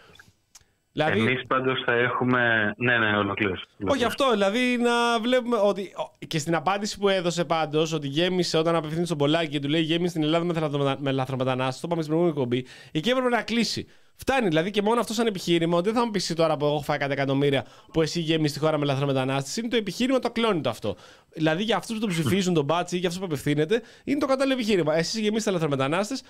Δηλαδή, 0.97 1.19
Εμείς 1.19 1.45
πάντως 1.47 1.81
θα 1.85 1.93
έχουμε... 1.93 2.73
Ναι, 2.77 2.97
ναι, 2.97 3.17
ολοκλήρωση. 3.17 3.63
όχι 3.87 4.03
αυτό, 4.03 4.31
δηλαδή 4.31 4.77
να 4.77 5.19
βλέπουμε 5.19 5.57
ότι. 5.57 5.93
Και 6.27 6.39
στην 6.39 6.55
απάντηση 6.55 6.99
που 6.99 7.09
έδωσε 7.09 7.45
πάντως, 7.45 7.93
ότι 7.93 8.07
γέμισε 8.07 8.57
όταν 8.57 8.75
απευθύνει 8.75 9.05
στον 9.05 9.17
Πολάκη 9.17 9.47
και 9.49 9.59
του 9.59 9.67
λέει 9.69 9.81
γέμισε 9.81 10.09
στην 10.09 10.23
Ελλάδα 10.23 10.45
με, 10.45 10.53
λαθρομετα- 10.53 10.97
με 10.99 11.11
λαθρομετανάστες, 11.11 11.79
το 11.79 11.87
είπαμε 11.87 12.01
στην 12.01 12.13
προηγούμενη 12.15 12.39
κομπή, 12.43 12.65
εκεί 12.91 13.09
έπρεπε 13.09 13.29
να 13.29 13.41
κλείσει. 13.41 13.87
Φτάνει 14.15 14.47
δηλαδή 14.47 14.71
και 14.71 14.81
μόνο 14.81 14.99
αυτό 14.99 15.13
σαν 15.13 15.27
επιχείρημα, 15.27 15.77
ότι 15.77 15.89
δεν 15.89 15.97
θα 15.99 16.05
μου 16.05 16.11
πεις 16.11 16.23
εσύ 16.23 16.33
τώρα 16.33 16.57
που 16.57 16.65
έχω 16.65 16.81
φάει 16.81 16.97
100 17.01 17.09
εκατομμύρια 17.09 17.65
που 17.93 18.01
εσύ 18.01 18.19
γέμισες 18.19 18.57
τη 18.57 18.59
χώρα 18.63 18.77
με 18.77 18.85
λαθρομετανάστες. 18.85 19.57
Είναι 19.57 19.67
το 19.67 19.75
επιχείρημα 19.75 20.19
το 20.19 20.31
κλώνει 20.31 20.61
το 20.61 20.69
αυτό. 20.69 20.95
Δηλαδή 21.33 21.63
για 21.63 21.75
αυτούς 21.77 21.93
που 21.95 22.01
τον 22.01 22.09
ψηφίζουν 22.09 22.53
τον 22.53 22.65
μπάτσι 22.65 22.95
ή 22.95 22.99
για 22.99 23.07
αυτούς 23.07 23.21
που 23.23 23.27
απευθύνεται, 23.29 23.81
είναι 24.03 24.19
το 24.19 24.25
κατάλληλο 24.25 24.53
επιχείρημα. 24.55 24.95
Εσείς 24.97 25.19
γεμίσετε 25.19 25.51
λαθρομετανάστες, 25.51 26.23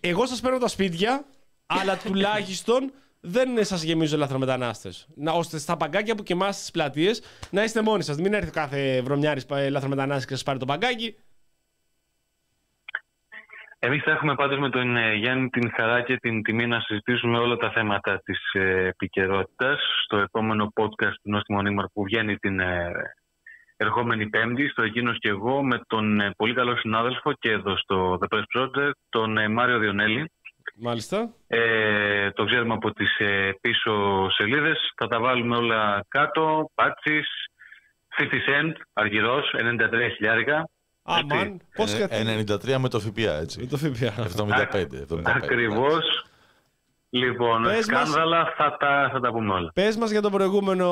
εγώ 0.00 0.26
σας 0.26 0.40
παίρνω 0.40 0.58
τα 0.58 0.68
σπίτια, 0.68 1.24
αλλά 1.66 1.96
τουλάχιστον 1.96 2.92
δεν 3.20 3.64
σας 3.64 3.82
γεμίζω 3.82 4.16
λαθρομετανάστες. 4.16 5.08
ώστε 5.34 5.58
στα 5.58 5.76
παγκάκια 5.76 6.14
που 6.14 6.22
κοιμάστε 6.22 6.52
στις 6.52 6.70
πλατείες 6.70 7.22
να 7.50 7.62
είστε 7.62 7.82
μόνοι 7.82 8.02
σας. 8.02 8.16
Μην 8.16 8.34
έρθει 8.34 8.50
κάθε 8.50 9.02
βρωμιάρης 9.02 9.46
λαθρομετανάστης 9.70 10.26
και 10.26 10.34
σας 10.34 10.42
πάρει 10.42 10.58
το 10.58 10.64
παγκάκι. 10.64 11.16
Εμείς 13.82 14.02
θα 14.02 14.10
έχουμε 14.10 14.34
πάντως 14.34 14.58
με 14.58 14.70
τον 14.70 14.96
ε, 14.96 15.14
Γιάννη 15.14 15.48
την 15.48 15.70
χαρά 15.74 16.02
και 16.02 16.16
την 16.16 16.42
τιμή 16.42 16.66
να 16.66 16.80
συζητήσουμε 16.80 17.38
όλα 17.38 17.56
τα 17.56 17.70
θέματα 17.70 18.20
της 18.24 18.52
ε, 18.52 18.86
επικαιρότητας 18.86 19.80
στο 20.04 20.16
επόμενο 20.16 20.72
podcast 20.80 21.14
του 21.22 21.30
Νόστιμο 21.30 21.62
Νίμαρ 21.62 21.86
που 21.86 22.02
βγαίνει 22.04 22.36
την, 22.36 22.60
ε, 22.60 22.92
ερχόμενη 23.82 24.28
Πέμπτη 24.28 24.68
στο 24.68 24.82
Εκείνος 24.82 25.18
και 25.18 25.28
εγώ 25.28 25.62
με 25.62 25.80
τον 25.86 26.20
ε, 26.20 26.32
πολύ 26.36 26.54
καλό 26.54 26.76
συνάδελφο 26.76 27.32
και 27.32 27.50
εδώ 27.50 27.76
στο 27.76 28.18
The 28.20 28.36
Press 28.36 28.42
Project, 28.56 28.90
τον 29.08 29.38
ε, 29.38 29.48
Μάριο 29.48 29.78
Διονέλη. 29.78 30.30
Μάλιστα. 30.80 31.34
Ε, 31.46 32.30
το 32.30 32.44
ξέρουμε 32.44 32.74
από 32.74 32.92
τις 32.92 33.18
ε, 33.18 33.50
πίσω 33.60 34.26
σελίδες. 34.30 34.92
Θα 34.96 35.06
τα 35.06 35.20
βάλουμε 35.20 35.56
όλα 35.56 36.04
κάτω. 36.08 36.70
Πάτσις, 36.74 37.28
50 38.18 38.22
Cent, 38.22 38.72
αργυρός, 38.92 39.54
93 39.58 40.10
χιλιάρικα. 40.16 40.68
Αμάν. 41.02 41.60
Πώς 41.74 41.94
Ε, 41.94 42.24
93 42.24 42.76
με 42.78 42.88
το 42.88 43.00
ΦΠΑ, 43.00 43.12
Με 43.16 43.38
έτσι. 43.40 43.66
το 43.66 43.76
ΦΠΑ. 43.76 44.22
75. 44.22 45.00
75 45.00 45.22
Ακριβώς. 45.24 46.24
Λοιπόν, 47.12 47.62
Πες 47.62 47.72
μας- 47.72 47.84
σκάνδαλα 47.84 48.52
θα 48.56 48.76
τα, 48.80 49.08
θα 49.12 49.20
τα 49.20 49.30
πούμε 49.32 49.52
όλα. 49.52 49.70
Πες 49.74 49.96
μας 49.96 50.10
για 50.10 50.20
το 50.22 50.30
προηγούμενο. 50.30 50.86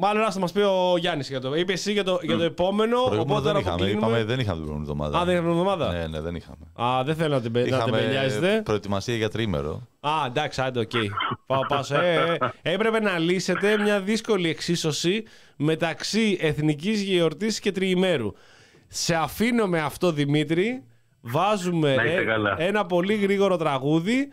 Μάλλον 0.00 0.22
να 0.34 0.40
μας 0.40 0.52
πει 0.52 0.60
ο 0.60 0.94
Γιάννης 0.98 1.28
για 1.28 1.40
το. 1.40 1.54
Είπε 1.54 1.72
εσύ 1.72 1.92
για 1.92 2.04
το, 2.04 2.18
για 2.22 2.36
το 2.36 2.42
επόμενο. 2.42 2.96
Προηγούμενο 2.96 3.20
Οπότε 3.22 3.40
δεν 3.40 3.42
τώρα 3.52 3.58
είχαμε. 3.58 3.74
αποκλίνουμε. 3.74 4.06
Είπαμε 4.06 4.24
δεν 4.24 4.38
είχαμε 4.40 4.56
την 4.56 4.66
προηγούμενη 4.66 4.90
εβδομάδα. 4.90 5.18
Α, 5.18 5.24
δεν 5.24 5.34
είχαμε 5.34 5.50
εβδομάδα; 5.50 5.92
Ναι, 5.92 6.06
ναι, 6.06 6.20
δεν 6.20 6.34
είχαμε. 6.34 6.66
Α, 6.74 7.02
δεν 7.04 7.14
θέλω 7.14 7.34
να 7.34 7.40
την, 7.40 7.52
πε- 7.52 7.70
να 7.70 7.82
την 7.82 7.92
πελιάζετε. 7.92 8.60
προετοιμασία 8.64 9.16
για 9.16 9.28
τρίμερο. 9.28 9.86
Α, 10.00 10.10
εντάξει, 10.26 10.60
άντε, 10.60 10.80
οκ. 10.80 10.90
Πάω, 11.46 11.66
πάω. 11.66 11.80
Ε, 12.00 12.36
ε, 12.62 12.72
έπρεπε 12.72 13.00
να 13.00 13.18
λύσετε 13.18 13.78
μια 13.78 14.00
δύσκολη 14.00 14.48
εξίσωση 14.48 15.22
μεταξύ 15.56 16.38
εθνικής 16.40 17.02
γιορτής 17.02 17.60
και 17.60 17.72
τριημέρου. 17.72 18.32
Σε 18.88 19.14
αφήνω 19.14 19.66
με 19.66 19.80
αυτό, 19.80 20.12
Δημήτρη. 20.12 20.84
Βάζουμε 21.20 21.94
Να 21.94 22.04
είστε 22.04 22.20
ε, 22.20 22.24
καλά. 22.24 22.54
ένα 22.58 22.86
πολύ 22.86 23.14
γρήγορο 23.14 23.56
τραγούδι. 23.56 24.28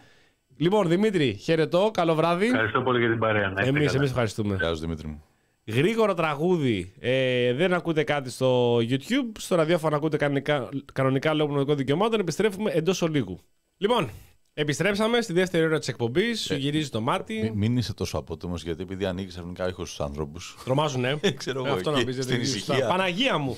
Λοιπόν, 0.57 0.87
Δημήτρη, 0.87 1.33
χαιρετώ. 1.33 1.91
Καλό 1.93 2.15
βράδυ. 2.15 2.45
Ευχαριστώ 2.45 2.81
πολύ 2.81 2.99
για 2.99 3.09
την 3.09 3.19
παρέα. 3.19 3.49
Να 3.49 3.61
είστε 3.61 3.69
Εμείς, 3.69 3.85
καλά. 3.85 3.97
εμείς 3.97 4.09
ευχαριστούμε. 4.09 4.55
Γεια 4.55 4.67
σου 4.67 4.79
Δημήτρη 4.79 5.07
μου. 5.07 5.23
Γρήγορο 5.67 6.13
τραγούδι. 6.13 6.93
Ε, 6.99 7.53
δεν 7.53 7.73
ακούτε 7.73 8.03
κάτι 8.03 8.29
στο 8.29 8.75
YouTube. 8.77 9.31
Στο 9.37 9.55
ραδιόφωνο 9.55 9.95
ακούτε 9.95 10.17
κανονικά, 10.17 10.69
κανονικά 10.93 11.29
λόγω 11.33 11.45
πνευματικών 11.45 11.77
δικαιωμάτων. 11.77 12.19
Επιστρέφουμε 12.19 12.71
εντός 12.71 13.01
ολίγου. 13.01 13.39
Λοιπόν, 13.77 14.09
επιστρέψαμε 14.53 15.21
στη 15.21 15.33
δεύτερη 15.33 15.65
ώρα 15.65 15.79
της 15.79 15.87
εκπομπής. 15.87 16.41
Σου 16.43 16.55
γυρίζει 16.55 16.89
το 16.89 17.01
μάτι. 17.01 17.33
Μη- 17.41 17.51
Μην 17.55 17.77
είσαι 17.77 17.93
τόσο 17.93 18.17
απότομος 18.17 18.63
γιατί 18.63 18.81
επειδή 18.81 19.05
ανοίγεις 19.05 19.31
ξαφνικά 19.33 19.67
ήχος 19.67 19.87
στους 19.91 20.05
άνθρωπους. 20.05 20.57
Τρομάζουνε. 20.65 21.19
Ξέρω 21.35 21.65
εγώ, 21.65 21.73
Αυτό 21.75 21.91
να 21.91 21.97
εκεί, 21.97 22.05
πεις, 22.05 22.15
στην 22.15 22.27
γιατί 22.27 22.43
ησυχία. 22.43 22.73
σωστά. 22.75 22.87
Παναγία 22.89 23.37
μου. 23.37 23.57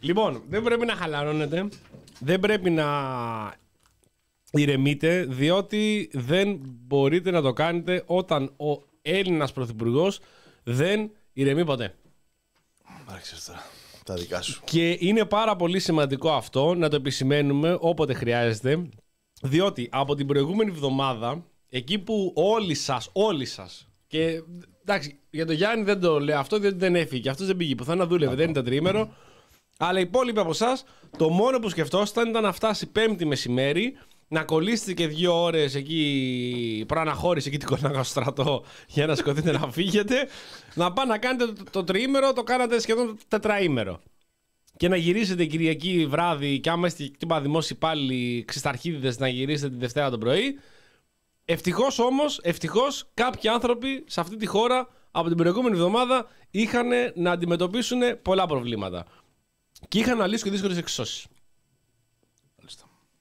Λοιπόν, 0.00 0.42
δεν 0.48 0.62
πρέπει 0.62 0.86
να 0.86 0.94
χαλαρώνετε. 0.94 1.68
Δεν 2.20 2.40
πρέπει 2.40 2.70
να 2.70 2.84
ηρεμείτε, 4.54 5.24
διότι 5.24 6.10
δεν 6.12 6.60
μπορείτε 6.62 7.30
να 7.30 7.42
το 7.42 7.52
κάνετε 7.52 8.02
όταν 8.06 8.52
ο 8.56 8.82
Έλληνας 9.02 9.52
Πρωθυπουργός 9.52 10.20
δεν 10.62 11.10
ηρεμεί 11.32 11.64
ποτέ. 11.64 11.94
Άρχισε 13.06 13.46
τώρα. 13.46 13.62
Τα 14.04 14.14
δικά 14.14 14.42
σου. 14.42 14.62
Και 14.64 14.96
είναι 15.00 15.24
πάρα 15.24 15.56
πολύ 15.56 15.78
σημαντικό 15.78 16.32
αυτό 16.32 16.74
να 16.74 16.88
το 16.88 16.96
επισημαίνουμε 16.96 17.76
όποτε 17.80 18.14
χρειάζεται, 18.14 18.88
διότι 19.42 19.88
από 19.92 20.14
την 20.14 20.26
προηγούμενη 20.26 20.70
εβδομάδα, 20.70 21.44
εκεί 21.68 21.98
που 21.98 22.32
όλοι 22.34 22.74
σας, 22.74 23.08
όλοι 23.12 23.44
σας, 23.44 23.88
και 24.06 24.42
εντάξει, 24.82 25.18
για 25.30 25.46
τον 25.46 25.54
Γιάννη 25.54 25.84
δεν 25.84 26.00
το 26.00 26.20
λέω 26.20 26.38
αυτό, 26.38 26.58
διότι 26.58 26.76
δεν 26.76 26.96
έφυγε, 26.96 27.30
αυτός 27.30 27.46
δεν 27.46 27.56
πήγε 27.56 27.74
πουθενά, 27.74 28.06
δούλευε, 28.06 28.34
δεν 28.34 28.50
ήταν 28.50 28.64
τρίμερο, 28.64 29.14
αλλά 29.78 29.98
οι 29.98 30.02
υπόλοιποι 30.02 30.40
από 30.40 30.50
εσάς, 30.50 30.84
το 31.18 31.28
μόνο 31.28 31.58
που 31.58 31.68
σκεφτόσασταν 31.68 32.28
ήταν 32.28 32.42
να 32.42 32.52
φτάσει 32.52 32.86
πέμπτη 32.86 33.24
μεσημέρι, 33.24 33.96
να 34.34 34.44
κολλήσετε 34.44 34.92
και 34.92 35.06
δύο 35.06 35.42
ώρες 35.42 35.74
εκεί 35.74 36.84
προαναχώρηση 36.88 37.48
εκεί 37.48 37.58
την 37.58 37.68
κολλάγα 37.68 38.02
στο 38.02 38.20
στρατό 38.20 38.64
για 38.88 39.06
να 39.06 39.14
σηκωθείτε 39.14 39.52
να 39.52 39.70
φύγετε. 39.70 40.28
Να 40.74 40.92
πάτε 40.92 41.08
να 41.08 41.18
κάνετε 41.18 41.52
το, 41.52 41.62
το 41.70 41.84
τριήμερο, 41.84 42.32
το 42.32 42.42
κάνατε 42.42 42.80
σχεδόν 42.80 43.18
τετραήμερο. 43.28 44.00
Και 44.76 44.88
να 44.88 44.96
γυρίσετε 44.96 45.44
Κυριακή 45.44 46.06
βράδυ 46.06 46.60
και 46.60 46.70
άμα 46.70 46.86
είστε 46.86 47.10
τύπα 47.18 47.40
δημόσιοι 47.40 47.76
πάλι 47.76 48.44
ξεσταρχίδιδες 48.46 49.18
να 49.18 49.28
γυρίσετε 49.28 49.72
τη 49.72 49.78
Δευτέρα 49.78 50.10
το 50.10 50.18
πρωί. 50.18 50.58
Ευτυχώς 51.44 51.98
όμως, 51.98 52.40
ευτυχώς 52.42 53.10
κάποιοι 53.14 53.50
άνθρωποι 53.50 54.04
σε 54.06 54.20
αυτή 54.20 54.36
τη 54.36 54.46
χώρα 54.46 54.88
από 55.10 55.28
την 55.28 55.36
προηγούμενη 55.36 55.74
εβδομάδα 55.74 56.26
είχαν 56.50 56.88
να 57.14 57.30
αντιμετωπίσουν 57.30 58.00
πολλά 58.22 58.46
προβλήματα. 58.46 59.06
Και 59.88 59.98
είχαν 59.98 60.16
να 60.18 60.26
λύσουν 60.26 60.44
και 60.44 60.50
δύσκολες 60.50 60.78
εξώσει. 60.78 61.28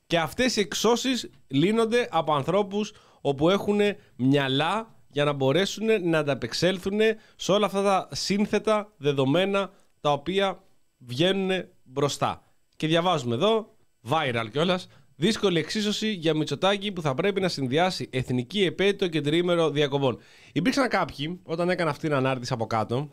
Και 0.07 0.19
αυτές 0.19 0.55
οι 0.55 0.59
εξώσεις 0.59 1.29
λύνονται 1.47 2.07
από 2.11 2.33
ανθρώπους 2.33 2.93
όπου 3.21 3.49
έχουν 3.49 3.79
μυαλά 4.15 4.95
για 5.11 5.23
να 5.23 5.33
μπορέσουν 5.33 6.09
να 6.09 6.17
ανταπεξέλθουν 6.17 6.99
σε 7.35 7.51
όλα 7.51 7.65
αυτά 7.65 7.81
τα 7.83 8.07
σύνθετα 8.11 8.93
δεδομένα 8.97 9.71
τα 10.01 10.11
οποία 10.11 10.63
βγαίνουν 10.97 11.65
μπροστά. 11.83 12.43
Και 12.75 12.87
διαβάζουμε 12.87 13.35
εδώ, 13.35 13.75
viral 14.09 14.47
κιόλας, 14.51 14.87
δύσκολη 15.15 15.59
εξίσωση 15.59 16.11
για 16.11 16.33
Μητσοτάκη 16.33 16.91
που 16.91 17.01
θα 17.01 17.13
πρέπει 17.13 17.41
να 17.41 17.47
συνδυάσει 17.47 18.09
εθνική 18.11 18.63
επέτειο 18.63 19.07
και 19.07 19.21
τριήμερο 19.21 19.69
διακοπών. 19.69 20.17
Υπήρξαν 20.53 20.87
κάποιοι, 20.89 21.39
όταν 21.43 21.69
έκανα 21.69 21.89
αυτή 21.89 22.07
την 22.07 22.15
ανάρτηση 22.15 22.53
από 22.53 22.65
κάτω, 22.65 23.09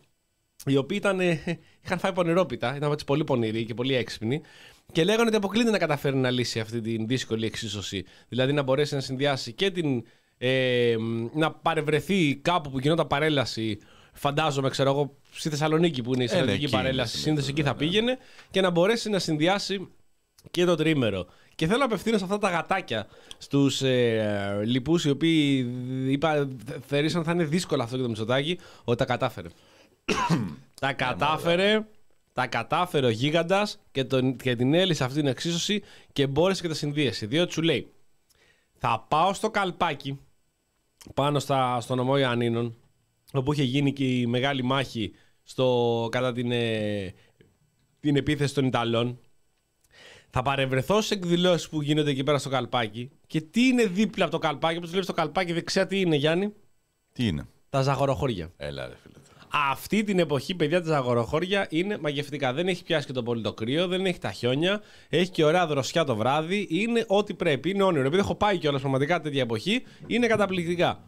οι 0.67 0.77
οποίοι 0.77 0.99
ήταν, 1.01 1.21
ε, 1.21 1.43
είχαν 1.85 1.99
φάει 1.99 2.13
πονηρόπιτα, 2.13 2.77
ήταν 2.77 2.93
έτσι 2.93 3.05
πολύ 3.05 3.25
πονηροί 3.25 3.65
και 3.65 3.75
πολύ 3.75 3.95
έξυπνοι 3.95 4.41
και 4.93 5.05
λέγανε 5.05 5.27
ότι 5.27 5.37
αποκλείται 5.37 5.71
να 5.71 5.79
καταφέρει 5.79 6.17
να 6.17 6.31
λύσει 6.31 6.61
αυτή 6.61 6.81
την 6.81 7.07
δύσκολη 7.07 7.47
εξίσωση. 7.47 8.05
Δηλαδή 8.29 8.53
να 8.53 8.63
μπορέσει 8.63 8.95
να 8.95 9.01
συνδυάσει 9.01 9.53
και 9.53 9.71
την. 9.71 10.05
Ε, 10.39 10.97
να 11.35 11.53
παρευρεθεί 11.53 12.37
κάπου 12.37 12.71
που 12.71 12.79
γινόταν 12.79 13.07
παρέλαση, 13.07 13.79
φαντάζομαι, 14.13 14.69
ξέρω 14.69 14.91
εγώ, 14.91 15.17
στη 15.31 15.49
Θεσσαλονίκη 15.49 16.03
που 16.03 16.15
είναι 16.15 16.23
η 16.23 16.29
Ε, 16.31 16.33
ναι, 16.33 16.37
στρατηγική 16.37 16.65
εκεί 16.65 16.75
είναι 16.75 16.83
παρέλαση, 16.83 17.19
συνήθως, 17.19 17.45
σύνδεση 17.45 17.51
εκεί 17.51 17.63
θα 17.63 17.69
ναι, 17.69 17.85
ναι. 17.85 17.91
πήγαινε 17.91 18.19
και 18.51 18.61
να 18.61 18.71
μπορέσει 18.71 19.11
να 19.11 19.19
συνδυάσει 19.19 19.89
και 20.51 20.65
το 20.65 20.75
τρίμερο. 20.75 21.27
Και 21.55 21.67
θέλω 21.67 21.79
να 21.79 21.85
απευθύνω 21.85 22.19
σε 22.19 22.25
αυτά 22.25 22.39
τα 22.39 22.51
γατάκια 22.51 23.07
στους 23.39 23.83
ε, 23.83 24.61
λοιπούς 24.65 25.05
οι 25.05 25.11
οποίοι 25.11 25.67
είπα, 26.09 26.49
θεωρήσαν 26.87 27.25
θα 27.25 27.33
είναι 27.33 27.45
δύσκολο 27.45 27.83
αυτό 27.83 27.95
για 27.95 28.05
το 28.05 28.11
Μητσοτάκη, 28.11 28.59
ότι 28.85 28.99
τα 28.99 29.05
κατάφερε. 29.05 29.49
Τα 30.81 30.93
κατάφερε. 30.93 31.87
Τα 32.33 32.47
κατάφερε 32.47 33.07
ο 33.07 33.11
γίγαντας 33.11 33.81
και, 33.93 34.05
τον, 34.05 34.37
και 34.37 34.57
την 34.57 34.75
έλυσε 34.75 35.05
αυτή 35.05 35.17
την 35.17 35.27
εξίσωση 35.27 35.83
και 36.13 36.27
μπόρεσε 36.27 36.63
και 36.63 36.69
τα 36.69 36.75
συνδύασε. 36.75 37.27
Διότι 37.27 37.53
σου 37.53 37.63
λέει, 37.63 37.93
θα 38.79 39.07
πάω 39.09 39.33
στο 39.35 39.51
καλπάκι 39.51 40.19
πάνω 41.15 41.39
στα, 41.39 41.81
στο 41.81 41.95
νομό 41.95 42.19
Ιωαννίνων, 42.19 42.77
όπου 43.33 43.53
είχε 43.53 43.63
γίνει 43.63 43.93
και 43.93 44.19
η 44.19 44.27
μεγάλη 44.27 44.63
μάχη 44.63 45.13
στο, 45.43 46.09
κατά 46.11 46.33
την, 46.33 46.53
ε, 46.53 47.15
την 48.01 48.17
επίθεση 48.17 48.55
των 48.55 48.65
Ιταλών. 48.65 49.19
Θα 50.31 50.43
παρευρεθώ 50.43 51.01
σε 51.01 51.15
εκδηλώσεις 51.15 51.69
που 51.69 51.83
γίνονται 51.83 52.11
εκεί 52.11 52.23
πέρα 52.25 52.39
στο 52.39 52.49
καλπάκι. 52.49 53.11
Και 53.27 53.41
τι 53.41 53.67
είναι 53.67 53.87
δίπλα 53.87 54.25
από 54.25 54.33
το 54.33 54.39
καλπάκι, 54.39 54.77
όπως 54.77 54.91
βλέπεις 54.91 55.07
το 55.07 55.13
καλπάκι 55.13 55.53
δεξιά, 55.53 55.87
τι 55.87 56.01
είναι, 56.01 56.17
Γιάννη; 56.17 56.53
Τι 57.13 57.27
είναι; 57.27 57.47
Τα 57.71 57.83
ζαγοροχώρια. 57.83 58.53
Έλα 58.57 58.87
ρε 58.87 58.95
φίλε. 59.03 59.20
Τώρα. 59.51 59.69
Αυτή 59.71 60.05
την 60.05 60.19
εποχή, 60.19 60.55
παιδιά, 60.55 60.83
τα 60.83 60.97
αγοροχώρια 60.97 61.67
είναι 61.71 61.99
μαγευτικά. 62.01 62.53
Δεν 62.53 62.69
έχει 62.69 62.83
πιάσει 62.83 63.07
και 63.07 63.13
το 63.13 63.23
πολύ 63.23 63.43
το 63.43 63.53
κρύο, 63.53 63.87
δεν 63.89 64.07
έχει 64.07 64.19
τα 64.19 64.33
χιόνια, 64.33 64.81
έχει 65.09 65.31
και 65.31 65.45
ωραία 65.45 65.67
δροσιά 65.67 66.05
το 66.05 66.17
βράδυ. 66.17 66.67
Είναι 66.71 67.05
ό,τι 67.07 67.35
πρέπει, 67.35 67.71
είναι 67.71 67.83
όνειρο. 67.83 68.05
Επειδή 68.07 68.23
έχω 68.23 68.35
πάει 68.35 68.59
κιόλας 68.59 68.81
πραγματικά 68.81 69.21
τέτοια 69.21 69.43
εποχή, 69.43 69.83
είναι 70.07 70.27
καταπληκτικά. 70.27 71.01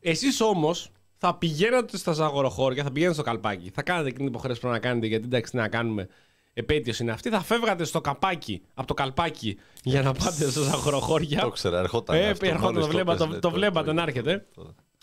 Εσείς 0.00 0.40
όμως 0.40 0.90
θα 1.16 1.34
πηγαίνατε 1.34 1.96
στα 1.96 2.12
ζαγοροχώρια, 2.12 2.82
θα 2.82 2.90
πηγαίνετε 2.90 3.14
στο 3.14 3.24
καλπάκι, 3.24 3.70
θα 3.74 3.82
κάνετε 3.82 4.06
εκείνη 4.08 4.18
την 4.24 4.28
υποχρέωση 4.28 4.60
που 4.60 4.66
πρέπει 4.66 4.82
να 4.82 4.88
κάνετε, 4.90 5.06
γιατί 5.06 5.24
εντάξει, 5.24 5.50
τι 5.50 5.56
να 5.56 5.68
κάνουμε. 5.68 6.08
Επέτειος 6.54 6.98
είναι 6.98 7.10
αυτή. 7.12 7.28
Θα 7.30 7.40
φεύγατε 7.42 7.84
στο 7.84 8.00
καπάκι, 8.00 8.62
από 8.74 8.86
το 8.86 8.94
καλπάκι, 8.94 9.56
για 9.82 10.02
να 10.02 10.12
πάτε 10.12 10.50
στα 10.50 10.60
ζαγοροχώρια. 10.62 11.40
Το 11.40 11.48
ξέρα, 11.50 11.78
ερχόταν. 11.78 12.16
Ε, 12.16 12.28
αυτό, 12.28 12.46
ερχόταν, 12.46 12.72
μόλις 12.72 12.86
το 12.86 12.92
βλέπα- 12.92 13.12
πες, 13.16 13.20
το- 13.26 13.32
ναι, 13.32 13.38
το 13.38 13.50
βλέπατε 13.50 13.92
να 13.92 14.02
έρχεται. 14.02 14.46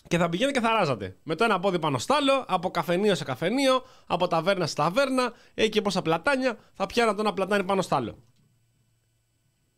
Το- 0.08 0.16
Και 0.16 0.18
θα 0.18 0.28
πηγαίνετε 0.28 0.58
και 0.60 0.66
θα 0.66 0.72
ράζατε. 0.72 1.16
Με 1.22 1.34
το 1.34 1.44
ένα 1.44 1.60
πόδι 1.60 1.78
πάνω 1.78 1.98
στο 1.98 2.14
άλλο, 2.14 2.44
από 2.48 2.70
καφενείο 2.70 3.14
σε 3.14 3.24
καφενείο, 3.24 3.82
από 4.06 4.26
ταβέρνα 4.28 4.66
σε 4.66 4.74
ταβέρνα, 4.74 5.32
έχει 5.54 5.68
και 5.68 5.82
πόσα 5.82 6.02
πλατάνια, 6.02 6.58
θα 6.72 6.86
πιάνα 6.86 7.14
το 7.14 7.20
ένα 7.20 7.32
πλατάνι 7.32 7.64
πάνω 7.64 7.82
στο 7.82 7.94
άλλο. 7.96 8.18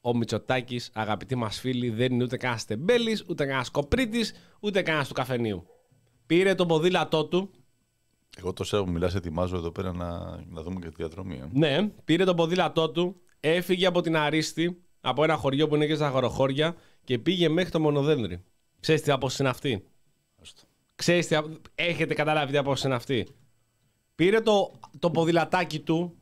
Ο 0.00 0.16
Μητσοτάκης, 0.16 0.90
αγαπητοί 0.94 1.34
μας 1.34 1.60
φίλοι, 1.60 1.90
δεν 1.90 2.12
είναι 2.12 2.22
ούτε 2.24 2.36
κανένας 2.36 2.64
τεμπέλης, 2.64 3.24
ούτε 3.28 3.44
κανένας 3.44 3.70
κοπρίτης, 3.70 4.34
ούτε 4.60 4.82
κανένας 4.82 5.08
του 5.08 5.14
καφενείου. 5.14 5.66
Πήρε 6.26 6.54
το 6.54 6.66
ποδήλατό 6.66 7.24
του, 7.26 7.50
Εγώ 8.38 8.52
το 8.52 8.62
ξέρω 8.62 8.84
που 8.84 8.90
μιλάς, 8.90 9.14
ετοιμάζω 9.14 9.56
εδώ 9.56 9.70
πέρα 9.70 9.92
να, 9.92 10.08
να 10.48 10.62
δούμε 10.62 10.80
και 10.80 10.88
τη 10.88 10.94
διαδρομή. 10.96 11.36
ε. 11.36 11.48
ναι, 11.52 11.88
πήρε 12.04 12.24
το 12.24 12.34
ποδήλατό 12.34 12.90
του, 12.90 13.20
έφυγε 13.40 13.86
από 13.86 14.00
την 14.00 14.16
Αρίστη, 14.16 14.82
από 15.00 15.24
ένα 15.24 15.36
χωριό 15.36 15.68
που 15.68 15.74
είναι 15.74 15.86
και 15.86 15.94
στα 15.94 16.06
αγοροχώρια 16.06 16.74
και 17.04 17.18
πήγε 17.18 17.48
μέχρι 17.48 17.70
το 17.70 17.80
Μονοδένδρη. 17.80 18.44
Ξέρεις 18.80 19.02
τι 19.02 19.10
απόσταση 19.10 19.42
είναι 19.42 19.50
αυτή; 19.50 19.84
Άστο. 21.00 21.12
Ξέρεις 21.12 21.26
τι, 21.26 21.34
απο- 21.34 21.60
έχετε 21.74 22.14
καταλάβει 22.14 22.52
τι 22.52 22.58
απόσταση 22.58 22.86
είναι 22.86 22.96
αυτή. 22.96 23.26
Πήρε 24.14 24.40
το, 24.40 24.72
το 24.98 25.10
ποδηλατάκι 25.10 25.80
του. 25.80 26.14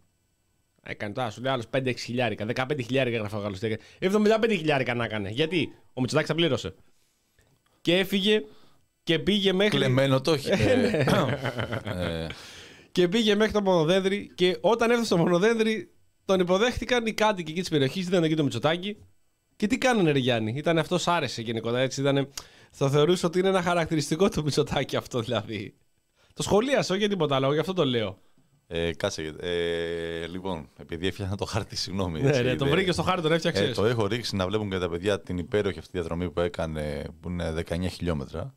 Έκανε 0.83 1.13
τώρα, 1.13 1.31
σου 1.31 1.43
λέει 1.43 1.53
άλλος 1.53 1.65
5-6 1.77 1.95
χιλιάρικα. 1.99 2.47
15 2.55 2.85
χιλιάρικα 2.85 3.17
έγραφε 3.17 3.37
ο 3.37 3.39
Γάλλος. 3.39 3.59
75 4.01 4.47
χιλιάρικα 4.51 4.95
να 4.95 5.05
έκανε. 5.05 5.29
Γιατί; 5.29 5.73
Ο 5.93 6.01
Μητσοτάκης 6.01 6.29
τα 6.29 6.35
πλήρωσε. 6.35 6.75
Και 7.81 7.99
έφυγε 7.99 8.43
και 9.03 9.19
πήγε 9.19 9.53
μέχρι. 9.53 9.77
Κλεμμένο 9.79 10.21
το 10.21 10.33
έχει. 10.33 10.51
Ε, 10.51 10.77
ναι. 10.77 11.05
ε, 11.85 12.27
και 12.93 13.09
πήγε 13.09 13.35
μέχρι 13.35 13.53
το 13.53 13.63
μονοδένδρι. 13.63 14.31
Και 14.35 14.59
όταν 14.61 14.91
έφτασε 14.91 15.07
στο 15.07 15.17
μονοδένδρι, 15.17 15.91
τον 16.25 16.41
υποδέχτηκαν 16.41 17.07
οι 17.07 17.13
κάτοικοι 17.13 17.51
εκεί 17.51 17.61
της 17.61 17.69
περιοχής. 17.69 18.07
Ήταν 18.07 18.25
εκεί 18.25 18.35
το 18.37 18.43
Μητσοτάκι. 18.43 18.97
Και 19.57 19.67
τι 19.67 19.79
κάνανε, 19.79 20.11
Ρε 20.11 20.19
Γιάννη; 20.19 20.53
Ήταν 20.57 20.79
αυτός 20.79 21.09
άρεσε 21.09 21.43
γενικότερα. 21.43 21.83
Έτσι, 21.83 22.01
ήτανε, 22.01 22.29
θα 22.71 22.91
θεωρούσε 22.91 23.27
ότι 23.27 23.39
είναι 23.39 23.49
ένα 23.49 23.63
χαρακτηριστικό 23.63 24.29
του 24.29 24.43
Μητσοτάκι 24.43 24.97
αυτό 24.97 25.21
δηλαδή. 25.21 25.75
Το 26.35 26.43
σχολίασα, 26.43 26.91
όχι 26.91 26.99
για 27.01 27.09
τίποτα 27.09 27.37
άλλο, 27.37 27.53
γι' 27.53 27.59
αυτό 27.61 27.73
το 27.73 27.85
λέω. 27.85 28.19
Ε, 28.67 28.93
κάτσε. 28.95 29.35
Ε, 29.41 30.27
λοιπόν, 30.27 30.69
επειδή 30.79 31.07
έφτιαχνα 31.07 31.37
το 31.37 31.45
χάρτη, 31.45 31.77
συγγνώμη. 31.77 32.21
Ναι, 32.21 32.29
έτσι, 32.29 32.43
ναι, 32.43 32.55
το 32.57 32.65
είναι- 32.65 32.75
βρήκες 32.75 32.95
στο 32.95 33.03
χάρτη, 33.03 33.23
τον 33.23 33.33
έφτιαξες. 33.33 33.69
Ε, 33.69 33.73
το 33.73 33.85
έχω 33.85 34.07
ρίξει 34.07 34.37
να 34.37 34.47
βλέπουν 34.47 34.71
και 34.71 34.79
τα 34.79 34.89
παιδιά 34.89 35.21
την 35.21 35.39
υπέροχη 35.39 35.79
αυτή 35.79 35.91
διαδρομή 35.93 36.31
που 36.31 36.41
έκανε, 36.41 37.05
που 37.21 37.29
είναι 37.29 37.53
19 37.53 37.89
χιλιόμετρα. 37.89 38.55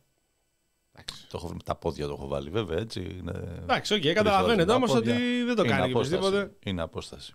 Το 1.28 1.36
έχω, 1.42 1.56
τα 1.64 1.74
πόδια 1.76 2.06
το 2.06 2.12
έχω 2.12 2.26
βάλει, 2.28 2.50
βέβαια, 2.50 2.78
έτσι. 2.78 3.00
Είναι... 3.18 3.58
Εντάξει, 3.62 3.94
οκ, 3.94 4.00
Τρεις 4.00 4.14
καταλαβαίνετε 4.14 4.52
ώρες 4.62 4.66
με 4.66 4.72
όμως 4.72 4.90
τα 4.92 4.96
ότι 4.98 5.08
πόδια. 5.08 5.44
δεν 5.44 5.54
το 5.56 5.62
Είναι 5.62 5.72
κάνει 5.72 5.84
και 5.86 5.90
απόσταση. 5.92 6.14
οπωσδήποτε. 6.22 6.56
Είναι 6.64 6.82
απόσταση. 6.82 7.34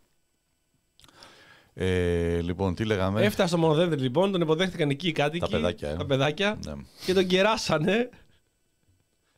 Ε, 1.80 2.42
λοιπόν, 2.42 2.76
τι 2.76 2.86
λέγαμε; 2.86 3.24
Έφτασε 3.24 3.48
στο 3.48 3.58
Μονοδένδρι 3.58 4.00
λοιπόν, 4.00 4.32
τον 4.32 4.42
υποδέχτηκαν 4.42 4.90
εκεί 4.90 5.08
οι 5.08 5.12
κάτοικοι. 5.12 5.40
Τα 5.40 5.48
παιδάκια, 5.48 5.90
ε. 5.90 5.96
Τα 5.96 6.06
παιδάκια 6.06 6.60
Ναι, 6.66 6.74
και 7.06 7.14
τον 7.14 7.28
κεράσανε. 7.28 8.10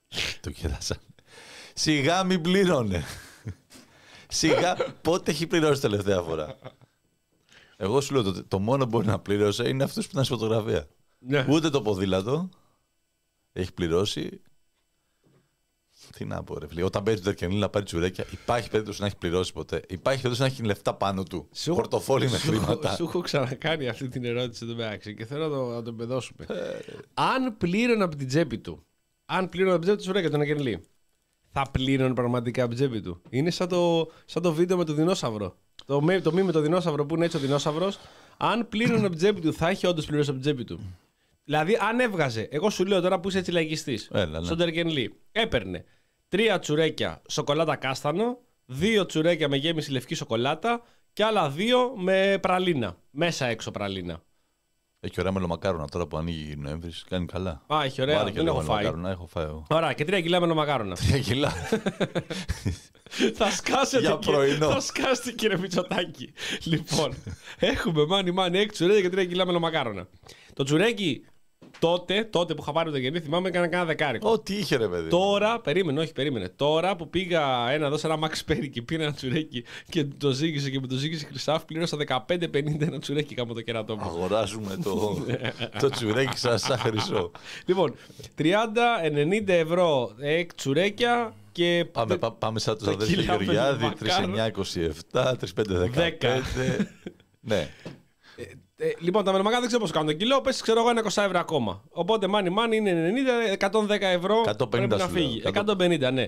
το 0.42 0.52
κεράσαν. 0.52 0.98
Σιγά 1.74 2.24
μην 2.24 2.42
πλήρωνε. 2.42 3.04
Σιγά, 4.28 4.76
πότε 5.02 5.32
έχει 5.32 5.48
πληρώσει 5.48 5.82
τελευταία 5.82 6.22
φορά; 6.22 6.58
Εγώ 7.78 8.02
σου 8.02 8.14
λέω 8.14 8.24
το, 8.24 8.44
το 8.44 8.60
μόνο 8.60 8.84
που 8.84 8.90
μπορεί 8.90 9.06
να 9.06 9.20
πλήρωσε 9.20 9.70
είναι 9.70 9.84
αυτό 9.84 10.02
που 10.02 10.08
ήταν 10.12 10.24
στη 10.24 10.34
φωτογραφία. 10.34 10.88
Ναι. 11.20 11.46
Ούτε 11.50 11.70
το 11.70 11.82
ποδήλατο 11.82 12.50
έχει 13.54 13.74
πληρώσει. 13.74 14.42
Τι 16.18 16.26
να 16.26 16.44
πω, 16.44 16.58
ρε 16.58 16.68
φίλε. 16.68 16.84
Όταν 16.84 17.04
παίζει 17.04 17.20
το 17.22 17.26
Τερκενλή 17.26 17.60
να 17.60 17.70
πάρει 17.70 17.86
τσουρέκια, 17.86 18.26
υπάρχει 18.32 18.70
περίπτωση 18.70 19.00
να 19.00 19.06
έχεις 19.06 19.18
πληρώσει 19.18 19.54
ποτέ. 19.54 19.76
Υπάρχει 19.88 20.22
περίπτωση 20.22 20.42
να 20.42 20.46
έχεις 20.46 20.60
λεφτά 20.66 20.94
πάνω 20.94 21.24
του. 21.24 21.50
Σου- 21.54 21.74
Πορτοφόλι 21.76 22.30
με 22.30 22.38
σου- 22.38 22.48
χρήματα. 22.50 22.96
Σου 22.96 23.04
έχω 23.04 23.20
ξανακάνει 23.22 23.88
αυτή 23.88 24.08
την 24.08 24.26
ερώτηση 24.26 24.66
εδώ 24.66 24.76
μεταξύ 24.76 25.16
και 25.16 25.26
θέλω 25.26 25.48
να 25.48 25.56
το, 25.56 25.66
να 25.66 25.82
το 25.82 25.90
εμπεδώσουμε. 25.90 26.46
Ε, 26.50 26.54
αν 27.14 27.58
πλήρωνε 27.58 28.04
από 28.04 28.16
την 28.16 28.28
τσέπη 28.28 28.58
του, 28.58 28.84
αν 29.26 29.50
πλήρωνε 29.50 29.74
από 29.76 29.86
την 29.86 29.88
τσέπη 29.96 29.98
του 30.08 30.08
Σουρέκα 30.16 30.30
τον 30.30 30.42
Αγγελή, 30.42 30.84
θα 31.52 31.66
πλήρωνε 31.72 32.14
πραγματικά 32.14 32.64
από 32.64 32.76
την 32.76 32.86
τσέπη 32.88 33.02
του. 33.02 33.22
Είναι 33.30 33.50
σαν 33.50 33.68
το, 33.68 34.08
σαν 34.26 34.42
το 34.42 34.54
βίντεο 34.54 34.78
με 34.78 34.84
το 34.84 34.94
δεινόσαυρο. 34.94 35.56
Το, 35.86 36.02
με- 36.02 36.22
το 36.22 36.34
μη 36.34 36.44
με 36.44 36.52
το 36.52 36.60
δεινόσαυρο 36.60 37.06
που 37.06 37.16
είναι 37.16 37.26
έτσι 37.26 37.38
ο 37.38 37.40
δεινόσαυρος. 37.40 38.00
Αν 38.38 38.68
πλήρωνε 38.70 39.00
από 39.00 39.10
την 39.10 39.18
τσέπη 39.18 39.42
του, 39.42 39.54
θα 39.54 39.70
έχει 39.70 39.88
όντως 39.88 40.06
πληρώσει 40.06 40.30
από 40.30 40.40
την 40.40 40.48
τσέπη 40.54 40.64
του. 40.74 40.80
Δηλαδή, 41.44 41.78
αν 41.90 42.00
έβγαζε, 42.00 42.48
εγώ 42.52 42.70
σου 42.70 42.86
λέω 42.86 43.02
τώρα 43.02 43.20
που 43.20 43.30
είσαι 43.30 43.38
έτσι 43.38 43.52
λαϊκιστής, 43.52 44.10
Έλα, 44.12 44.40
ναι. 44.40 44.46
στον 44.46 44.58
Τερκενλή, 44.58 45.14
έπαιρνε 45.32 45.86
τρία 46.30 46.60
τσουρέκια 46.60 47.22
σοκολάτα 47.30 47.76
κάστανο, 47.76 48.38
δύο 48.66 49.06
τσουρέκια 49.06 49.48
με 49.50 49.58
γέμιση 49.58 49.92
λευκή 49.92 50.16
σοκολάτα 50.16 50.82
και 51.14 51.24
άλλα 51.24 51.50
δύο 51.50 51.94
με 51.98 52.38
πραλίνα. 52.42 52.98
Μέσα 53.12 53.46
έξω 53.46 53.72
πραλίνα. 53.72 54.22
Έχει 55.02 55.20
ωραία 55.20 55.32
μελομακάρονα 55.32 55.88
τώρα 55.88 56.08
που 56.08 56.18
ανοίγει 56.18 56.56
Νοέμβρη. 56.56 56.92
Κάνει 57.10 57.26
καλά. 57.26 57.62
Α, 57.68 57.84
έχει 57.84 58.02
ωραία, 58.02 58.18
Βάλε 58.18 58.30
και 58.30 58.36
δεν 58.36 58.46
λίγο 58.46 58.56
έχω 58.58 58.66
φάει. 58.66 58.76
μελομακάρονα, 58.78 59.10
έχω 59.10 59.26
φάει 59.28 59.46
εγώ. 59.46 59.66
Ωραία, 59.70 59.94
και 59.94 60.06
τρία 60.06 60.22
κιλά 60.22 60.40
με 60.40 60.54
μακάρονα. 60.54 60.96
Τρία 60.96 61.20
κιλά. 61.20 61.52
θα 63.34 63.52
σκάσετε 63.52 64.00
Για 64.08 64.18
κύριε- 64.22 64.38
πρωινό. 64.38 64.70
Θα 64.70 64.80
σκάσετε 64.80 65.32
κύριε 65.32 65.58
Μητσοτάκη. 65.58 66.34
λοιπόν, 66.64 67.14
έχουμε 67.60 68.06
μάνι 68.06 68.32
μάνι 68.32 68.58
έξι 68.58 68.70
τσουρέκια 68.70 69.02
και 69.02 69.10
τρία 69.10 69.26
κιλά 69.26 69.46
με 69.46 69.60
μακάρονα. 69.60 70.08
Το 70.54 70.64
τσουρέκι 70.64 71.26
τότε, 71.80 72.24
τότε 72.24 72.54
που 72.54 72.62
είχα 72.62 72.72
πάρει 72.72 72.92
το 72.92 72.98
γεννή, 72.98 73.20
θυμάμαι 73.20 73.48
έκανα 73.48 73.68
κάνα 73.68 73.86
δεκάρικο. 73.86 74.32
Ό,τι 74.32 74.56
είχε 74.56 74.76
ρε 74.76 74.88
παιδί. 74.88 75.10
Τώρα, 75.10 75.60
περίμενε, 75.60 76.00
όχι, 76.00 76.12
περίμενε. 76.12 76.50
Τώρα 76.56 76.96
που 76.96 77.10
πήγα 77.10 77.70
ένα, 77.70 77.90
δώσα 77.90 78.08
ένα 78.14 78.28
Max 78.28 78.52
Perry 78.52 78.70
και 78.70 78.82
πήρα 78.82 79.04
ένα 79.04 79.14
τσουρέκι 79.14 79.64
και 79.90 80.06
το 80.18 80.32
ζήγησε 80.32 80.70
και 80.70 80.80
με 80.80 80.88
το 80.88 80.96
ζήγησε 80.96 81.26
χρυσάφ, 81.26 81.66
πλήρωσα 81.66 81.98
15,50 82.28 82.82
ένα 82.82 83.00
τσουρέκι 83.00 83.36
κάμω 83.36 83.54
το 83.54 83.62
κερατό 83.62 83.96
μου. 83.96 84.02
Αγοράζουμε 84.04 84.78
το, 84.84 85.26
το 85.82 85.90
τσουρέκι 85.90 86.38
σας 86.38 86.62
σαν 86.62 86.78
χρυσό. 86.78 87.32
λοιπόν, 87.66 87.96
30-90 88.38 89.48
ευρώ 89.48 90.12
ε, 90.20 90.44
τσουρέκια 90.56 91.34
και. 91.52 91.86
Πάμε, 91.92 92.18
πά- 92.18 92.32
πάμε 92.40 92.60
σαν 92.60 92.76
τους 92.78 92.86
τα 92.86 92.92
αδέρφια 92.92 93.16
κιλά 93.16 93.34
Γεωργιάδη, 93.36 93.90
μελομακάρονα. 94.02 94.52
3927, 95.12 95.34
3515. 96.80 96.86
ναι. 97.40 97.70
Ε, 98.82 98.92
λοιπόν, 99.00 99.24
τα 99.24 99.32
μελομακά 99.32 99.58
δεν 99.60 99.68
ξέρω 99.68 99.82
πώς 99.82 99.92
κάνουν 99.92 100.08
το 100.08 100.14
κιλό, 100.14 100.42
πες 100.42 100.62
ξέρω 100.62 100.80
εγώ 100.80 100.90
ένα 100.90 101.02
20 101.04 101.06
ευρώ 101.24 101.40
ακόμα. 101.40 101.84
Οπότε 101.90 102.28
μάνι 102.28 102.50
μάνι 102.50 102.76
είναι 102.78 103.14
90, 103.60 103.70
110 103.72 104.02
ευρώ 104.02 104.42
150 104.60 104.70
πρέπει 104.70 104.88
να 104.88 104.98
σου 104.98 105.14
λέω. 105.14 105.24
φύγει. 105.24 105.42
100. 105.46 105.52
150, 106.08 106.14
ναι. 106.14 106.28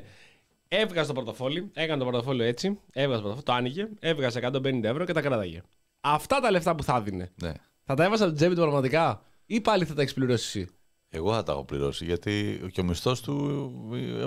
Έβγαζε 0.67 1.07
το 1.07 1.13
πορτοφόλι, 1.13 1.69
έκανε 1.73 1.99
το 2.03 2.05
πορτοφόλι 2.09 2.43
έτσι, 2.43 2.79
έβγαζε 2.93 3.21
το 3.21 3.27
πορτοφόλι, 3.27 3.43
το 3.43 3.53
άνοιγε, 3.53 3.87
έβγαζε 3.99 4.49
150 4.53 4.83
ευρώ 4.83 5.05
και 5.05 5.13
τα 5.13 5.21
κράταγε. 5.21 5.61
Αυτά 6.01 6.39
τα 6.39 6.51
λεφτά 6.51 6.75
που 6.75 6.83
θα 6.83 6.95
έδινε, 6.95 7.31
ναι. 7.41 7.51
θα 7.83 7.93
τα 7.95 8.03
έβαζε 8.03 8.23
από 8.23 8.31
την 8.31 8.39
τσέπη 8.41 8.55
του 8.55 8.61
πραγματικά 8.61 9.21
ή 9.45 9.61
πάλι 9.61 9.85
θα 9.85 9.93
τα 9.93 10.01
έχεις 10.01 10.13
πληρώσει 10.13 10.59
εσύ; 10.59 10.69
Εγώ 11.09 11.33
θα 11.33 11.43
τα 11.43 11.51
έχω 11.51 11.65
πληρώσει 11.65 12.05
γιατί 12.05 12.61
και 12.71 12.81
ο 12.81 12.83
μισθός 12.83 13.21
του. 13.21 13.65
ε, 13.93 14.25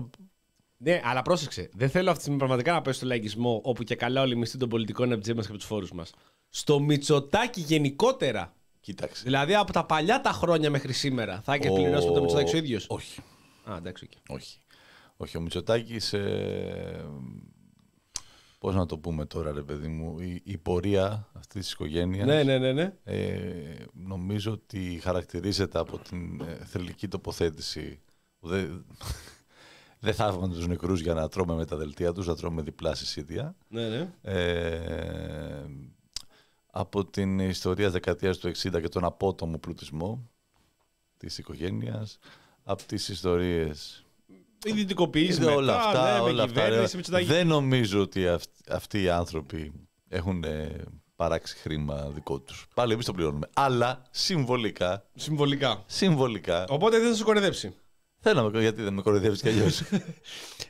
Ναι, 0.77 1.01
αλλά 1.05 1.23
πρόσεξε. 1.23 1.69
Δεν 1.73 1.89
θέλω 1.89 2.05
αυτή 2.05 2.17
τη 2.17 2.21
στιγμή 2.23 2.39
πραγματικά 2.39 2.73
να 2.73 2.83
πέσει 2.83 2.97
στο 2.99 3.07
λαϊκισμό 3.07 3.61
όπου 3.65 3.83
και 3.83 3.95
καλά 3.95 4.21
όλοι 4.21 4.33
οι 4.33 4.37
μισθοί 4.37 4.59
των 4.59 4.69
πολιτικών 4.69 5.05
είναι 5.05 5.15
από 5.15 5.23
τις 5.23 5.33
τσέπε 5.33 5.41
μα 5.41 5.47
και 5.47 5.53
από 5.53 5.59
τους 5.59 5.69
φόρους 5.69 5.93
μας. 5.93 6.13
Στο 6.57 6.81
Μητσοτάκι 6.81 7.61
γενικότερα. 7.61 8.55
Κοίταξε. 8.81 9.23
Δηλαδή 9.25 9.55
από 9.55 9.73
τα 9.73 9.85
παλιά 9.85 10.21
τα 10.21 10.31
χρόνια 10.31 10.71
μέχρι 10.71 10.93
σήμερα. 10.93 11.41
Θα 11.45 11.55
έχει 11.55 11.73
πληρώσει 11.73 12.07
το 12.07 12.21
Μητσοτάκι 12.21 12.55
ο 12.55 12.59
ίδιος; 12.59 12.87
Όχι. 12.89 13.21
Α, 13.65 13.77
εντάξει, 13.77 14.09
οκ. 14.11 14.37
Όχι. 14.37 14.59
Όχι, 15.17 15.37
ο 15.37 15.41
Μητσοτάκης. 15.41 16.13
Ε, 16.13 17.05
Πώς 18.59 18.75
να 18.75 18.87
το 18.87 18.99
πούμε 18.99 19.25
τώρα, 19.25 19.53
ρε 19.53 19.63
παιδί 19.63 19.89
μου, 19.89 20.21
η, 20.21 20.41
η 20.45 20.59
πορεία 20.59 21.29
αυτής 21.33 21.63
της 21.63 21.73
οικογένειας. 21.73 22.27
Ναι, 22.27 22.43
ναι, 22.43 22.59
ναι, 22.59 22.73
ναι. 22.73 22.93
Ε, 23.05 23.75
νομίζω 23.93 24.53
ότι 24.53 25.01
χαρακτηρίζεται 25.03 25.79
από 25.79 25.99
την 25.99 26.41
ε, 26.41 26.65
θελική 26.65 27.09
τοποθέτηση. 27.09 28.01
Δεν 28.41 28.85
δε 29.99 30.13
θαύμαν 30.13 30.51
τους 30.51 30.67
νεκρούς 30.67 31.01
για 31.01 31.15
να 31.15 31.29
τρώμε 31.29 31.55
με 31.55 31.65
τα 31.65 31.77
δελτία 31.77 32.13
τους, 32.13 32.27
να 32.27 32.37
τρώμε 32.37 32.63
διπλά 32.63 32.95
συσσίτια. 32.95 33.57
ναι, 33.69 33.89
ναι. 33.89 34.13
Ε, 34.23 35.65
από 36.77 37.05
την 37.05 37.39
ιστορία 37.39 37.85
της 37.85 37.93
δεκαετίας 37.93 38.39
του 38.39 38.49
60 38.49 38.81
και 38.81 38.89
τον 38.89 39.05
απότομο 39.05 39.59
πλουτισμό 39.59 40.31
της 41.17 41.39
οικογένειας, 41.39 42.19
από 42.65 42.83
τις 42.87 43.09
ιστορίες 43.09 44.05
Ιδιωτικοποιήσει 44.67 45.33
Είδε 45.33 45.45
μετά, 45.45 45.55
όλα 45.57 45.77
αυτά, 45.77 46.13
ναι, 46.13 46.23
με 46.25 46.31
όλα 46.31 46.43
αυτά. 46.43 46.61
κυβέρνηση, 46.63 46.91
ρε. 46.91 46.97
Μητσοτάκη. 46.97 47.25
Δεν 47.27 47.47
νομίζω 47.47 48.01
ότι 48.01 48.29
αυ- 48.29 48.71
αυτοί 48.71 49.03
οι 49.03 49.09
άνθρωποι 49.09 49.73
έχουν 50.09 50.45
ε, 50.45 50.85
παράξει 51.17 51.57
χρήμα 51.57 52.09
δικό 52.15 52.41
τους. 52.41 52.67
Πάλι 52.75 52.93
εμείς 52.93 53.05
το 53.05 53.13
πληρώνουμε. 53.13 53.49
Αλλά 53.55 54.03
συμβολικά, 54.11 55.07
Συμβολικά. 55.15 55.83
συμβολικά, 55.87 56.65
Οπότε 56.69 56.99
δεν 56.99 57.11
θα 57.11 57.15
σου 57.17 57.25
κορεδέψει. 57.25 57.75
Θέλω 58.25 58.43
να 58.43 58.51
με 58.51 58.61
γιατί 58.61 58.83
δεν 58.83 58.95
με 58.95 59.03
κοροϊδεύεις 59.03 59.41
κι 59.41 59.49
αλλιώς. 59.49 59.83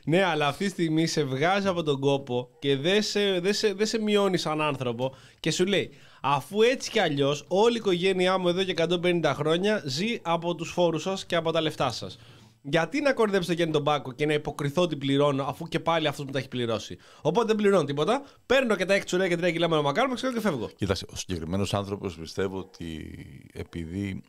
Ναι, 0.07 0.23
αλλά 0.23 0.47
αυτή 0.47 0.63
τη 0.63 0.69
στιγμή 0.69 1.07
σε 1.07 1.23
βγάζει 1.23 1.67
από 1.67 1.83
τον 1.83 1.99
κόπο 1.99 2.49
και 2.59 2.77
δεν 2.77 3.01
σε, 3.01 3.39
δεν 3.39 3.53
σε, 3.53 3.73
δεν 3.73 3.87
σε 3.87 3.99
μειώνει 4.01 4.37
σαν 4.37 4.61
άνθρωπο 4.61 5.15
και 5.39 5.51
σου 5.51 5.65
λέει 5.65 5.91
αφού 6.21 6.61
έτσι 6.61 6.91
κι 6.91 6.99
αλλιώς 6.99 7.45
όλη 7.47 7.73
η 7.73 7.77
οικογένειά 7.77 8.37
μου 8.37 8.47
εδώ 8.47 8.63
και 8.63 8.73
150 8.77 9.31
χρόνια 9.35 9.81
ζει 9.85 10.19
από 10.21 10.55
τους 10.55 10.71
φόρους 10.71 11.01
σας 11.01 11.25
και 11.25 11.35
από 11.35 11.51
τα 11.51 11.61
λεφτά 11.61 11.91
σας. 11.91 12.17
Γιατί 12.61 13.01
να 13.01 13.13
κορδέψετε 13.13 13.45
τον 13.45 13.55
Γιάννη 13.55 13.73
τον 13.73 13.83
Πάκο 13.83 14.11
και 14.11 14.25
να 14.25 14.33
υποκριθώ 14.33 14.81
ότι 14.81 14.95
πληρώνω 14.95 15.43
αφού 15.43 15.67
και 15.67 15.79
πάλι 15.79 16.07
αυτός 16.07 16.25
μου 16.25 16.31
τα 16.31 16.39
έχει 16.39 16.47
πληρώσει. 16.47 16.97
Οπότε 17.21 17.47
δεν 17.47 17.55
πληρώνω 17.55 17.83
τίποτα. 17.83 18.23
Παίρνω 18.45 18.75
και 18.75 18.85
τα 18.85 18.97
6 18.97 19.01
τσουρέα 19.05 19.27
και 19.27 19.35
3 19.35 19.51
κιλά 19.51 19.69
με 19.69 19.81
μακάρονο 19.81 20.15
ξέρω 20.15 20.33
και 20.33 20.39
φεύγω. 20.39 20.69
Κοίταξε, 20.75 21.05
ο 21.09 21.15
συγκεκριμένος 21.15 21.73
άνθρωπος 21.73 22.17
πιστεύω 22.17 22.57
ότι 22.57 23.15
επειδή 23.53 24.23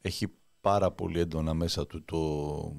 έχει 0.00 0.26
πάρα 0.60 0.90
πολύ 0.90 1.20
έντονα 1.20 1.54
μέσα 1.54 1.86
του 1.86 2.04
το, 2.04 2.76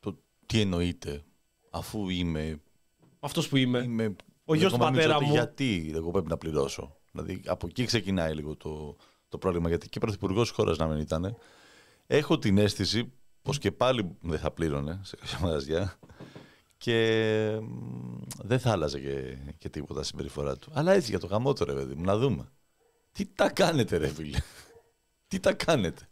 το 0.00 0.22
τι 0.46 0.60
εννοείται 0.60 1.22
αφού 1.70 2.08
είμαι 2.08 2.60
Αυτός 3.24 3.48
που 3.48 3.56
είμαι. 3.56 3.78
Είμαι 3.78 4.16
Ο 4.44 4.54
γιος 4.54 4.70
του 4.70 4.76
ακόμα 4.76 4.90
πατέρα 4.90 5.14
Μητσότη, 5.14 5.30
μου. 5.30 5.32
Γιατί 5.32 5.92
εγώ 5.94 6.10
πρέπει 6.10 6.28
να 6.28 6.36
πληρώσω. 6.36 6.96
Δηλαδή 7.10 7.40
από 7.46 7.66
εκεί 7.66 7.84
ξεκινάει 7.84 8.34
λίγο 8.34 8.56
το, 8.56 8.96
το 9.28 9.38
πρόβλημα. 9.38 9.68
Γιατί 9.68 9.88
και 9.88 10.00
πρωθυπουργός 10.00 10.50
χώρας 10.50 10.78
να 10.78 10.86
μην 10.86 10.98
ήταν. 10.98 11.36
Έχω 12.06 12.38
την 12.38 12.58
αίσθηση 12.58 13.12
πως 13.42 13.58
και 13.58 13.72
πάλι 13.72 14.16
δεν 14.20 14.38
θα 14.38 14.50
πλήρωνε 14.50 15.00
σε 15.02 15.16
κάποια 15.16 15.38
μαγαζιά 15.42 15.98
και 16.76 17.58
μ, 17.62 18.20
δεν 18.42 18.58
θα 18.58 18.70
άλλαζε 18.70 19.00
και, 19.00 19.36
και 19.58 19.68
τίποτα 19.68 20.02
συμπεριφορά 20.02 20.56
του. 20.56 20.70
Αλλά 20.74 20.92
έτσι 20.92 21.10
για 21.10 21.18
το 21.18 21.26
γαμότο 21.26 21.64
ρε 21.64 21.72
παιδί 21.72 21.94
μου, 21.94 22.04
να 22.04 22.18
δούμε. 22.18 22.52
Τι 23.12 23.26
τα 23.26 23.50
κάνετε 23.50 23.96
ρε 23.96 24.08
φίλε; 24.08 24.38
τι 25.28 25.40
τα 25.40 25.52
κάνετε; 25.52 26.08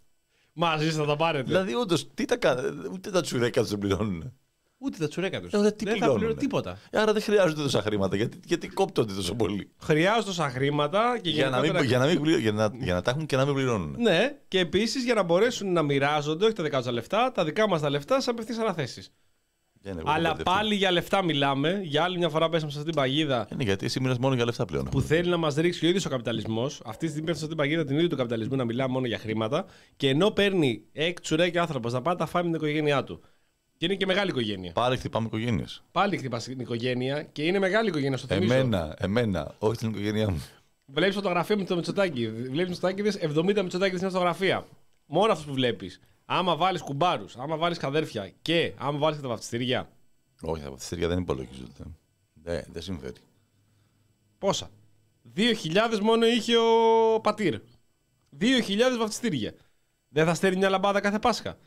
Μαζί 0.52 0.90
θα 0.90 1.04
τα 1.04 1.16
πάρετε. 1.16 1.44
Δηλαδή 1.44 1.74
όντως 1.74 2.08
τι 2.14 2.24
τα 2.24 2.36
κάνετε. 2.36 2.68
Ούτε 2.92 3.10
τα 3.10 3.20
τσουρέκα 3.20 3.60
τους 3.60 3.70
δεν 3.70 3.78
πληρώνουν. 3.78 4.32
Ούτε 4.82 4.96
τα 4.98 5.08
τσουρέκα 5.08 5.40
τους. 5.40 5.52
Ε, 5.52 5.56
ωραία, 5.56 5.72
τι 5.72 5.84
δεν 5.84 5.92
θα 5.92 5.98
πληρώνουν. 5.98 6.18
πληρώνω 6.18 6.40
τίποτα. 6.40 6.78
Άρα 6.92 7.12
δεν 7.12 7.22
χρειάζονται 7.22 7.62
τόσα 7.62 7.82
χρήματα. 7.82 8.16
Γιατί, 8.16 8.40
γιατί 8.44 8.68
κόπτονται 8.68 9.12
τόσο 9.14 9.34
πολύ. 9.34 9.70
Χρειάζονται 9.80 10.24
τόσα 10.24 10.50
χρήματα 10.50 11.18
και 11.22 11.30
Για 11.30 11.50
να, 11.50 11.56
μην, 11.60 11.64
γενικότερα- 11.64 11.84
για, 11.88 11.98
να 11.98 12.06
μην, 12.06 12.20
πληρω- 12.20 12.40
για, 12.40 12.52
να, 12.52 12.70
για 12.80 12.94
να 12.94 13.02
τα 13.02 13.10
έχουν 13.10 13.26
και 13.26 13.36
να 13.36 13.44
μην 13.44 13.54
πληρώνουν. 13.54 13.96
Ναι, 13.98 14.36
και 14.48 14.58
επίσης 14.58 15.04
για 15.04 15.14
να 15.14 15.22
μπορέσουν 15.22 15.72
να 15.72 15.82
μοιράζονται 15.82 16.44
όχι 16.44 16.54
τα 16.54 16.62
δικά 16.62 16.76
τους 16.76 16.86
τα 16.86 16.92
λεφτά, 16.92 17.32
τα 17.32 17.44
δικά 17.44 17.68
μας 17.68 17.80
τα 17.80 17.90
λεφτά 17.90 18.20
σε 18.20 18.30
απευθείας 18.30 18.58
αναθέσεις. 18.58 19.12
Για 19.82 19.94
να 19.94 20.00
εγώ 20.00 20.08
Αλλά 20.10 20.18
μπερδευτεί. 20.28 20.42
πάλι 20.42 20.74
για 20.74 20.90
λεφτά 20.90 21.22
μιλάμε. 21.24 21.80
Για 21.82 22.02
άλλη 22.02 22.18
μια 22.18 22.28
φορά 22.28 22.48
πέσαμε 22.48 22.70
σε 22.70 22.78
αυτήν 22.78 22.92
την 22.92 23.02
παγίδα 23.02 23.48
Είναι 23.52 23.62
γιατί 23.62 23.84
εσύ 23.86 24.00
μιλάς 24.00 24.18
μόνο 24.18 24.34
για 24.34 24.44
λεφτά 24.44 24.64
πλέον. 24.64 24.84
που 24.84 25.00
θέλει 25.00 25.28
να 25.30 25.36
μας 25.36 25.54
ρίξει 25.54 25.84
ο 25.84 25.88
ίδιος 25.88 26.04
ο 26.04 26.08
καπιταλισμός. 26.08 26.80
Αυτή 26.84 27.04
τη 27.04 27.10
στιγμή 27.10 27.26
πέφτει 27.26 27.40
σε 27.40 27.44
αυτήν 27.44 27.48
την 27.48 27.56
παγίδα 27.56 27.84
την 27.88 27.96
ίδια 27.96 28.08
του 28.08 28.16
καπιταλισμού 28.16 28.56
να 28.56 28.64
μιλάμε 28.64 28.92
μόνο 28.92 29.06
για 29.06 29.18
χρήματα. 29.18 29.64
Και 29.96 30.08
ενώ 30.08 30.30
παίρνει 30.30 30.82
εκ 30.92 31.20
τσουρέκι 31.20 31.58
άνθρωπος 31.58 31.92
να 31.92 32.02
πάει 32.02 32.14
να 32.14 32.20
τα 32.20 32.26
φάει 32.26 32.42
με 32.42 32.48
την 32.48 32.56
οικογένειά 32.58 33.04
του. 33.04 33.20
Και 33.76 33.84
είναι 33.86 33.94
και 33.94 34.06
μεγάλη 34.06 34.30
οικογένεια. 34.30 34.72
Πάλι 34.72 34.96
χτυπάμε 34.96 35.26
οικογένειες. 35.26 35.82
Πάλι 35.92 36.16
χτυπάς 36.16 36.44
την 36.44 36.60
οικογένεια 36.60 37.22
και 37.22 37.42
είναι 37.42 37.58
μεγάλη 37.58 37.88
οικογένεια 37.88 38.16
στο 38.16 38.26
θυμίζω. 38.26 38.54
Εμένα, 38.54 38.94
εμένα, 38.98 39.54
όχι 39.58 39.76
την 39.76 39.88
οικογένειά 39.88 40.30
μου. 40.30 40.42
Βλέπεις 40.86 41.14
φωτογραφία 41.14 41.56
με 41.56 41.64
το 41.64 41.74
Μητσοτάκι. 41.76 42.28
Βλέπεις 42.30 42.68
Μητσοτάκηδες 42.68 43.16
70 43.16 43.62
Μητσοτάκηδες 43.62 43.98
στην 44.00 44.10
φωτογραφία. 44.10 44.66
Μόνο 45.06 45.32
αυτούς 45.32 45.46
που 45.46 45.52
βλέπεις. 45.54 46.00
Άμα 46.32 46.56
βάλεις 46.56 46.82
κουμπάρους, 46.82 47.36
άμα 47.36 47.56
βάλεις 47.56 47.78
καδέρφια 47.78 48.32
και 48.42 48.72
άμα 48.76 48.98
βάλεις 48.98 49.16
και 49.16 49.22
τα 49.22 49.28
βαφτιστήρια. 49.28 49.90
Όχι, 50.40 50.62
τα 50.62 50.70
βαφτιστήρια 50.70 51.08
δεν 51.08 51.18
υπολογίζονται. 51.18 51.84
Δεν, 52.34 52.64
δεν 52.72 52.82
συμφέρει. 52.82 53.20
Πόσα; 54.38 54.70
2.000 55.36 55.98
μόνο 56.02 56.26
είχε 56.26 56.56
ο 56.56 57.20
Πατήρ. 57.20 57.60
2.000 58.40 58.96
βαφτιστήρια. 58.98 59.54
Δεν 60.08 60.26
θα 60.26 60.34
στέλνει 60.34 60.56
μια 60.56 60.68
λαμπάδα 60.68 61.00
κάθε 61.00 61.18
Πάσχα. 61.18 61.58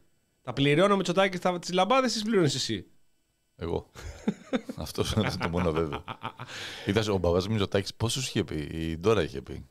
Τα 0.41 0.53
πληρώνω 0.53 0.97
με 0.97 1.03
τσοτάκι 1.03 1.39
τις 1.59 1.73
λαμπάδες 1.73 2.15
ή 2.15 2.23
πληρώνεις 2.23 2.55
εσύ. 2.55 2.85
Εγώ. 3.55 3.91
Αυτός 4.75 5.11
είναι 5.11 5.31
το 5.41 5.49
μόνο 5.49 5.71
βέβαιο. 5.71 6.03
Είδα 6.85 7.11
ο 7.11 7.17
μπαμπάς 7.17 7.45
μου 7.45 7.51
Μητσοτάκη 7.51 7.95
πόσου 7.97 8.19
είχε 8.19 8.43
πει. 8.43 8.55
Η 8.71 8.97
Ντόρα 8.97 9.23
είχε 9.23 9.41
πει; 9.41 9.69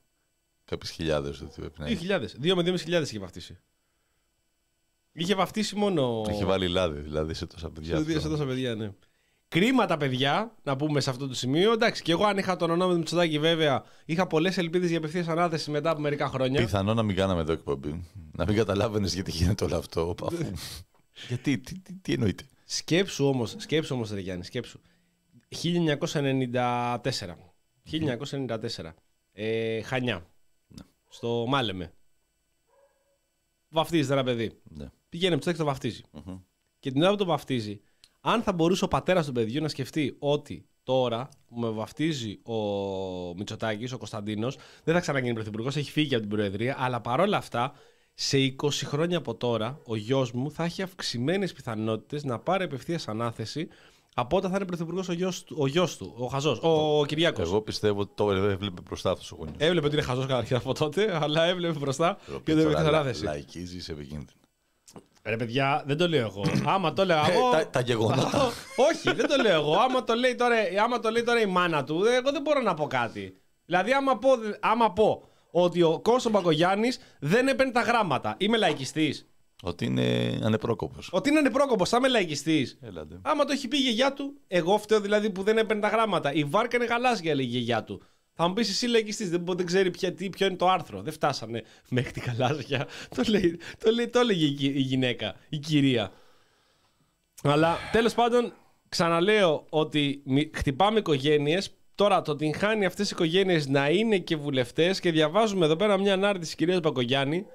Κάποιες 0.64 0.90
χιλιάδες 0.90 1.40
ότι 1.40 1.60
πρέπει 1.60 1.81
να 1.81 1.86
έχει. 1.86 2.06
2.000. 2.09 2.52
2 2.52 2.55
με 2.55 2.62
2.500 2.62 3.02
είχε 3.02 3.19
βαφτίσει. 3.19 3.59
Είχε 5.12 5.34
βαφτίσει 5.34 5.76
μόνο. 5.76 6.24
Έχει 6.28 6.44
βάλει 6.44 6.68
λάδι 6.68 7.01
δηλαδή 7.01 7.34
σε 7.34 7.47
τόσα 7.47 7.70
παιδιά. 7.70 7.97
Σε, 7.97 8.10
σε 8.10 8.16
αυτό. 8.16 8.28
τόσα 8.28 8.44
παιδιά, 8.44 8.74
ναι. 8.74 8.90
Κρίμα 9.48 9.86
τα 9.86 9.97
παιδιά, 9.97 10.56
να 10.62 10.76
πούμε 10.76 11.01
σε 11.01 11.10
αυτό 11.10 11.28
το 11.28 11.34
σημείο. 11.34 11.72
Εντάξει, 11.72 12.02
και 12.02 12.12
εγώ 12.12 12.24
αν 12.24 12.39
είχα 12.39 12.56
τον 12.56 12.70
ονόμα 12.70 12.93
του 12.93 12.98
Μητσοτάκη, 12.98 13.39
βέβαια, 13.39 13.84
είχα 14.05 14.26
πολλές 14.26 14.59
ελπίδες 14.59 14.89
για 14.89 14.98
απευθείας 14.98 15.28
ανάθεση 15.28 15.70
μετά 15.70 15.90
από 15.90 16.01
μερικά 16.01 16.28
χρόνια. 16.28 16.60
Πιθανό 16.60 16.94
να 16.94 17.02
μην 17.02 17.16
κάναμε 17.16 17.40
εδώ 17.40 17.52
εκπομπή. 17.52 18.09
Να 18.32 18.47
μην 18.47 18.56
καταλάβαινες 18.56 19.14
γιατί 19.14 19.30
γίνεται 19.30 19.64
όλο 19.64 19.76
αυτό. 19.76 20.14
Αφού... 20.22 20.36
γιατί, 21.28 21.59
τι, 21.59 21.78
τι, 21.78 21.93
τι 21.93 22.12
εννοείται; 22.12 22.44
Σκέψου 22.64 23.26
όμως, 23.26 23.55
σκέψου 23.59 23.94
όμως, 23.94 24.10
Ρε 24.10 24.20
Γιάννη, 24.20 24.44
σκέψου. 24.44 24.80
1994. 25.62 26.56
1994. 27.90 28.59
Ε, 29.32 29.82
Χανιά. 29.82 30.26
Στο 31.09 31.44
Μάλεμε. 31.48 31.93
Βαφτίζεται 33.68 34.12
ένα 34.12 34.24
παιδί. 34.24 34.60
Ναι. 34.68 34.90
Πηγαίνει 35.12 35.32
Μητσοτάκη 35.34 35.59
το 35.59 35.64
βαφτίζει. 35.64 36.02
Μμμ. 36.10 36.39
Και 36.78 36.90
την 36.90 37.02
ώρα 37.02 37.10
που 37.10 37.16
το 37.16 37.24
βαφτίζει, 37.24 37.80
αν 38.20 38.43
θα 38.43 38.52
μπορούσε 38.52 38.84
ο 38.84 38.89
πατέρας 38.89 39.26
του 39.26 39.32
παιδιού 39.32 39.62
να 39.62 39.68
σκεφτεί 39.68 40.16
ότι 40.18 40.66
τώρα 40.82 41.28
που 41.47 41.60
με 41.60 41.68
βαφτίζει 41.68 42.40
ο 42.43 42.55
Μητσοτάκης, 43.36 43.93
ο 43.93 43.98
Κωνσταντίνος, 43.98 44.56
δεν 44.84 44.94
θα 44.94 45.01
ξαναγίνει 45.01 45.34
πρωθυπουργός, 45.34 45.76
έχει 45.76 45.90
φύγει 45.90 46.14
από 46.14 46.22
την 46.22 46.32
Προεδρία, 46.32 46.76
αλλά 46.78 47.01
παρόλα 47.01 47.36
αυτά, 47.36 47.72
σε 48.14 48.39
20 48.39 48.70
χρόνια 48.70 49.18
από 49.18 49.34
τώρα, 49.34 49.80
ο 49.86 49.97
γιος 49.97 50.32
μου 50.32 50.51
θα 50.51 50.64
έχει 50.64 50.82
αυξημένες 50.82 51.52
πιθανότητες 51.52 52.24
να 52.24 52.39
πάρει 52.39 52.64
απευθείας 52.64 53.09
ανάθεση 53.09 53.68
από 54.14 54.36
όταν 54.36 54.51
θα 54.51 54.56
είναι 54.56 54.66
πρωθυπουργός 54.66 55.09
ο 55.09 55.12
γιος 55.12 55.44
ο 55.56 55.66
γιος 55.66 55.97
του, 55.97 56.14
ο 56.18 56.26
Χαζός, 56.26 56.59
ο 56.62 57.05
Κυριάκος. 57.06 57.48
Εγώ 57.48 57.60
πιστεύω 57.60 58.01
ότι 58.01 58.12
το 58.14 58.32
έβλεπε 58.32 58.80
μπροστά 58.84 59.10
αυτός 59.10 59.32
ο 59.32 59.36
γονιός. 59.36 59.56
Έβλεπε 59.59 59.86
ότι 59.86 59.94
είναι 59.94 60.05
χαζός 60.05 60.26
καταρχήν 60.26 60.56
από 60.56 60.74
τότε, 60.74 61.18
αλλά 61.22 61.44
έβλεπε 61.44 61.78
μπροστά 61.78 62.18
και 62.44 62.55
δεν 62.55 62.66
έπαιξε 62.66 62.86
ανάθεση. 62.86 63.24
Λαϊκίζει, 63.24 63.76
είσαι 63.76 63.93
επικίνδυνος. 63.93 64.41
Ρε 65.24 65.36
παιδιά, 65.36 65.82
δεν 65.86 65.96
το 65.96 66.08
λέω 66.08 66.26
εγώ. 66.26 66.42
Άμα 66.74 66.92
το 66.92 67.02
έλεγα 67.02 67.28
Ε, 67.30 67.32
εγώ. 67.32 67.50
τα- 67.50 67.68
τα 67.68 67.80
γεγονότα. 67.80 68.52
Όχι, 68.90 69.12
δεν 69.16 69.28
το 69.28 69.36
λέω 69.42 69.54
εγώ. 69.60 69.74
Άμα 69.76 70.04
το, 70.04 70.14
λέει 70.14 70.34
τώρα, 70.34 70.56
άμα 70.84 71.00
το 71.00 71.10
λέει 71.10 71.22
τώρα 71.22 71.40
η 71.40 71.46
μάνα 71.46 71.84
του, 71.84 72.04
ε, 72.04 72.14
εγώ 72.16 72.30
δεν 72.32 72.42
μπορώ 72.42 72.60
να 72.60 72.74
πω 72.74 72.86
κάτι. 72.86 73.36
Δηλαδή, 73.66 73.92
άμα 73.92 74.18
πω, 74.18 74.28
άμα 74.60 74.92
πω 74.92 75.28
ότι 75.50 75.82
ο 75.82 76.00
Κώστο 76.02 76.30
Μπακογιάννης 76.30 76.98
δεν 77.20 77.48
έπαιρνε 77.48 77.72
τα 77.72 77.80
γράμματα, 77.80 78.34
είμαι 78.38 78.56
λαϊκιστής. 78.56 79.26
Ότι 79.64 79.84
είναι 79.84 80.38
ανεπρόκοπος. 80.42 81.08
Ότι 81.12 81.28
είναι 81.30 81.38
ανεπρόκοπος, 81.38 81.88
θα 81.88 81.96
είμαι 81.96 82.08
λαϊκιστής. 82.08 82.78
Έλατε. 82.82 83.18
Άμα 83.22 83.44
το 83.44 83.52
έχει 83.52 83.68
πει 83.68 83.76
η 83.76 83.80
γιαγιά 83.80 84.12
του, 84.12 84.34
εγώ 84.48 84.78
φταίω 84.78 85.00
δηλαδή 85.00 85.30
που 85.30 85.42
δεν 85.42 85.58
έπαιρνε 85.58 85.82
τα 85.82 85.88
γράμματα. 85.88 86.32
Η 86.32 86.44
βάρκα 86.44 86.76
είναι 86.76 86.86
γαλάζια, 86.86 87.30
έλεγε 87.30 87.48
η 87.48 87.50
γιαγιά 87.50 87.84
του. 87.84 88.02
Θα 88.34 88.48
μου 88.48 88.54
πεις 88.54 88.68
εσύ 88.68 88.86
λαϊκιστής, 88.86 89.30
δεν, 89.30 89.40
μπο- 89.40 89.54
δεν 89.54 89.66
ξέρει 89.66 89.90
ποια, 89.90 90.12
τι, 90.12 90.30
ποιο 90.30 90.46
είναι 90.46 90.56
το 90.56 90.68
άρθρο. 90.68 91.02
Δεν 91.02 91.12
φτάσανε 91.12 91.62
μέχρι 91.88 92.12
την 92.12 92.22
γαλάζια. 92.26 92.86
το, 93.16 93.22
λέει, 93.28 93.60
το, 93.84 93.90
λέει, 93.90 94.09
το 94.09 94.18
έλεγε 94.18 94.44
η, 94.44 94.48
γυ- 94.48 94.74
η 94.76 94.80
γυναίκα, 94.80 95.34
η 95.48 95.59
κυρία. 95.59 96.12
Αλλά 97.42 97.76
τέλος 97.92 98.14
πάντων, 98.14 98.52
ξαναλέω 98.88 99.66
ότι 99.68 100.22
μη- 100.24 100.50
χτυπάμε 100.54 100.98
οικογένειες. 100.98 101.70
Τώρα 101.94 102.22
το 102.22 102.36
την 102.36 102.54
χάνει 102.54 102.84
αυτές 102.84 103.09
οι 103.09 103.12
οικογένειες 103.14 103.66
να 103.68 103.88
είναι 103.90 104.18
και 104.18 104.36
βουλευτές 104.36 105.00
και 105.00 105.10
διαβάζουμε 105.10 105.64
εδώ 105.64 105.76
πέρα 105.76 105.98
μια 105.98 106.12
ανάρτηση 106.12 106.44
της 106.46 106.54
κυρίας 106.54 106.80
Μπακογιάννη, 106.80 107.46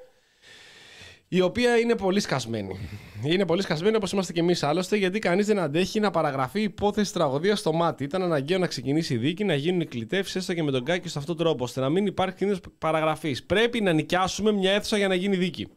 η 1.28 1.42
οποία 1.42 1.78
είναι 1.78 1.96
πολύ 1.96 2.20
σκασμένη. 2.20 2.90
Είναι 3.24 3.46
πολύ 3.46 3.62
σκασμένη 3.62 3.96
όπως 3.96 4.12
είμαστε 4.12 4.34
και 4.34 4.40
εμείς 4.40 4.64
άλλωστε, 4.64 4.98
γιατί 4.98 5.20
κανείς 5.20 5.46
δεν 5.46 5.60
αντέχει 5.60 6.00
να 6.00 6.12
παραγραφεί 6.12 6.62
υπόθεση 6.62 7.14
τραγωδίας 7.14 7.60
στο 7.60 7.74
μάτι. 7.74 8.04
Ήταν 8.04 8.22
αναγκαίο 8.22 8.58
να 8.58 8.68
ξεκινήσει 8.68 9.14
η 9.14 9.18
δίκη, 9.18 9.44
να 9.44 9.56
γίνουν 9.56 9.82
οι 9.82 9.86
κλητεύσεις 9.86 10.36
έστω 10.36 10.54
και 10.54 10.64
με 10.64 10.72
τον 10.72 10.84
Κάκη 10.84 11.10
σε 11.10 11.20
αυτόν 11.20 11.36
τον 11.36 11.46
τρόπο, 11.46 11.64
ώστε 11.64 11.80
να 11.80 11.90
μην 11.90 12.06
υπάρχει 12.06 12.36
κίνδυνος 12.36 12.64
παραγραφής. 12.78 13.44
Πρέπει 13.44 13.82
να 13.82 13.94
νοικιάσουμε 13.94 14.52
μια 14.52 14.72
αίθουσα 14.72 14.98
για 14.98 15.08
να 15.08 15.16
γίνει 15.16 15.36
δίκη. 15.36 15.68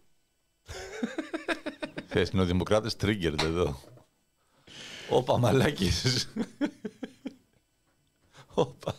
Θες, 2.07 2.31
είναι 2.31 2.43
ο 2.43 2.45
Δημοκράτε 2.45 2.91
triggered 3.01 3.43
εδώ. 3.43 3.81
Όπα, 5.11 5.39
μαλάκι. 5.39 5.91
Όπα. 8.55 8.95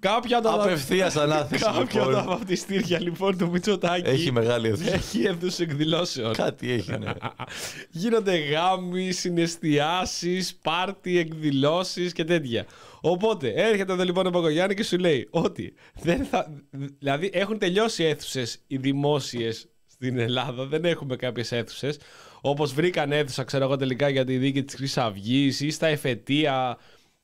Κάποια 0.00 0.38
από 0.38 0.48
τα, 0.48 0.54
Απευθείας 0.54 1.16
ανάθεση. 1.16 1.64
κάποια 1.64 2.02
από 2.02 2.10
τα 2.12 2.18
λοιπόν. 2.20 2.24
βαπτιστήρια 2.38 3.00
λοιπόν 3.00 3.38
του 3.38 3.50
Μητσοτάκη 3.50 4.08
Έχει 4.10 4.32
μεγάλη 4.32 4.68
αίθουσα. 4.68 4.92
έχει 4.92 5.22
αίθουσα 5.22 5.62
εκδηλώσεων. 5.62 6.32
Κάτι 6.32 6.70
έχει, 6.72 6.90
ναι. 6.98 7.12
Γίνονται 7.90 8.36
γάμοι, 8.38 9.12
συναισθιάσεις, 9.12 10.54
πάρτι, 10.62 11.18
εκδηλώσεις 11.18 12.12
και 12.12 12.24
τέτοια. 12.24 12.66
Οπότε 13.00 13.48
έρχεται 13.56 13.92
εδώ 13.92 14.04
λοιπόν 14.04 14.26
ο 14.26 14.30
Παγκογιάννη 14.30 14.74
και 14.74 14.84
σου 14.84 14.98
λέει 14.98 15.28
ότι 15.30 15.74
δεν 16.00 16.24
θα. 16.24 16.62
Δηλαδή 16.98 17.30
έχουν 17.32 17.58
τελειώσει 17.58 18.04
αίθουσες 18.04 18.58
οι 18.66 18.76
δημόσιες 18.76 19.68
στην 19.86 20.18
Ελλάδα, 20.18 20.66
δεν 20.66 20.84
έχουμε 20.84 21.16
κάποιες 21.16 21.52
αίθουσες. 21.52 21.98
Όπως 22.40 22.72
βρήκαν 22.72 23.12
αίθουσα, 23.12 23.44
ξέρω 23.44 23.64
εγώ 23.64 23.76
τελικά 23.76 24.08
για 24.08 24.24
τη 24.24 24.36
δίκη 24.36 24.62
της 24.64 24.74
Χρυσή 24.74 25.00
Αυγή 25.00 25.52
ή 25.60 25.70
στα 25.70 25.86
εφετεία, 25.86 26.78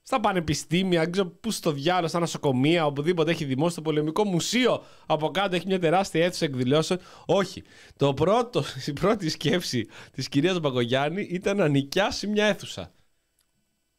στα 0.07 0.21
πανεπιστήμια, 0.21 1.01
δεν 1.01 1.13
ξέρω 1.13 1.29
πού 1.29 1.51
στο 1.51 1.73
διάλογο, 1.73 2.09
στα 2.09 2.19
νοσοκομεία, 2.19 2.87
οπουδήποτε 2.87 3.31
έχει 3.31 3.45
δημόσιο 3.45 3.75
το 3.77 3.83
πολεμικό 3.83 4.25
μουσείο. 4.25 4.83
Από 5.07 5.31
κάτω 5.31 5.57
έχει 5.57 5.67
μια 5.67 5.79
τεράστια 5.79 6.25
αίθουσα 6.25 6.45
εκδηλώσεων. 6.45 7.01
Όχι. 7.27 7.63
Το 7.97 8.15
πρώτο, 8.15 8.65
η 8.87 8.93
πρώτη 8.93 9.29
σκέψη 9.29 9.89
της 10.13 10.29
κυρίας 10.29 10.61
Μπαγκογιάννη 10.61 11.23
ήταν 11.23 11.57
να 11.57 11.69
νοικιάσει 11.69 12.27
μια 12.27 12.47
αίθουσα. 12.47 12.93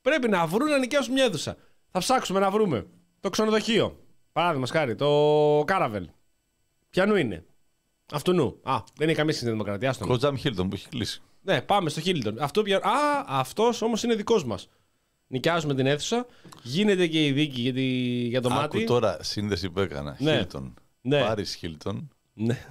Πρέπει 0.01 0.27
να 0.27 0.47
βρουν 0.47 0.69
να 0.69 0.77
νοικιάσουν 0.77 1.13
μια 1.13 1.23
αίθουσα. 1.23 1.57
Θα 1.91 1.99
ψάξουμε 1.99 2.39
να 2.39 2.51
βρούμε. 2.51 2.85
Το 3.19 3.29
ξενοδοχείο. 3.29 3.99
Παράδειγμα, 4.31 4.67
χάρη. 4.67 4.95
Το 4.95 5.63
Κάραβελ. 5.67 6.09
Πιανού 6.89 7.15
είναι; 7.15 7.45
Αυτού 8.11 8.33
νου. 8.33 8.59
Α, 8.63 8.83
δεν 8.97 9.07
είναι 9.07 9.17
καμία 9.17 9.33
στην 9.33 9.49
Δημοκρατία. 9.49 9.89
άστο. 9.89 10.05
Κοτζάμ 10.05 10.35
Χίλτον 10.35 10.69
που 10.69 10.75
έχει 10.75 10.87
κλείσει. 10.89 11.21
Ναι, 11.41 11.61
πάμε 11.61 11.89
στο 11.89 12.01
Χίλτον. 12.01 12.39
Αυτό 12.39 12.61
πια... 12.61 12.77
Α, 12.77 13.23
αυτός 13.27 13.81
όμως 13.81 14.03
είναι 14.03 14.15
δικός 14.15 14.45
μας. 14.45 14.69
Νοικιάζουμε 15.35 15.75
την 15.75 15.85
αίθουσα. 15.85 16.25
Γίνεται 16.63 17.07
και 17.07 17.25
η 17.25 17.31
δίκη 17.31 17.61
για, 17.61 17.73
τη... 17.73 17.83
για 18.27 18.41
το 18.41 18.47
Άκου 18.47 18.57
μάτι. 18.59 18.83
τώρα 18.83 19.17
σύνδεση 19.23 19.69
που 19.69 19.79
έκανα. 19.79 20.15
Ναι. 20.19 20.37
Χίλτον. 20.37 20.73
Ναι. 21.01 21.19
Πάρη 21.19 21.45
Χίλτον. 21.45 22.09
Ναι. 22.33 22.65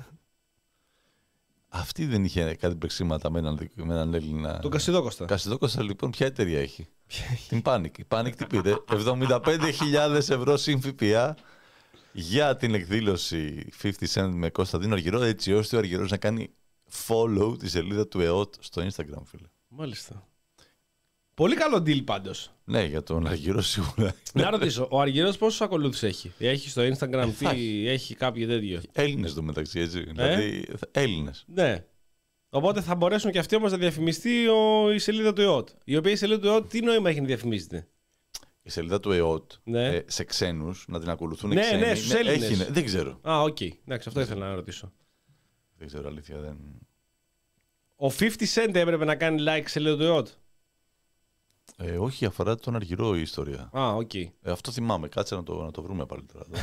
Αυτή 1.68 2.06
δεν 2.06 2.24
είχε 2.24 2.54
κάτι 2.54 2.74
παίξιματα 2.74 3.30
με 3.30 3.38
έναν, 3.38 3.70
με 3.74 3.94
έναν 3.94 4.14
Έλληνα. 4.14 4.58
Τον 4.58 4.70
Κασιδόκοστα. 4.70 5.24
Κασιδόκοστα 5.24 5.82
λοιπόν, 5.82 6.10
ποια 6.10 6.26
εταιρεία 6.26 6.60
έχει; 6.60 6.86
Την 7.48 7.62
Panic. 7.64 7.98
Η 7.98 8.04
Panic 8.08 8.32
τι 8.36 8.46
πήρε; 8.46 8.74
75.000 9.06 10.14
ευρώ 10.14 10.56
συν 10.56 10.80
ΦΠΑ 10.80 11.36
για 12.12 12.56
την 12.56 12.74
εκδήλωση 12.74 13.66
50 13.82 13.90
Cent 14.14 14.30
με 14.32 14.50
Κωνσταντίνο 14.50 14.94
Αργυρό, 14.94 15.22
έτσι 15.22 15.52
ώστε 15.52 15.76
ο 15.76 15.78
Αργυρός 15.78 16.10
να 16.10 16.16
κάνει 16.16 16.50
follow 17.06 17.58
τη 17.58 17.68
σελίδα 17.68 18.08
του 18.08 18.20
ΕΟΤ 18.20 18.54
στο 18.58 18.82
Instagram, 18.82 19.22
φίλε. 19.24 19.46
Μάλιστα. 19.68 20.28
Πολύ 21.34 21.54
καλό 21.54 21.76
deal 21.76 22.04
πάντως. 22.04 22.53
Ναι, 22.64 22.84
για 22.84 23.02
τον 23.02 23.26
Αργυρό 23.26 23.60
σίγουρα. 23.60 24.14
Να 24.34 24.50
ρωτήσω, 24.50 24.88
ο 24.90 25.00
Αργυρός 25.00 25.36
πόσους 25.36 25.60
ακολούθους 25.60 26.02
έχει; 26.02 26.32
Έχει 26.38 26.68
στο 26.70 26.82
Instagram, 26.82 27.28
θα 27.34 27.54
τι 27.54 27.88
έχει 27.88 28.14
κάποιο 28.14 28.46
τέτοιο; 28.46 28.80
Έλληνες 28.92 29.34
το 29.34 29.42
μεταξύ, 29.42 29.80
έτσι. 29.80 29.98
Ε; 29.98 30.02
Δηλαδή, 30.12 30.66
Έλληνες. 30.90 31.44
Ναι. 31.46 31.84
Οπότε 32.48 32.80
θα 32.80 32.94
μπορέσουν 32.94 33.30
και 33.30 33.38
αυτοί 33.38 33.56
όμως 33.56 33.72
να 33.72 33.78
διαφημιστεί 33.78 34.46
ο, 34.48 34.90
η 34.92 34.98
σελίδα 34.98 35.32
του 35.32 35.40
ΕΟΤ. 35.40 35.68
Η 35.84 35.96
οποία 35.96 36.12
η 36.12 36.16
σελίδα 36.16 36.40
του 36.40 36.46
ΕΟΤ 36.46 36.68
τι 36.70 36.80
νόημα 36.80 37.10
έχει 37.10 37.20
να 37.20 37.26
διαφημίζεται; 37.26 37.88
Η 38.62 38.70
σελίδα 38.70 39.00
του 39.00 39.12
ΕΟΤ 39.12 39.52
Ναι. 39.64 39.86
ε, 39.86 40.02
σε 40.06 40.24
ξένους 40.24 40.84
να 40.88 41.00
την 41.00 41.10
ακολουθούν 41.10 41.50
Ναι, 41.54 41.60
ξένοι. 41.60 41.80
ναι, 41.80 41.94
στους 41.94 42.12
Έλληνες. 42.12 42.42
έχει, 42.42 42.56
ναι. 42.56 42.64
Δεν 42.64 42.84
ξέρω. 42.84 43.18
Α, 43.28 43.40
οκ. 43.42 43.60
Εντάξει, 43.60 44.08
αυτό 44.08 44.20
ήθελα 44.20 44.48
να 44.48 44.54
ρωτήσω. 44.54 44.92
Δεν 45.78 45.86
ξέρω, 45.86 46.08
αλήθεια. 46.08 46.40
Δεν... 46.40 46.56
Ο 47.96 48.06
50 48.18 48.30
Cent 48.54 48.74
έπρεπε 48.74 49.04
να 49.04 49.14
κάνει 49.14 49.42
like 49.48 49.62
σε 49.62 49.68
σελίδα 49.68 49.96
του 49.96 50.02
ΕΟΤ; 50.02 50.28
Ε, 51.76 51.96
όχι, 51.98 52.24
αφορά 52.24 52.54
τον 52.56 52.74
Αργυρό 52.76 53.16
η 53.16 53.20
ιστορία. 53.20 53.70
Α, 53.72 53.94
οκ. 53.94 54.14
Ε, 54.14 54.30
αυτό 54.42 54.70
θυμάμαι. 54.70 55.08
Κάτσε 55.08 55.34
να 55.34 55.42
το, 55.42 55.62
να 55.62 55.70
το 55.70 55.82
βρούμε 55.82 56.06
πάλι 56.06 56.22
τώρα. 56.32 56.44
εδώ. 56.52 56.62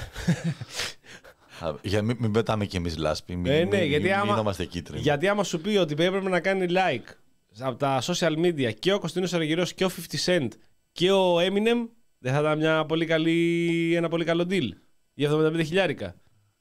Α, 1.70 1.76
Για 1.82 2.02
μην, 2.02 2.18
μην 2.20 2.32
πετάμε 2.32 2.66
κι 2.66 2.76
εμείς 2.76 2.98
λάσπη. 2.98 3.36
Μην, 3.36 3.52
Ε, 3.52 3.64
ναι, 3.64 3.78
μην, 3.80 3.88
γιατί 3.90 4.04
μην, 4.04 4.14
άμα- 4.14 4.32
μην 4.34 4.42
είμαστε 4.42 4.66
κίτρινοι. 4.66 5.02
Γιατί 5.02 5.28
άμα 5.28 5.44
σου 5.44 5.62
πει 5.62 5.78
ότι 5.78 5.94
έπρεπε 5.94 6.30
να 6.30 6.40
κάνει 6.40 6.66
like 6.70 7.14
από 7.60 7.76
τα 7.78 8.02
social 8.02 8.38
media 8.38 8.74
και 8.80 8.94
ο 8.94 9.00
Κωνσταντίνος 9.00 9.34
Αργυρός 9.34 9.74
και 9.74 9.86
ο 9.86 9.90
50 9.90 10.26
Cent 10.26 10.48
και 10.92 11.12
ο 11.12 11.38
Eminem, 11.40 11.88
δεν 12.20 12.34
θα 12.34 12.40
ήταν 12.40 12.58
μια 12.58 12.86
πολύ 12.86 13.06
καλή, 13.06 13.94
ένα 13.96 14.10
πολύ 14.10 14.26
καλό 14.26 14.46
deal. 14.50 14.70
Για 15.14 15.32
75 15.32 15.62
χιλιάρικα. 15.66 16.16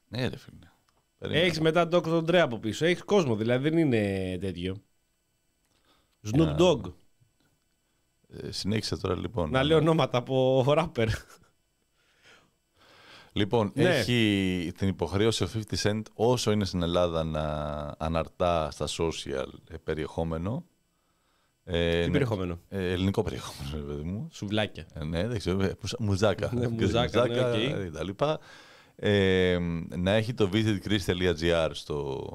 Ναι, 0.09 0.29
ρε 0.29 0.37
φίλε. 0.37 0.57
Περίμενε. 1.19 1.45
Έχεις 1.45 1.61
μετά 1.61 1.89
Dr. 1.93 2.19
Dre 2.25 2.35
από 2.37 2.59
πίσω. 2.59 2.85
Έχεις 2.87 3.03
κόσμο, 3.05 3.37
δηλαδή 3.37 3.69
δεν 3.69 3.79
είναι 3.79 4.39
τέτοιο. 4.41 4.77
Snoop 6.33 6.57
Dogg. 6.57 6.81
Ε, 8.33 8.51
συνέχισε 8.51 8.97
τώρα 8.97 9.17
λοιπόν. 9.17 9.51
Να 9.51 9.63
λέω 9.63 9.77
ονόματα 9.77 10.19
από 10.19 10.65
rapper. 10.69 11.07
Λοιπόν, 13.33 13.73
Ναι. 13.75 13.83
έχει 13.85 14.73
την 14.79 14.89
υποχρέωση 14.89 15.45
ο 15.45 15.49
50 15.55 15.77
Cent 15.83 16.03
όσο 16.15 16.51
είναι 16.51 16.65
στην 16.65 16.83
Ελλάδα 16.83 17.25
να 17.25 17.45
αναρτά 17.99 18.71
στα 18.71 18.87
social 18.89 19.47
ε, 19.71 19.77
περιεχόμενο. 19.85 20.65
Ε, 21.65 22.01
Τι 22.01 22.07
ναι, 22.07 22.13
περιεχόμενο; 22.13 22.59
ε, 22.69 22.93
ελληνικό 22.93 23.23
περιεχόμενο, 23.23 23.77
ρε 23.77 23.83
παιδί 23.93 24.03
μου. 24.03 24.29
Σουβλάκια. 24.33 24.87
Ε, 24.95 25.05
ναι, 25.05 25.27
δεν 25.29 25.39
ξέρω. 25.39 25.63
ε, 25.63 25.75
μουζα- 25.83 25.97
Μουζάκα. 26.01 26.51
Ναι, 26.55 26.69
μουζάκα, 26.69 27.27
ναι, 27.27 27.41
οκ. 27.41 27.55
ε, 27.55 27.91
τα 27.91 28.05
λοιπά. 28.05 28.39
Ε, 28.97 29.59
να 29.97 30.11
έχει 30.11 30.35
το 30.35 30.51
visitgreece.gr 30.53 31.69
στο, 31.73 32.29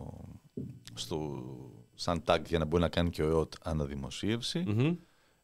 στο 0.94 1.44
σαν 1.96 2.24
tag 2.26 2.40
για 2.48 2.60
να 2.60 2.66
μπορεί 2.66 2.82
να 2.84 2.90
κάνει 2.90 3.10
και 3.10 3.24
ο 3.24 3.28
ΕΟΤ 3.30 3.54
αναδημοσίευση. 3.64 4.64
Μμμ. 4.68 4.96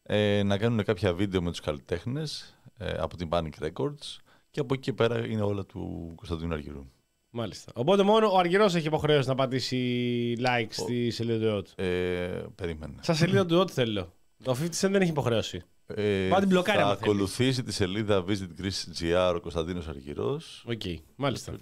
Ε, 0.03 0.43
να 0.43 0.57
κάνουν 0.57 0.83
κάποια 0.83 1.13
βίντεο 1.13 1.41
με 1.41 1.49
τους 1.49 1.59
καλλιτέχνες 1.59 2.57
ε, 2.77 2.91
από 2.99 3.17
την 3.17 3.29
Panic 3.31 3.49
Records 3.63 4.17
και 4.51 4.59
από 4.59 4.73
εκεί 4.73 4.83
και 4.83 4.93
πέρα 4.93 5.25
είναι 5.27 5.41
όλα 5.41 5.65
του 5.65 6.11
Κωνσταντίνου 6.15 6.53
Αργυρού. 6.53 6.85
Μάλιστα. 7.29 7.71
Οπότε 7.75 8.03
μόνο 8.03 8.31
ο 8.31 8.37
Αργυρός 8.37 8.75
έχει 8.75 8.87
υποχρέωση 8.87 9.27
να 9.27 9.35
πατήσει 9.35 10.35
like 10.39 10.67
στη 10.69 11.09
σελίδα 11.11 11.39
του 11.39 11.45
ΕΟΤ. 11.45 11.67
Ε, 11.75 12.43
περίμενε. 12.55 12.95
Στα 13.01 13.13
σελίδα 13.13 13.45
του 13.45 13.53
ΕΟΤ 13.55 13.69
θέλω. 13.73 14.13
Το 14.43 14.51
50 14.61 14.63
Cent 14.65 14.69
δεν 14.91 14.95
έχει 15.01 15.09
υποχρέωση. 15.11 15.61
Ε, 15.95 16.27
Πάτε 16.29 16.45
μπλοκάρει 16.45 16.77
θα 16.77 16.83
άμα 16.83 16.93
θέλεις. 16.95 17.09
ακολουθήσει 17.09 17.63
τη 17.63 17.73
σελίδα 17.73 18.25
Visit 18.27 18.61
Greece 18.61 19.01
GR 19.01 19.33
ο 19.35 19.39
Κωνσταντίνος 19.39 19.87
Αργυρός. 19.87 20.63
Οκ, 20.67 20.81
μάλιστα. 21.15 21.53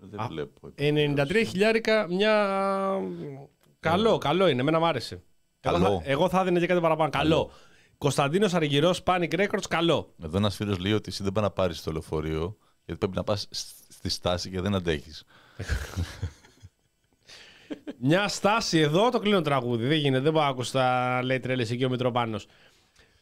Δεν 0.00 0.20
Α, 0.20 0.26
βλέπω. 0.28 0.72
93 0.78 1.42
χιλιάρικα 1.46 2.06
μια. 2.08 2.34
Καλό, 3.80 4.18
καλό 4.18 4.48
είναι. 4.48 4.60
Εμένα 4.60 4.78
μου 4.78 4.86
άρεσε. 4.86 5.22
Εγώ 5.60 5.78
Καλό. 5.78 6.00
θα, 6.00 6.10
εγώ 6.10 6.28
θα 6.28 6.40
έδινα 6.40 6.58
και 6.58 6.66
κάτι 6.66 6.80
παραπάνω. 6.80 7.10
Καλό. 7.10 7.50
Κωνσταντίνος 7.98 8.54
Αργυρός, 8.54 9.02
Panic 9.04 9.30
Records, 9.30 9.64
καλό. 9.68 10.14
Εδώ 10.22 10.36
ένας 10.36 10.56
φίλος 10.56 10.78
λέει 10.78 10.92
ότι 10.92 11.08
εσύ 11.08 11.22
δεν 11.22 11.32
πάει 11.32 11.44
να 11.44 11.50
πάρεις 11.50 11.82
το 11.82 11.92
λεωφορείο 11.92 12.56
γιατί 12.84 13.00
πρέπει 13.00 13.16
να 13.16 13.24
πας 13.24 13.48
στη 13.88 14.08
στάση 14.08 14.50
και 14.50 14.60
δεν 14.60 14.74
αντέχεις. 14.74 15.24
Μια 17.98 18.28
στάση 18.28 18.78
εδώ, 18.78 19.10
το 19.10 19.18
κλείνω 19.18 19.40
τραγούδι. 19.40 19.86
Δεν 19.86 19.98
γίνεται, 19.98 20.22
δεν 20.22 20.32
μπορώ 20.32 20.44
να 20.44 20.50
ακούσω 20.50 20.72
τα 20.72 21.20
λέει 21.24 21.40
τρέλες 21.40 21.70
εκεί 21.70 21.84
ο 21.84 21.88
Μητροπάνος. 21.88 22.46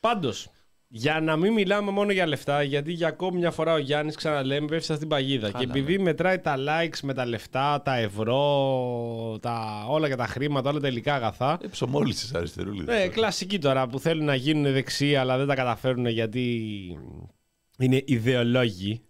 Πάντως, 0.00 0.48
για 0.90 1.20
να 1.20 1.36
μην 1.36 1.52
μιλάμε 1.52 1.90
μόνο 1.90 2.12
για 2.12 2.26
λεφτά, 2.26 2.62
γιατί 2.62 2.92
για 2.92 3.08
ακόμη 3.08 3.38
μια 3.38 3.50
φορά 3.50 3.72
ο 3.72 3.78
Γιάννης 3.78 4.16
ξαναλέμε 4.16 4.66
πέφτει 4.66 4.94
στην 4.94 5.08
παγίδα. 5.08 5.50
Καλά, 5.50 5.64
και 5.64 5.70
επειδή 5.70 5.98
μετράει 5.98 6.38
τα 6.38 6.56
likes 6.58 6.98
με 7.02 7.14
τα 7.14 7.26
λεφτά, 7.26 7.82
τα 7.82 7.96
ευρώ, 7.96 9.38
τα, 9.42 9.84
όλα 9.88 10.08
και 10.08 10.14
τα 10.14 10.26
χρήματα, 10.26 10.70
όλα 10.70 10.80
τα 10.80 10.88
υλικά 10.88 11.14
αγαθά. 11.14 11.58
Ε, 11.62 11.66
ψωμόληση 11.66 12.30
αριστερούλης. 12.34 12.86
Ναι, 12.86 13.08
κλασική 13.08 13.58
τώρα 13.58 13.86
που 13.86 13.98
θέλουν 13.98 14.24
να 14.24 14.34
γίνουν 14.34 14.72
δεξιοί 14.72 15.16
αλλά 15.16 15.36
δεν 15.36 15.46
τα 15.46 15.54
καταφέρουν 15.54 16.06
γιατί 16.06 16.72
είναι 17.78 18.02
ιδεολόγοι. 18.04 19.00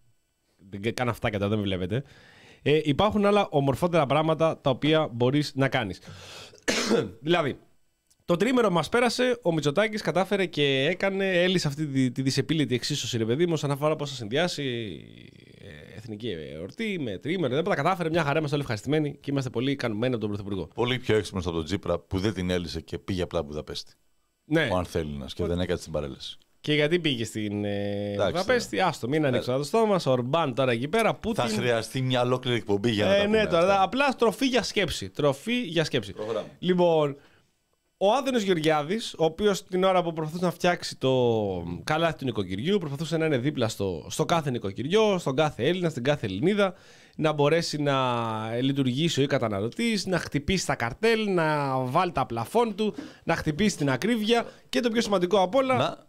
Δεν 0.70 0.94
κάνω 0.94 1.10
αυτά 1.10 1.30
και 1.30 1.36
τώρα, 1.36 1.48
δεν 1.48 1.58
με 1.58 1.64
βλέπετε. 1.64 2.02
Ε, 2.62 2.80
υπάρχουν 2.84 3.26
άλλα 3.26 3.46
ομορφότερα 3.50 4.06
πράγματα 4.06 4.60
τα 4.60 4.70
οποία 4.70 5.08
μπορείς 5.12 5.52
να 5.54 5.68
κάνεις. 5.68 6.00
δηλαδή, 7.20 7.58
το 8.28 8.36
τρίμερο 8.36 8.70
μας 8.70 8.88
πέρασε, 8.88 9.38
ο 9.42 9.52
Μητσοτάκης 9.52 10.02
κατάφερε 10.02 10.46
και 10.46 10.86
έκανε, 10.90 11.42
έλυσε 11.42 11.68
αυτή 11.68 11.86
τη, 11.86 12.10
τη 12.10 12.22
δυσεπίλητη 12.22 12.74
εξίσωση, 12.74 13.18
ρε 13.18 13.24
παιδί 13.24 13.46
μου, 13.46 13.52
όσον 13.52 13.70
αφορά 13.70 13.96
πώς 13.96 14.10
θα 14.10 14.16
συνδυάσει 14.16 14.64
ε, 15.58 15.96
εθνική 15.96 16.30
εορτή 16.54 16.98
με 17.00 17.18
τρίμερο. 17.18 17.54
Δεν 17.54 17.64
τα 17.64 17.74
κατάφερε 17.74 18.10
μια 18.10 18.22
χαρά, 18.22 18.38
είμαστε 18.38 18.54
όλοι 18.54 18.62
ευχαριστημένοι 18.62 19.16
και 19.20 19.30
είμαστε 19.30 19.50
πολύ 19.50 19.70
ικανοποιημένοι 19.70 20.12
από 20.12 20.22
τον 20.22 20.32
Πρωθυπουργό. 20.32 20.68
Πολύ 20.74 20.98
πιο 20.98 21.16
έξυπνος 21.16 21.46
από 21.46 21.54
τον 21.54 21.64
Τζίπρα 21.64 21.98
που 21.98 22.18
δεν 22.18 22.34
την 22.34 22.50
έλυσε 22.50 22.80
και 22.80 22.98
πήγε 22.98 23.22
απλά 23.22 23.42
Βουδαπέστη. 23.42 23.92
Ναι. 24.44 24.68
Ο 24.72 24.76
Ανθέλινα 24.76 25.26
και 25.34 25.44
δεν 25.44 25.60
έκατσε 25.60 25.82
την 25.82 25.92
παρέλαση. 25.92 26.38
Και 26.60 26.74
γιατί 26.74 26.98
πήγε 26.98 27.24
στην 27.24 27.64
ε, 27.64 28.12
Εντάξει, 28.12 28.32
Βουδαπέστη, 28.32 28.80
άστο, 28.80 29.08
μην 29.08 29.26
ανοίξω 29.26 29.56
το 29.56 29.64
στόμα. 29.64 30.00
Ο 30.06 30.10
Ορμπάν 30.10 30.54
τώρα 30.54 30.72
εκεί 30.72 30.88
πέρα. 30.88 31.14
Πούτιν. 31.14 31.44
Θα 31.44 31.48
χρειαστεί 31.48 32.02
μια 32.02 32.22
ολόκληρη 32.22 32.56
εκπομπή 32.56 32.90
για 32.90 33.04
να 33.04 33.14
ε, 33.14 33.18
τα 33.18 33.24
πούμε 33.24 33.38
ναι, 33.38 33.46
τώρα. 33.46 33.58
αυτά. 33.58 33.82
Απλά 33.82 34.08
τροφή 34.08 34.46
για 34.46 34.62
σκέψη. 34.62 35.10
Τροφή 35.10 35.60
για 35.60 35.84
σκέψη. 35.84 36.12
Προχωράμε. 36.12 36.48
Λοιπόν, 36.58 37.16
ο 38.00 38.12
Άδωνος 38.12 38.42
Γεωργιάδης, 38.42 39.14
ο 39.18 39.24
οποίος 39.24 39.64
την 39.64 39.84
ώρα 39.84 40.02
που 40.02 40.12
προσπαθούσε 40.12 40.44
να 40.44 40.50
φτιάξει 40.50 40.96
το 40.96 41.12
καλάθι 41.84 42.18
του 42.18 42.24
νοικοκυριού, 42.24 42.78
προσπαθούσε 42.78 43.16
να 43.16 43.26
είναι 43.26 43.38
δίπλα 43.38 43.68
στο, 43.68 44.06
στο 44.10 44.24
κάθε 44.24 44.50
νοικοκυριό, 44.50 45.18
στον 45.18 45.36
κάθε 45.36 45.66
Έλληνα, 45.68 45.88
στην 45.88 46.02
κάθε 46.02 46.26
Ελληνίδα, 46.26 46.74
να 47.16 47.32
μπορέσει 47.32 47.82
να 47.82 48.50
λειτουργήσει 48.60 49.22
ο 49.22 49.26
καταναλωτής, 49.26 50.06
να 50.06 50.18
χτυπήσει 50.18 50.66
τα 50.66 50.74
καρτέλ, 50.74 51.32
να 51.34 51.78
βάλει 51.78 52.12
τα 52.12 52.26
πλαφόν 52.26 52.74
του, 52.74 52.94
να 53.24 53.36
χτυπήσει 53.36 53.76
την 53.76 53.90
ακρίβεια 53.90 54.46
και 54.68 54.80
το 54.80 54.90
πιο 54.90 55.00
σημαντικό 55.00 55.42
απ' 55.42 55.54
όλα, 55.54 55.76
Να, 55.76 56.06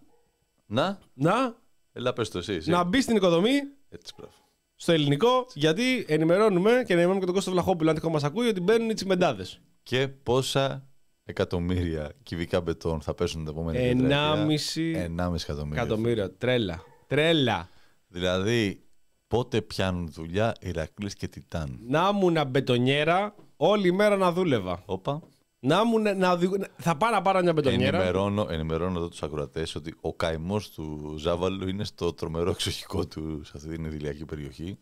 να, 0.65 0.99
να, 1.13 1.55
έλα 1.93 2.13
πες 2.13 2.29
το 2.29 2.37
εσύ. 2.37 2.53
εσύ. 2.53 2.69
να 2.69 2.83
μπει 2.83 3.01
στην 3.01 3.15
οικοδομή 3.15 3.51
Έτσι, 3.89 4.13
μπράβο. 4.17 4.33
στο 4.75 4.91
ελληνικό, 4.91 5.47
γιατί 5.53 6.05
ενημερώνουμε 6.07 6.71
και 6.71 6.93
ενημερώνουμε 6.93 7.19
και 7.19 7.25
τον 7.25 7.33
Κώστο 7.35 7.51
Βλαχόπουλο, 7.51 7.89
αν 7.89 7.95
τυχόν 7.95 8.11
μας 8.11 8.23
ακούει, 8.23 8.47
ότι 8.47 8.59
μπαίνουν 8.61 8.89
οι 8.89 8.93
τσιμεντάδες. 8.93 9.61
Και 9.83 10.07
πόσα 10.07 10.88
εκατομμύρια 11.29 12.11
κυβικά 12.23 12.61
μπετόν 12.61 13.01
θα 13.01 13.13
πέσουν 13.13 13.43
την 13.45 13.53
επόμενη 13.53 13.77
Ενάμιση 13.87 14.93
Ενάμιση 14.95 15.45
εκατομμύρια. 15.49 15.81
εκατομμύρια. 15.81 16.31
Τρέλα. 16.37 16.81
Τρέλα. 17.07 17.69
Δηλαδή, 18.07 18.81
πότε 19.27 19.61
πιάνουν 19.61 20.09
δουλειά 20.11 20.55
Ηρακλής 20.59 21.13
και 21.15 21.27
Τιτάν; 21.27 21.79
Να 21.87 22.09
ήμουν 22.13 22.37
μπετονιέρα 22.47 23.35
όλη 23.57 23.87
η 23.87 23.91
μέρα 23.91 24.17
να 24.17 24.31
δούλευα. 24.31 24.83
Όπα. 24.85 25.21
Να 25.59 25.81
ήμουν, 25.85 26.17
να 26.17 26.31
οδηγου- 26.31 26.63
θα 26.77 26.97
πάω 26.97 27.11
να 27.11 27.21
πάρω 27.21 27.41
μια 27.41 27.53
μπετονιέρα. 27.53 27.97
Ενημερώνω, 27.97 28.47
ενημερώνω 28.49 28.97
εδώ 28.99 29.07
τους 29.09 29.23
ακροατές 29.23 29.75
ότι 29.75 29.95
ο 30.01 30.13
καημός 30.13 30.69
του 30.69 31.15
Ζάβαλου 31.17 31.67
είναι 31.67 31.83
στο 31.83 32.13
τρομερό 32.13 32.49
εξοχικό 32.49 33.07
του 33.07 33.41
σε 33.43 33.51
αυτή 33.55 33.69
την 33.69 33.85
ιδηλιακή 33.85 34.25
περιοχή. 34.25 34.77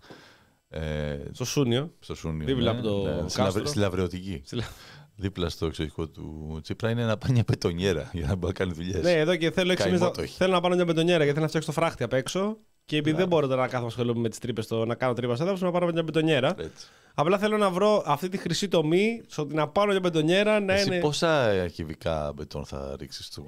Ε, 0.69 1.17
Στο 1.31 1.45
Σούνιο. 1.45 1.93
στο 1.99 2.15
Σούνιο. 2.15 2.45
Δίπλα 2.45 2.73
ναι, 2.73 2.79
από 2.79 2.87
το 2.87 3.03
ναι, 3.03 3.11
στη, 3.11 3.21
κάστρο. 3.21 3.43
Λαβρε- 3.43 3.67
στη 3.67 3.79
Λαβρεωτική. 3.79 4.41
Στη 5.17 5.21
Λα- 5.21 5.29
Δίπλα 5.29 5.49
στο 5.49 5.65
εξοχικό 5.65 6.07
του 6.07 6.59
Τσίπρα 6.63 6.89
είναι 6.89 7.05
να 7.05 7.17
πάει 7.17 7.31
μια 7.31 7.43
πετονιέρα 7.43 8.09
για 8.13 8.27
να 8.27 8.35
μπορεί 8.35 8.53
να 8.57 8.65
κάνει 8.65 8.73
δουλειές. 8.73 9.01
Ναι, 9.03 9.11
εδώ 9.11 9.35
και 9.35 9.51
θέλω 9.51 9.71
έξι 9.71 9.83
Καημό 9.83 9.97
μήνες 9.97 10.11
το 10.13 10.19
να... 10.19 10.25
έχει. 10.27 10.35
θέλω 10.37 10.53
να 10.53 10.61
πάρω 10.61 10.75
μια 10.75 10.85
μπετονιέρα 10.85 11.17
γιατί 11.17 11.31
θέλω 11.31 11.41
να 11.41 11.47
φτιάξω 11.47 11.71
το 11.73 11.79
φράχτη 11.79 12.03
απ' 12.03 12.13
έξω. 12.13 12.57
Και 12.85 12.97
επειδή 12.97 13.17
δεν 13.17 13.27
μπορώ 13.27 13.47
τώρα 13.47 13.61
να 13.61 13.67
κάθομαι 13.67 13.87
ασχολούμαι 13.87 14.19
με 14.19 14.29
τις 14.29 14.39
τρύπες, 14.39 14.69
να 14.69 14.95
κάνω 14.95 15.13
τρύπα 15.13 15.35
σε 15.35 15.41
έδαφος, 15.41 15.61
να 15.61 15.71
πάρω 15.71 15.91
μια 15.91 16.03
μπετονιέρα. 16.03 16.55
Έτσι. 16.57 16.87
Απλά 17.13 17.37
θέλω 17.37 17.57
να 17.57 17.69
βρω 17.69 18.03
αυτή 18.05 18.29
τη 18.29 18.37
χρυσή 18.37 18.67
τομή, 18.67 19.21
στο 19.27 19.41
ότι 19.41 19.53
να 19.53 19.67
πάρω 19.67 19.91
μια 19.91 19.99
μπετονιέρα 19.99 20.59
να 20.59 20.73
Εσύ 20.73 20.87
είναι. 20.87 20.99
πόσα 20.99 21.47
ε, 21.49 21.69
κυβικά 21.69 22.31
μπετόν 22.35 22.65
θα 22.65 22.95
ρίξεις 22.99 23.25
στο, 23.25 23.45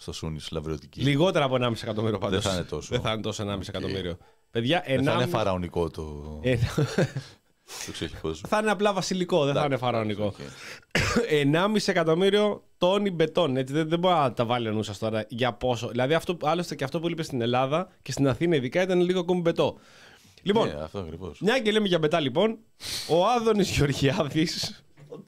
στο 0.00 0.12
Σούνιο, 0.12 0.40
στη 0.40 0.54
Λαβρεωτική; 0.54 1.00
Λιγότερα 1.00 1.44
από 1.44 1.56
1,5 1.60 1.72
εκατομμύριο 1.82 2.18
πάντως. 2.18 2.42
Δεν 2.42 2.50
θα 2.52 2.56
είναι 2.58 2.66
τόσο. 2.68 2.88
Δεν 2.90 3.00
θα 3.00 3.12
είναι 3.12 3.22
τόσο 3.22 3.44
1,5 3.48 3.68
εκατομμύριο. 3.68 4.16
Παιδιά, 4.50 4.82
Δεν 4.86 5.04
θα 5.04 5.12
είναι 5.12 5.24
1,5 5.24 5.28
φαραωνικό 5.28 5.90
το, 5.90 6.40
Ε, 7.80 7.84
το 7.84 7.90
εξοχικό 7.90 8.34
σου. 8.34 8.46
θα 8.48 8.58
είναι 8.58 8.70
απλά 8.70 8.92
βασιλικό, 8.92 9.44
δεν 9.44 9.54
θα 9.54 9.64
είναι 9.64 9.76
φαραωνικό. 9.76 10.24
Οκ. 10.24 10.34
1,5 11.30 11.76
εκατομμύριο 11.86 12.62
τόνοι 12.78 13.10
μπετόν. 13.10 13.56
Έτσι, 13.56 13.74
δεν, 13.74 13.88
δεν 13.88 13.98
μπορεί 13.98 14.14
να 14.14 14.32
τα 14.32 14.44
βάλει 14.44 14.68
ο 14.68 14.72
νους 14.72 14.86
σας 14.86 14.98
τώρα 14.98 15.24
για 15.28 15.52
πόσο. 15.52 15.88
Δηλαδή, 15.88 16.14
αυτό, 16.14 16.36
άλλωστε 16.42 16.74
και 16.74 16.84
αυτό 16.84 17.00
που 17.00 17.10
είπες 17.10 17.26
στην 17.26 17.40
Ελλάδα 17.40 17.88
και 18.02 18.12
στην 18.12 18.28
Αθήνα, 18.28 18.56
ειδικά 18.56 18.82
ήταν 18.82 19.00
λίγο 19.00 19.20
ακόμη 19.20 19.40
μπετό. 19.40 19.78
Λοιπόν, 20.42 20.68
Ναι, 20.68 20.74
αυτό 20.82 20.98
ακριβώς. 20.98 21.40
μια 21.40 21.58
και 21.60 21.70
λέμε 21.72 21.88
για 21.88 21.98
μπετά, 21.98 22.20
λοιπόν, 22.20 22.58
ο 23.08 23.26
Άδωνης 23.26 23.70
Γεωργιάδης. 23.76 24.84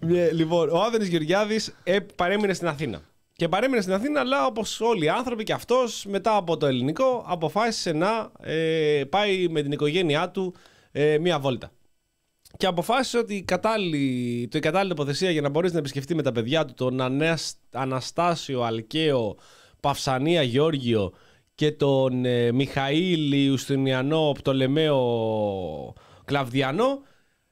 Μια- 0.00 0.32
λοιπόν, 0.32 0.68
ο 0.70 0.82
Άδωνης 0.82 1.08
Γεωργιάδης 1.08 1.74
ε, 1.84 1.98
παρέμεινε 2.00 2.54
στην 2.54 2.68
Αθήνα. 2.68 3.00
Και 3.36 3.48
παρέμεινε 3.48 3.80
στην 3.80 3.92
Αθήνα, 3.94 4.20
αλλά 4.20 4.46
όπως 4.46 4.80
όλοι 4.80 5.04
οι 5.04 5.08
άνθρωποι 5.08 5.42
και 5.44 5.52
αυτός, 5.52 6.04
μετά 6.08 6.36
από 6.36 6.56
το 6.56 6.66
ελληνικό, 6.66 7.24
αποφάσισε 7.26 7.92
να 7.92 8.32
ε, 8.40 9.04
πάει 9.08 9.48
με 9.48 9.62
την 9.62 9.72
οικογένειά 9.72 10.30
του 10.30 10.54
ε, 10.92 11.18
μία 11.18 11.38
βόλτα. 11.38 11.70
Και 12.56 12.66
αποφάσισε 12.66 13.18
ότι 13.18 13.34
η 13.34 13.42
κατάλληλη, 13.42 14.48
το 14.50 14.58
η 14.58 14.60
κατάλληλη 14.60 14.94
τοποθεσία 14.94 15.30
για 15.30 15.40
να 15.40 15.48
μπορέσει 15.48 15.72
να 15.72 15.78
επισκεφτεί 15.78 16.14
με 16.14 16.22
τα 16.22 16.32
παιδιά 16.32 16.64
του 16.64 16.74
τον 16.74 17.00
Ανέας- 17.00 17.58
Αναστάσιο, 17.72 18.62
Αλκαίο, 18.62 19.36
Παυσανία, 19.80 20.42
Γεώργιο 20.42 21.12
και 21.54 21.72
τον 21.72 22.24
ε, 22.24 22.52
Μιχαήλ 22.52 23.32
Ιουστινιανό, 23.32 24.32
Πτολεμαίο, 24.34 25.92
Κλαβδιανό. 26.24 27.02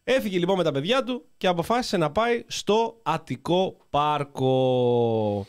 Έφυγε 0.04 0.38
λοιπόν 0.38 0.56
με 0.56 0.62
τα 0.62 0.72
παιδιά 0.72 1.02
του 1.04 1.24
και 1.36 1.46
αποφάσισε 1.46 1.96
να 1.96 2.10
πάει 2.10 2.44
στο 2.46 3.00
Αττικό 3.02 3.76
Πάρκο. 3.90 5.46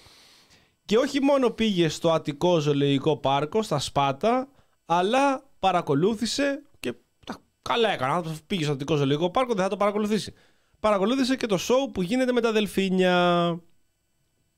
Και 0.86 0.98
όχι 0.98 1.22
μόνο 1.22 1.49
πήγε 1.49 1.90
στο 1.90 2.12
Αττικό 2.12 2.60
Ζωολογικό 2.60 3.18
Πάρκο, 3.18 3.62
στα 3.62 3.80
Σπάτα, 3.80 4.48
αλλά 4.86 5.44
παρακολούθησε 5.60 6.64
και 6.80 6.94
τα 7.26 7.38
καλά 7.62 7.90
έκανε. 7.90 8.14
Αν 8.14 8.38
πήγε 8.48 8.64
στο 8.64 8.74
Αττικό 8.74 8.95
Ζωολογικό 8.95 9.30
Πάρκο, 9.30 9.53
δεν 9.53 9.64
θα 9.64 9.70
το 9.70 9.78
παρακολουθήσει. 9.78 10.34
Παρακολούθησε 10.80 11.36
και 11.36 11.45
το 11.45 11.57
show 11.60 11.91
που 11.94 12.02
γίνεται 12.02 12.32
με 12.32 12.41
τα 12.41 12.52
δελφίνια. 12.52 13.60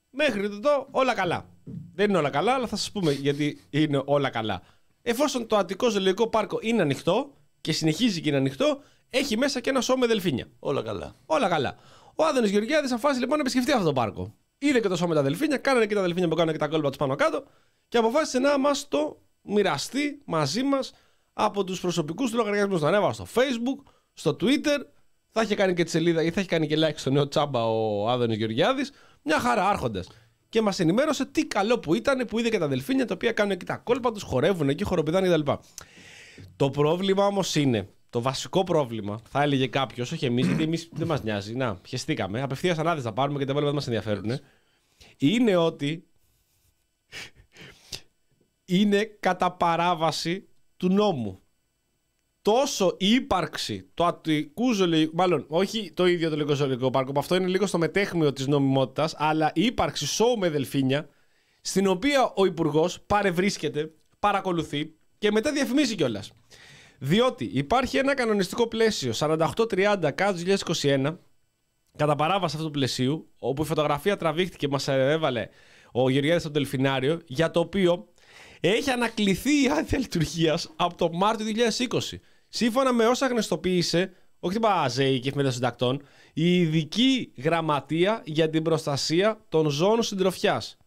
Μέχρι 0.09 0.43
εδώ 0.43 0.87
όλα 0.91 1.13
καλά. 1.13 1.49
Δεν 1.93 2.09
είναι 2.09 2.17
όλα 2.17 2.29
καλά, 2.29 2.53
αλλά 2.53 2.67
θα 2.67 2.75
σας 2.75 2.91
πούμε 2.91 3.11
γιατί 3.11 3.61
είναι 3.69 4.01
όλα 4.05 4.29
καλά. 4.29 4.61
Εφόσον 5.01 5.47
το 5.47 5.57
Αττικό 5.57 5.89
Ζωολογικό 5.89 6.27
Πάρκο 6.27 6.59
είναι 6.61 6.81
ανοιχτό 6.81 7.33
και 7.61 7.71
συνεχίζει 7.71 8.21
και 8.21 8.29
είναι 8.29 8.37
ανοιχτό, 8.37 8.81
έχει 9.09 9.37
μέσα 9.37 9.59
και 9.59 9.69
ένα 9.69 9.81
show 9.81 9.95
με 9.97 10.07
δελφίνια. 10.07 10.47
Όλα 10.59 10.81
καλά. 10.81 11.15
Όλα 11.25 11.49
καλά. 11.49 11.75
Ο 12.15 12.25
Άδωνης 12.25 12.49
Γεωργιάδης 12.49 12.91
αποφάσισε 12.91 13.19
λοιπόν 13.19 13.35
να 13.35 13.41
επισκεφτεί 13.41 13.71
αυτό 13.71 13.85
το 13.85 13.93
πάρκο. 13.93 14.35
Είδε 14.57 14.79
και 14.79 14.87
το 14.87 15.03
show 15.03 15.07
με 15.07 15.15
τα 15.15 15.21
δελφίνια, 15.23 15.57
κάνανε 15.57 15.85
και 15.85 15.95
τα 15.95 16.01
δελφίνια 16.01 16.27
που 16.27 16.35
κάνανε 16.35 16.51
και 16.51 16.63
τα 16.63 16.67
κόλπα 16.67 16.87
τους 16.87 16.97
πάνω 16.97 17.15
κάτω 17.15 17.43
και 17.87 17.97
αποφάσισε 17.97 18.39
να 18.39 18.57
μας 18.57 18.87
το 18.87 19.21
μοιραστεί 19.41 20.21
μαζί 20.25 20.63
μας 20.63 20.93
από 21.33 21.63
τους 21.63 21.79
προσωπικούς 21.79 22.31
του 22.31 22.37
λογαριασμού. 22.37 22.79
Το 22.79 22.87
ανέβασε 22.87 23.25
στο 23.25 23.41
Facebook, 23.41 23.91
στο 24.13 24.35
Twitter, 24.41 24.85
θα 25.29 25.41
είχε 25.41 25.55
κάνει 25.55 25.73
και 25.73 25.83
τη 25.83 25.89
σελίδα 25.89 26.23
ή 26.23 26.31
θα 26.31 26.39
έχει 26.39 26.49
κάνει 26.49 26.67
και 26.67 26.75
like 26.79 26.95
στο 26.95 27.09
νέο 27.09 27.27
τσάμπα 27.27 27.65
ο 27.65 28.09
Άδωνης 28.09 28.37
Γεωργιάδης. 28.37 28.91
Μια 29.23 29.39
χαρά 29.39 29.69
άρχοντα. 29.69 30.03
Και 30.49 30.61
μας 30.61 30.79
ενημέρωσε 30.79 31.25
τι 31.25 31.45
καλό 31.45 31.79
που 31.79 31.93
ήταν 31.93 32.25
που 32.25 32.39
είδε 32.39 32.49
και 32.49 32.57
τα 32.57 32.67
δελφίνια 32.67 33.05
τα 33.05 33.13
οποία 33.13 33.31
κάνουν 33.31 33.51
εκεί 33.51 33.65
τα 33.65 33.77
κόλπα 33.77 34.11
τους, 34.11 34.23
χορεύουν 34.23 34.69
εκεί, 34.69 34.83
χοροπηδάνε 34.83 35.27
κτλ. 35.27 35.51
Το 36.55 36.69
πρόβλημα 36.69 37.25
όμως 37.25 37.55
είναι, 37.55 37.89
το 38.17 38.23
βασικό 38.23 38.63
πρόβλημα, 38.63 39.19
θα 39.29 39.41
έλεγε 39.41 39.67
κάποιος, 39.67 40.11
όχι 40.11 40.25
εμείς, 40.25 40.45
γιατί 40.45 40.63
εμείς 40.63 40.89
δεν 40.91 41.07
μας 41.07 41.23
νοιάζει. 41.23 41.55
Να, 41.55 41.81
χεστήκαμε. 41.87 42.41
Απευθείας 42.41 42.77
ανάδες 42.77 43.03
θα 43.03 43.13
πάρουμε 43.13 43.39
και 43.39 43.45
τα 43.45 43.53
βόλια 43.53 43.67
δεν 43.67 43.75
μας 43.75 43.87
ενδιαφέρουν. 43.87 44.39
Είναι 45.17 45.55
ότι 45.55 46.07
είναι 48.65 49.03
κατά 49.03 49.51
παράβαση 49.51 50.47
του 50.77 50.89
νόμου. 50.89 51.41
Τόσο 52.41 52.95
η 52.99 53.09
ύπαρξη 53.09 53.89
του 53.93 54.03
Αττικού 54.05 54.73
Ζωολογικού, 54.73 55.15
μάλλον 55.15 55.45
όχι 55.47 55.91
το 55.93 56.05
ίδιο 56.05 56.29
το 56.29 56.35
Λικό 56.35 56.53
Ζωολογικό 56.53 56.89
Πάρκο, 56.89 57.11
που 57.11 57.19
αυτό 57.19 57.35
είναι 57.35 57.47
λίγο 57.47 57.67
στο 57.67 57.77
μετέχμιο 57.77 58.33
της 58.33 58.47
νομιμότητας, 58.47 59.15
αλλά 59.17 59.51
η 59.53 59.65
ύπαρξη 59.65 60.07
σοου 60.07 60.37
με 60.37 60.49
δελφίνια, 60.49 61.09
στην 61.61 61.87
οποία 61.87 62.33
ο 62.35 62.45
Υπουργός 62.45 63.01
παρευρίσκεται, 63.01 63.91
παρακολουθεί 64.19 64.93
και 65.17 65.31
μετά 65.31 65.51
διαφημίζει 65.51 65.95
κιόλας. 65.95 66.31
Διότι 66.99 67.49
υπάρχει 67.53 67.97
ένα 67.97 68.13
κανονιστικό 68.13 68.67
πλαίσιο 68.67 69.13
4830 69.17 70.09
κάτω 70.15 70.39
2021, 70.75 71.17
κατά 71.97 72.15
παράβαση 72.15 72.55
αυτού 72.55 72.67
του 72.67 72.73
πλαισίου, 72.73 73.29
όπου 73.39 73.61
η 73.61 73.65
φωτογραφία 73.65 74.17
τραβήχτηκε 74.17 74.65
και 74.65 74.71
μας 74.71 74.87
έβαλε 74.87 75.47
ο 75.91 76.09
Γεωργιάδης 76.09 76.41
στο 76.41 76.51
Δελφινάριο, 76.51 77.21
για 77.25 77.51
το 77.51 77.59
οποίο 77.59 78.07
έχει 78.59 78.89
ανακληθεί 78.89 79.63
η 79.63 79.69
άδεια 79.69 79.99
λειτουργίας 79.99 80.73
από 80.75 80.95
το 80.97 81.09
Μάρτιο 81.13 81.45
2020. 81.89 82.19
Σύμφωνα 82.47 82.93
με 82.93 83.05
όσα 83.05 83.27
γνωστοποίησε, 83.27 84.13
όχι 84.39 84.53
την 84.53 84.61
Παζέη 84.61 85.19
και 85.19 85.27
εφημερίδα 85.27 85.53
συντακτών, 85.53 86.01
η 86.33 86.59
ειδική 86.59 87.31
γραμματεία 87.37 88.21
για 88.25 88.49
την 88.49 88.63
προστασία 88.63 89.45
των 89.49 89.69
ζώων 89.69 90.03
συντροφιάς. 90.03 90.77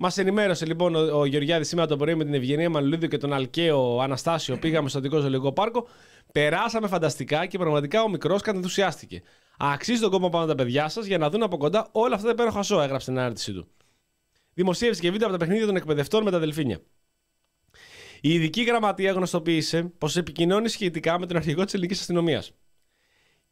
Μας 0.00 0.18
ενημέρωσε 0.18 0.66
λοιπόν 0.66 0.94
ο, 0.94 1.18
ο 1.18 1.24
Γεωργιάδης 1.24 1.68
σήμερα 1.68 1.88
το 1.88 1.96
πρωί 1.96 2.14
με 2.14 2.24
την 2.24 2.34
Ευγενία 2.34 2.70
Μανουλίδου 2.70 3.06
και 3.06 3.16
τον 3.16 3.32
Αλκαίο 3.32 4.00
Αναστάσιο. 4.00 4.56
Πήγαμε 4.58 4.88
στο 4.88 4.98
Αττικό 4.98 5.18
Ζωολογικό 5.18 5.52
Πάρκο. 5.52 5.88
Περάσαμε 6.32 6.88
φανταστικά 6.88 7.46
και 7.46 7.58
πραγματικά 7.58 8.02
ο 8.02 8.08
μικρός 8.08 8.42
κατενθουσιάστηκε. 8.42 9.22
Αξίζει 9.58 10.00
τον 10.00 10.10
κόμμα 10.10 10.28
πάνω 10.28 10.46
τα 10.46 10.54
παιδιά 10.54 10.88
σας 10.88 11.06
για 11.06 11.18
να 11.18 11.30
δουν 11.30 11.42
από 11.42 11.56
κοντά 11.56 11.88
όλα 11.92 12.14
αυτά 12.14 12.26
τα 12.26 12.32
υπέροχα 12.32 12.62
ζώα, 12.62 12.82
έγραψε 12.84 13.06
στην 13.06 13.18
ανάρτησή 13.18 13.52
του. 13.52 13.68
Δημοσίευσε 14.54 15.00
και 15.00 15.10
βίντεο 15.10 15.28
από 15.28 15.36
τα 15.36 15.44
παιχνίδια 15.44 15.66
των 15.66 15.76
εκπαιδευτών 15.76 16.22
με 16.22 16.30
τα 16.30 16.38
δελφίνια. 16.38 16.80
Η 18.20 18.32
ειδική 18.32 18.62
γραμματεία 18.62 19.12
γνωστοποίησε 19.12 19.82
πως 19.98 20.16
επικοινώνει 20.16 20.68
σχετικά 20.68 21.18
με 21.18 21.26
τον 21.26 21.36
αρχηγό 21.36 21.64
της 21.64 21.74
ελληνικής 21.74 22.00
αστυνομίας 22.00 22.52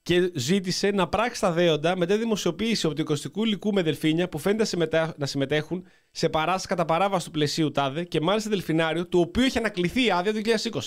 και 0.06 0.30
ζήτησε 0.34 0.90
να 0.90 1.08
πράξει 1.08 1.40
τα 1.40 1.52
δέοντα 1.52 1.96
μετά 1.96 2.16
δημοσιοποίηση 2.16 2.86
οπτικοστικού 2.86 3.44
υλικού 3.44 3.72
με 3.72 3.82
δελφίνια 3.82 4.28
που 4.28 4.38
φαίνεται 4.38 4.64
συμμετέ- 4.64 5.18
να 5.18 5.26
συμμετέχουν 5.26 5.84
σε 6.10 6.28
παράσταση 6.28 6.66
κατά 6.66 6.84
παράβαση 6.84 7.24
του 7.24 7.30
πλαισίου 7.30 7.70
τάδε 7.70 8.04
και 8.04 8.20
μάλιστα 8.20 8.50
δελφινάριο 8.50 9.06
του 9.06 9.20
οποίου 9.20 9.42
έχει 9.42 9.58
ανακληθεί 9.58 10.04
η 10.04 10.10
άδεια 10.10 10.32
το 10.32 10.38
2020. 10.38 10.80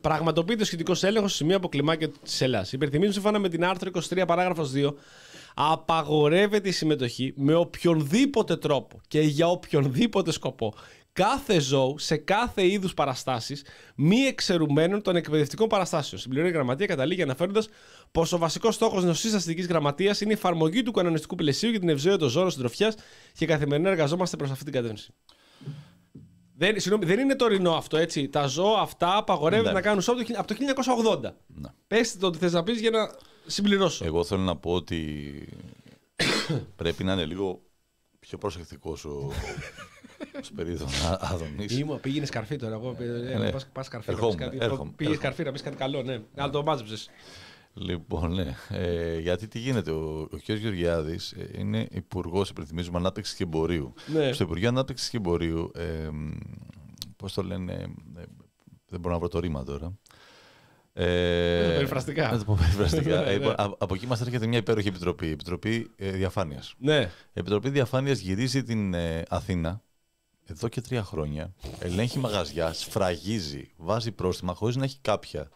Πραγματοποιείται 0.00 0.62
ο 0.62 0.64
σχετικός 0.64 1.02
έλεγχος 1.02 1.30
σε 1.30 1.36
σημείο 1.36 1.56
από 1.56 1.68
κλιμάκια 1.68 2.08
της 2.08 2.40
Ελλάδα. 2.40 2.66
Υπενθυμίζω 2.70 3.12
σύμφωνα 3.12 3.38
με 3.38 3.48
την 3.48 3.64
άρθρο 3.64 3.90
23 4.08 4.22
παράγραφος 4.26 4.72
2 4.74 4.94
απαγορεύεται 5.54 6.68
η 6.68 6.72
συμμετοχή 6.72 7.32
με 7.36 7.54
οποιονδήποτε 7.54 8.56
τρόπο 8.56 9.00
και 9.08 9.20
για 9.20 9.48
οποιονδήποτε 9.48 10.32
σκοπό 10.32 10.74
κάθε 11.16 11.60
ζώου 11.60 11.98
σε 11.98 12.16
κάθε 12.16 12.66
είδους 12.66 12.94
παραστάσεις 12.94 13.64
μη 13.94 14.16
εξαιρουμένων 14.16 15.02
των 15.02 15.16
εκπαιδευτικών 15.16 15.68
παραστάσεων. 15.68 16.20
Συμπληρώνει 16.20 16.50
η 16.50 16.52
Γραμματεία 16.52 16.86
καταλήγει 16.86 17.22
αναφέροντας 17.22 17.68
πως 18.12 18.32
ο 18.32 18.38
βασικός 18.38 18.74
στόχος 18.74 19.02
γνωστή 19.02 19.34
αστική 19.34 19.62
γραμματείας 19.62 20.20
είναι 20.20 20.30
η 20.30 20.34
εφαρμογή 20.34 20.82
του 20.82 20.92
κανονιστικού 20.92 21.34
πλαισίου 21.34 21.70
για 21.70 21.80
την 21.80 21.88
ευζοία 21.88 22.16
των 22.16 22.28
ζώων 22.28 22.50
συντροφιάς 22.50 22.94
και 23.32 23.46
καθημερινά 23.46 23.90
εργαζόμαστε 23.90 24.36
προς 24.36 24.50
αυτή 24.50 24.64
την 24.64 24.72
κατεύθυνση. 24.72 25.12
Δεν, 26.58 26.80
συγγνώμη, 26.80 27.04
δεν 27.04 27.18
είναι 27.18 27.34
τωρινό 27.36 27.72
αυτό, 27.72 27.96
έτσι. 27.96 28.28
Τα 28.28 28.46
ζώα 28.46 28.80
αυτά 28.80 29.16
απαγορεύεται 29.16 29.68
Ναι. 29.68 29.74
να 29.74 29.80
κάνουν 29.80 30.02
σώμα 30.02 30.20
από 30.36 30.46
το 30.46 30.54
1980. 30.54 31.20
Ναι. 31.46 31.68
Πες 31.86 32.16
το 32.18 32.26
ότι 32.26 32.38
θες 32.38 32.52
να 32.52 32.62
πεις 32.62 32.80
για 32.80 32.90
να 32.90 33.10
συμπληρώσω. 33.46 34.04
Εγώ 34.04 34.24
θέλω 34.24 34.42
να 34.42 34.56
πω 34.56 34.72
ότι 34.72 35.32
πρέπει 36.76 37.04
να 37.04 37.12
είναι 37.12 37.24
λίγο 37.24 37.60
πιο 38.18 38.38
προσεκτικός 38.38 39.04
ο, 39.04 39.32
ο 39.95 39.95
Σπυρίδων 40.40 40.88
Άδωνης. 41.20 41.78
Ήμουν, 41.78 42.00
πήγαινε 42.00 42.26
σκαρφί 42.26 42.56
τώρα. 42.56 42.74
Εγώ 42.74 42.96
ναι. 42.98 43.34
ναι. 43.38 43.50
πας, 43.50 43.66
πας 43.72 43.86
σκαρφί. 43.86 44.10
να 44.10 44.14
πεις 44.16 44.24
Ερχόμουν, 44.24 44.36
κάτι- 44.36 44.56
έρχομαι, 44.64 44.90
Πήγες 44.96 45.12
έρχομαι. 45.12 45.16
σκαρφί 45.16 45.42
να 45.44 45.52
πεις 45.52 45.62
κάτι 45.62 45.76
καλό, 45.76 46.02
ναι. 46.02 46.20
Αλλά 46.36 46.50
το 46.50 46.62
μάζεψες. 46.62 47.10
Λοιπόν, 47.74 48.34
ναι. 48.34 48.54
Ε, 48.70 49.18
γιατί 49.18 49.48
τι 49.48 49.58
γίνεται, 49.58 49.90
ο, 49.90 50.20
ο 50.20 50.36
κ. 50.46 50.50
Γεωργιάδης 50.50 51.34
είναι 51.58 51.86
υπουργός, 51.90 52.48
υπενθυμίζουμε, 52.50 52.98
ανάπτυξης 52.98 53.34
και 53.34 53.42
εμπορίου. 53.42 53.94
Ναι. 54.06 54.32
Στο 54.32 54.44
Υπουργείο 54.44 54.68
Ανάπτυξης 54.68 55.08
και 55.10 55.16
Εμπορίου, 55.16 55.70
ε, 55.74 56.08
πώς 57.16 57.32
το 57.32 57.42
λένε, 57.42 57.72
ε, 58.16 58.22
δεν 58.88 59.00
μπορώ 59.00 59.14
να 59.14 59.20
βρω 59.20 59.28
το 59.28 59.38
ρήμα 59.38 59.64
τώρα. 59.64 59.92
Ε, 60.92 61.72
Περιφραστικά. 61.74 62.30
Να 62.30 62.38
το 62.38 62.44
πω 62.44 62.54
περιφραστικά. 62.60 63.20
Ναι, 63.24 63.30
Ε, 63.30 63.38
ναι. 63.38 63.46
α- 63.48 63.74
από 63.78 63.94
εκεί 63.94 64.06
μας 64.06 64.20
έρχεται 64.20 64.46
μια 64.46 64.58
υπέροχη 64.58 64.88
επιτροπή, 64.88 65.26
η 65.26 65.30
Επιτροπή 65.30 65.90
ε, 65.96 66.10
Διαφάνειας. 66.10 66.74
Ναι. 66.78 67.10
Η 67.32 67.38
Επιτροπή 67.40 67.70
Διαφάνειας 67.70 68.18
γυρίζει 68.18 68.62
την 68.62 68.94
ε, 68.94 69.22
Αθήνα 69.28 69.82
εδώ 70.46 70.68
και 70.68 70.80
τρία 70.80 71.02
χρόνια. 71.02 71.54
Ελέγχει 71.78 72.18
μαγαζιάς, 72.18 72.78
σφραγίζει, 72.78 73.72
βάζει 73.76 74.12
πρόστιμα 74.12 74.54
χωρίς 74.54 74.76
να 74.76 74.84
έχει 74.84 74.98
κάποια 75.00 75.50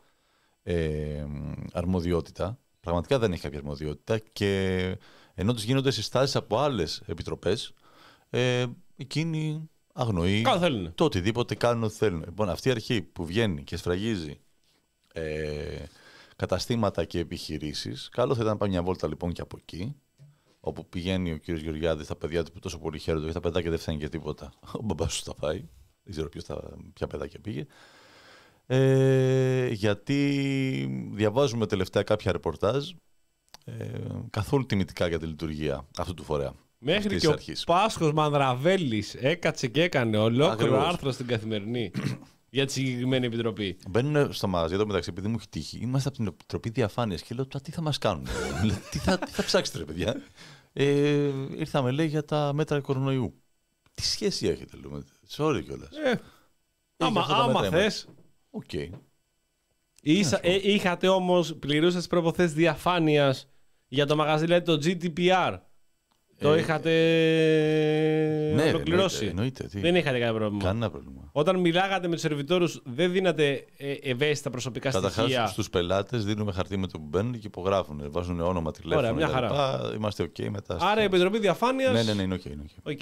ε, 0.62 1.25
αρμοδιότητα. 1.73 2.59
Πραγματικά 2.81 3.19
δεν 3.19 3.33
έχει 3.33 3.43
κάποια 3.43 3.59
αρμοδιότητα 3.59 4.19
και 4.19 4.97
ενώ 5.35 5.55
τους 5.55 5.62
γίνονται 5.62 5.91
συστάσεις 5.91 6.37
από 6.37 6.59
άλλες 6.59 7.03
επιτροπές, 7.07 7.73
ε, 8.31 8.67
εκείνοι 8.97 9.69
αγνοεί 9.93 10.43
Κάνω 10.43 10.59
θέλουν. 10.59 10.95
το 10.95 11.05
οτιδήποτε 11.05 11.55
κάνουν 11.55 11.83
ό,τι 11.83 11.95
θέλουν. 11.95 12.23
Λοιπόν, 12.25 12.49
αυτή 12.49 12.69
η 12.69 12.71
αρχή 12.71 13.03
που 13.03 13.25
βγαίνει 13.27 13.65
και 13.65 13.77
σφραγίζει 13.77 14.41
ε, 15.12 15.85
καταστήματα 16.37 17.05
και 17.05 17.19
επιχειρήσεις, 17.19 18.09
καλό 18.09 18.35
θα 18.35 18.41
ήταν 18.41 18.53
να 18.53 18.59
πάει 18.59 18.69
μια 18.69 18.83
βόλτα 18.83 19.09
λοιπόν 19.09 19.33
και 19.33 19.41
από 19.41 19.57
εκεί, 19.61 19.97
όπου 20.61 20.89
πηγαίνει 20.89 21.32
ο 21.32 21.37
κύριος 21.37 21.62
Γεωργιάδης, 21.62 22.07
τα 22.07 22.16
παιδιά 22.16 22.43
του 22.43 22.53
που 22.53 22.59
τόσο 22.59 22.78
πολύ 22.78 22.99
χαίρονται, 22.99 23.24
γιατί 23.24 23.41
τα 23.41 23.49
παιδάκια 23.49 23.70
δεν 23.70 23.78
φτάνει 23.78 23.99
και 23.99 24.09
τίποτα. 24.09 24.53
Ο 24.81 24.82
μπαμπάς 24.82 25.23
του 25.23 25.31
τα 25.31 25.35
πάει. 25.35 25.59
Δεν 26.03 26.12
ξέρω 26.12 26.28
ποιος 26.28 26.45
τα, 26.45 26.77
ποια 26.93 27.07
παιδάκια 27.07 27.41
πήγε. 27.41 27.66
Ε, 28.66 29.69
γιατί 29.69 31.11
διαβάζουμε 31.12 31.66
τελευταία 31.66 32.03
κάποια 32.03 32.32
ρεπορτάζ 32.32 32.91
ε, 33.65 33.89
καθόλου 34.31 34.66
τιμητικά 34.66 35.09
για 35.09 35.19
τη 35.19 35.27
λειτουργία 35.27 35.87
αυτού 35.99 36.15
του 36.15 36.24
φορέα. 36.24 36.53
Μέχρι 36.78 36.97
αυτής 36.97 37.12
και 37.12 37.19
της 37.19 37.28
ο 37.28 37.32
αρχής. 37.32 37.65
Πάσχος 37.65 38.12
Μανδραβέλης 38.12 39.15
έκατσε 39.15 39.69
και 39.69 39.82
έκανε 39.82 40.16
ολόκληρο 40.16 40.53
Ακριβώς. 40.53 40.85
άρθρο 40.85 41.11
στην 41.11 41.27
Καθημερινή 41.27 41.91
για 42.51 42.66
τη 42.66 42.72
συγκεκριμένη 42.72 43.27
επιτροπή. 43.27 43.77
Μπαίνουν 43.89 44.32
στο 44.32 44.48
μαγαζί 44.48 44.74
εδώ 44.74 44.86
μεταξύ, 44.86 45.10
επειδή 45.12 45.28
μου 45.28 45.36
έχει 45.39 45.48
τύχει. 45.48 45.78
Είμαστε 45.78 46.09
από 46.09 46.16
την 46.16 46.27
Επιτροπή 46.27 46.70
Διαφάνειας 46.70 47.22
και 47.22 47.35
λέω 47.35 47.47
τώρα 47.47 47.64
τι 47.64 47.70
θα 47.70 47.81
μας 47.81 47.98
κάνουν; 47.98 48.27
Λέω, 48.64 48.77
τι, 48.90 48.98
θα, 48.98 49.18
τι 49.18 49.31
θα 49.31 49.44
ψάξετε, 49.44 49.78
ρε 49.78 49.85
παιδιά; 49.85 50.22
Ε, 50.72 50.85
ήρθαμε, 51.56 51.90
λέει, 51.90 52.06
για 52.06 52.24
τα 52.24 52.52
μέτρα 52.52 52.81
κορονοϊού. 52.81 53.43
Τι 53.94 54.02
σχέση 54.02 54.47
έχετε, 54.47 54.77
λέμε. 54.77 55.05
Sorry 55.28 55.62
κιόλας. 55.64 55.97
Ε, 56.05 56.20
άμα 56.97 57.20
αυτά 57.20 57.35
τα 57.35 57.43
άμα 57.43 57.60
μέτρα 57.60 57.78
θες. 57.78 58.09
Οκ. 58.51 58.72
Ίσα, 60.02 60.39
ε, 60.43 60.70
είχατε 60.72 61.09
όμως, 61.09 61.55
πληρούσες 61.55 62.02
τις 62.03 62.09
προϋποθέσεις 62.09 62.55
διαφάνειας 62.55 63.48
για 63.89 64.06
το 64.06 64.16
μαγαζί, 64.16 64.44
δηλαδή 64.44 64.64
το 64.64 64.78
GDPR. 64.85 65.59
Το 66.41 66.53
Ε, 66.53 66.59
είχατε 66.59 66.91
Ναι, 68.55 68.62
ολοκληρώσει. 68.62 69.27
εννοείται, 69.27 69.31
εννοείται, 69.31 69.65
τι. 69.65 69.81
Δεν 69.81 69.95
είχατε 69.95 70.19
κανένα 70.19 70.39
πρόβλημα. 70.39 70.65
Κανένα 70.65 70.91
πρόβλημα. 70.91 71.29
Όταν 71.33 71.57
μιλάγατε 71.61 72.07
με 72.07 72.12
τους 72.12 72.23
σερβιτόρους, 72.23 72.83
δεν 72.85 73.12
δίνατε 73.12 73.65
ε, 73.77 73.93
ευαίσθητα 74.03 74.51
προσωπικά 74.51 74.91
Καταρχάς, 74.91 75.25
στοιχεία; 75.25 75.47
στους 75.47 75.71
πελάτες 75.71 76.25
δίνουμε 76.25 76.53
χαρτί 76.53 76.77
με 76.77 76.87
το 76.87 76.99
που 76.99 77.07
μπαίνουν 77.09 77.33
και 77.33 77.47
υπογράφουν. 77.47 78.03
Βάζουν 78.11 78.41
όνομα, 78.41 78.73
τηλέφωνο. 78.73 78.99
Ωραία, 79.07 79.12
μια 79.12 79.27
κτλ. 79.27 79.35
χαρά. 79.35 79.81
Είμαστε 79.97 80.23
οκ 80.23 80.39
μετά. 80.51 80.77
Άρα 80.81 81.01
η 81.01 81.05
Επιτροπή 81.05 81.39
Διαφάνειας. 81.39 81.91
Ναι, 81.91 82.03
ναι, 82.03 82.12
ναι, 82.12 82.23
είναι 82.23 82.35
οκ. 82.35 82.45
είναι 82.45 82.62
ok. 82.87 82.93
Ok. 82.93 83.01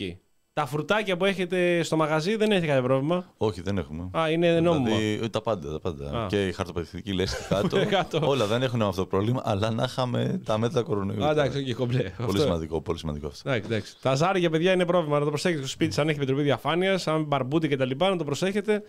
Τα 0.59 0.67
φρουτάκια 0.67 1.17
που 1.17 1.25
έχετε 1.25 1.83
στο 1.83 1.97
μαγαζί 1.97 2.37
δεν 2.37 2.51
έχετε 2.51 2.67
κανένα 2.67 2.87
πρόβλημα. 2.87 3.33
Όχι, 3.37 3.63
δεν 3.63 3.79
έχουμε. 3.79 4.11
Α, 4.19 4.31
είναι 4.31 4.61
νόμιμο. 4.61 4.85
Δηλαδή, 4.85 5.19
ε, 5.23 5.29
τα 5.29 5.41
πάντα, 5.41 5.73
τα 5.73 5.81
πάντα. 5.81 6.23
Α. 6.23 6.27
Και 6.27 6.47
η 6.47 6.53
χαρτοπεριστική 6.53 7.13
λέσχη 7.13 7.49
κάτω. 7.49 7.87
Κάτω. 7.87 8.21
Όλα 8.23 8.47
δεν 8.47 8.63
έχουν 8.63 8.83
αυτό 8.83 9.01
το 9.01 9.07
πρόβλημα, 9.07 9.43
αλλά 9.45 9.71
να 9.71 9.83
είχαμε 9.85 10.41
τα 10.45 10.59
μέτρα 10.59 10.83
κορονοϊού. 10.83 11.25
Α, 11.25 11.31
εντάξει, 11.31 11.59
όχι, 11.59 11.75
κομπλέ. 11.75 11.99
Πολύ 12.03 12.13
Αυτό- 12.29 12.41
σημαντικό, 12.41 12.81
πολύ 12.81 12.99
σημαντικό 12.99 13.27
αυτό. 13.27 13.51
Εντάξει, 13.51 13.69
εντάξει. 13.71 13.97
Τα 14.03 14.15
ζάρια, 14.15 14.51
παιδιά, 14.51 14.73
είναι 14.73 14.85
πρόβλημα. 14.87 15.19
Να 15.19 15.25
το 15.25 15.31
προσέχετε 15.31 15.61
στο 15.61 15.71
σπίτι, 15.71 15.93
σας, 15.93 16.03
αν 16.03 16.09
έχει 16.09 16.17
επιτροπή 16.17 16.43
διαφάνειας, 16.43 17.07
αν 17.07 17.25
μπαρμπούτι 17.25 17.69
κτλ. 17.69 17.91
Να 17.99 18.17
το 18.17 18.25
προσέχετε. 18.25 18.83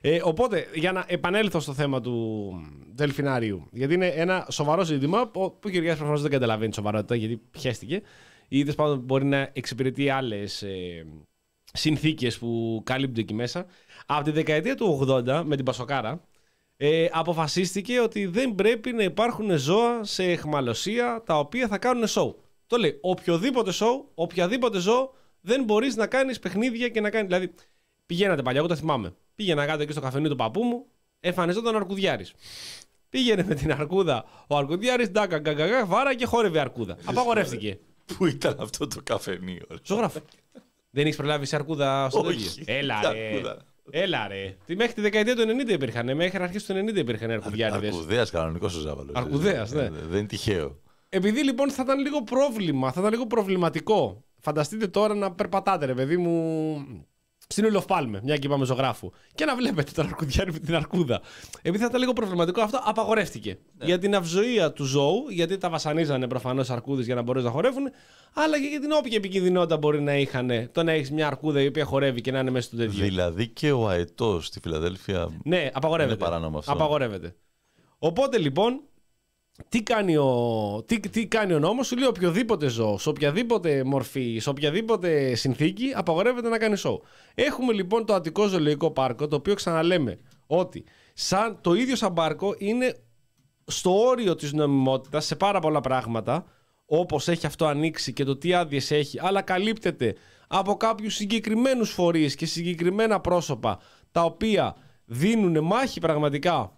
Ε, 0.00 0.20
οπότε, 0.22 0.66
για 0.74 0.92
να 0.92 1.04
επανέλθω 1.06 1.60
στο 1.60 1.72
θέμα 1.72 2.00
του 2.00 2.52
Δελφινάριου, 2.94 3.66
γιατί 3.70 3.94
είναι 3.94 4.06
ένα 4.06 4.46
σοβαρό 4.50 4.84
ζήτημα 4.84 5.26
που 5.26 5.40
που 5.40 5.58
ο 5.66 5.68
Κυριάκος 5.68 5.98
προφανώ 5.98 6.18
δεν 6.18 6.30
καταλαβαίνει 6.30 6.68
τη 6.68 6.74
σοβαρότητα, 6.76 7.14
γιατί 7.14 7.40
πιέστηκε, 7.50 8.02
ή 8.48 8.60
τέλος 8.60 8.74
πάντων 8.74 8.98
μπορεί 8.98 9.24
να 9.24 9.50
εξυπηρετεί 9.52 10.08
άλλες 10.10 10.62
ε, 10.62 11.06
συνθήκες 11.72 12.38
που 12.38 12.82
καλύπτουν 12.84 13.22
εκεί 13.22 13.34
μέσα. 13.34 13.66
Από 14.06 14.24
τη 14.24 14.30
δεκαετία 14.30 14.74
του 14.74 15.06
80, 15.08 15.42
με 15.44 15.56
την 15.56 15.64
Πασοκάρα, 15.64 16.20
ε, 16.76 17.08
αποφασίστηκε 17.12 18.00
ότι 18.00 18.26
δεν 18.26 18.54
πρέπει 18.54 18.92
να 18.92 19.02
υπάρχουν 19.02 19.56
ζώα 19.58 20.04
σε 20.04 20.24
εχμαλωσία 20.24 21.22
τα 21.26 21.38
οποία 21.38 21.68
θα 21.68 21.78
κάνουν 21.78 22.06
σοου. 22.06 22.40
Το 22.66 22.76
λέει, 22.76 22.98
οποιοδήποτε 23.00 23.72
σοου, 23.72 24.10
οποιαδήποτε 24.14 24.78
ζώο 24.78 25.14
δεν 25.40 25.64
μπορείς 25.64 25.96
να 25.96 26.06
κάνεις 26.06 26.38
παιχνίδια 26.38 26.88
και 26.88 27.00
να 27.00 27.10
κάνει. 27.10 27.26
Δηλαδή, 27.26 27.54
πηγαίνατε 28.06 28.42
παλιά, 28.42 28.58
εγώ 28.58 28.68
το 28.68 28.76
θυμάμαι. 28.76 29.14
Πήγαινα 29.34 29.66
κάτω 29.66 29.82
εκεί 29.82 29.92
στο 29.92 30.00
καφενείο 30.00 30.30
του 30.30 30.36
παππού 30.36 30.62
μου, 30.62 30.86
εμφανιζόταν 31.20 31.74
ο 31.74 31.76
Αρκουδιάρης. 31.76 32.32
Πήγαινε 33.08 33.44
με 33.44 33.54
την 33.54 33.72
αρκούδα 33.72 34.24
ο 34.46 34.56
Αρκουδιάρης, 34.56 35.10
ντάκα, 35.10 35.38
γκαγκαγά, 35.38 35.86
βάρα 35.86 36.14
και 36.14 36.26
χόρευε 36.26 36.60
αρκούδα. 36.60 36.96
Απαγορεύτηκε. 37.04 37.78
Πού 38.16 38.26
ήταν 38.26 38.56
αυτό 38.58 38.86
το 38.86 39.00
καφενείο. 39.04 39.66
ρε; 39.70 39.76
Ζωγράφο. 39.84 40.18
δεν 40.90 41.04
έχεις 41.04 41.16
προλάβει 41.16 41.46
σε 41.46 41.56
αρκούδα 41.56 42.10
στο 42.10 42.20
Όχι. 42.20 42.48
τέτοιο; 42.58 42.74
Έλα, 42.78 43.00
Τι 43.00 43.06
ρε. 43.18 43.28
αρκούδα. 43.28 43.56
Έλα, 43.90 44.28
ρε. 44.28 44.56
Τι, 44.66 44.76
μέχρι 44.76 44.92
τη 44.92 45.00
δεκαετία 45.00 45.36
του 45.36 45.42
90 45.66 45.68
υπήρχαν. 45.72 46.16
Μέχρι 46.16 46.42
αρχές 46.42 46.64
του 46.64 46.72
90 46.72 46.96
υπήρχαν 46.96 47.30
αρκουδιάριδες. 47.30 47.88
Αρκουδέας 47.94 48.30
κανονικός 48.30 48.74
ο 48.76 48.80
Ζάβαλος. 48.80 49.14
Αρκουδέας, 49.14 49.72
ναι. 49.72 49.90
Δεν 49.90 50.18
είναι 50.18 50.26
τυχαίο. 50.26 50.80
Επειδή 51.08 51.44
λοιπόν 51.44 51.70
θα 51.70 51.82
ήταν 51.82 51.98
λίγο 52.00 52.22
πρόβλημα, 52.22 52.92
θα 52.92 53.00
ήταν 53.00 53.12
λίγο 53.12 53.26
προβληματικό. 53.26 54.24
Φανταστείτε 54.40 54.86
τώρα 54.86 55.14
να 55.14 55.32
περπατάτε, 55.32 55.86
ρε 55.86 55.94
παιδί 55.94 56.16
μου, 56.16 56.76
στην 57.46 57.64
Ουλοφπάλμε, 57.64 58.20
μια 58.22 58.36
και 58.36 58.46
είπαμε 58.46 58.64
ζωγράφου, 58.64 59.10
και 59.34 59.44
να 59.44 59.56
βλέπετε 59.56 59.92
τον 59.94 60.06
αρκουδιάρι 60.06 60.52
με 60.52 60.58
την 60.58 60.74
αρκούδα. 60.74 61.20
Επειδή 61.62 61.78
θα 61.78 61.86
ήταν 61.88 62.00
λίγο 62.00 62.12
προβληματικό, 62.12 62.60
αυτό 62.60 62.80
απαγορεύτηκε. 62.84 63.58
Για 63.82 63.98
την 63.98 64.14
αυζοία 64.14 64.72
του 64.72 64.84
ζώου, 64.84 65.24
γιατί 65.28 65.58
τα 65.58 65.70
βασανίζανε 65.70 66.28
προφανώς 66.28 66.70
αρκούδε 66.70 67.02
για 67.02 67.14
να 67.14 67.22
μπορέσουν 67.22 67.48
να 67.48 67.54
χορεύουν, 67.54 67.90
αλλά 68.34 68.60
και 68.60 68.66
για 68.66 68.80
την 68.80 68.92
όποια 68.92 69.16
επικίνδυνοτητα 69.16 69.76
μπορεί 69.76 70.00
να 70.00 70.16
είχαν 70.16 70.68
το 70.72 70.82
να 70.82 70.92
έχεις 70.92 71.10
μια 71.10 71.26
αρκούδα 71.26 71.60
η 71.60 71.66
οποία 71.66 71.84
χορεύει 71.84 72.20
και 72.20 72.30
να 72.30 72.38
είναι 72.38 72.50
μέσα 72.50 72.66
στο 72.66 72.76
τέτοιο. 72.76 73.04
Δηλαδή 73.04 73.48
και 73.48 73.72
ο 73.72 73.88
αετός 73.88 74.46
στη 74.46 74.60
Φιλαδέλφια. 74.60 75.28
Ναι, 75.44 75.70
απαγορεύεται. 75.72 76.14
Είναι 76.14 76.24
παράνομο 76.24 76.58
αυτό. 76.58 76.72
Απαγορεύεται. 76.72 77.34
Οπότε 77.98 78.38
λοιπόν, 78.38 78.80
τι 79.68 79.82
κάνει 79.82 80.16
ο, 80.16 80.82
τι, 80.86 81.00
τι 81.00 81.26
κάνει 81.26 81.52
ο 81.52 81.58
νόμος, 81.58 81.86
σου 81.86 81.96
λέει 81.96 82.08
οποιοδήποτε 82.08 82.68
ζώο, 82.68 82.98
σε 82.98 83.08
οποιαδήποτε 83.08 83.84
μορφή, 83.84 84.38
σε 84.38 84.48
οποιαδήποτε 84.48 85.34
συνθήκη, 85.34 85.92
απαγορεύεται 85.94 86.48
να 86.48 86.58
κάνει 86.58 86.76
σοου. 86.76 87.02
Έχουμε 87.34 87.72
λοιπόν 87.72 88.06
το 88.06 88.14
Αττικό 88.14 88.46
Ζωολογικό 88.46 88.90
Πάρκο, 88.90 89.28
το 89.28 89.36
οποίο 89.36 89.54
ξαναλέμε 89.54 90.18
ότι 90.46 90.84
σαν, 91.14 91.58
το 91.60 91.74
ίδιο 91.74 91.96
σαν 91.96 92.12
πάρκο 92.12 92.54
είναι 92.58 92.94
στο 93.64 94.06
όριο 94.06 94.34
της 94.34 94.52
νομιμότητας 94.52 95.26
σε 95.26 95.36
πάρα 95.36 95.60
πολλά 95.60 95.80
πράγματα, 95.80 96.44
όπως 96.86 97.28
έχει 97.28 97.46
αυτό 97.46 97.66
ανοίξει 97.66 98.12
και 98.12 98.24
το 98.24 98.36
τι 98.36 98.54
άδειες 98.54 98.90
έχει, 98.90 99.18
αλλά 99.22 99.42
καλύπτεται 99.42 100.14
από 100.48 100.76
κάποιους 100.76 101.14
συγκεκριμένους 101.14 101.90
φορείς 101.90 102.34
και 102.34 102.46
συγκεκριμένα 102.46 103.20
πρόσωπα, 103.20 103.78
τα 104.12 104.22
οποία 104.22 104.76
δίνουν 105.04 105.64
μάχη 105.64 106.00
πραγματικά 106.00 106.76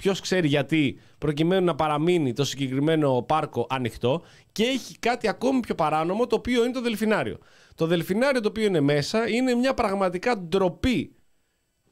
Ποιος 0.00 0.20
ξέρει 0.20 0.48
γιατί, 0.48 0.98
προκειμένου 1.18 1.64
να 1.64 1.74
παραμείνει 1.74 2.32
το 2.32 2.44
συγκεκριμένο 2.44 3.22
πάρκο 3.22 3.66
ανοιχτό 3.70 4.22
και 4.52 4.64
έχει 4.64 4.98
κάτι 4.98 5.28
ακόμη 5.28 5.60
πιο 5.60 5.74
παράνομο, 5.74 6.26
το 6.26 6.36
οποίο 6.36 6.64
είναι 6.64 6.72
το 6.72 6.80
Δελφινάριο. 6.80 7.38
Το 7.74 7.86
Δελφινάριο 7.86 8.40
το 8.40 8.48
οποίο 8.48 8.64
είναι 8.64 8.80
μέσα 8.80 9.28
είναι 9.28 9.54
μια 9.54 9.74
πραγματικά 9.74 10.38
ντροπή 10.38 11.14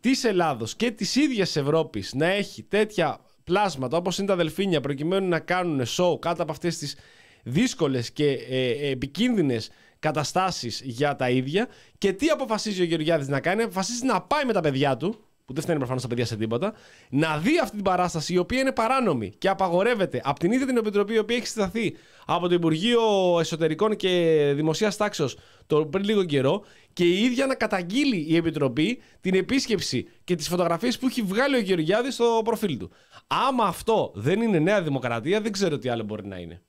της 0.01 0.25
Ελλάδος 0.25 0.77
και 0.77 0.91
της 0.91 1.17
ίδιας 1.17 1.57
Ευρώπης 1.57 2.15
να 2.15 2.27
έχει 2.27 2.63
τέτοια 2.63 3.21
πλάσματα 3.45 3.97
όπως 3.97 4.19
είναι 4.19 4.27
τα 4.27 4.37
δελφίνια 4.37 4.81
προκειμένου 4.81 5.29
να 5.29 5.39
κάνουν 5.39 5.83
show 5.87 6.19
κάτω 6.21 6.43
από 6.43 6.53
αυτές 6.53 6.79
τις 6.79 6.97
δύσκολες 7.43 8.11
και 8.11 8.31
ε, 8.31 8.91
επικίνδυνες 8.91 9.71
καταστάσεις 9.99 10.81
για 10.85 11.17
τα 11.17 11.31
ίδια. 11.31 11.69
Και 11.99 12.13
τι 12.13 12.29
αποφασίζει 12.29 12.83
ο 12.83 12.85
Γεωργιάδης 12.85 13.29
να 13.29 13.41
κάνει, 13.41 13.63
αποφασίζει 13.63 14.05
να 14.05 14.21
πάει 14.21 14.45
με 14.45 14.53
τα 14.53 14.61
παιδιά 14.61 14.97
του, 14.97 15.28
που 15.49 15.55
δεν 15.55 15.63
φταίνει 15.63 15.79
προφανώς 15.79 16.03
τα 16.03 16.09
παιδιά 16.09 16.27
σε 16.27 16.37
τίποτα, 16.37 16.73
να 17.11 17.39
δει 17.39 17.59
αυτή 17.59 17.75
την 17.75 17.85
παράσταση 17.85 18.33
η 18.33 18.39
οποία 18.39 18.61
είναι 18.61 18.73
παράνομη 18.73 19.33
και 19.39 19.49
απαγορεύεται 19.49 20.21
από 20.25 20.39
την 20.39 20.53
ίδια 20.53 20.67
την 20.67 20.77
Επιτροπή 20.77 21.15
η 21.15 21.19
οποία 21.19 21.37
έχει 21.37 21.47
συσταθεί 21.47 21.97
από 22.27 22.49
το 22.49 22.55
Υπουργείο 22.55 23.01
Εσωτερικών 23.41 23.97
και 23.97 24.53
Δημοσίας 24.55 24.97
Τάξεως 24.97 25.39
το 25.67 25.87
πριν 25.87 26.05
λίγο 26.05 26.25
καιρό 26.25 26.65
και 26.93 27.05
η 27.05 27.23
ίδια 27.23 27.47
να 27.47 27.55
καταγγείλει 27.55 28.25
η 28.29 28.37
Επιτροπή 28.37 29.03
την 29.21 29.35
επίσκεψη 29.35 30.09
και 30.25 30.35
τις 30.35 30.49
φωτογραφίες 30.49 30.99
που 30.99 31.07
έχει 31.07 31.23
βγάλει 31.23 31.57
ο 31.57 31.61
Γεωργιάδης 31.61 32.15
στο 32.15 32.41
προφίλ 32.45 32.77
του. 32.77 32.91
Άμα 33.27 33.65
αυτό 33.65 34.13
δεν 34.15 34.41
είναι 34.41 34.59
Νέα 34.59 34.83
Δημοκρατία, 34.83 35.41
δεν 35.41 35.53
ξέρω 35.53 35.79
τι 35.79 35.89
άλλο 35.89 36.03
μπορεί 36.03 36.27
να 36.27 36.37
είναι. 36.37 36.63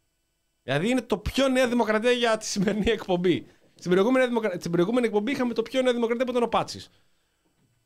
Δηλαδή 0.63 0.89
είναι 0.89 1.01
το 1.01 1.17
πιο 1.17 1.47
Νέα 1.47 1.67
Δημοκρατία 1.67 2.11
για 2.11 2.37
τη 2.37 2.45
σημερινή 2.45 2.91
εκπομπή. 2.91 3.45
Στην 3.75 3.91
προηγούμενη, 3.91 4.27
δημοκρα... 4.27 4.55
στην 4.59 4.71
προηγούμενη 4.71 5.05
εκπομπή 5.05 5.31
είχαμε 5.31 5.53
το 5.53 5.61
πιο 5.61 5.81
Νέα 5.81 5.93
Δημοκρατία 5.93 6.25
που 6.25 6.31
ήταν 6.31 6.43
ο 6.43 6.47
Πάτσης. 6.47 6.89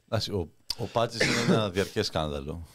Εντάξει, 0.05 0.31
Ο, 0.31 0.49
ο 0.77 0.83
Πάτση 0.91 1.17
είναι 1.25 1.53
ένα 1.53 1.69
διαρκές 1.69 2.05
σκάνδαλο. 2.05 2.67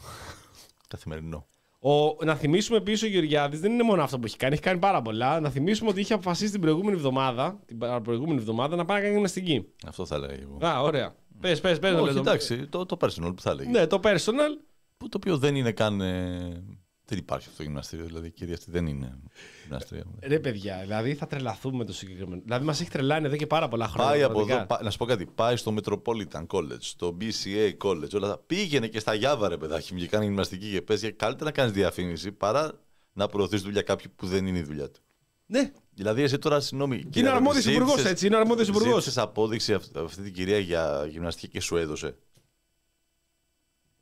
Καθημερινό. 0.87 1.45
Ο, 1.81 2.23
να 2.25 2.35
θυμίσουμε 2.35 2.77
επίση 2.77 3.05
ο 3.05 3.07
Γεωργιάδης 3.09 3.59
δεν 3.59 3.71
είναι 3.71 3.83
μόνο 3.83 4.03
αυτό 4.03 4.19
που 4.19 4.25
έχει 4.25 4.37
κάνει, 4.37 4.53
έχει 4.53 4.61
κάνει 4.61 4.79
πάρα 4.79 5.01
πολλά. 5.01 5.39
Να 5.39 5.49
θυμίσουμε 5.49 5.89
ότι 5.89 5.99
είχε 5.99 6.13
αποφασίσει 6.13 6.51
την 6.51 6.61
προηγούμενη 6.61 6.97
εβδομάδα, 6.97 7.59
την 7.65 7.77
παρα- 7.77 8.01
προηγούμενη 8.01 8.37
εβδομάδα 8.39 8.75
να 8.75 8.85
πάει 8.85 8.95
να 8.97 9.01
κάνει 9.01 9.13
γυμναστική. 9.13 9.65
Αυτό 9.87 10.05
θα 10.05 10.15
έλεγα 10.15 10.33
εγώ. 10.33 10.57
Α, 10.65 10.81
ωραία. 10.81 11.15
Πες, 11.39 11.59
πες, 11.61 11.79
πες. 11.79 11.93
Όχι, 11.93 12.17
εντάξει, 12.17 12.67
το, 12.67 12.85
το 12.85 12.97
personal 13.01 13.33
που 13.35 13.41
θα 13.41 13.49
έλεγε. 13.51 13.69
Ναι, 13.69 13.87
το 13.87 13.99
personal. 14.03 14.57
Που 14.97 15.09
το 15.09 15.17
οποίο 15.17 15.37
δεν 15.37 15.55
είναι 15.55 15.71
καν. 15.71 16.01
ε, 16.01 16.63
δεν 17.09 17.17
υπάρχει 17.17 17.45
αυτό 17.45 17.57
το 17.57 17.63
γυμναστήριο. 17.63 18.05
Δηλαδή 18.05 18.27
η 18.27 18.31
κυρία 18.31 18.53
αυτή 18.53 18.71
δεν 18.71 18.87
είναι 18.87 19.17
γυμναστήριο. 19.63 20.03
Ρε 20.21 20.39
παιδιά, 20.39 20.79
δηλαδή 20.81 21.13
θα 21.15 21.27
τρελαθούμε 21.27 21.77
με 21.77 21.85
το 21.85 21.93
συγκεκριμένο. 21.93 22.41
Δηλαδή 22.43 22.65
μας 22.65 22.81
έχει 22.81 22.89
τρελάνει 22.89 23.25
εδώ 23.25 23.35
και 23.35 23.47
πάρα 23.47 23.67
πολλά 23.67 23.87
χρόνια. 23.87 24.09
Πάει 24.11 24.23
από 24.23 24.33
πραγματικά. 24.33 24.57
εδώ, 24.57 24.67
πά- 24.67 24.83
να 24.83 24.89
σου 24.89 24.97
πω 24.97 25.05
κάτι. 25.05 25.25
Πάει 25.25 25.55
στο 25.55 25.75
Metropolitan 25.77 26.45
College, 26.47 26.77
στο 26.79 27.17
BCA 27.21 27.71
College, 27.83 28.13
όλα 28.13 28.27
αυτά. 28.27 28.37
Πήγαινε 28.47 28.87
και 28.87 28.99
στα 28.99 29.13
Γιάβα, 29.13 29.49
ρε 29.49 29.57
παιδάκι 29.57 29.93
μου, 29.93 29.99
και 29.99 30.07
κάνει 30.07 30.25
γυμναστική 30.25 30.71
και 30.71 30.81
πες. 30.81 31.01
Καλύτερα 31.01 31.43
να 31.45 31.51
κάνεις 31.51 31.71
διαφήμιση 31.71 32.31
παρά 32.31 32.71
να 33.13 33.27
προωθείς 33.27 33.61
δουλειά 33.61 33.81
κάποιου 33.81 34.11
που 34.15 34.27
δεν 34.27 34.47
είναι 34.47 34.57
η 34.57 34.63
δουλειά 34.63 34.89
του. 34.89 34.99
Ναι, 35.45 35.71
Δηλαδή, 35.93 36.21
εσύ 36.21 36.37
τώρα, 36.37 36.59
συγγνώμη. 36.59 37.03
και 37.03 37.19
είναι 37.19 37.29
αρμόδιος 37.29 37.65
υπουργός 37.65 38.05
έτσι. 38.05 38.25
Είναι 38.27 38.35
αρμόδιος 38.35 38.67
υπουργός. 38.67 39.03
Ζήτησε 39.03 39.21
απόδειξη 39.21 39.73
αυ- 39.73 39.97
αυτή 39.97 40.21
την 40.21 40.33
κυρία 40.33 40.57
για 40.59 41.05
γυμναστική 41.09 41.47
και 41.47 41.61
σου 41.61 41.77
έδωσε. 41.77 42.17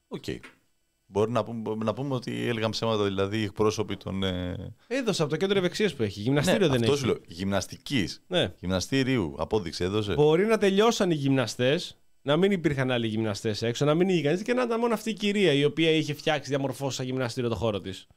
Οκ. 0.08 0.24
Μπορεί 1.10 1.32
να 1.32 1.44
πούμε, 1.44 1.76
να 1.84 1.94
πούμε 1.94 2.16
ότι 2.16 2.48
έλεγαν 2.48 2.70
ψέματα 2.72 3.04
δηλαδή 3.04 3.40
οι 3.40 3.44
εκπρόσωποι 3.44 3.98
των. 3.98 4.24
Ε... 4.24 4.56
Έδωσε 4.88 5.22
από 5.22 5.32
το 5.32 5.38
κέντρο 5.38 5.58
ευεξίας 5.58 5.94
που 5.94 6.04
έχει. 6.04 6.20
Γυμναστήριο 6.20 6.68
δεν 6.68 6.82
αυτός 6.82 6.90
έχει. 6.90 6.98
σου 6.98 7.06
λέω. 7.06 7.18
Γυμναστικής. 7.28 8.22
Ναι. 8.28 8.54
Γυμναστήριου. 8.60 9.36
Απόδειξη 9.38 9.84
έδωσε. 9.84 10.14
Μπορεί 10.14 10.46
να 10.46 10.58
τελειώσαν 10.58 11.12
οι 11.12 11.16
γυμναστές, 11.16 11.98
να 12.22 12.38
μην 12.38 12.52
υπήρχαν 12.52 12.92
άλλοι 12.92 13.08
γυμναστές 13.08 13.62
έξω, 13.62 13.86
να 13.86 13.94
μην 13.94 14.10
είχε 14.10 14.22
κανείς 14.22 14.42
και 14.42 14.54
να 14.54 14.62
ήταν 14.62 14.80
μόνο 14.80 14.94
αυτή 14.94 15.10
η 15.10 15.14
κυρία 15.14 15.54
η 15.54 15.64
οποία 15.64 15.90
είχε 15.90 16.14
φτιάξει 16.14 16.50
διαμορφώσει 16.50 16.96
σαν 16.96 17.06
γυμναστήριο 17.06 17.50
το 17.50 17.56
χώρο 17.56 17.82
της. 17.82 18.08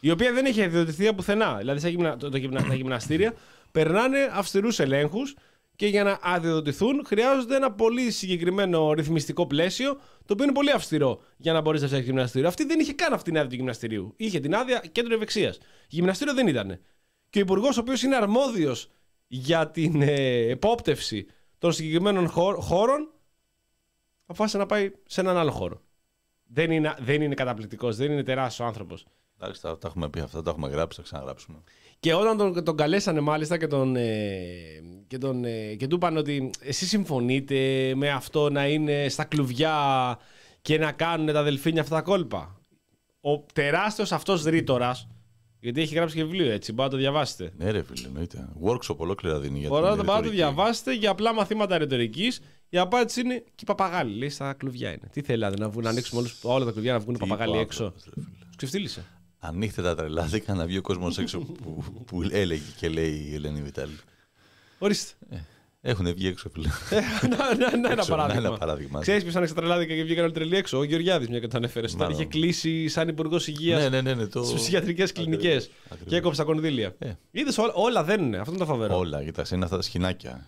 Η 0.00 0.10
οποία 0.10 0.32
δεν 0.32 0.46
είχε 0.46 0.62
αδειοδοτηθεί 0.62 1.06
από 1.06 1.16
πουθενά. 1.16 1.56
Δηλαδή 1.56 1.80
σαν 1.80 1.90
γυμνα... 1.90 2.16
το, 2.16 2.28
το 2.28 2.36
γυμνα... 2.36 2.64
τα 2.64 2.74
γυμναστήρια 2.74 3.34
περνάνε 3.72 4.18
αυστηρούς 4.32 4.78
ελέγχους 4.78 5.34
και 5.80 5.86
για 5.86 6.04
να 6.04 6.18
αδειοδοτηθούν 6.22 7.02
χρειάζονται 7.06 7.56
ένα 7.56 7.72
πολύ 7.72 8.10
συγκεκριμένο 8.10 8.92
ρυθμιστικό 8.92 9.46
πλαίσιο, 9.46 9.94
το 9.94 10.32
οποίο 10.32 10.44
είναι 10.44 10.52
πολύ 10.52 10.70
αυστηρό 10.70 11.20
για 11.36 11.52
να 11.52 11.60
μπορείς 11.60 11.80
να 11.80 11.86
φτιάξεις 11.86 12.10
γυμναστήριο. 12.10 12.48
Αυτή 12.48 12.64
δεν 12.64 12.80
είχε 12.80 12.92
καν 12.92 13.12
αυτή 13.12 13.30
την 13.30 13.38
άδεια 13.38 13.50
του 13.50 13.56
γυμναστηρίου. 13.56 14.12
Είχε 14.16 14.40
την 14.40 14.54
άδεια 14.54 14.82
κέντρο 14.92 15.14
ευεξίας. 15.14 15.58
Γυμναστήριο 15.88 16.34
δεν 16.34 16.46
ήταν. 16.46 16.80
Και 17.30 17.38
ο 17.38 17.42
υπουργός, 17.42 17.76
ο 17.76 17.80
οποίος 17.80 18.02
είναι 18.02 18.16
αρμόδιος 18.16 18.90
για 19.26 19.70
την 19.70 20.02
ε, 20.02 20.14
επόπτευση 20.50 21.26
των 21.58 21.72
συγκεκριμένων 21.72 22.28
χώ- 22.28 22.60
χώρων, 22.62 23.12
αποφάσισε 24.22 24.58
να 24.58 24.66
πάει 24.66 24.90
σε 25.06 25.20
έναν 25.20 25.36
άλλο 25.36 25.50
χώρο. 25.50 25.80
Δεν 26.44 26.70
είναι, 26.70 26.94
δεν 26.98 27.22
είναι 27.22 27.34
καταπληκτικός, 27.34 27.96
δεν 27.96 28.12
είναι 28.12 28.22
τεράστιος 28.22 28.68
άνθρωπος. 28.68 29.06
Εντάξει, 29.40 29.62
τα, 29.62 29.78
τα 29.78 29.88
έχουμε 29.88 30.08
πει 30.08 30.20
αυτά, 30.20 30.42
τα 30.42 30.50
έχουμε 30.50 30.68
γράψει, 30.68 30.96
θα 30.96 31.02
ξαναγράψουμε. 31.02 31.62
Και 32.00 32.14
όταν 32.14 32.36
τον, 32.36 32.64
τον 32.64 32.76
καλέσανε 32.76 33.20
μάλιστα 33.20 33.56
και, 33.58 33.66
τον, 33.66 33.96
ε, 33.96 34.30
και, 35.06 35.18
τον, 35.18 35.44
ε, 35.44 35.74
και 35.74 35.86
του 35.86 35.94
είπαν 35.96 36.16
ότι 36.16 36.50
εσείς 36.60 36.88
συμφωνείτε 36.88 37.92
με 37.96 38.08
αυτό 38.10 38.50
να 38.50 38.68
είναι 38.68 39.08
στα 39.08 39.24
κλουβιά 39.24 40.18
και 40.62 40.78
να 40.78 40.92
κάνουν 40.92 41.26
τα 41.32 41.42
δελφίνια 41.42 41.82
αυτά 41.82 41.94
τα 41.94 42.02
κόλπα. 42.02 42.60
Ο 43.20 43.38
τεράστιος 43.52 44.12
αυτός 44.12 44.44
ρήτορας 44.44 45.08
Γιατί 45.60 45.80
έχει 45.80 45.94
γράψει 45.94 46.16
και 46.16 46.24
βιβλίο 46.24 46.50
έτσι. 46.50 46.72
Μπορείτε 46.72 46.96
να 46.96 47.02
το 47.02 47.10
διαβάσετε. 47.10 47.52
Ναι, 47.56 47.70
ρε 47.70 47.82
φίλε, 47.82 48.06
εννοείται. 48.06 48.48
Workshop 48.64 48.96
ολόκληρα 48.96 49.38
δίνει 49.38 49.58
για 49.58 49.68
Μπορείτε 49.68 49.88
να 49.88 49.96
την 49.96 50.04
το 50.04 50.12
πάτε 50.12 50.20
να 50.20 50.26
το 50.26 50.30
ρητορική. 50.30 50.54
διαβάσετε 50.54 50.94
για 50.94 51.10
απλά 51.10 51.34
μαθήματα 51.34 51.78
ρητορικής. 51.78 52.40
Η 52.68 52.78
απάντηση 52.78 53.20
είναι 53.20 53.34
και 53.34 53.60
οι 53.60 53.64
παπαγάλοι. 53.64 54.14
Λέει 54.18 54.28
στα 54.28 54.52
κλουβιά 54.52 54.88
είναι. 54.88 55.08
Τι 55.12 55.20
θέλατε 55.22 55.58
να, 55.58 55.68
βγουν, 55.68 55.82
να 55.82 55.90
ανοίξουμε 55.90 56.20
όλους, 56.20 56.38
όλα 56.42 56.64
τα 56.64 56.70
κλουβιά 56.70 56.92
να 56.92 56.98
βγουν 56.98 57.14
Τι 57.14 57.20
παπαγάλοι 57.20 57.50
είπε 57.50 57.58
ο 57.58 57.62
έξω. 57.62 57.84
άνθρωπος, 57.84 58.04
ρε 58.14 58.20
φίλε. 58.22 58.24
Τους 58.46 58.56
ξεφτύλισε. 58.56 59.04
Ανοίχτε 59.40 59.82
τα 59.82 59.94
τρελάδικα 59.94 60.54
να 60.54 60.66
βγει 60.66 60.78
ο 60.78 60.82
κόσμος 60.82 61.18
έξω 61.18 61.38
που, 61.62 61.84
που 62.06 62.22
έλεγε 62.30 62.62
και 62.76 62.88
λέει 62.88 63.28
η 63.30 63.34
Ελένη 63.34 63.62
Βιτάλη. 63.62 63.98
Ορίστε. 64.78 65.12
Έχουν 65.82 66.14
βγει 66.14 66.26
έξω, 66.26 66.48
φίλε. 66.50 66.68
να, 67.30 67.36
να, 67.36 67.56
να, 67.56 67.70
ένα 67.72 67.92
Έξω, 67.92 68.10
να, 68.10 68.16
παράδειγμα. 68.16 68.48
ένα 68.48 68.58
παράδειγμα. 68.58 69.00
Ξέρεις 69.00 69.22
ποιος 69.22 69.36
άνοιξε 69.36 69.54
τα 69.54 69.60
τρελάδικα 69.60 69.94
και 69.94 70.02
βγήκαν 70.02 70.24
όλοι 70.24 70.32
τρελοί 70.32 70.56
έξω; 70.56 70.78
Ο 70.78 70.82
Γεωργιάδης, 70.84 71.28
μια 71.28 71.38
και 71.38 71.46
το 71.46 71.56
ανέφερε. 71.56 71.86
Όταν 71.86 71.98
Μάλλον. 71.98 72.12
είχε 72.14 72.24
κλείσει 72.24 72.88
σαν 72.88 73.08
υπουργός 73.08 73.46
υγείας 73.46 73.82
ναι, 73.82 73.88
ναι, 73.88 74.00
ναι, 74.00 74.14
ναι, 74.14 74.26
το... 74.26 74.42
στις 74.42 74.60
ψυχιατρικές 74.60 75.12
κλινικές 75.12 75.56
Ακριβώς, 75.64 75.88
και 75.88 75.94
ακριβώς. 75.94 76.18
έκοψε 76.18 76.38
τα 76.40 76.44
κονδύλια. 76.46 76.94
Ε. 76.98 77.12
Είδες 77.30 77.58
όλα, 77.58 77.72
όλα 77.74 78.04
δένουνε. 78.04 78.36
Αυτό 78.38 78.50
είναι 78.50 78.60
το 78.60 78.66
φοβερό. 78.66 78.98
Όλα, 78.98 79.24
κοιτάξτε, 79.24 79.54
είναι 79.54 79.64
αυτά 79.64 79.76
τα 79.76 79.82
σχοινάκια. 79.82 80.46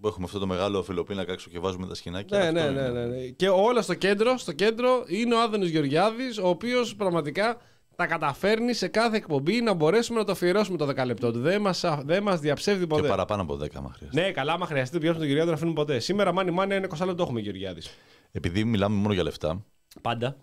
Που 0.00 0.06
έχουμε 0.08 0.24
αυτό 0.24 0.38
το 0.38 0.46
μεγάλο 0.46 0.82
φιλοπίνακα 0.82 1.32
έξω 1.32 1.50
και 1.50 1.58
βάζουμε 1.58 1.86
τα 1.86 1.94
σχοινάκια. 1.94 2.38
Ναι, 2.38 2.44
αυτό 2.46 2.60
ναι, 2.60 2.66
είναι. 2.80 2.88
ναι, 2.90 3.00
ναι, 3.00 3.06
ναι. 3.06 3.16
Και 3.26 3.48
όλα 3.48 3.82
στο 3.82 3.94
κέντρο, 3.94 4.38
στο 4.38 4.52
κέντρο 4.52 5.04
είναι 5.06 5.34
ο 5.34 5.40
Άδωνης 5.40 5.70
Γεωργιάδης, 5.70 6.38
ο 6.38 6.48
οποίος 6.48 6.94
πραγματικά 6.96 7.60
τα 7.96 8.06
καταφέρνει 8.06 8.72
σε 8.72 8.88
κάθε 8.88 9.16
εκπομπή 9.16 9.60
να 9.60 9.72
μπορέσουμε 9.74 10.18
να 10.18 10.24
το 10.24 10.32
αφιερώσουμε 10.32 10.76
το 10.76 10.86
10 10.96 11.04
λεπτό 11.06 11.32
του. 11.32 11.40
Δεν 11.40 11.60
μας, 11.60 11.84
α- 11.84 12.02
δεν 12.04 12.22
μας 12.22 12.40
διαψεύδει 12.40 12.80
Και 12.80 12.86
ποτέ. 12.86 13.08
παραπάνω 13.08 13.42
από 13.42 13.54
10 13.56 13.80
μα 13.80 13.92
χρειάζεται. 13.92 14.20
Ναι, 14.26 14.30
καλά, 14.32 14.52
άμα 14.52 14.66
χρειαστεί 14.66 14.92
το 14.94 14.98
πιάσουμε 15.00 15.18
τον 15.18 15.26
Γεωργιάδη 15.26 15.48
να 15.50 15.54
αφήνουμε 15.56 15.74
ποτέ. 15.76 15.98
Σήμερα, 15.98 16.32
μάνι 16.32 16.50
μάνι, 16.50 16.74
είναι 16.76 16.86
20 16.98 17.06
λεπτό 17.06 17.22
έχουμε 17.22 17.40
Γεωργιάδης. 17.40 17.90
Επειδή 18.32 18.64
μιλάμε 18.64 18.96
μόνο 18.96 19.12
για 19.14 19.22
λεφτά, 19.22 19.64
Πάντα. 20.02 20.36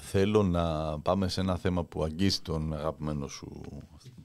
θέλω 0.00 0.42
να 0.42 0.98
πάμε 1.00 1.28
σε 1.28 1.40
ένα 1.40 1.56
θέμα 1.56 1.84
που 1.84 2.02
αγγίζει 2.04 2.40
τον 2.40 2.74
αγαπημένο 2.74 3.26
σου, 3.28 3.60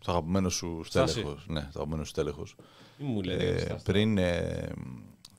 το 0.05 0.11
αγαπημένο 0.11 0.49
σου 0.49 0.81
Στάση. 0.83 1.13
στέλεχος. 1.13 1.45
Ναι, 1.47 1.59
το 1.61 1.69
αγαπημένο 1.75 2.03
σου 2.03 2.09
στέλεχος. 2.09 2.55
Τι 2.97 3.03
μου 3.03 3.21
λέτε. 3.21 3.45
Ε, 3.47 3.59
στάση. 3.59 3.83
πριν 3.83 4.17
ε, 4.17 4.69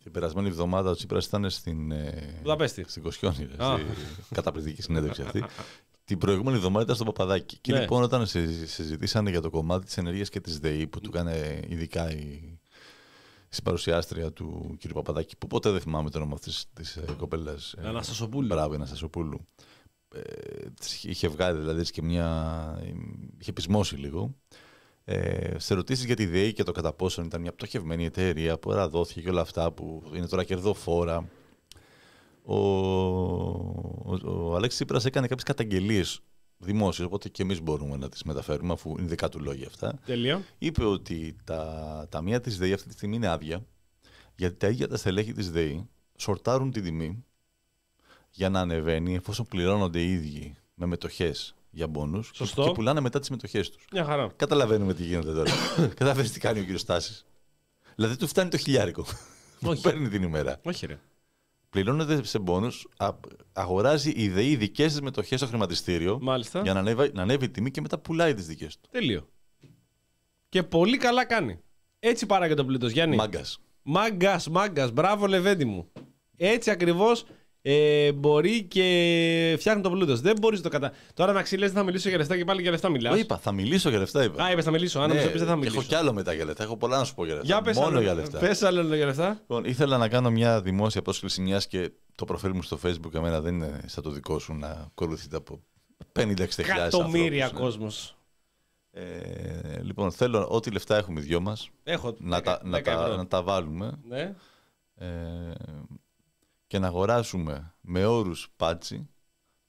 την 0.02 0.12
περασμένη 0.12 0.48
εβδομάδα 0.48 0.90
ο 0.90 0.94
Τσίπρας 0.94 1.26
ήταν 1.26 1.50
στην, 1.50 1.90
ε, 1.92 2.38
Βουδαπέστη. 2.42 2.84
στην 2.88 3.02
Κοσιόνη, 3.02 3.48
ρε, 3.56 3.64
Α. 3.64 3.76
στη 4.24 4.34
καταπληκτική 4.34 4.82
συνέντευξη 4.82 5.22
αυτή. 5.22 5.44
την 6.04 6.18
προηγούμενη 6.18 6.56
εβδομάδα 6.56 6.82
ήταν 6.84 6.94
στο 6.94 7.04
Παπαδάκι. 7.04 7.58
Και 7.60 7.72
Ναι. 7.72 7.80
λοιπόν 7.80 8.02
όταν 8.02 8.26
συζη- 8.26 8.68
συζητήσανε 8.68 9.30
για 9.30 9.40
το 9.40 9.50
κομμάτι 9.50 9.84
της 9.84 9.96
ενέργειας 9.96 10.28
και 10.28 10.40
της 10.40 10.58
ΔΕΗ 10.58 10.86
που 10.86 11.00
του 11.00 11.10
έκανε 11.14 11.60
ειδικά 11.68 12.10
η 12.12 12.58
συμπαρουσιάστρια 13.48 14.32
του 14.32 14.76
κ. 14.80 14.92
Παπαδάκη, 14.92 15.36
που 15.36 15.46
ποτέ 15.46 15.70
δεν 15.70 15.80
θυμάμαι 15.80 16.10
το 16.10 16.18
όνομα 16.18 16.34
αυτής 16.34 16.66
της 16.74 16.96
ε, 16.96 17.04
κοπέλας. 17.18 17.74
ε, 17.82 17.86
Αναστασοπούλου. 17.86 18.46
Μπράβο, 18.46 18.72
η 18.72 18.76
Αναστασοπούλου. 18.76 19.46
Ε, 20.14 20.20
της 20.80 21.04
είχε 21.04 21.28
βγάλει 21.28 21.58
δηλαδή 21.58 21.80
έτσι 21.80 21.92
και 21.92 22.02
μια. 22.02 22.78
είχε 23.40 23.52
πεισμώσει 23.52 23.96
λίγο. 23.96 24.34
Ε, 25.04 25.58
σε 25.58 25.72
ερωτήσεις 25.72 26.04
για 26.04 26.16
τη 26.16 26.26
ΔΕΗ 26.26 26.52
και 26.52 26.62
το 26.62 26.72
κατά 26.72 26.92
πόσον 26.92 27.24
ήταν 27.24 27.40
μια 27.40 27.52
πτωχευμένη 27.52 28.04
εταιρεία 28.04 28.58
που 28.58 28.72
δόθηκε 28.88 29.20
και 29.20 29.28
όλα 29.30 29.40
αυτά 29.40 29.72
που 29.72 30.02
είναι 30.14 30.26
τώρα 30.26 30.44
κερδοφόρα. 30.44 31.28
Ο, 32.46 32.56
ο, 32.56 34.18
ο 34.24 34.54
Αλέξης 34.54 34.74
Τσίπρας 34.78 35.04
έκανε 35.04 35.26
κάποιες 35.26 35.44
καταγγελίες 35.46 36.20
δημόσιες, 36.58 37.06
οπότε 37.06 37.28
και 37.28 37.42
εμείς 37.42 37.60
μπορούμε 37.62 37.96
να 37.96 38.08
τις 38.08 38.22
μεταφέρουμε 38.22 38.72
αφού 38.72 38.94
είναι 38.98 39.08
δικά 39.08 39.28
του 39.28 39.40
λόγια 39.40 39.66
αυτά. 39.66 39.98
Τέλεια. 40.06 40.42
Είπε 40.58 40.84
ότι 40.84 41.36
τα 41.44 42.06
ταμεία 42.10 42.40
της 42.40 42.58
ΔΕΗ 42.58 42.72
αυτή 42.72 42.88
τη 42.88 42.94
στιγμή 42.94 43.16
είναι 43.16 43.28
άδεια 43.28 43.66
γιατί 44.36 44.56
τα 44.56 44.68
ίδια 44.68 44.88
τα 44.88 44.96
στελέχη 44.96 45.32
της 45.32 45.50
ΔΕΗ 45.50 45.88
σορτάρουν 46.16 46.70
την 46.70 46.82
τιμή 46.82 47.24
για 48.30 48.48
να 48.48 48.60
ανεβαίνει 48.60 49.14
εφόσον 49.14 49.46
πληρώνονται 49.46 50.00
οι 50.00 50.12
ίδιοι 50.12 50.56
με 50.74 50.86
μετοχές 50.86 51.54
για 51.70 51.86
μπόνους 51.86 52.30
και, 52.30 52.36
Σωστό. 52.36 52.64
και 52.64 52.70
πουλάνε 52.70 53.00
μετά 53.00 53.20
τις 53.20 53.30
μετοχές 53.30 53.70
τους. 53.70 53.84
Μια 53.92 54.04
χαρά. 54.04 54.32
Καταλαβαίνουμε 54.36 54.94
τι 54.94 55.04
γίνεται 55.04 55.32
τώρα. 55.32 55.50
Καταλαβαίνεις 55.88 56.32
τι 56.32 56.40
κάνει 56.40 56.58
ο 56.58 56.62
κύριος 56.62 56.80
Στάσης. 56.80 57.26
Δηλαδή 57.94 58.16
του 58.16 58.26
φτάνει 58.26 58.50
το 58.50 58.56
χιλιάρικο 58.56 59.02
που 59.60 59.68
Όχι. 59.70 59.82
παίρνει 59.82 60.08
την 60.08 60.22
ημέρα. 60.22 60.60
Όχι, 60.64 60.86
ρε. 60.86 60.98
Πληρώνεται 61.74 62.24
σε 62.24 62.38
μπόνους, 62.38 62.88
α- 62.96 63.14
αγοράζει 63.52 64.10
η 64.16 64.28
ΔΕΗ 64.28 64.56
δικές 64.56 64.90
της 64.90 65.00
μετοχές 65.00 65.38
στο 65.38 65.48
χρηματιστήριο 65.48 66.18
Μάλιστα. 66.22 66.60
για 66.60 66.72
να 66.72 66.78
ανέβει, 66.80 67.10
να 67.14 67.22
ανέβει 67.22 67.44
η 67.44 67.48
τιμή 67.50 67.70
και 67.70 67.80
μετά 67.80 67.98
πουλάει 67.98 68.34
τις 68.34 68.46
δικές 68.46 68.78
του. 68.80 68.88
Τέλειο. 68.90 69.28
Και 70.48 70.62
πολύ 70.62 70.96
καλά 70.96 71.24
κάνει. 71.24 71.58
Έτσι 71.98 72.26
πάραγε 72.26 72.54
το 72.54 72.64
πλούτος, 72.64 72.90
Γιάννη. 72.92 73.16
Μάγκας. 73.16 73.58
Μάγκας, 73.82 74.48
μάγκας. 74.48 74.92
Μπράβο, 74.92 75.26
Λεβέντι 75.26 75.64
μου. 75.64 75.92
Έτσι 76.36 76.70
ακριβώς 76.70 77.24
ε, 77.66 78.12
μπορεί 78.12 78.62
και 78.62 79.56
φτιάχνει 79.58 79.82
το 79.82 79.90
πλούτο. 79.90 80.16
Δεν 80.16 80.36
μπορείς 80.40 80.58
να 80.58 80.64
το 80.64 80.70
κατά. 80.78 80.92
Τώρα 81.14 81.32
να 81.32 81.42
ξύλε, 81.42 81.66
δεν 81.66 81.74
θα 81.74 81.82
μιλήσω 81.82 82.08
για 82.08 82.18
λεφτά 82.18 82.36
και 82.36 82.44
πάλι 82.44 82.62
για 82.62 82.70
λεφτά 82.70 82.88
μιλάς. 82.88 83.12
Το 83.12 83.18
είπα, 83.18 83.38
θα 83.38 83.52
μιλήσω 83.52 83.88
για 83.88 83.98
λεφτά. 83.98 84.24
Είπα. 84.24 84.44
Α, 84.44 84.50
είπες 84.50 84.64
να 84.64 84.70
μιλήσω. 84.70 85.00
Αν 85.00 85.08
Ναι, 85.08 85.14
νομίζω 85.14 85.30
δεν 85.38 85.46
θα 85.46 85.52
και 85.52 85.58
μιλήσω. 85.58 85.76
Έχω 85.78 85.86
κι 85.88 85.94
άλλο 85.94 86.12
μετά 86.12 86.32
για 86.32 86.44
λεφτά. 86.44 86.62
Έχω 86.62 86.76
πολλά 86.76 86.98
να 86.98 87.04
σου 87.04 87.14
πω 87.14 87.24
για 87.24 87.34
λεφτά. 87.34 87.46
Για 87.48 87.62
πες 87.62 87.76
Μόνο 87.76 87.88
άλλο, 87.88 88.00
για 88.00 88.14
λεφτά. 88.14 88.38
Πες 88.38 88.62
άλλο 88.62 88.94
για 88.94 89.06
λεφτά. 89.06 89.28
Λοιπόν, 89.40 89.64
ήθελα 89.64 89.96
να 89.98 90.08
κάνω 90.08 90.30
μια 90.30 90.60
δημόσια 90.60 91.02
πρόσκληση, 91.02 91.40
μιας 91.40 91.66
και 91.66 91.90
το 92.14 92.24
προφίλ 92.24 92.50
μου 92.54 92.62
στο 92.62 92.78
Facebook 92.84 93.14
εμένα 93.14 93.40
δεν 93.40 93.54
είναι 93.54 93.80
σαν 93.86 94.02
το 94.02 94.10
δικό 94.10 94.38
σου 94.38 94.54
να 94.54 94.68
ακολουθείτε 94.68 95.36
από 95.36 95.60
50-60 96.12 96.22
χιλιάδες 96.22 96.56
Εκατομμύρια 96.66 97.44
ανθρώπους, 97.44 97.66
κόσμος. 97.76 98.16
ναι. 98.90 99.00
Ε, 99.00 99.80
λοιπόν, 99.82 100.12
θέλω 100.12 100.46
ό,τι 100.50 100.70
λεφτά 100.70 100.96
έχουμε 100.96 101.20
οι 101.20 101.22
δυο 101.22 101.40
μας 101.40 101.68
Έχω. 101.84 102.14
να, 102.18 102.40
τα, 102.40 102.60
να, 102.64 102.78
10 102.78 102.82
τα, 102.82 102.90
ευρώ. 102.92 103.16
να 103.16 103.26
τα 103.26 103.42
βάλουμε 103.42 103.92
Ναι. 104.08 104.34
ε, 104.94 105.06
και 106.74 106.80
να 106.80 106.86
αγοράσουμε 106.86 107.74
με 107.80 108.04
όρους 108.04 108.48
πάτσι 108.56 109.08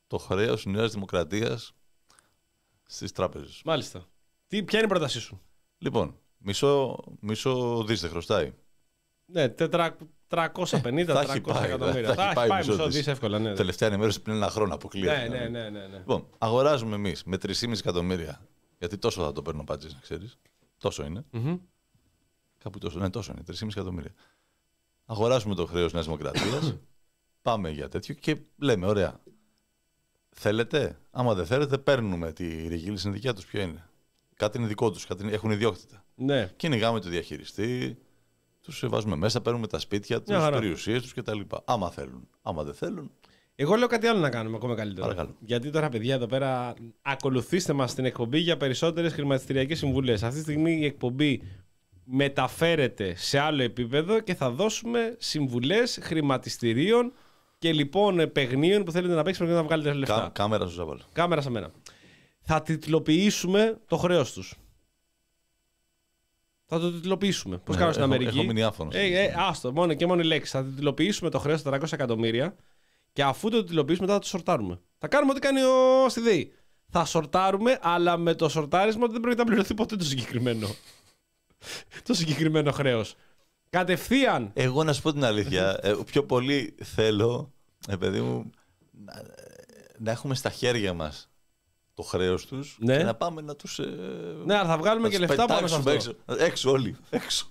το 0.08 0.18
χρέος 0.18 0.66
Νέας 0.66 0.92
Δημοκρατίας 0.92 1.74
στις 2.84 3.12
τράπεζες. 3.12 3.62
Μάλιστα. 3.66 4.06
Τι, 4.48 4.64
ποια 4.64 4.78
είναι 4.78 4.88
η 4.88 4.90
πρότασή 4.90 5.20
σου; 5.20 5.42
Λοιπόν, 5.78 6.20
μισό, 6.38 7.04
μισό 7.20 7.84
δις 7.84 8.02
δεν 8.02 8.10
χρωστάει. 8.10 8.54
Ναι, 9.26 9.54
450-300 9.58 9.68
θα 10.28 11.20
έχει 11.20 11.42
πάει, 11.42 11.64
εκατομμύρια. 11.64 12.14
θα 12.14 12.24
έχει 12.24 12.34
πάει 12.34 12.50
μισό 12.50 12.72
μισό 12.72 12.86
δις. 12.86 12.96
δις 12.96 13.08
εύκολα. 13.08 13.40
Ναι, 13.40 13.50
ναι. 13.50 13.56
Τελευταία 13.56 13.88
ενημέρωση 13.88 14.22
πριν 14.22 14.36
ένα 14.36 14.50
χρόνο 14.50 14.74
αποκλείεται. 14.74 15.28
ναι, 15.28 15.38
ναι, 15.38 15.48
ναι, 15.48 15.70
ναι, 15.70 15.88
ναι. 15.88 15.98
Λοιπόν, 15.98 16.28
αγοράζουμε 16.38 16.96
εμείς 16.96 17.24
με 17.24 17.38
3,5 17.42 17.72
εκατομμύρια. 17.72 18.48
Γιατί 18.78 18.98
τόσο 18.98 19.24
θα 19.24 19.32
το 19.32 19.42
παίρνω 19.42 19.64
πάτζε, 19.64 19.88
να 19.94 20.00
ξέρεις. 20.00 20.38
Τόσο 20.78 21.06
είναι. 21.06 21.26
Μμμ. 21.32 21.58
Κάπου 22.58 22.78
τόσο. 22.78 23.00
Ναι, 23.00 23.10
τόσο 23.10 23.32
είναι. 23.32 23.44
3,5 23.48 23.68
εκατομμύρια. 23.72 24.14
Αγοράζουμε 25.06 25.56
το 25.56 25.66
χρέος 25.66 25.94
Νέας 25.94 26.06
Δημοκρατίας. 26.06 26.76
πάμε 27.46 27.70
για 27.70 27.90
τέτοιο 27.90 28.14
και 28.14 28.38
λέμε, 28.58 28.86
ωραία. 28.86 29.20
Θέλετε, 30.30 30.98
άμα 31.12 31.34
δεν 31.34 31.46
θέλετε, 31.46 31.78
παίρνουμε 31.78 32.32
τη 32.34 32.68
ρηγίλη 32.68 32.98
στην 32.98 33.12
δικιά 33.14 33.34
τους. 33.34 33.46
Ποιο 33.46 33.62
είναι; 33.62 33.90
Κάτι 34.36 34.58
είναι 34.58 34.68
δικό 34.68 34.92
τους, 34.92 35.06
κάτι 35.06 35.24
είναι- 35.24 35.32
έχουν 35.32 35.52
ιδιότητα. 35.52 36.04
Ναι. 36.16 36.52
Κυνηγάμε 36.56 37.00
το 37.00 37.10
διαχειριστή, 37.10 37.98
τους 38.62 38.84
βάζουμε 38.88 39.16
μέσα, 39.16 39.42
παίρνουμε 39.42 39.68
τα 39.68 39.80
σπίτια 39.80 40.18
τους, 40.18 40.28
Μια 40.28 40.38
τι 40.38 40.44
χαρά. 40.44 40.58
περιουσίες 40.60 41.02
τους 41.02 41.14
κτλ. 41.14 41.40
Άμα 41.66 41.92
θέλουν. 41.92 42.28
Άμα 42.42 42.64
δεν 42.64 42.74
θέλουν, 42.74 43.12
Εγώ 43.56 43.76
λέω 43.76 43.88
κάτι 43.88 44.08
άλλο 44.08 44.20
να 44.20 44.30
κάνουμε 44.30 44.56
ακόμα 44.56 44.76
καλύτερο. 44.76 45.08
Παρακαλώ. 45.08 45.36
Γιατί 45.40 45.70
τώρα, 45.70 45.90
παιδιά, 45.90 46.14
εδώ 46.16 46.28
πέρα 46.28 46.74
ακολουθήστε 47.02 47.74
μας 47.74 47.92
στην 47.92 48.06
εκπομπή 48.06 48.40
για 48.40 48.58
περισσότερες 48.58 49.14
χρηματιστηριακές 49.14 49.78
συμβουλές. 49.78 50.24
Αυτή 50.24 50.36
τη 50.36 50.42
στιγμή 50.42 50.72
η 50.78 50.86
εκπομπή 50.86 51.42
μεταφέρεται 52.04 53.16
σε 53.16 53.40
άλλο 53.40 53.62
επίπεδο 53.64 54.20
και 54.20 54.36
θα 54.36 54.50
δώσουμε 54.50 55.16
συμβουλές 55.20 56.00
χρηματιστηρίων 56.02 57.14
και 57.58 57.74
λοιπόν 57.74 58.32
παιγνίων 58.32 58.84
που 58.84 58.92
θέλετε 58.92 59.14
να 59.14 59.24
παίξετε 59.24 59.46
προκειμένου 59.46 59.70
να 59.70 59.76
βγάλετε 59.76 60.00
λεφτά. 60.00 60.20
κά- 60.22 60.32
κάμερα 60.34 60.68
σου 60.68 60.74
ζαβάλ. 60.74 61.00
Κάμερα 61.14 61.42
σε 61.42 61.50
μένα. 61.50 61.72
Θα 62.42 62.62
τιτλοποιήσουμε 62.62 63.80
το 63.88 63.98
χρέος 63.98 64.34
τους. 64.34 64.54
Θα 66.66 66.80
το 66.80 66.92
τιτλοποιήσουμε. 66.92 67.58
Πώς 67.58 67.76
Ναι, 67.76 67.82
κάνω 67.82 67.92
στην 67.94 68.04
έχω- 68.04 68.14
Αμερική; 68.14 68.38
έχω 68.38 68.48
μείνει 68.48 68.64
άφωνος. 68.64 68.96
Ε, 68.96 69.00
ε, 69.24 69.34
άστο, 69.38 69.72
μόνο 69.72 69.94
και 69.94 70.06
μόνο 70.06 70.22
η 70.22 70.26
λέξη. 70.26 70.52
Θα 70.52 70.64
τιτλοποιήσουμε 70.64 71.30
το 71.30 71.40
χρέος 71.40 71.62
400 71.62 71.94
εκατομμύρια 71.94 72.56
και 73.14 73.24
αφού 73.24 73.50
το 73.50 73.64
τιτλοποιήσουμε, 73.64 74.06
μετά 74.06 74.14
θα 74.18 74.24
το 74.24 74.28
σορτάρουμε. 74.28 74.80
Θα 74.98 75.08
κάνουμε 75.08 75.32
ό,τι 75.32 75.40
κάνει 75.40 75.62
ο 75.62 76.10
στη 76.10 76.22
ΔΕΗ. 76.22 76.52
Θα 76.90 77.06
σορτάρουμε, 77.06 77.80
αλλά 77.82 78.18
με 78.18 78.34
το 78.34 78.50
σορτάρισμα 78.50 79.04
ότι 79.04 79.12
δεν 79.12 79.22
πρόκειται 79.22 79.42
να 79.44 79.48
πληρωθεί 79.50 79.74
ποτέ 79.74 79.96
το 79.96 80.04
συγκεκριμένο. 80.04 80.68
το 82.08 82.14
συγκεκριμένο 82.14 82.72
χρέος. 82.72 83.16
Κατευθείαν. 83.76 84.52
Εγώ 84.54 84.84
να 84.84 84.94
σου 84.94 85.02
πω 85.02 85.14
την 85.14 85.24
αλήθεια, 85.24 85.78
ε, 85.82 85.94
πιο 86.06 86.24
πολύ 86.24 86.76
θέλω, 86.84 87.52
ε, 87.90 87.96
παιδί 87.96 88.20
μου, 88.22 88.50
να, 89.06 89.22
να 89.98 90.12
έχουμε 90.12 90.36
στα 90.36 90.50
χέρια 90.50 90.94
μας 90.94 91.30
το 91.94 92.02
χρέος 92.04 92.46
τους 92.46 92.78
Ναι. 92.80 92.98
και 92.98 93.04
να 93.04 93.16
πάμε 93.16 93.42
να 93.42 93.56
τους... 93.56 93.80
Ε, 93.80 93.86
Ναι, 94.46 94.56
αλλά 94.58 94.68
θα 94.70 94.78
βγάλουμε 94.78 95.08
να 95.08 95.14
και 95.14 95.20
τους 95.20 95.28
λεφτά 95.28 95.46
πάνω 95.46 95.68
σε 95.68 95.78
πετάξουμε 95.78 95.96
αυτό. 95.96 96.36
Έξω, 96.36 96.46
έξω 96.46 96.72
όλοι, 96.72 96.96
έξω. 97.10 97.48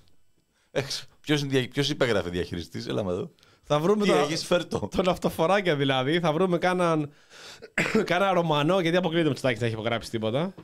έξω. 0.70 1.05
Ποιος, 1.20 1.40
είναι, 1.40 1.48
δια- 1.51 1.68
ποιος 1.68 1.90
υπέγραφε 1.90 2.28
διαχειριστής, 2.28 2.86
έλα 2.86 3.05
με 3.05 3.12
εδώ. 3.12 3.30
Θα 3.62 3.78
βρούμε 3.80 4.05
Τι 4.05 4.10
το- 4.10 4.16
έχεις, 4.16 4.44
φέρ 4.46 4.66
το. 4.66 4.88
τον 4.96 5.09
αυτοφοράκια 5.09 5.76
δηλαδή. 5.76 6.20
Θα 6.20 6.32
βρούμε 6.32 6.59
κάναν, 6.59 7.10
κάνα 8.05 8.32
Ρωμανό, 8.32 8.80
γιατί 8.80 8.96
αποκλείεται 8.96 9.28
με 9.28 9.34
Τσουτάκη 9.34 9.60
να 9.60 9.66
έχει 9.66 9.74
υπογράψει 9.74 10.10
τίποτα. 10.10 10.55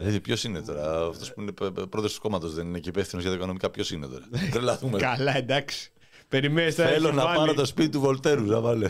Δηλαδή, 0.00 0.20
ποιος 0.20 0.44
είναι 0.44 0.60
τώρα, 0.60 1.06
αυτός 1.06 1.32
που 1.34 1.40
είναι 1.40 1.52
πρόεδρος 1.52 2.14
του 2.14 2.20
κόμματος, 2.20 2.54
δεν 2.54 2.66
είναι 2.66 2.78
και 2.78 2.88
υπεύθυνος 2.88 3.22
για 3.24 3.32
τα 3.32 3.38
οικονομικά, 3.38 3.70
ποιος 3.70 3.90
είναι 3.90 4.06
τώρα; 4.06 4.24
Τρελαθούμε. 4.50 4.98
Καλά, 4.98 5.36
εντάξει. 5.36 5.90
Περιμένεις 6.28 6.74
τώρα, 6.74 6.88
Θέλω 6.88 7.06
έχεις 7.06 7.16
να 7.18 7.24
βάλει- 7.24 7.38
πάρω 7.38 7.54
το 7.54 7.64
σπίτι 7.64 7.88
του 7.88 8.00
Βολτέρου, 8.00 8.44
να 8.44 8.60
βάλε. 8.60 8.88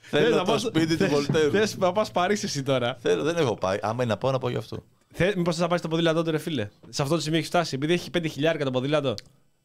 Θες 0.00 0.22
Θέλω 0.22 0.36
να 0.36 0.44
το 0.44 0.50
πας- 0.52 0.60
σπίτι 0.60 0.86
του 0.86 0.96
θες- 0.96 1.10
Βολτέρου. 1.10 1.50
Θες 1.50 1.76
να 1.76 1.92
πας 1.92 2.10
Παρίσι 2.10 2.44
εσύ 2.46 2.62
τώρα. 2.62 2.96
Θέλω, 3.00 3.22
δεν 3.22 3.36
έχω 3.36 3.54
πάει. 3.54 3.78
Άμα 3.82 4.02
είναι 4.02 4.12
να 4.12 4.18
πάω, 4.18 4.30
να 4.32 4.38
πάω 4.38 4.50
γι' 4.50 4.56
αυτό. 4.56 4.84
Θε, 5.12 5.32
μήπως 5.36 5.56
θα 5.56 5.66
πάει 5.66 5.78
στο 5.78 5.88
ποδήλατό 5.88 6.22
του, 6.22 6.30
ρε 6.30 6.38
φίλε. 6.38 6.68
Σε 6.88 7.02
αυτό 7.02 7.14
το 7.14 7.20
σημείο 7.20 7.36
έχεις 7.38 7.48
φτάσει. 7.50 7.74
Επειδή 7.74 7.92
έχει 7.92 8.10
5 8.10 8.28
χιλιάρικα 8.28 8.64
το 8.64 8.70
ποδήλατο. 8.70 9.14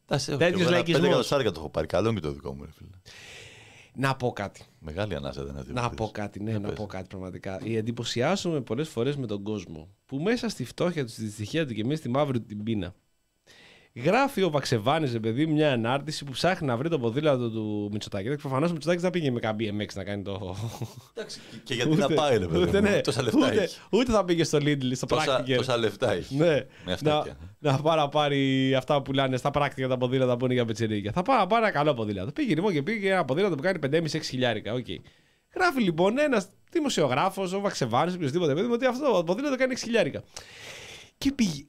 Εντάξει, 0.08 0.30
έχω 0.30 0.38
Τέτοιος 0.38 0.56
και 0.56 0.60
εγώ 0.60 0.60
ένα 0.60 0.70
λαϊκισμός. 0.70 1.00
Πέντε 1.00 1.06
εκατοστάρικα 1.12 1.50
το 1.52 1.60
έχω 1.60 1.68
πάρει. 1.70 1.86
Καλό 1.86 2.08
είναι 2.10 2.20
και 2.20 2.26
το 2.26 2.32
δικό 2.32 2.54
μου, 2.54 2.64
ρε 2.64 2.70
φίλε. 2.78 2.90
Να 3.98 4.16
πω 4.16 4.32
κάτι. 4.32 4.62
Μεγάλη 4.78 5.14
ανάσα 5.14 5.44
δεν 5.44 5.54
είναι. 5.54 5.80
Να 5.80 5.90
πω 5.90 6.08
κάτι, 6.12 6.42
ναι, 6.42 6.50
Για 6.50 6.58
να 6.58 6.68
πες. 6.68 6.76
πω 6.76 6.86
κάτι 6.86 7.06
πραγματικά. 7.08 7.60
Η 7.62 7.76
εντυπωσιάζομαι 7.76 8.60
πολλές 8.60 8.88
φορές 8.88 9.16
με 9.16 9.26
τον 9.26 9.42
κόσμο 9.42 9.88
που 10.06 10.18
μέσα 10.18 10.48
στη 10.48 10.64
φτώχεια 10.64 11.04
του, 11.04 11.10
στη 11.10 11.22
δυστυχία 11.24 11.66
του 11.66 11.74
και 11.74 11.84
μέσα 11.84 11.96
στη 11.96 12.08
μαύρη 12.08 12.40
του 12.40 12.46
την 12.46 12.62
πείνα. 12.62 12.94
Γράφει 14.04 14.42
ο 14.42 14.50
Βαξεβάνης, 14.50 15.12
ρε 15.12 15.18
παιδί, 15.20 15.46
μια 15.46 15.72
ανάρτηση 15.72 16.24
που 16.24 16.32
ψάχνει 16.32 16.66
να 16.66 16.76
βρει 16.76 16.88
το 16.88 16.98
ποδήλατο 16.98 17.50
του 17.50 17.88
Μητσοτάκη. 17.92 18.28
Προφανώς 18.36 18.70
ο 18.70 18.72
Μητσοτάκης 18.72 19.02
δεν 19.02 19.10
πήγε 19.10 19.30
με 19.30 19.40
καμία 19.40 19.72
MX 19.78 19.86
να 19.94 20.04
κάνει 20.04 20.22
το. 20.22 20.56
Εντάξει, 21.14 21.40
και 21.64 21.74
γιατί 21.74 21.94
να 21.96 22.08
πάει, 22.08 22.38
ρε 22.38 22.46
παιδί. 22.46 22.62
ούτε, 22.62 22.80
μου, 22.80 22.88
ναι, 22.90 23.00
Τόσα 23.00 23.22
λεφτά 23.22 23.46
ούτε, 23.46 23.62
έχει. 23.62 23.78
ούτε 23.90 24.12
θα 24.12 24.24
πήγε 24.24 24.44
στο 24.44 24.58
Lidl, 24.58 24.90
στο 24.94 25.06
Τόσα, 25.06 25.40
Praktiker. 25.44 25.54
τόσα 25.56 25.76
λεφτά 25.76 26.12
έχει. 26.12 26.36
Ναι, 26.36 26.66
Με 26.84 26.92
αυτά 26.92 27.14
να, 27.14 27.22
πια. 27.22 27.36
να 27.58 27.78
πάει 27.78 27.96
να 27.96 28.08
πάρει 28.08 28.74
αυτά 28.74 28.96
που 28.96 29.02
πουλάνε 29.02 29.36
στα 29.36 29.50
Praktiker 29.50 29.88
τα 29.88 29.96
ποδήλατα 29.96 30.36
που 30.36 30.44
είναι 30.44 30.54
για 30.54 30.64
πιτσιρίκια. 30.64 31.12
Θα 31.12 31.22
πάει 31.22 31.38
να 31.38 31.46
πάρει 31.46 31.62
ένα 31.62 31.72
καλό 31.72 31.94
ποδήλατο. 31.94 32.32
Πήγε 32.32 32.54
λοιπόν 32.54 32.72
και 32.72 32.82
πήγε 32.82 33.10
ένα 33.12 33.24
ποδήλατο 33.24 33.54
που 33.54 33.62
κάνει 33.62 33.78
5,5-6 33.82 34.20
χιλιάρικα. 34.22 34.72
οκ. 34.72 34.86
Γράφει 35.54 35.80
λοιπόν 35.82 36.18
ένας 36.18 36.48
δημοσιογράφος, 36.70 37.52
ο 37.52 37.60
Βαξεβάνης, 37.60 38.14
οποιοδήποτε 38.14 38.54
παιδί 38.54 38.66
μου, 38.66 38.72
ότι 38.74 38.86
αυτό 38.86 39.12
το 39.12 39.24
ποδήλατο 39.24 39.56
κάνει 39.56 39.74
6 39.76 39.78
χιλιάρικα. 39.84 40.22
Και 41.18 41.32
πήγε. 41.32 41.64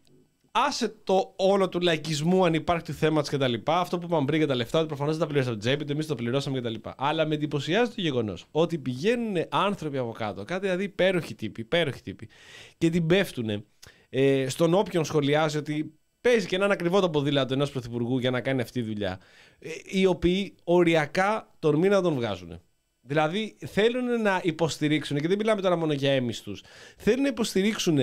Άσε 0.66 0.96
το 1.04 1.34
όλο 1.36 1.70
του 1.70 1.80
λαϊκισμού 1.80 2.46
αν 2.46 2.54
υπάρχει 2.54 2.84
του 2.84 2.94
θέματος 2.94 3.38
κτλ. 3.38 3.54
Αυτό 3.66 3.98
που 3.98 4.06
είπαμε 4.06 4.26
πριν 4.26 4.38
για 4.38 4.48
τα 4.48 4.56
λεφτά, 4.56 4.78
ότι 4.80 4.88
προφανώς 4.88 5.18
δεν 5.18 5.22
τα 5.22 5.28
πλήρωσε 5.28 5.50
από 5.50 5.60
την 5.60 5.68
τσέπη 5.68 5.86
του, 5.86 5.92
εμείς 5.92 6.06
το 6.06 6.16
πληρώσαμε 6.16 6.60
κτλ. 6.60 6.76
Αλλά 6.98 7.26
με 7.26 7.36
εντυπωσιάζει 7.36 7.92
το 7.92 8.02
γεγονός 8.02 8.46
ότι 8.52 8.78
πηγαίνουν 8.78 9.36
άνθρωποι 9.50 9.98
από 9.98 10.12
κάτω, 10.12 10.44
κάτι 10.44 10.66
δηλαδή 10.66 10.84
υπέροχοι 10.84 11.36
τύποι, 11.36 11.62
υπέροχοι 11.62 12.02
τύποι, 12.02 12.30
και 12.78 12.90
την 12.90 13.06
πέφτουν 13.08 13.66
ε, 14.10 14.50
στον 14.50 14.74
όποιον 14.74 15.06
σχολιάζει 15.06 15.58
ότι 15.58 15.94
παίζει 16.22 16.48
και 16.48 16.56
έναν 16.56 16.72
ακριβό 16.72 17.00
το 17.00 17.10
ποδήλατο 17.10 17.54
ενός 17.54 17.72
πρωθυπουργού 17.72 18.18
για 18.20 18.32
να 18.32 18.42
κάνει 18.42 18.62
αυτή 18.62 18.82
τη 18.82 18.88
δουλειά. 18.88 19.20
Ε, 19.60 19.70
οι 19.84 20.06
οποίοι 20.06 20.56
οριακά 20.64 21.56
τον 21.60 21.76
μήνα 21.76 22.02
τον 22.02 22.14
βγάζουν. 22.14 22.62
Δηλαδή 23.02 23.58
θέλουν 23.66 24.22
να 24.22 24.42
υποστηρίξουν, 24.44 25.18
και 25.18 25.28
δεν 25.28 25.38
μιλάμε 25.38 25.62
τώρα 25.62 25.76
μόνο 25.76 25.94
για 25.94 26.12
έμιστους, 26.12 26.64
θέλουν 26.98 27.22
να 27.22 27.28
υποστηρίξουν 27.28 28.00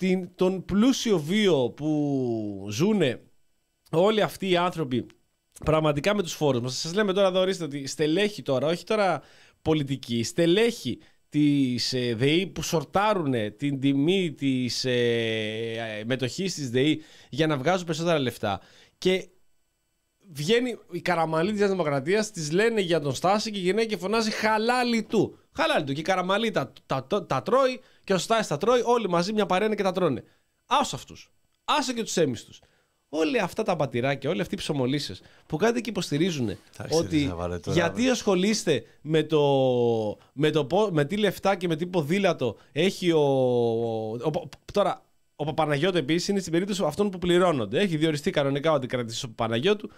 την, 0.00 0.30
τον 0.34 0.64
πλούσιο 0.64 1.18
βίο 1.18 1.70
που 1.70 2.66
ζουν 2.70 3.00
όλοι 3.90 4.22
αυτοί 4.22 4.48
οι 4.48 4.56
άνθρωποι 4.56 5.06
πραγματικά 5.64 6.14
με 6.14 6.22
τους 6.22 6.32
φόρους 6.32 6.60
μας. 6.60 6.78
Σας 6.78 6.94
λέμε 6.94 7.12
τώρα 7.12 7.28
εδώ 7.28 7.40
ορίστε 7.40 7.64
ότι 7.64 7.86
στελέχη 7.86 8.42
τώρα, 8.42 8.66
όχι 8.66 8.84
τώρα 8.84 9.22
πολιτική, 9.62 10.22
στελέχη 10.22 10.98
της 11.28 11.92
ε, 11.92 12.14
ΔΕΗ 12.14 12.46
που 12.46 12.62
σορτάρουν 12.62 13.56
την 13.56 13.80
τιμή 13.80 14.32
της 14.32 14.84
ε, 14.84 14.90
ε, 15.98 16.04
μετοχής 16.04 16.54
της 16.54 16.70
ΔΕΗ 16.70 17.02
για 17.30 17.46
να 17.46 17.56
βγάζουν 17.56 17.86
περισσότερα 17.86 18.18
λεφτά. 18.18 18.60
Και 18.98 19.28
βγαίνει 20.32 20.78
η 20.90 21.00
καραμαλή 21.00 21.52
της 21.52 21.68
Δημοκρατίας, 21.68 22.30
της 22.30 22.52
λένε 22.52 22.80
για 22.80 23.00
τον 23.00 23.14
Στάση 23.14 23.50
και 23.50 23.58
γυρνάει 23.58 23.86
και 23.86 23.96
φωνάζει 23.96 24.30
χαλάλι 24.30 25.02
του. 25.02 25.38
Χαλάλι 25.52 25.84
του. 25.84 25.92
Και 25.92 26.00
η 26.00 26.04
καραμαλή 26.04 26.50
τα, 26.50 26.72
τα, 26.86 27.04
τα, 27.06 27.26
τα 27.26 27.42
τρώει 27.42 27.80
και 28.04 28.12
ο 28.14 28.18
Στάσης 28.18 28.46
τα 28.46 28.56
τρώει, 28.58 28.80
όλοι 28.84 29.08
μαζί 29.08 29.32
μια 29.32 29.46
παρένα 29.46 29.74
και 29.74 29.82
τα 29.82 29.92
τρώνε. 29.92 30.24
Άσε 30.66 30.94
αυτούς. 30.96 31.30
Άσε 31.64 31.92
και 31.92 32.02
τους 32.02 32.16
έμιστους. 32.16 32.60
Όλα 33.12 33.42
αυτά 33.42 33.62
τα 33.62 33.76
πατηράκια, 33.76 34.30
όλοι 34.30 34.40
αυτοί 34.40 34.54
οι 34.54 34.58
ψωμολίσεις 34.58 35.20
που 35.46 35.56
κάτι 35.56 35.80
και 35.80 35.90
υποστηρίζουν 35.90 36.48
Εντάξει, 36.48 36.98
ότι 36.98 37.26
θα 37.26 37.34
βάλε 37.34 37.58
τώρα, 37.58 37.76
γιατί 37.76 38.08
ασχολείστε 38.08 38.82
με 39.00 39.22
το, 39.22 39.40
με 40.32 40.50
το 40.50 40.64
πο- 40.64 40.88
με 40.92 41.04
τι 41.04 41.16
λεφτά 41.16 41.56
και 41.56 41.68
με 41.68 41.76
τι 41.76 41.86
ποδήλατο 41.86 42.56
έχει 42.72 43.12
ο, 43.12 43.20
ο- 44.10 44.48
τώρα 44.72 45.02
ο 45.36 45.44
Παπαναγιώτου 45.44 45.96
επίσης 45.98 46.28
είναι 46.28 46.40
στην 46.40 46.52
περίπτωση 46.52 46.82
αυτών 46.86 47.10
που 47.10 47.18
πληρώνονται. 47.18 47.80
Έχει 47.80 47.96
διοριστεί 47.96 48.30
κανονικά 48.30 48.72
ότι 48.72 48.86
κρατήσει 48.86 49.24
ο 49.24 49.28
Παπαναγιώτου 49.28 49.90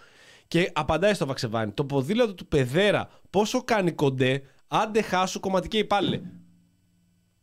και 0.52 0.70
απαντάει 0.72 1.14
στο 1.14 1.26
Βαξεβάνι. 1.26 1.72
Το 1.72 1.84
ποδήλατο 1.84 2.34
του 2.34 2.46
Πεδέρα 2.46 3.08
πόσο 3.30 3.62
κάνει 3.62 3.92
κοντέ, 3.92 4.42
άντε 4.68 5.02
χάσου 5.02 5.40
κομματική 5.40 5.78
υπάλληλε. 5.78 6.20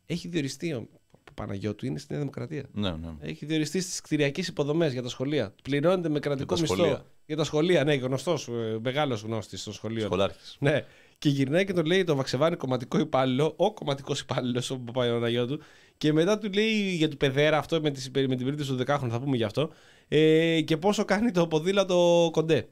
Έχει 0.06 0.28
διοριστεί 0.28 0.74
ο 0.74 0.88
Παπαναγιώτου, 1.24 1.86
είναι 1.86 2.00
στη 2.00 2.08
Νέα 2.12 2.20
Δημοκρατία. 2.20 2.64
Ναι, 2.72 2.90
ναι. 2.90 3.10
Έχει 3.20 3.46
διοριστεί 3.46 3.82
στις 3.82 4.02
κτηριακές 4.02 4.48
υποδομές 4.48 4.94
για 4.94 5.02
τα 5.02 5.10
σχολεία. 5.10 5.54
Πληρώνεται 5.64 6.10
με 6.10 6.20
κρατικό 6.20 6.56
τα 6.56 6.62
μισθό. 6.62 6.76
σχολεία. 6.76 7.06
Για 7.26 7.36
τα 7.36 7.44
σχολεία, 7.44 7.84
ναι, 7.84 7.94
γνωστός, 7.94 8.50
μεγάλος 8.82 9.22
γνώστης 9.22 9.62
στο 9.62 9.72
σχολείο. 9.72 10.06
Σχολάρχης. 10.06 10.58
Ναι. 10.60 10.86
Και 11.18 11.30
γυρνάει 11.30 11.66
και 11.66 11.74
τον 11.74 11.86
λέει 11.86 12.04
το 12.04 12.16
Βαξεβάνι 12.16 12.56
κομματικό 12.56 13.00
υπάλληλο, 13.00 13.54
ο 13.56 13.74
κομματικός 13.74 14.20
υπάλληλος, 14.20 14.70
ο 14.70 14.80
Παπαναγιώτου. 14.80 15.60
Και 15.98 16.14
μετά 16.14 16.38
του 16.38 16.50
λέει 16.54 16.96
για 16.96 17.10
του 17.10 17.18
παιδέρα 17.18 17.58
αυτό 17.58 17.82
με, 17.82 17.92
τις, 17.92 18.12
με 18.14 18.36
την 18.36 18.44
περίπτωση 18.44 18.70
του 18.70 18.76
δεκάχρονου, 18.76 19.12
θα 19.12 19.20
πούμε 19.20 19.38
γι' 19.38 19.44
αυτό. 19.44 19.70
Ε, 20.08 20.62
και 20.62 20.78
πόσο 20.78 21.06
κάνει 21.06 21.32
το 21.32 21.48
ποδήλατο 21.48 22.30
κοντέ. 22.32 22.68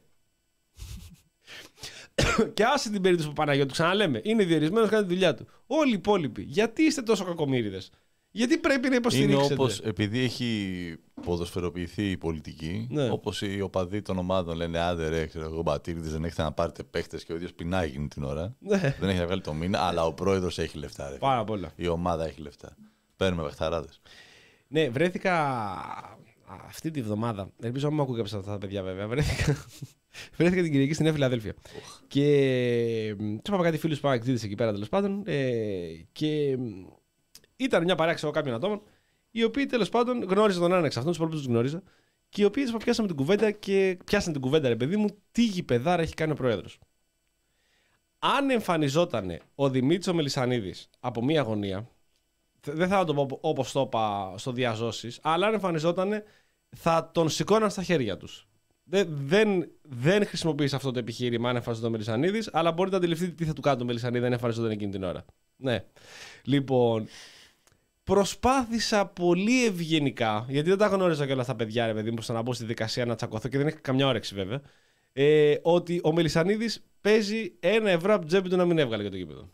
και 2.54 2.64
άσε 2.64 2.90
την 2.90 3.02
περίπτωση 3.02 3.30
του 3.30 3.36
Παναγιώτου, 3.36 3.72
ξαναλέμε. 3.72 4.22
Είναι 4.24 4.44
διορισμένος, 4.44 4.90
κάνει 4.90 5.08
τη 5.08 5.14
δουλειά 5.14 5.36
του. 5.36 5.46
Όλοι 5.68 5.90
οι 5.92 5.94
υπόλοιποι, 5.94 6.42
γιατί 6.42 6.84
είστε 6.84 7.02
τόσο 7.02 7.24
κακομίριδε. 7.24 7.82
Γιατί 8.32 8.58
πρέπει 8.58 8.82
να 8.82 8.88
Είναι 8.88 8.96
υποστηρίξετε; 8.96 9.54
όπως, 9.54 9.80
επειδή 9.80 10.20
έχει 10.20 10.96
ποδοσφαιροποιηθεί 11.24 12.10
η 12.10 12.18
πολιτική, 12.18 12.88
Ναι. 12.92 13.10
όπως 13.10 13.42
οι 13.42 13.62
οπαδοί 13.62 14.02
των 14.02 14.18
ομάδων 14.18 14.56
λένε 14.56 14.80
Άντε 14.80 15.08
ρε, 15.10 15.26
ξέρω 15.26 15.46
εγώ, 15.46 15.62
μπατήριδε 15.62 16.10
δεν 16.10 16.24
έχετε 16.24 16.42
να 16.44 16.52
πάρετε 16.52 16.84
παίχτες 16.84 17.24
και 17.24 17.34
ο 17.34 17.36
ίδιος 17.36 17.54
πεινάει 17.54 17.88
εκείνη 17.88 18.08
την 18.08 18.24
ώρα. 18.24 18.56
Ναι. 18.60 18.96
δεν 19.00 19.10
έχει 19.10 19.20
να 19.20 19.26
βγάλει 19.26 19.42
το 19.42 19.54
μήνα, 19.54 19.80
αλλά 19.80 20.06
ο 20.06 20.14
πρόεδρος 20.14 20.60
έχει 20.60 20.78
λεφτά. 20.78 21.10
Ρε. 21.10 21.16
Πάρα 21.18 21.44
πολλά. 21.44 21.72
Η 21.76 21.88
ομάδα 21.88 22.26
έχει 22.26 22.42
λεφτά. 22.42 22.76
Παίρνουμε 23.18 23.44
παιχταράδες. 23.44 24.02
Ναι, 24.68 24.90
βρέθηκα 24.90 25.34
αυτή 26.66 26.92
τη 26.92 27.02
βδομάδα. 27.02 27.50
Ελπίζω 27.62 27.88
να 27.88 27.94
μην 27.94 28.02
ακούω 28.02 28.16
κάποια 28.16 28.38
αυτά 28.38 28.52
τα 28.52 28.58
παιδιά 28.58 28.84
βέβαια. 28.84 29.08
Βρέθηκα, 29.08 29.56
βρέθηκα 30.36 30.62
την 30.62 30.72
Κυριακή 30.72 30.94
στη 30.94 31.04
Νέα 31.04 31.14
Φιλαδέλφια. 31.14 31.54
Και 32.08 33.16
του 33.18 33.42
είπαμε 33.46 33.64
κάτι 33.64 33.78
φίλους 33.78 34.00
που 34.00 34.08
εκδίδε 34.08 34.46
εκεί 34.46 34.56
πέρα 34.56 34.72
τέλος 34.72 34.90
πάντων. 34.90 35.24
Ε, 35.26 35.48
και 36.12 36.58
μ, 36.58 36.86
ήταν 37.56 37.84
μια 37.84 37.96
παρέα 37.96 38.14
ξέρω, 38.14 38.32
κάποιων 38.32 38.56
ατόμων, 38.56 38.82
οι 39.32 39.44
οποίοι 39.44 39.66
τέλος 39.66 39.90
πάντων 39.90 40.24
γνώριζαν 40.24 40.62
τον 40.62 40.72
έναν 40.72 40.86
εξ 40.86 40.98
αυτών, 40.98 41.12
τους 41.12 41.22
υπόλοιπους 41.22 41.42
τους 41.42 41.54
γνώριζα. 41.54 41.84
Και 42.30 42.42
οι 42.42 42.46
οποίοι 42.46 42.64
τέλος 42.64 42.72
πάντων, 42.72 42.86
πιάσαμε 42.86 43.08
την 43.08 43.18
κουβέντα 43.18 43.52
και 43.52 43.98
πιάσαν 44.06 44.34
την 44.34 44.42
κουβέντα, 44.42 44.70
ρε 44.70 44.76
παιδί 44.76 44.98
μου, 44.98 45.08
τι 45.32 45.44
γηπεδάρα 45.44 46.02
έχει 46.02 46.14
κάνει 46.14 46.32
ο 46.32 46.36
πρόεδρος. 46.36 46.80
Αν 48.20 48.50
εμφανιζόταν 48.50 49.40
ο 49.56 49.70
Δημήτρης 49.70 50.14
Μελισανίδης 50.14 50.90
από 51.00 51.24
μία 51.24 51.42
γωνία, 51.42 51.90
δεν 52.62 52.88
θα 52.88 53.04
το 53.04 53.14
πω 53.14 53.38
όπως 53.42 53.72
το 53.72 53.82
είπα 53.82 54.34
στο 54.38 54.52
διαζώσεις, 54.52 55.20
αλλά 55.22 55.48
αν 55.48 55.54
εμφανιζόταν, 55.54 56.24
θα 56.76 57.12
τον 57.14 57.30
σηκώναν 57.30 57.70
στα 57.70 57.84
χέρια 57.84 58.18
τους. 58.18 58.47
Δεν, 58.90 59.08
δεν, 59.10 59.70
δεν 59.82 60.26
χρησιμοποιείς 60.26 60.74
αυτό 60.74 60.92
το 60.92 61.00
επιχείρημα 61.00 61.50
αν 61.50 61.56
εμφανιζόταν 61.56 61.90
ο 61.90 61.92
Μελισανίδης, 61.92 62.50
αλλά 62.54 62.72
μπορείτε 62.72 62.96
να 62.98 63.02
αντιληφθείτε 63.02 63.32
τι 63.32 63.46
θα 63.46 63.54
του 63.54 63.62
κάνει 63.62 63.78
το 63.78 63.86
Μελισανίδη 63.86 64.26
αν 64.26 64.32
εμφανιζόταν 64.32 64.72
εκείνη 64.72 64.92
την 64.92 65.04
ώρα. 65.04 65.26
Ναι. 65.58 65.86
Λοιπόν, 66.44 67.08
προσπάθησα 68.04 69.06
πολύ 69.06 69.66
ευγενικά, 69.66 70.46
γιατί 70.50 70.70
δεν 70.70 70.78
τα 70.78 70.88
γνώριζα 70.88 71.26
κιόλας 71.26 71.46
τα 71.46 71.56
παιδιά, 71.56 71.86
ρε 71.86 71.94
παιδί 71.94 72.10
μου, 72.10 72.16
ώστε 72.20 72.34
να 72.34 72.42
μπω 72.42 72.54
στη 72.54 72.66
δικασία 72.66 73.06
να 73.06 73.16
τσακωθώ 73.16 73.48
και 73.48 73.58
δεν 73.58 73.68
είχα 73.68 73.80
καμιά 73.80 74.08
όρεξη 74.08 74.36
βέβαια. 74.36 74.62
Ε, 75.14 75.56
ότι 75.62 76.00
ο 76.04 76.14
Μελισανίδης 76.14 76.86
παίζει 77.02 77.54
ένα 77.60 77.90
ευρώ 77.90 78.12
από 78.12 78.20
την 78.20 78.28
τσέπη 78.28 78.50
του 78.50 78.56
να 78.56 78.66
μην 78.66 78.78
έβγαλε 78.78 79.02
για 79.02 79.12
το 79.12 79.18
γήπεδο. 79.18 79.50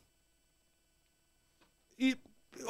Ή- 1.96 2.16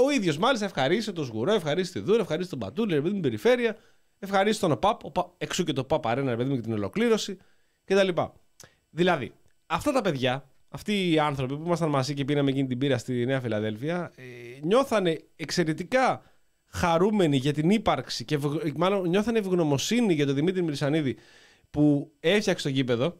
Ο 0.06 0.10
ίδιος 0.12 0.38
μάλιστα 0.38 0.66
ευχαρίστησε 0.66 1.12
τον 1.12 1.26
Σγουρό, 1.26 1.54
ευχαρίστησε 1.54 2.00
τη 2.00 2.06
Δούρα, 2.06 2.22
ευχαρίστησε 2.22 2.50
τον 2.50 2.60
Πατούλη, 2.60 2.94
ρε 2.94 2.98
παιδί 3.02 3.08
μου, 3.08 3.14
την 3.14 3.22
περιφέρεια, 3.22 3.78
ευχαρίστησε 4.24 4.60
τον 4.60 4.72
ΟΠΑΠ, 4.72 5.06
ΟΠΑ, 5.06 5.34
εξού 5.38 5.64
και 5.64 5.74
το 5.74 5.82
ΟΠΑΠ 5.82 6.08
Αρένα, 6.08 6.30
ρε 6.30 6.38
παιδί 6.38 6.50
μου, 6.50 6.56
και 6.56 6.62
την 6.62 6.74
ολοκλήρωση 6.74 7.38
κτλ. 7.86 8.10
Δηλαδή, 8.90 9.34
αυτά 9.66 9.92
τα 9.92 10.02
παιδιά, 10.02 10.50
αυτοί 10.70 11.12
οι 11.12 11.20
άνθρωποι 11.20 11.58
που 11.58 11.64
ήμασταν 11.66 11.90
μαζί 11.90 12.14
και 12.14 12.26
πίναμε 12.26 12.50
εκείνη 12.50 12.68
την 12.68 12.78
μπύρα 12.78 12.98
στη 12.98 13.26
Νέα 13.26 13.42
Φιλαδέλφια, 13.42 14.12
ε, 14.16 14.24
νιώθανε 14.62 15.24
εξαιρετικά 15.36 16.22
χαρούμενοι 16.66 17.38
για 17.38 17.54
την 17.54 17.70
ύπαρξη 17.70 18.26
και 18.26 18.36
ευγ- 18.36 18.78
μάλλον 18.78 19.10
νιώθανε 19.10 19.40
ευγνωμοσύνη 19.40 20.14
για 20.14 20.26
τον 20.26 20.36
Δημήτρη 20.36 20.62
Μελισσανίδη 20.62 21.18
που 21.70 22.12
έφτιαξε 22.20 22.64
το 22.68 22.74
γήπεδο, 22.74 23.18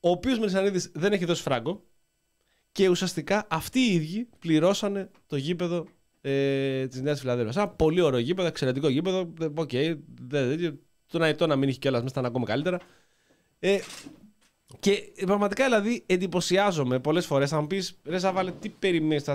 ο 0.00 0.10
οποίος 0.10 0.38
Μελισσανίδης 0.38 0.90
δεν 0.94 1.12
έχει 1.12 1.24
δώσει 1.24 1.42
φράγκο 1.42 1.84
και 2.72 2.88
ουσιαστικά 2.88 3.46
αυτοί 3.50 3.80
οι 3.80 3.94
ίδιοι 3.94 4.28
πληρώσανε 4.38 5.10
το 5.26 5.36
γήπεδο 5.36 5.86
ε, 6.20 6.86
της 6.86 7.00
Νέας 7.00 7.20
Φιλαδέλφειας. 7.20 7.62
Ένα 7.62 7.70
πολύ 7.70 8.00
ωραίο 8.00 8.20
γήπεδο, 8.20 8.48
εξαιρετικό 8.48 8.88
γήπεδο. 8.88 9.32
ε, 9.40 9.48
Οκ, 9.54 9.70
δεν- 9.70 10.56
δεν- 10.58 10.78
τον 11.06 11.22
αϊτό 11.22 11.46
να 11.46 11.56
μην 11.56 11.68
είχε 11.68 11.78
κιόλας 11.78 12.00
μέσα 12.02 12.12
ήταν 12.12 12.24
ακόμα 12.30 12.46
καλύτερα. 12.46 12.78
Ε, 13.58 13.78
και 14.80 15.12
πραγματικά 15.26 15.64
δηλαδή 15.64 16.02
εντυπωσιάζομαι 16.06 16.98
πολλές 16.98 17.26
φορές. 17.26 17.50
Θα 17.50 17.60
μου 17.60 17.66
πεις, 17.66 17.98
ρε 18.04 18.18
Ζαβάλε, 18.18 18.50
τι 18.50 18.68
περιμένεις, 18.68 19.22
τι, 19.24 19.32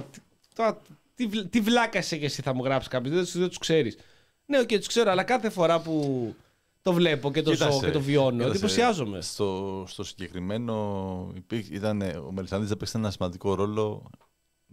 τώρα, 0.55 0.81
τι, 1.15 1.25
βλ- 1.27 1.49
τι 1.49 1.59
βλάκα 1.59 1.99
είσαι 1.99 2.17
και 2.17 2.25
εσύ 2.25 2.41
θα 2.41 2.53
μου 2.53 2.63
γράψεις 2.63 2.89
κάποιος, 2.91 3.13
δεν, 3.15 3.25
δεν 3.41 3.47
τους 3.47 3.57
ξέρεις. 3.57 3.97
Ναι, 4.45 4.59
οκ, 4.59 4.67
τους 4.67 4.87
ξέρω, 4.87 5.11
αλλά 5.11 5.23
κάθε 5.23 5.49
φορά 5.49 5.81
που 5.81 6.35
το 6.81 6.93
βλέπω 6.93 7.31
και 7.31 7.41
το 7.41 7.51
ζω 7.53 7.65
Κοίταξε, 7.65 7.85
και 7.85 7.91
το 7.91 8.01
βιώνω, 8.01 8.31
κοίταξε, 8.37 8.49
εντυπωσιάζομαι. 8.49 9.21
Στο, 9.21 9.83
στο 9.87 10.03
συγκεκριμένο 10.03 11.31
υπήρχε, 11.35 11.75
ήταν, 11.75 12.01
ο 12.01 12.31
Μελισσανίδης 12.31 12.71
έπαιξε 12.71 12.97
ένα 12.97 13.11
σημαντικό 13.11 13.53
ρόλο 13.55 14.09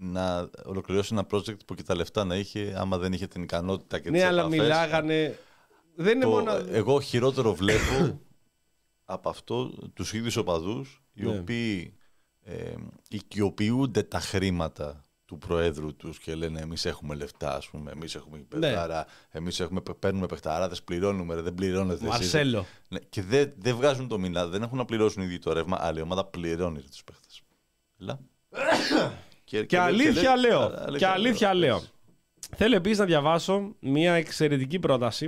να 0.03 0.51
ολοκληρώσει 0.65 1.09
ένα 1.13 1.27
project 1.31 1.65
που 1.67 1.75
και 1.75 1.83
τα 1.83 1.95
λεφτά 1.95 2.25
να 2.25 2.37
είχε, 2.37 2.75
άμα 2.77 2.99
δεν 2.99 3.13
είχε 3.13 3.27
την 3.27 3.43
ικανότητα 3.43 3.99
και 3.99 4.11
Ναι, 4.11 4.17
τις 4.19 4.27
αλλά 4.27 4.41
επαφές. 4.41 4.59
μιλάγανε. 4.59 5.39
Δεν 5.95 6.15
είναι 6.15 6.25
Το- 6.25 6.31
μόνο. 6.31 6.53
Εγώ 6.69 7.01
χειρότερο 7.01 7.55
βλέπω 7.55 8.21
από 9.05 9.29
αυτό 9.29 9.69
τους 9.95 10.13
ίδιους 10.13 10.37
οπαδούς 10.37 11.03
οι 11.13 11.23
Ναι. 11.25 11.39
οποίοι 11.39 11.95
ε, 12.43 12.75
οικειοποιούνται 13.09 14.03
τα 14.03 14.21
χρήματα 14.21 15.05
του 15.25 15.39
Προέδρου 15.39 15.97
τους 15.97 16.19
και 16.19 16.35
λένε 16.35 16.61
εμείς 16.61 16.85
έχουμε 16.85 17.15
λεφτά, 17.15 17.55
ας 17.55 17.69
πούμε, 17.69 17.91
εμείς 17.91 18.15
έχουμε 18.15 18.37
Ναι. 18.39 18.43
παιχτάρα, 18.45 19.07
εμείς 19.31 19.61
έχουμε, 19.61 19.81
παίρνουμε 19.99 20.27
παιχταράδες, 20.27 20.83
πληρώνουμε, 20.83 21.35
ρε, 21.35 21.41
δεν 21.41 21.55
πληρώνετε 21.55 21.95
εσείς. 21.95 22.09
Μαρσέλο. 22.09 22.67
Ναι, 22.89 22.99
και 22.99 23.23
δεν 23.23 23.53
δεν 23.59 23.77
βγάζουν 23.77 24.09
το 24.09 24.19
μήνα, 24.19 24.47
δεν 24.47 24.63
έχουν 24.63 24.79
να 24.79 24.85
πληρώσουν 24.85 25.23
ήδη 25.23 25.39
το 25.39 25.53
ρεύμα, 25.53 25.77
άλλη 25.81 26.01
ομάδα 26.01 26.25
πληρώνει 26.25 26.81
ρε, 26.81 26.87
τους 26.89 27.05
παίχτες. 27.05 27.43
Έλα. 28.01 28.19
και, 29.51 29.65
Και 29.65 29.79
αλήθεια 29.79 30.37
λέει- 30.37 30.51
λέω. 30.51 30.61
α- 30.61 30.95
Και 30.97 31.07
αλήθεια 31.07 31.55
λέω. 31.55 31.77
έτσι. 31.77 31.89
Θέλω 32.57 32.77
επίσης 32.77 32.99
να 32.99 33.05
διαβάσω 33.05 33.77
μια 33.81 34.13
εξαιρετική 34.15 34.79
πρόταση. 34.79 35.25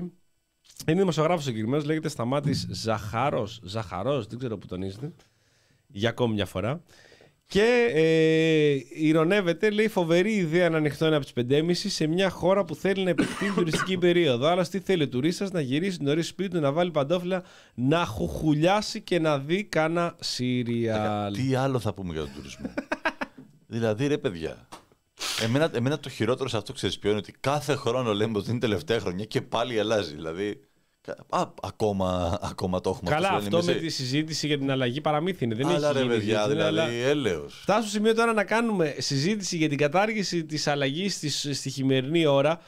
Είναι 0.87 0.99
δημοσιογράφος 0.99 1.45
συγκεκριμένο, 1.45 1.83
λέγεται 1.87 2.09
Σταμάτης 2.09 2.67
Ζαχαρό. 2.71 3.49
Ζαχαρός, 3.63 4.27
δεν 4.27 4.39
ξέρω 4.39 4.59
που 4.59 4.67
τονίζεται. 4.67 5.13
Για 5.87 6.09
ακόμη 6.09 6.35
μια 6.35 6.47
φορά. 6.47 6.83
Και 7.47 7.91
ε, 7.95 8.77
ηρωνεύεται, 9.07 9.71
λέει, 9.71 9.89
φοβερή 9.89 10.33
ιδέα 10.33 10.69
να 10.71 10.77
ανοιχτώ 10.77 11.07
ένα 11.07 11.17
από 11.17 11.25
τις 11.25 11.33
5.30 11.33 11.73
σε 11.89 12.07
μια 12.07 12.31
χώρα 12.31 12.65
που 12.65 12.75
θέλει 12.75 13.05
να 13.05 13.11
επεκτείνει 13.11 13.51
τουριστική 13.55 13.99
περίοδο. 13.99 14.47
Άλλα 14.47 14.67
τι 14.67 14.79
θέλει 14.81 15.03
ο 15.03 15.09
τουρίστας 15.09 15.51
να 15.51 15.61
γυρίσει 15.61 16.03
νωρί 16.03 16.23
σπίτι 16.23 16.51
του, 16.51 16.61
να 16.61 16.73
βάλει 16.73 16.91
παντόφυλλα, 16.91 17.43
να 17.75 18.05
χουχουλιάσει 18.05 19.01
και 19.01 19.19
να 19.19 19.39
δει 19.39 19.65
κάνα 19.65 20.15
σύριαλ. 20.21 21.33
Τι 21.35 21.55
άλλο 21.55 21.79
θα 21.79 21.95
πούμε 21.95 22.13
για 22.13 22.23
τον 22.23 22.31
τουρισμό; 22.35 22.71
δηλαδή, 23.73 24.07
ρε 24.07 24.19
παιδιά. 24.19 24.69
Εμένα, 25.43 25.71
εμένα 25.75 25.99
το 25.99 26.09
χειρότερο 26.09 26.49
σε 26.49 26.57
αυτό 26.57 26.73
ξέρεις 26.73 26.99
ποιο 26.99 27.11
είναι 27.11 27.19
ότι 27.19 27.35
κάθε 27.41 27.75
χρόνο 27.75 28.13
λέμε 28.13 28.39
ότι 28.39 28.51
είναι 28.51 28.59
τελευταία 28.59 29.01
χρονιά 29.01 29.25
και 29.25 29.43
πάλι 29.43 29.79
αλλάζει. 29.81 30.15
Δηλαδή. 30.15 30.61
κα- 31.01 31.17
Α, 31.29 31.47
ακόμα, 31.63 32.39
ακόμα 32.43 32.81
το 32.81 32.91
έχουμε 32.91 33.11
Καλά, 33.11 33.27
αυτό. 33.29 33.39
αυτό 33.39 33.57
είναι 33.57 33.67
με 33.67 33.73
μέσα- 33.73 33.85
τη 33.85 33.89
συζήτηση 33.93 34.47
για 34.47 34.59
την 34.59 34.71
αλλαγή 34.71 35.01
παραμύθι 35.01 35.45
είναι. 35.45 35.55
Δεν 35.55 35.67
Αλλά 35.67 35.89
έχει 35.89 35.93
ρε 35.99 36.03
γίνει 36.03 36.15
παιδιά, 36.15 36.43
συζήτηση, 36.43 36.65
δηλαδή 36.67 36.81
αλλά- 36.81 36.91
έλεος. 37.09 37.59
Φτάσω 37.63 37.81
στο 37.81 37.91
σημείο 37.91 38.15
τώρα 38.15 38.33
να 38.33 38.45
κάνουμε 38.45 38.95
συζήτηση 38.99 39.57
για 39.57 39.69
την 39.69 39.79
κατάργηση 39.79 40.45
της 40.45 40.67
αλλαγής 40.67 41.19
της, 41.19 41.49
στη 41.53 41.71
χειμερινή 41.71 42.27
ώρα 42.27 42.61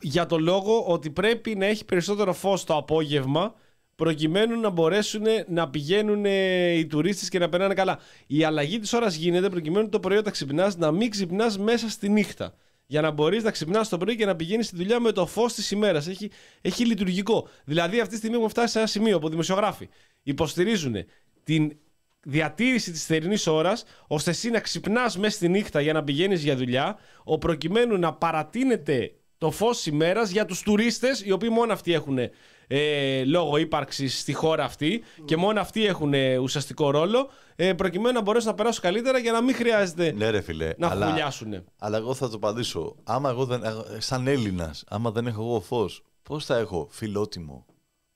για 0.00 0.26
το 0.26 0.38
λόγο 0.38 0.84
ότι 0.86 1.10
πρέπει 1.10 1.54
να 1.54 1.66
έχει 1.66 1.84
περισσότερο 1.84 2.32
φως 2.32 2.64
το 2.64 2.76
απόγευμα 2.76 3.54
προκειμένου 3.96 4.60
να 4.60 4.70
μπορέσουν 4.70 5.22
να 5.48 5.70
πηγαίνουν 5.70 6.24
ε, 6.24 6.70
οι 6.72 6.86
τουρίστες 6.86 7.28
και 7.28 7.38
να 7.38 7.48
περνάνε 7.48 7.74
καλά. 7.74 7.98
Η 8.26 8.44
αλλαγή 8.44 8.78
της 8.78 8.92
ώρας 8.92 9.14
γίνεται 9.14 9.48
προκειμένου 9.48 9.88
το 9.88 10.00
πρωί 10.00 10.16
όταν 10.16 10.32
ξυπνάς 10.32 10.76
να 10.76 10.90
μην 10.90 11.10
ξυπνάς 11.10 11.58
μέσα 11.58 11.90
στη 11.90 12.08
νύχτα. 12.08 12.54
Για 12.86 13.00
να 13.00 13.10
μπορείς 13.10 13.42
να 13.42 13.50
ξυπνάς 13.50 13.88
το 13.88 13.98
πρωί 13.98 14.16
και 14.16 14.26
να 14.26 14.36
πηγαίνεις 14.36 14.66
στη 14.66 14.76
δουλειά 14.76 15.00
με 15.00 15.12
το 15.12 15.26
φως 15.26 15.54
της 15.54 15.70
ημέρας. 15.70 16.06
Έχει, 16.06 16.30
έχει 16.60 16.86
λειτουργικό. 16.86 17.48
Δηλαδή 17.64 18.00
αυτή 18.00 18.10
τη 18.10 18.16
στιγμή 18.16 18.34
έχουμε 18.34 18.50
φτάσει 18.50 18.72
σε 18.72 18.78
ένα 18.78 18.86
σημείο 18.86 19.18
που 19.18 19.28
δημοσιογράφοι 19.28 19.88
υποστηρίζουν 20.22 20.96
την 21.44 21.76
διατήρηση 22.22 22.90
της 22.90 23.06
θερινής 23.06 23.46
ώρας, 23.46 23.84
ώστε 24.06 24.30
εσύ 24.30 24.50
να 24.50 24.60
ξυπνάς 24.60 25.18
μέσα 25.18 25.36
στη 25.36 25.48
νύχτα 25.48 25.80
για 25.80 25.92
να 25.92 26.04
πηγαίνεις 26.04 26.42
για 26.42 26.56
δουλειά, 26.56 26.98
ο 27.24 27.38
προκειμένου 27.38 27.98
να 27.98 28.12
παρατείνεται 28.12 29.12
το 29.38 29.50
φως 29.50 29.86
ημέρας 29.86 30.30
για 30.30 30.44
τους 30.44 30.62
τουρίστες, 30.62 31.20
οι 31.20 31.30
οποίοι 31.30 31.48
μόνο 31.52 31.72
αυτοί 31.72 31.92
έχουν 31.92 32.18
ε, 32.66 33.24
λόγο 33.24 33.56
ύπαρξης 33.56 34.20
στη 34.20 34.32
χώρα 34.32 34.64
αυτή 34.64 35.02
και 35.24 35.36
μόνο 35.36 35.60
αυτοί 35.60 35.86
έχουν 35.86 36.14
ε, 36.14 36.36
ουσιαστικό 36.36 36.90
ρόλο, 36.90 37.28
ε, 37.56 37.72
προκειμένου 37.72 38.14
να 38.14 38.22
μπορέσουν 38.22 38.48
να 38.48 38.54
περάσουν 38.54 38.82
καλύτερα 38.82 39.18
για 39.18 39.32
να 39.32 39.42
μην 39.42 39.54
χρειάζεται 39.54 40.12
Ναι, 40.12 40.30
ρε 40.30 40.40
φιλέ. 40.40 40.72
να 40.78 40.88
αλλά, 40.88 41.06
χουλιάσουν. 41.08 41.64
αλλά 41.78 41.96
εγώ 41.96 42.14
θα 42.14 42.28
το 42.28 42.36
απαντήσω. 42.36 42.96
Άμα 43.04 43.30
εγώ 43.30 43.44
δεν, 43.44 43.62
σαν 43.98 44.26
Έλληνας, 44.26 44.84
άμα 44.88 45.10
δεν 45.10 45.26
έχω 45.26 45.42
εγώ 45.42 45.60
φως, 45.60 46.02
πώς 46.22 46.44
θα 46.44 46.56
έχω 46.56 46.88
φιλότιμο, 46.90 47.66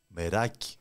μεράκι. 0.07 0.75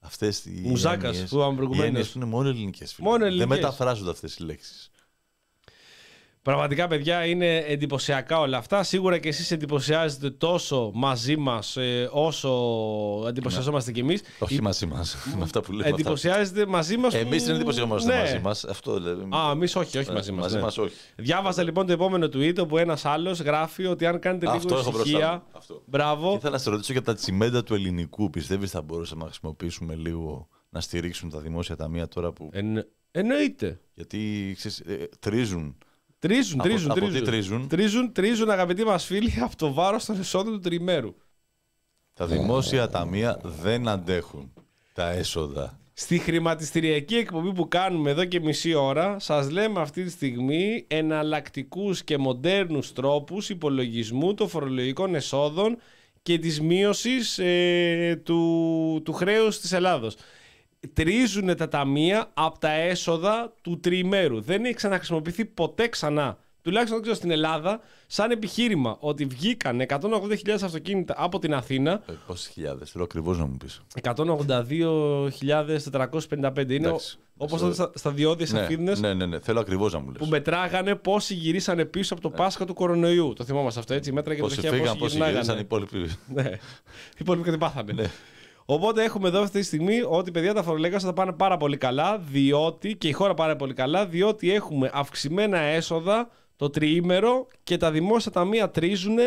Αυτές 0.00 0.44
οι. 0.44 0.62
Μουζάκας 0.64 1.10
έννοιες- 1.10 1.30
που 1.30 1.36
είπαμε 1.36 1.52
οι 1.52 1.56
προηγουμένως. 1.56 1.86
έννοιες 1.88 2.08
που 2.08 2.18
είναι 2.18 2.26
μόνο 2.26 2.48
ελληνικές. 2.48 2.94
Μόνο 2.98 3.18
Δεν 3.18 3.26
ελληνικές. 3.26 3.48
μεταφράζονται 3.56 4.10
αυτές 4.10 4.36
οι 4.36 4.42
λέξεις. 4.42 4.90
Πραγματικά, 6.46 6.86
παιδιά, 6.86 7.24
είναι 7.24 7.56
εντυπωσιακά 7.56 8.38
όλα 8.40 8.56
αυτά. 8.58 8.82
Σίγουρα 8.82 9.18
και 9.18 9.28
εσείς 9.28 9.50
εντυπωσιάζετε 9.50 10.30
τόσο 10.30 10.90
μαζί 10.94 11.36
μας 11.36 11.76
ε, 11.76 12.08
όσο 12.12 12.50
εντυπωσιαζόμαστε 13.28 13.92
κι 13.92 14.00
εμείς. 14.00 14.22
Όχι 14.38 14.62
μαζί 14.62 14.86
μας. 14.86 15.16
με 15.36 15.42
αυτά 15.42 15.60
που 15.60 15.72
λέμε. 15.72 15.88
Εντυπωσιάζετε 15.88 16.66
μαζί 16.66 16.96
μας 16.96 17.14
Εμείς 17.14 17.40
που- 17.40 17.46
δεν 17.46 17.54
εντυπωσιαζόμαστε 17.54 18.14
Ναι. 18.14 18.20
μαζί 18.20 18.38
μας. 18.38 18.64
Αυτό 18.64 19.00
λέμε. 19.00 19.36
Α, 19.36 19.50
εμείς 19.50 19.76
όχι, 19.76 19.98
όχι 19.98 20.10
Ε, 20.10 20.12
μαζί 20.12 20.32
μας. 20.32 20.42
μαζί 20.42 20.58
μας 20.58 20.78
όχι. 20.78 20.94
Διάβαζα 21.16 21.62
λοιπόν 21.62 21.86
το 21.86 21.92
επόμενο 21.92 22.26
tweet 22.26 22.56
όπου 22.58 22.78
ένας 22.78 23.04
άλλος 23.04 23.40
γράφει 23.40 23.86
ότι 23.86 24.06
αν 24.06 24.18
κάνετε 24.18 24.46
Αυτό 24.46 24.68
λίγο 24.68 24.80
έχω 24.80 24.90
μπροστά 24.90 25.08
ησυχία. 25.08 25.32
μου. 25.32 25.42
Αυτό. 25.52 25.82
Μπράβο. 25.86 26.30
Και 26.30 26.36
ήθελα 26.36 26.52
να 26.52 26.58
σε 26.58 26.70
ρωτήσω 26.70 26.92
για 26.92 27.02
τα 27.02 27.14
τσιμέντα 27.14 27.62
του 27.62 27.74
ελληνικού. 27.74 28.30
Πιστεύεις 28.30 28.70
θα 28.70 28.82
μπορούσαμε 28.82 29.20
να 29.22 29.26
χρησιμοποιήσουμε 29.28 29.94
λίγο 29.94 30.48
να 30.70 30.80
στηρίξουν 30.80 31.30
τα 31.30 31.38
δημόσια 31.38 31.76
ταμεία 31.76 32.08
τώρα 32.08 32.32
που. 32.32 32.48
Εν- 32.52 32.86
εννοείται. 33.10 33.80
Γιατί 33.94 34.52
ξέρεις, 34.56 34.78
ε, 34.80 35.08
τρίζουν. 35.20 35.76
Τρίζουν, 36.18 36.60
Από- 36.60 36.68
τρίζουν, 36.68 36.90
από 36.90 37.00
τι 37.00 37.06
τρίζουν. 37.06 37.24
τρίζουν; 37.24 37.68
Τρίζουν, 37.68 38.12
τρίζουν, 38.12 38.50
αγαπητοί 38.50 38.84
μας 38.84 39.04
φίλοι, 39.04 39.34
από 39.44 39.56
το 39.56 39.72
βάρος 39.72 40.04
των 40.04 40.18
εσόδων 40.20 40.52
του 40.52 40.60
τριμέρου. 40.60 41.14
Τα 42.14 42.26
δημόσια 42.26 42.88
ταμεία 42.88 43.40
δεν 43.42 43.88
αντέχουν 43.88 44.52
τα 44.92 45.10
έσοδα. 45.10 45.78
Στη 45.92 46.18
χρηματιστηριακή 46.18 47.16
εκπομπή 47.16 47.52
που 47.52 47.68
κάνουμε 47.68 48.10
εδώ 48.10 48.24
και 48.24 48.40
μισή 48.40 48.74
ώρα, 48.74 49.18
σας 49.18 49.50
λέμε 49.50 49.80
αυτή 49.80 50.04
τη 50.04 50.10
στιγμή 50.10 50.84
εναλλακτικούς 50.88 52.04
και 52.04 52.18
μοντέρνους 52.18 52.92
τρόπους 52.92 53.48
υπολογισμού 53.48 54.34
των 54.34 54.48
φορολογικών 54.48 55.14
εσόδων 55.14 55.76
και 56.22 56.38
της 56.38 56.60
μείωσης 56.60 57.38
ε, 57.38 58.20
του, 58.24 59.00
του 59.04 59.12
χρέους 59.12 59.60
της 59.60 59.72
Ελλάδος. 59.72 60.16
Τρίζουν 60.92 61.56
τα 61.56 61.68
ταμεία 61.68 62.30
από 62.34 62.58
τα 62.58 62.70
έσοδα 62.70 63.52
του 63.62 63.80
τριημέρου. 63.80 64.40
Δεν 64.40 64.64
έχει 64.64 64.74
ξαναχρησιμοποιηθεί 64.74 65.44
ποτέ 65.44 65.88
ξανά. 65.88 66.38
Τουλάχιστον 66.62 66.94
δεν 66.96 67.02
ξέρω 67.02 67.16
στην 67.16 67.30
Ελλάδα, 67.30 67.80
σαν 68.06 68.30
επιχείρημα 68.30 68.96
ότι 69.00 69.24
βγήκαν 69.24 69.80
180.000 69.88 69.98
αυτοκίνητα 70.62 71.14
από 71.18 71.38
την 71.38 71.54
Αθήνα 71.54 72.02
Ε, 72.08 72.12
Πόσες 72.26 72.46
χιλιάδες, 72.52 72.90
θέλω 72.90 73.04
ακριβώς 73.04 73.38
να 73.38 73.46
μου 73.46 73.56
πεις. 73.56 73.82
182.455 74.02 76.70
είναι 76.70 76.88
Εντάξει. 76.88 77.18
όπως 77.36 77.60
τότε 77.60 77.74
στα, 77.74 77.90
στα 77.94 78.10
διόδια 78.10 78.46
Ναι, 78.50 78.60
Αθήνες 78.60 79.00
ναι, 79.00 79.14
ναι, 79.14 79.26
ναι, 79.26 79.40
θέλω 79.40 79.60
ακριβώς 79.60 79.92
να 79.92 79.98
μου 79.98 80.06
λες. 80.10 80.18
που 80.18 80.26
μετράγανε 80.26 80.94
πόσοι 80.94 81.34
γυρίσανε 81.34 81.84
πίσω 81.84 82.14
από 82.14 82.22
το 82.22 82.30
Πάσχα 82.30 82.64
του 82.64 82.74
κορονοϊού. 82.74 83.32
Το 83.36 83.44
θυμόμαστε 83.44 83.80
αυτό 83.80 83.94
έτσι. 83.94 84.12
Μέτραγε 84.12 84.40
το 84.40 84.46
Πόσοι 84.46 84.60
τροχιά 84.60 84.78
φύγαν, 84.78 84.98
πόσοι 84.98 85.18
πόσοι 85.18 85.30
γυρίσαν 85.30 85.58
οι 85.58 85.60
γυρνάγανε. 85.60 85.60
υπόλοιποι. 85.60 86.10
Ναι. 86.34 86.50
Οι 87.14 87.18
υπόλοιποι 87.18 87.44
κάτι 87.44 87.58
πάθανε. 87.58 87.92
Ναι. 87.92 88.10
Οπότε 88.68 89.02
έχουμε 89.02 89.28
εδώ 89.28 89.40
αυτή 89.42 89.58
τη 89.58 89.64
στιγμή 89.64 90.00
ότι 90.08 90.30
παιδιά 90.30 90.54
τα 90.54 90.62
φορολογικά 90.62 90.98
θα 90.98 91.12
πάνε 91.12 91.32
πάρα 91.32 91.56
πολύ 91.56 91.76
καλά, 91.76 92.18
διότι 92.18 92.96
και 92.96 93.08
η 93.08 93.12
χώρα 93.12 93.34
πάρα 93.34 93.56
πολύ 93.56 93.74
καλά, 93.74 94.06
διότι 94.06 94.52
έχουμε 94.52 94.90
αυξημένα 94.92 95.58
έσοδα 95.58 96.28
το 96.56 96.70
τριήμερο 96.70 97.46
και 97.62 97.76
τα 97.76 97.90
δημόσια 97.90 98.32
ταμεία 98.32 98.70
τρίζουν 98.70 99.18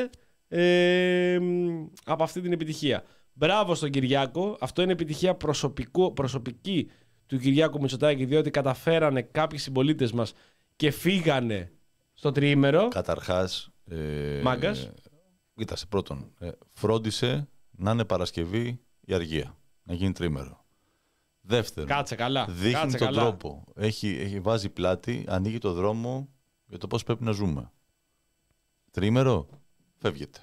ε, 0.47 1.37
μ, 1.41 1.85
από 2.05 2.23
αυτή 2.23 2.41
την 2.41 2.51
επιτυχία. 2.51 3.03
Μπράβο 3.33 3.75
στον 3.75 3.89
Κυριάκο. 3.89 4.57
Αυτό 4.59 4.81
είναι 4.81 4.91
επιτυχία 4.91 5.35
προσωπικού, 5.35 6.13
προσωπική 6.13 6.91
του 7.25 7.37
Κυριάκου 7.37 7.81
Μητσοτάκη, 7.81 8.25
διότι 8.25 8.49
καταφέρανε 8.49 9.21
κάποιοι 9.21 9.57
συμπολίτες 9.59 10.11
μας 10.11 10.33
και 10.75 10.91
φύγανε 10.91 11.71
στο 12.13 12.31
τριήμερο. 12.31 12.87
Καταρχάς. 12.87 13.69
Ε, 13.85 14.41
Μάγκας. 14.43 14.83
ε, 14.83 14.93
Κοίτασε, 15.55 15.85
πρώτον, 15.85 16.31
ε, 16.39 16.49
φρόντισε 16.71 17.47
να 17.71 17.91
είναι 17.91 18.05
Παρασκευή 18.05 18.79
η 19.09 19.13
αργία. 19.13 19.57
Να 19.83 19.93
γίνει 19.93 20.11
τρίμερο. 20.11 20.65
Δεύτερον, 21.41 21.89
Κάτσε 21.89 22.15
καλά. 22.15 22.45
δείχνει 22.49 22.71
κάτσε 22.71 22.97
τον 22.97 23.07
καλά. 23.07 23.21
τρόπο. 23.21 23.63
Έχει, 23.75 24.07
έχει 24.07 24.39
βάζει 24.39 24.69
πλάτη, 24.69 25.25
ανοίγει 25.27 25.57
το 25.57 25.73
δρόμο 25.73 26.29
για 26.65 26.77
το 26.77 26.87
πώς 26.87 27.03
πρέπει 27.03 27.23
να 27.23 27.31
ζούμε. 27.31 27.71
Τρίμερο, 28.91 29.47
φεύγετε. 29.97 30.39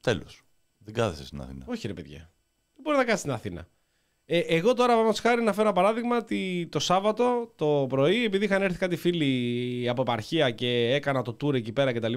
Τέλος. 0.00 0.42
Δεν 0.78 0.94
κάθεσαι 0.94 1.26
στην 1.26 1.40
Αθήνα. 1.40 1.64
Όχι, 1.68 1.86
ρε 1.86 1.94
παιδιά. 1.94 2.32
Δεν 2.74 2.82
μπορεί 2.82 2.96
να 2.96 3.04
κάτσει 3.04 3.18
στην 3.20 3.32
Αθήνα. 3.32 3.68
Ε, 4.24 4.38
εγώ 4.38 4.68
τώρα, 4.68 4.76
παραδείγματος 4.76 5.20
χάρη, 5.20 5.42
να 5.42 5.52
φέρω 5.52 5.68
ένα 5.68 5.76
παράδειγμα 5.76 6.16
ότι 6.16 6.68
το 6.70 6.78
Σάββατο 6.78 7.52
το 7.56 7.86
πρωί, 7.88 8.24
επειδή 8.24 8.44
είχαν 8.44 8.62
έρθει 8.62 8.78
κάτι 8.78 8.96
φίλοι 8.96 9.88
από 9.88 10.02
επαρχία 10.02 10.50
και 10.50 10.92
έκανα 10.94 11.22
το 11.22 11.36
tour 11.40 11.54
εκεί 11.54 11.72
πέρα 11.72 11.92
κτλ., 11.92 12.14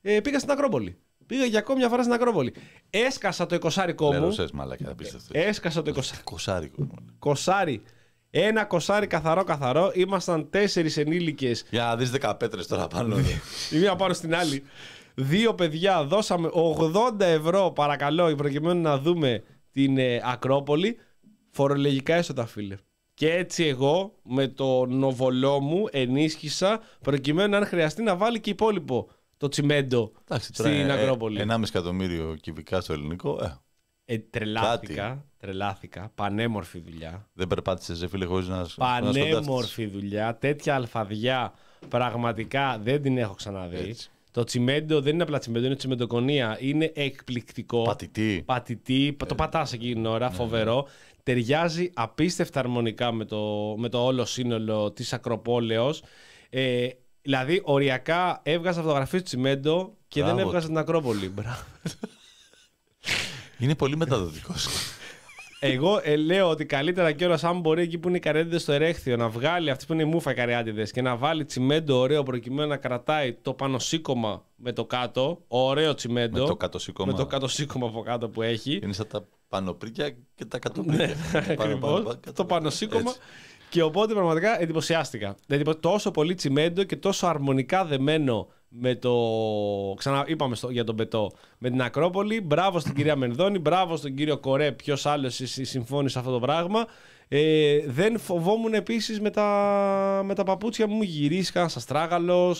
ε, 0.00 0.20
πήγα 0.20 0.38
στην 0.38 0.50
Ακρόπολη. 0.50 0.98
Πήγα 1.32 1.44
για 1.44 1.58
ακόμη 1.58 1.78
μια 1.78 1.88
φορά 1.88 2.02
στην 2.02 2.14
Ακρόπολη. 2.14 2.54
Έσκασα 2.90 3.46
το 3.46 3.54
εικοσάρικο 3.54 4.04
μου. 4.04 4.12
Λερωσές 4.12 4.50
μαλακά, 4.50 4.90
απίστευτο. 4.90 5.38
Έσκασα 5.38 5.82
το 5.82 5.90
εικοσάρικο. 5.90 6.30
Κοσάρικο. 6.30 6.80
μάλλον. 6.80 7.14
Κοσάρι. 7.18 7.82
Ένα 8.30 8.64
κοσάρι 8.64 9.06
καθαρό 9.06 9.44
καθαρό. 9.44 9.90
Ήμασταν 9.94 10.50
τέσσερις 10.50 10.96
ενήλικες. 10.96 11.64
Για 11.70 11.84
να 11.84 11.96
δεις 11.96 12.10
10 12.20 12.34
πέτρες 12.38 12.66
τώρα 12.66 12.86
πάνω. 12.86 13.18
Η 13.70 13.78
μία 13.78 13.96
πάνω 13.96 14.12
στην 14.12 14.34
άλλη. 14.34 14.62
Δύο 15.14 15.54
παιδιά 15.54 16.04
δώσαμε 16.04 16.50
80 17.16 17.20
ευρώ 17.20 17.70
παρακαλώ 17.70 18.34
προκειμένου 18.34 18.80
να 18.80 18.98
δούμε 18.98 19.42
την 19.72 19.98
ε, 19.98 20.20
Ακρόπολη. 20.24 20.96
Φορολογικά 21.50 22.14
έσοδα 22.14 22.46
φίλε. 22.46 22.76
Και 23.14 23.32
έτσι 23.32 23.64
εγώ 23.64 24.18
με 24.22 24.48
το 24.48 24.86
νοβολό 24.86 25.60
μου 25.60 25.86
ενίσχυσα 25.90 26.80
προκειμένου 27.02 27.56
αν 27.56 27.66
χρειαστεί 27.66 28.02
να 28.02 28.16
βάλει 28.16 28.40
και 28.40 28.50
υπόλοιπο 28.50 29.08
το 29.42 29.48
τσιμέντο 29.48 30.12
Εντάξει, 30.22 30.52
τώρα, 30.52 30.70
στην 30.70 30.90
ε, 30.90 30.92
Ακρόπολη. 30.92 31.40
ε, 31.40 31.44
1,5 31.48 31.62
εκατομμύριο 31.68 32.36
κυβικά 32.40 32.80
στο 32.80 32.92
ελληνικό. 32.92 33.38
Ε, 33.44 33.56
Ε, 34.04 34.18
τρελάθηκα, 34.18 35.24
τρελάθηκα. 35.38 36.10
Πανέμορφη 36.14 36.78
δουλειά. 36.78 37.28
δεν 37.32 37.46
περπάτησες, 37.46 37.98
σε 37.98 38.08
φίλε, 38.08 38.24
χωρίς 38.24 38.48
να 38.48 38.56
να 38.56 38.64
σκοντάφτεις. 38.64 39.22
Πανέμορφη 39.22 39.86
δουλειά. 39.86 40.36
Τέτοια 40.36 40.74
αλφαδιά 40.74 41.52
πραγματικά 41.88 42.78
δεν 42.82 43.02
την 43.02 43.18
έχω 43.18 43.34
ξαναδεί. 43.34 43.76
Έτσι. 43.88 44.10
Το 44.30 44.44
τσιμέντο 44.44 45.00
δεν 45.00 45.14
είναι 45.14 45.22
απλά 45.22 45.38
τσιμέντο, 45.38 45.66
είναι 45.66 45.76
τσιμεντοκονία. 45.76 46.56
Είναι 46.60 46.92
εκπληκτικό. 46.94 47.82
Πατητή. 47.82 48.42
Πατητή. 48.46 49.16
Ε, 49.22 49.24
Το 49.26 49.34
πατάς 49.34 49.72
εκείνη 49.72 49.92
την 49.94 50.06
ώρα, 50.06 50.28
ναι, 50.28 50.34
φοβερό. 50.34 50.86
Ταιριάζει 51.22 51.90
απίστευτα 51.94 52.60
αρμονικά 52.60 53.12
με 53.12 53.24
το, 53.24 53.74
με 53.78 53.88
το 53.88 54.04
όλο 54.04 54.24
σύνολο 54.24 54.92
της 54.92 55.12
Ακροπόλεως. 55.12 56.02
Ε, 56.50 56.88
δηλαδή, 57.22 57.60
οριακά 57.64 58.40
έβγαζα 58.42 58.80
φωτογραφίες 58.80 59.22
του 59.22 59.28
τσιμέντο 59.28 59.94
και 60.08 60.20
δεν 60.22 60.34
Μπράβο 60.34 60.48
έβγαζα 60.48 60.66
του. 60.66 60.72
την 60.72 60.78
Ακρόπολη. 60.78 61.28
Μπράβο. 61.28 61.62
Είναι 63.58 63.74
πολύ 63.74 63.96
μεταδοτικός. 63.96 64.68
Εγώ 65.64 66.00
ε, 66.02 66.16
λέω 66.16 66.48
ότι 66.48 66.64
καλύτερα 66.66 67.12
κιόλα, 67.12 67.38
αν 67.42 67.60
μπορεί 67.60 67.82
εκεί 67.82 67.98
που 67.98 68.08
είναι 68.08 68.16
οι 68.16 68.20
καριάτιδε 68.20 68.58
στο 68.58 68.72
ερέχθιο 68.72 69.16
να 69.16 69.28
βγάλει 69.28 69.70
αυτέ 69.70 69.84
που 69.86 69.92
είναι 69.92 70.02
οι 70.02 70.06
μούφα 70.06 70.30
οι 70.30 70.34
καριάτιδε 70.34 70.82
και 70.82 71.02
να 71.02 71.16
βάλει 71.16 71.44
τσιμέντο 71.44 71.98
ωραίο 71.98 72.22
προκειμένου 72.22 72.68
να 72.68 72.76
κρατάει 72.76 73.32
το 73.32 73.52
πάνω 73.54 73.78
σήκωμα 73.78 74.44
με 74.56 74.72
το 74.72 74.84
κάτω. 74.84 75.42
Ωραίο 75.48 75.94
τσιμέντο. 75.94 76.40
με 76.40 76.46
το 76.46 76.56
κάτω 76.56 76.78
σήκωμα. 76.78 77.12
με 77.12 77.18
το 77.18 77.26
κάτω 77.26 77.48
σήκωμα 77.48 77.86
από 77.86 78.02
κάτω 78.02 78.28
που 78.28 78.42
έχει. 78.42 78.80
Είναι 78.82 78.92
σαν 78.92 79.06
τα 79.06 79.24
πανοπρίκια 79.48 80.10
και 80.34 80.44
τα 80.44 80.58
κατοπρίκια. 80.58 81.16
Πάνω, 81.32 81.44
πάνω, 81.46 81.62
Ακριβώς. 81.62 82.02
πάνω, 82.02 82.20
Το 82.34 82.44
πάνω 82.44 82.70
σήκωμα. 82.70 83.10
Έτσι. 83.10 83.20
Και 83.72 83.82
οπότε 83.82 84.12
πραγματικά 84.12 84.62
εντυπωσιάστηκα. 84.62 85.36
Δηλαδή 85.46 85.78
τόσο 85.80 86.10
πολύ 86.10 86.34
τσιμέντο 86.34 86.82
και 86.82 86.96
τόσο 86.96 87.26
αρμονικά 87.26 87.84
δεμένο 87.84 88.48
με 88.68 88.94
το. 88.94 89.14
Ξανά 89.98 90.24
είπαμε 90.26 90.54
στο, 90.54 90.70
για 90.70 90.84
τον 90.84 90.96
Πετό. 90.96 91.30
Με 91.58 91.70
την 91.70 91.82
Ακρόπολη. 91.82 92.40
Μπράβο 92.40 92.78
στην 92.78 92.94
κυρία 92.94 93.16
Μενδώνη. 93.16 93.58
Μπράβο 93.58 93.96
στον 93.96 94.14
κύριο 94.14 94.38
Κορέ. 94.38 94.72
Ποιος 94.72 95.06
άλλος 95.06 95.40
συμφώνησε 95.44 96.18
αυτό 96.18 96.30
το 96.30 96.40
πράγμα. 96.40 96.86
Ε, 97.28 97.78
δεν 97.86 98.18
φοβόμουν 98.18 98.74
επίσης 98.74 99.20
με 99.20 99.30
τα, 99.30 100.22
με 100.24 100.34
τα 100.34 100.44
παπούτσια 100.44 100.86
μου. 100.86 101.02
Γυρίσει 101.02 101.52
κανένα 101.52 101.72
αστράγαλο. 101.76 102.56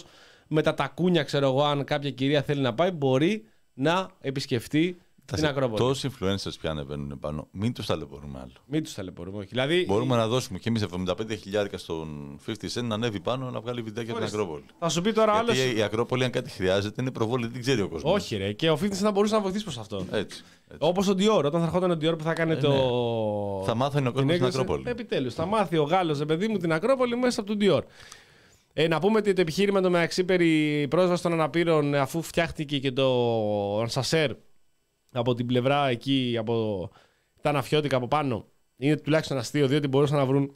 Με 0.46 0.62
τα 0.62 0.74
τακούνια, 0.74 1.22
ξέρω 1.22 1.46
εγώ, 1.46 1.64
αν 1.64 1.84
κάποια 1.84 2.10
κυρία 2.10 2.42
θέλει 2.42 2.60
να 2.60 2.74
πάει, 2.74 2.90
μπορεί 2.90 3.44
να 3.74 4.10
επισκεφτεί 4.20 5.00
την 5.36 5.46
Ακρόπολη. 5.46 5.78
Τόσοι 5.78 6.10
influencers 6.12 6.52
πια 6.60 6.70
ανεβαίνουν 6.70 7.18
πάνω. 7.18 7.48
Μην 7.50 7.72
τους 7.72 7.86
ταλαιπωρούμε 7.86 8.38
άλλο. 8.42 8.52
Μην 8.66 8.82
τους 8.82 8.94
ταλαιπωρούμε. 8.94 9.38
όχι. 9.38 9.46
Δηλαδή, 9.50 9.84
Μπορούμε 9.88 10.16
να 10.16 10.26
δώσουμε 10.28 10.58
και 10.58 10.68
εμείς 10.68 10.82
75 10.82 11.14
χιλιάρικα 11.40 11.78
στον 11.78 12.38
50 12.46 12.50
Cent 12.52 12.82
να 12.82 12.94
ανέβει 12.94 13.20
πάνω 13.20 13.50
να 13.50 13.60
βγάλει 13.60 13.82
βιντεάκια 13.82 14.12
από 14.12 14.20
την 14.24 14.28
Ορίστε. 14.28 14.36
Ακρόπολη. 14.42 14.64
θα 14.78 14.88
σου 14.88 15.00
πει 15.00 15.12
τώρα 15.12 15.32
άλλο. 15.32 15.52
Γιατί 15.52 15.76
η 15.78 15.82
Ακρόπολη, 15.82 16.24
αν 16.24 16.30
κάτι 16.30 16.50
χρειάζεται, 16.50 17.02
είναι 17.02 17.10
προβόλη, 17.10 17.46
δεν 17.46 17.60
ξέρει 17.60 17.80
ο 17.80 17.88
κόσμος. 17.88 18.14
Όχι, 18.14 18.36
ρε. 18.36 18.52
Και 18.52 18.70
ο 18.70 18.78
Fitness 18.82 18.92
θα 18.92 19.10
μπορούσε 19.12 19.34
να 19.34 19.40
βοηθήσει 19.40 19.64
προς 19.64 19.78
αυτό. 19.78 19.96
Έτσι. 19.96 20.12
έτσι. 20.12 20.42
Όπως 20.78 21.08
ο 21.08 21.14
Dior, 21.18 21.42
όταν 21.44 21.60
θα 21.60 21.66
ερχόταν 21.66 21.90
ο 21.90 21.94
Dior 21.94 22.18
που 22.18 22.24
θα 22.24 22.32
κάνει 22.32 22.52
Ε, 22.52 22.56
το. 22.56 22.68
ναι. 23.58 23.64
Θα 23.64 23.74
μάθαινε 23.74 24.08
ο 24.08 24.12
κόσμος 24.12 24.30
την 24.30 24.38
την 24.40 24.46
έκδοση. 24.46 24.60
Ακρόπολη. 24.62 24.90
Επιτέλους. 24.90 25.34
Θα 25.34 25.46
μάθει 25.46 25.76
ο 25.76 25.82
Γάλλος, 25.82 26.18
ρε 26.18 26.24
παιδί 26.24 26.48
μου, 26.48 26.56
την 26.58 26.72
Ακρόπολη 26.72 27.16
μέσα 27.16 27.40
από 27.40 27.56
τον 27.56 27.58
Dior. 27.60 27.82
Ε, 28.74 28.88
να 28.88 28.98
πούμε 29.00 29.18
ότι 29.18 29.32
το 29.32 29.40
επιχείρημα 29.40 29.80
το 29.80 29.90
μεταξύ 29.90 30.24
περί 30.24 30.86
πρόσβασης 30.90 31.22
των 31.22 31.32
αναπήρων, 31.32 31.94
αφού 31.94 32.22
φτιάχτηκε 32.22 32.78
και 32.78 32.92
το 32.92 33.84
Σασέρ 33.86 34.30
από 35.12 35.34
την 35.34 35.46
πλευρά 35.46 35.88
εκεί, 35.88 36.36
από 36.38 36.88
τα 37.40 37.50
αναφιώτικα 37.50 37.96
από 37.96 38.08
πάνω, 38.08 38.46
είναι 38.76 38.96
τουλάχιστον 38.96 39.38
αστείο, 39.38 39.66
διότι 39.66 39.88
μπορούσαν 39.88 40.16
να 40.16 40.26
βρουν 40.26 40.54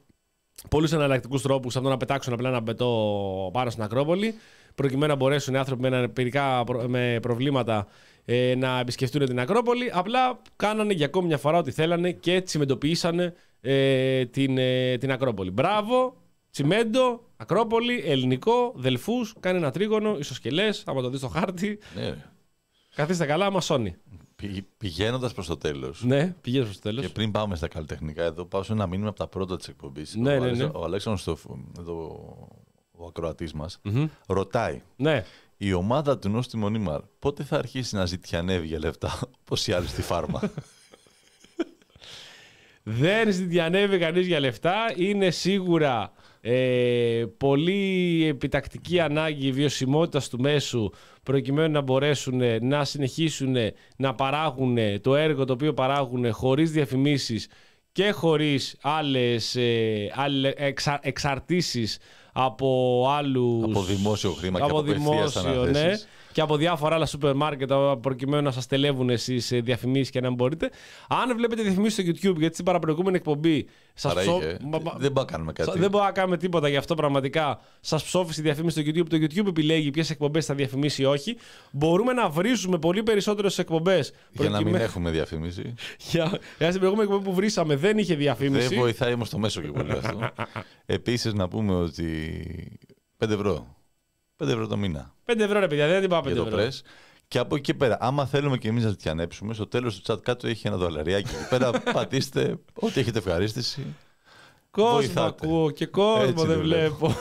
πολλούς 0.71 0.93
εναλλακτικούς 0.93 1.43
τρόπους 1.43 1.77
από 1.77 1.85
το 1.85 1.91
να 1.91 1.97
πετάξουν 1.97 2.33
απλά 2.33 2.49
ένα 2.49 2.63
πετό 2.63 3.51
πάνω 3.53 3.71
στην 3.71 3.83
Ακρόπολη, 3.83 4.35
προκειμένου 4.75 5.07
να 5.07 5.15
μπορέσουν 5.15 5.55
οι 5.55 5.57
άνθρωποι 5.57 5.83
με 5.83 5.97
αναπηρικά 5.97 6.65
προ- 6.65 6.87
με 6.87 7.19
προβλήματα 7.23 7.87
ε, 8.25 8.55
να 8.55 8.79
επισκεφτούν 8.79 9.27
την 9.27 9.41
Ακρόπολη. 9.41 9.91
Απλά 9.93 10.43
κάνανε 10.57 10.93
για 10.93 11.07
ακόμη 11.07 11.27
μια 11.27 11.39
φορά 11.39 11.59
ό,τι 11.59 11.71
θέλανε 11.71 12.13
και 12.13 12.41
τσιμεντοποιήσανε 12.41 13.35
ε, 13.61 14.25
την, 14.25 14.59
ε, 14.59 14.97
την 14.99 15.13
Ακρόπολη. 15.13 15.51
Μπράβο, 15.51 16.17
τσιμέντο, 16.51 17.21
Ακρόπολη, 17.37 18.03
ελληνικό, 18.07 18.73
δελφούς, 18.77 19.35
κάνει 19.41 19.59
ένα 19.59 19.71
τρίγωνο, 19.71 20.17
ισοσκελές, 20.19 20.83
άμα 20.87 21.03
το 21.03 21.09
δεις 21.11 21.19
στο 21.19 21.29
χάρτη. 21.29 21.79
Ναι, 21.95 22.09
ρε. 22.09 22.25
Καθίστε 22.95 23.27
καλά, 23.27 23.51
μασόνι. 23.51 23.97
Πηγαίνοντας 24.79 25.33
προς 25.35 25.47
το 25.47 25.57
τέλος. 25.57 26.05
Ναι, 26.05 26.35
πηγαίνει 26.41 26.65
προς 26.65 26.77
το 26.77 26.83
τέλος. 26.83 27.05
Και 27.05 27.13
πριν 27.13 27.31
πάμε 27.31 27.57
στα 27.57 27.69
καλλιτεχνικά, 27.69 28.23
εδώ 28.25 28.45
πάω 28.45 28.63
σε 28.63 28.73
ένα 28.73 28.87
μήνυμα 28.87 29.09
από 29.09 29.19
τα 29.19 29.27
πρώτα 29.27 29.57
της 29.57 29.69
εκπομπής. 29.69 30.15
Ναι, 30.15 30.37
ο, 30.37 30.45
ναι, 30.45 30.51
ναι. 30.51 30.65
ο 30.65 30.85
Αλέξανδρος 30.85 31.21
στο, 31.21 31.59
εδώ, 31.79 31.95
ο 32.93 33.07
ακροατής 33.07 33.53
μας, 33.53 33.81
ρωτάει 34.27 34.83
Ναι. 34.97 35.25
η 35.57 35.73
ομάδα 35.73 36.19
του 36.19 36.29
Νόστιμο 36.29 36.63
Μονίμαρ 36.63 37.01
πότε 37.19 37.43
θα 37.45 37.57
αρχίσει 37.59 37.95
να 37.95 38.07
ζητιανεύει 38.07 38.67
για 38.67 38.79
λεφτά 38.79 39.19
όπως 39.41 39.67
οι 39.67 39.73
άλλοι 39.73 39.87
στη 39.87 40.03
φάρμα; 40.03 40.41
Δεν 42.83 43.33
ζητιανεύει 43.33 43.99
κανείς 43.99 44.27
για 44.27 44.41
λεφτά. 44.41 44.93
Είναι 44.97 45.31
σίγουρα 45.31 46.13
ε, 46.41 47.25
πολύ 47.37 48.27
επιτακτική 48.29 49.01
ανάγκη 49.01 49.53
βιωσιμότητας 49.53 50.29
του 50.29 50.41
μέσου 50.41 50.91
προκειμένου 51.23 51.73
να 51.73 51.81
μπορέσουν 51.81 52.41
να 52.61 52.85
συνεχίσουν 52.85 53.57
να 53.97 54.15
παράγουν 54.15 54.79
το 55.01 55.17
έργο 55.17 55.45
το 55.45 55.53
οποίο 55.53 55.75
παράγουν 55.75 56.33
χωρίς 56.33 56.71
διαφημίσεις 56.71 57.49
και 57.93 58.11
χωρίς 58.11 58.77
άλλες, 58.83 59.57
ε, 59.57 60.11
άλλες 60.15 60.53
εξα, 60.57 60.99
εξαρτήσεις 61.03 61.99
από 62.33 63.05
άλλους... 63.11 63.65
από 63.65 63.83
δημόσιο 63.83 64.31
χρήμα 64.31 64.59
και 64.59 64.65
από 64.65 64.79
από 64.79 64.91
απευθείας 64.91 65.33
δημόσιο, 65.33 65.65
ναι, 65.65 65.69
αναθέσεις. 65.69 66.09
Και 66.37 66.43
από 66.43 66.57
διάφορα 66.57 66.95
άλλα 66.95 67.07
σούπερ 67.07 67.35
μάρκετ 67.35 67.73
προκειμένου 68.01 68.43
να 68.43 68.51
σας 68.51 68.67
τελεύουν 68.67 69.11
εσείς 69.11 69.49
διαφημίσεις 69.55 70.11
και 70.11 70.21
να 70.21 70.27
μην 70.27 70.37
μπορείτε. 70.37 70.71
Αν 71.09 71.37
βλέπετε 71.37 71.63
διαφημίσεις 71.63 71.93
στο 71.93 72.31
YouTube, 72.31 72.37
γιατί 72.37 72.53
στην 72.53 72.65
παραπροηγούμενη 72.65 73.17
εκπομπή 73.17 73.69
σας 73.95 74.15
Παρά 74.15 74.27
είχε. 74.27 74.59
Δεν 74.59 74.69
μπορούμε 74.69 75.11
να 75.15 75.25
κάνουμε 75.25 75.53
κάτι. 75.53 75.79
δεν 75.79 75.91
μπορούμε 75.91 76.09
να 76.09 76.15
κάνουμε 76.15 76.37
τίποτα 76.37 76.69
γι' 76.69 76.77
αυτό 76.77 76.95
πραγματικά. 76.95 77.61
Σας 77.81 78.05
ψόφισε 78.05 78.41
η 78.41 78.43
διαφήμιση 78.43 78.81
στο 78.81 78.91
YouTube. 78.91 79.07
Το 79.09 79.17
YouTube 79.17 79.47
επιλέγει 79.47 79.91
ποιες 79.91 80.11
εκπομπές 80.11 80.47
θα 80.47 80.55
διαφημίσει 80.55 81.03
ή 81.03 81.05
όχι. 81.05 81.37
Μπορούμε 81.73 82.13
να 82.13 82.29
βρίζουμε 82.29 82.79
πολύ 82.79 83.03
περισσότερες 83.03 83.59
εκπομπές. 83.59 84.13
Για 84.31 84.49
να 84.49 84.63
μην 84.63 84.75
έχουμε 84.75 85.11
διαφήμιση. 85.11 85.75
Για... 86.11 86.39
Για 86.59 86.69
στην 86.69 86.81
προηγούμενη 86.81 87.09
εκπομπή 87.09 87.25
που 87.25 87.35
βρήσαμε 87.35 87.77
δεν 87.77 87.99
είχε 87.99 88.15
διαφήμιση. 88.15 88.69
Δεν 88.69 88.79
βοηθάει 88.79 89.13
όμως 89.13 89.31
το 89.31 89.39
μέσο 89.39 89.61
και 89.61 89.71
πολύ 89.71 89.93
αυτό. 89.93 90.31
Επίσης 90.87 91.33
να 91.33 91.49
πούμε 91.49 91.75
ότι 91.75 92.33
5 93.25 93.31
ευρώ. 93.31 93.76
5 94.45 94.49
ευρώ 94.49 94.67
το 94.67 94.77
μήνα 94.77 95.15
5 95.27 95.39
ευρώ 95.39 95.59
ρε 95.61 95.67
παιδιά, 95.69 95.87
δεν 95.87 96.01
την 96.01 96.09
πάμε 96.11 96.31
5 96.31 96.35
για 96.35 96.43
το 96.43 96.49
ευρώ. 96.49 96.61
press. 96.63 96.81
Και 97.29 97.39
από 97.39 97.55
εκεί 97.55 97.65
και 97.65 97.75
πέρα, 97.75 97.97
άμα 98.01 98.27
θέλουμε 98.27 98.57
και 98.59 98.69
εμείς 98.69 98.85
να 98.85 98.91
ζητιανέψουμε, 98.91 99.55
στο 99.55 99.67
τέλος 99.67 100.01
του 100.01 100.13
chat 100.13 100.23
κάτω 100.23 100.47
έχει 100.47 100.67
ένα 100.67 100.77
δολαριάκι. 100.77 101.35
Εκεί 101.35 101.49
πέρα 101.49 101.71
πατήστε 101.93 102.57
ό,τι 102.75 103.01
έχετε 103.01 103.19
ευχαρίστηση. 103.19 103.87
Κόσμο 104.71 104.93
βοηθάτε. 104.95 105.47
ακούω 105.47 105.71
και 105.71 105.87
κόσμο 105.87 106.23
Έτσι 106.23 106.47
δεν 106.47 106.57
το 106.57 106.63
βλέπω. 106.63 107.07
βλέπω. 107.07 107.21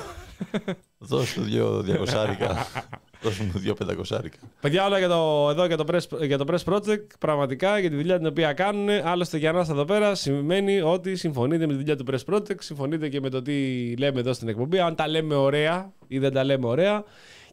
Δώστε 0.98 1.42
δύο 1.42 1.82
διακοσάρικα. 1.82 2.68
Δώστε 3.22 3.44
μου 3.44 3.60
δύο 3.60 3.74
πεντακοσάρικα. 3.74 4.38
Παιδιά, 4.62 4.86
όλα 4.86 4.98
για 4.98 5.08
το, 5.08 5.48
εδώ 5.50 5.66
για 5.66 5.78
το, 5.78 5.86
press, 5.88 6.22
για 6.22 6.38
το 6.38 6.46
Press 6.48 6.74
Project, 6.74 7.06
πραγματικά 7.20 7.80
για 7.80 7.90
τη 7.90 7.96
δουλειά 7.96 8.18
την 8.18 8.28
οποία 8.28 8.54
κάνουν. 8.54 8.90
Άλλωστε, 8.90 9.38
για 9.38 9.52
να 9.52 9.60
είστε 9.60 9.74
εδώ 9.74 9.86
πέρα, 9.86 10.16
σημαίνει 10.16 10.82
ότι 10.82 11.16
συμφωνείτε 11.16 11.66
με 11.66 11.72
τη 11.74 11.78
δουλειά 11.80 11.96
του 11.96 12.06
Press 12.12 12.34
Project, 12.34 12.60
συμφωνείτε 12.60 13.10
και 13.10 13.20
με 13.20 13.30
το 13.30 13.42
τι 13.42 13.54
λέμε 13.98 14.20
εδώ 14.20 14.34
στην 14.34 14.48
εκπομπή. 14.48 14.80
Αν 14.80 14.96
τα 14.96 15.08
λέμε 15.08 15.36
ωραία 15.36 15.92
ή 16.08 16.20
δεν 16.20 16.34
τα 16.34 16.44
λέμε 16.44 16.68
ωραία. 16.68 17.04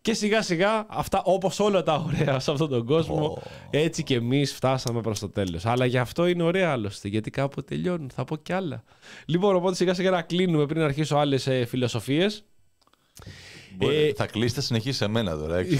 Και 0.00 0.14
σιγά 0.14 0.42
σιγά, 0.42 0.86
αυτά 0.88 1.22
όπως 1.24 1.60
όλα 1.60 1.82
τα 1.82 1.94
ωραία 2.06 2.38
σε 2.38 2.50
αυτόν 2.50 2.68
τον 2.68 2.86
κόσμο, 2.86 3.42
έτσι 3.70 4.02
και 4.02 4.14
εμείς 4.14 4.54
φτάσαμε 4.54 5.00
προς 5.00 5.18
το 5.18 5.28
τέλος. 5.28 5.66
Αλλά 5.66 5.86
γι' 5.86 5.98
αυτό 5.98 6.26
είναι 6.26 6.42
ωραία 6.42 6.70
άλλωστε, 6.70 7.08
γιατί 7.08 7.30
κάπου 7.30 7.64
τελειώνουν. 7.64 8.10
Θα 8.14 8.24
πω 8.24 8.36
κι 8.36 8.52
άλλα. 8.52 8.82
Λοιπόν, 9.26 9.54
οπότε 9.54 9.74
σιγά 9.74 9.94
σιγά 9.94 10.10
να 10.10 10.22
κλείνουμε 10.22 10.66
πριν 10.66 10.82
αρχίσω 10.82 11.16
άλλες 11.16 11.48
φιλοσοφίες. 11.66 12.44
Μπορεί- 13.76 14.12
Θα 14.16 14.26
κλείσετε 14.26 14.60
συνεχίσει 14.60 14.96
σε 14.96 15.08
μένα 15.08 15.36
τώρα. 15.36 15.56
έξω. 15.56 15.78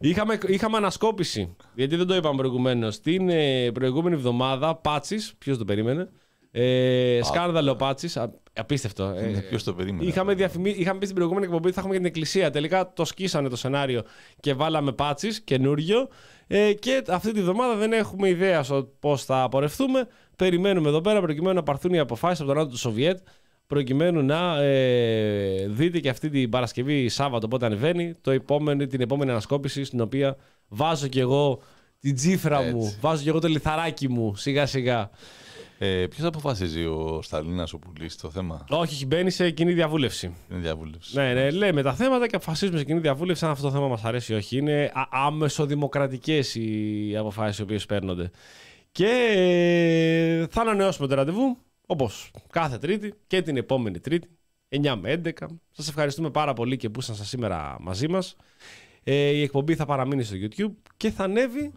Είχαμε, 0.00 0.38
είχαμε 0.46 0.76
ανασκόπηση. 0.76 1.56
Γιατί 1.74 1.96
δεν 1.96 2.06
το 2.06 2.14
είπαμε 2.14 2.36
προηγουμένως. 2.36 3.00
Την 3.00 3.28
ε, 3.28 3.70
προηγούμενη 3.72 4.14
εβδομάδα, 4.16 4.74
Πάτσης, 4.76 5.34
ποιος 5.38 5.58
το 5.58 5.64
περίμενε. 5.64 6.08
Ε, 6.50 7.20
σκάνδαλο 7.22 7.74
Πάτσης. 7.76 8.18
Απίστευτο. 8.52 9.04
Ε, 9.04 9.44
Ποιος 9.48 9.62
το 9.64 9.74
περίμενε. 9.74 10.08
Είχαμε, 10.08 10.34
διαφημί... 10.34 10.70
είχαμε 10.70 10.98
πει 10.98 11.04
στην 11.04 11.16
προηγούμενη 11.16 11.46
εκπομπή 11.46 11.64
ότι 11.64 11.74
θα 11.74 11.80
έχουμε 11.80 11.94
για 11.96 12.02
την 12.04 12.12
εκκλησία. 12.14 12.50
Τελικά 12.50 12.92
το 12.92 13.04
σκίσανε 13.04 13.48
το 13.48 13.56
σενάριο 13.56 14.02
και 14.40 14.54
βάλαμε 14.54 14.92
Πάτσης, 14.92 15.40
καινούριο. 15.40 16.08
Ε, 16.46 16.72
και 16.72 17.02
αυτή 17.08 17.32
τη 17.32 17.40
βδομάδα 17.42 17.74
δεν 17.76 17.92
έχουμε 17.92 18.28
ιδέα 18.28 18.64
πώς 19.00 19.24
θα 19.24 19.48
πορευτούμε. 19.50 20.08
Περιμένουμε 20.36 20.88
εδώ 20.88 21.00
πέρα 21.00 21.20
προκειμένου 21.20 21.54
να 21.54 21.62
πάρθουν 21.62 21.92
οι 21.94 21.98
αποφάσεις 21.98 22.38
από 22.40 22.48
τον 22.48 22.56
Νότο 22.58 22.70
του 22.70 22.78
Σοβιέτ. 22.78 23.18
Προκειμένου 23.70 24.22
να 24.22 24.62
ε, 24.62 25.66
δείτε 25.68 25.98
και 25.98 26.08
αυτή 26.08 26.30
την 26.30 26.50
Παρασκευή 26.50 27.08
Σάββατο 27.08 27.48
πότε 27.48 27.66
ανεβαίνει 27.66 28.14
το 28.20 28.30
επόμενο, 28.30 28.86
την 28.86 29.00
επόμενη 29.00 29.30
ανασκόπηση 29.30 29.84
στην 29.84 30.00
οποία 30.00 30.36
βάζω 30.68 31.06
κι 31.06 31.18
εγώ 31.18 31.60
την 32.00 32.14
τσίφρα 32.14 32.62
μου, 32.62 32.82
Έτσι. 32.84 32.98
βάζω 33.00 33.22
κι 33.22 33.28
εγώ 33.28 33.38
το 33.38 33.48
λιθαράκι 33.48 34.08
μου 34.08 34.36
σιγά 34.36 34.66
σιγά. 34.66 35.10
Ε, 35.78 36.06
Ποιος 36.06 36.26
αποφασίζει 36.26 36.84
ο 36.84 37.20
Σταλίνας 37.22 37.72
ο 37.72 37.78
πουλής 37.78 38.16
το 38.16 38.30
θέμα; 38.30 38.64
Όχι, 38.68 38.94
έχει 38.94 39.06
μπαίνει 39.06 39.30
σε 39.30 39.50
κοινή 39.50 39.72
διαβούλευση. 39.72 40.34
Είναι 40.50 40.60
διαβούλευση. 40.60 41.16
Ναι, 41.16 41.32
ναι, 41.32 41.50
λέμε 41.50 41.82
τα 41.82 41.94
θέματα 41.94 42.26
και 42.26 42.36
αποφασίζουμε 42.36 42.78
σε 42.78 42.84
κοινή 42.84 43.00
διαβούλευση 43.00 43.44
αν 43.44 43.50
αυτό 43.50 43.66
το 43.66 43.72
θέμα 43.72 43.88
μας 43.88 44.04
αρέσει 44.04 44.32
ή 44.32 44.36
όχι. 44.36 44.56
Είναι 44.56 44.92
άμεσο 45.10 45.66
δημοκρατικέ 45.66 46.40
οι 46.54 47.16
αποφάσεις 47.16 47.58
οι 47.58 47.62
οποίες 47.62 47.86
παίρνονται. 47.86 48.30
Και 48.92 49.32
ε, 49.34 50.46
θα 50.50 50.60
ανανεώσουμε 50.60 51.06
το 51.08 51.14
ραντεβού 51.14 51.56
όπως 51.90 52.30
κάθε 52.50 52.78
Τρίτη 52.78 53.14
και 53.26 53.42
την 53.42 53.56
επόμενη 53.56 54.00
Τρίτη, 54.00 54.28
9 54.68 54.96
με 55.00 55.20
11. 55.24 55.32
Σας 55.70 55.88
ευχαριστούμε 55.88 56.30
πάρα 56.30 56.52
πολύ 56.52 56.76
και 56.76 56.90
που 56.90 57.00
ήσασταν 57.00 57.26
σήμερα 57.26 57.76
μαζί 57.80 58.08
μας. 58.08 58.36
Ε, 59.04 59.14
η 59.14 59.42
εκπομπή 59.42 59.74
θα 59.74 59.84
παραμείνει 59.84 60.22
στο 60.22 60.36
YouTube 60.40 60.74
και 60.96 61.10
θα 61.10 61.24
ανέβει 61.24 61.72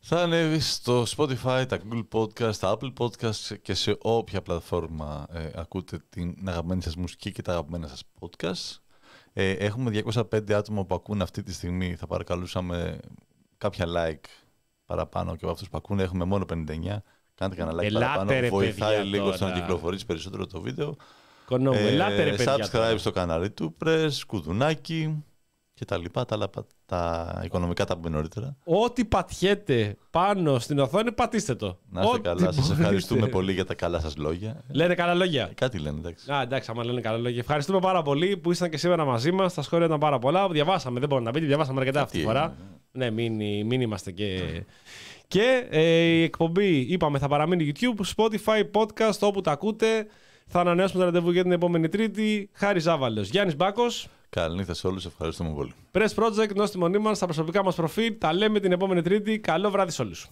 Θα 0.00 0.22
ανέβει 0.22 0.60
στο 0.60 1.02
Spotify, 1.16 1.64
τα 1.68 1.80
Google 1.90 2.08
Podcast, 2.12 2.54
τα 2.54 2.78
Apple 2.78 2.92
Podcast 2.98 3.58
και 3.62 3.74
σε 3.74 3.96
όποια 4.00 4.42
πλατφόρμα 4.42 5.26
ε, 5.32 5.50
ακούτε 5.54 5.98
την 6.08 6.36
αγαπημένη 6.44 6.82
σας 6.82 6.96
μουσική 6.96 7.32
και 7.32 7.42
τα 7.42 7.52
αγαπημένα 7.52 7.86
σας 7.88 8.02
podcast. 8.20 8.76
Ε, 9.32 9.50
έχουμε 9.50 10.02
205 10.04 10.52
άτομα 10.52 10.84
που 10.84 10.94
ακούν 10.94 11.22
αυτή 11.22 11.42
τη 11.42 11.52
στιγμή. 11.52 11.94
Θα 11.94 12.06
παρακαλούσαμε 12.06 12.98
κάποια 13.58 13.86
like 13.88 14.28
παραπάνω 14.84 15.30
και 15.36 15.44
από 15.44 15.52
αυτούς 15.52 15.68
που 15.68 15.76
ακούν. 15.76 15.98
Έχουμε 15.98 16.24
μόνο 16.24 16.44
59. 16.48 17.02
Κάντε 17.40 17.54
κανένα 17.56 17.78
like 17.80 17.84
Ελάτε, 17.84 18.04
παραπάνω. 18.06 18.40
ρε, 18.40 18.48
Βοηθάει 18.48 18.96
παιδιά, 18.96 19.04
λίγο 19.04 19.32
στο 19.32 19.44
να 19.44 19.50
τώρα. 19.50 19.62
κυκλοφορήσει 19.62 20.06
περισσότερο 20.06 20.46
το 20.46 20.60
βίντεο. 20.60 20.96
κονόμου. 21.44 21.78
Ελάτε 21.78 22.22
ρε 22.24 22.30
παιδιά. 22.30 22.54
subscribe 22.56 22.68
τώρα. 22.70 22.98
στο 22.98 23.10
κανάλι 23.10 23.50
του 23.50 23.76
Press, 23.84 24.10
κουδουνάκι 24.26 25.24
και 25.74 25.84
τα 25.84 25.98
λοιπά. 25.98 26.24
Τα, 26.24 26.34
άλλα, 26.34 26.50
τα 26.86 27.40
οικονομικά 27.44 27.84
τα 27.84 27.96
πούμε 27.96 28.08
νωρίτερα. 28.08 28.56
Ό,τι 28.64 29.04
πατιέται 29.04 29.96
πάνω 30.10 30.58
στην 30.58 30.78
οθόνη, 30.78 31.12
πατήστε 31.12 31.54
το. 31.54 31.78
Να 31.90 32.00
είστε 32.00 32.12
Ό,τι 32.12 32.20
καλά. 32.20 32.40
Σας 32.40 32.56
μπορείτε. 32.56 32.72
ευχαριστούμε 32.82 33.26
πολύ 33.26 33.52
για 33.52 33.64
τα 33.64 33.74
καλά 33.74 34.00
σας 34.00 34.16
λόγια. 34.16 34.64
Λένε 34.70 34.94
καλά 34.94 35.14
λόγια. 35.14 35.50
Κάτι 35.54 35.78
λένε, 35.78 35.98
εντάξει. 35.98 36.32
Α, 36.32 36.40
εντάξει, 36.42 36.70
άμα 36.72 36.84
λένε 36.84 37.00
καλά 37.00 37.18
λόγια. 37.18 37.38
Ευχαριστούμε 37.38 37.78
πάρα 37.78 38.02
πολύ 38.02 38.36
που 38.36 38.48
ήσασταν 38.50 38.70
και 38.70 38.76
σήμερα 38.76 39.04
μαζί 39.04 39.32
μας. 39.32 39.54
Τα 39.54 39.62
σχόλια 39.62 39.86
ήταν 39.86 39.98
πάρα 39.98 40.18
πολλά. 40.18 40.48
Διαβάσαμε, 40.48 41.00
δεν 41.00 41.08
μπορώ 41.08 41.22
να 41.22 41.30
πείτε, 41.30 41.46
διαβάσαμε 41.46 41.80
αρκετά 41.80 42.00
αυτή 42.00 42.12
τη 42.12 42.18
έγινε, 42.18 42.32
φορά. 42.32 42.56
Ναι, 42.92 43.10
μην, 43.10 43.32
μην 43.66 43.80
είμαστε 43.80 44.10
και. 44.10 44.62
Και 45.30 45.66
ε, 45.70 45.80
η 45.82 46.22
εκπομπή, 46.22 46.76
είπαμε, 46.76 47.18
θα 47.18 47.28
παραμείνει 47.28 47.72
YouTube, 47.72 48.00
Spotify, 48.16 48.70
podcast, 48.72 49.18
όπου 49.20 49.40
τα 49.40 49.50
ακούτε. 49.50 50.06
Θα 50.46 50.60
ανανεώσουμε 50.60 50.98
το 50.98 51.04
ραντεβού 51.04 51.30
για 51.30 51.42
την 51.42 51.52
επόμενη 51.52 51.88
Τρίτη. 51.88 52.50
Χάρη 52.52 52.80
Ζάβαλος. 52.80 53.28
Γιάννης 53.28 53.56
Μπάκος. 53.56 54.08
Καληνύχτα 54.30 54.74
σε 54.74 54.86
όλους, 54.86 55.04
ευχαριστούμε 55.06 55.50
πολύ. 55.54 55.72
Press 55.92 56.14
Project, 56.14 56.54
νόστιμονή 56.54 56.98
μα 56.98 57.14
στα 57.14 57.24
προσωπικά 57.24 57.64
μας 57.64 57.74
προφίλ. 57.74 58.18
Τα 58.18 58.32
λέμε 58.32 58.60
την 58.60 58.72
επόμενη 58.72 59.02
Τρίτη. 59.02 59.38
Καλό 59.38 59.70
βράδυ 59.70 59.90
σε 59.90 60.02
όλους. 60.02 60.28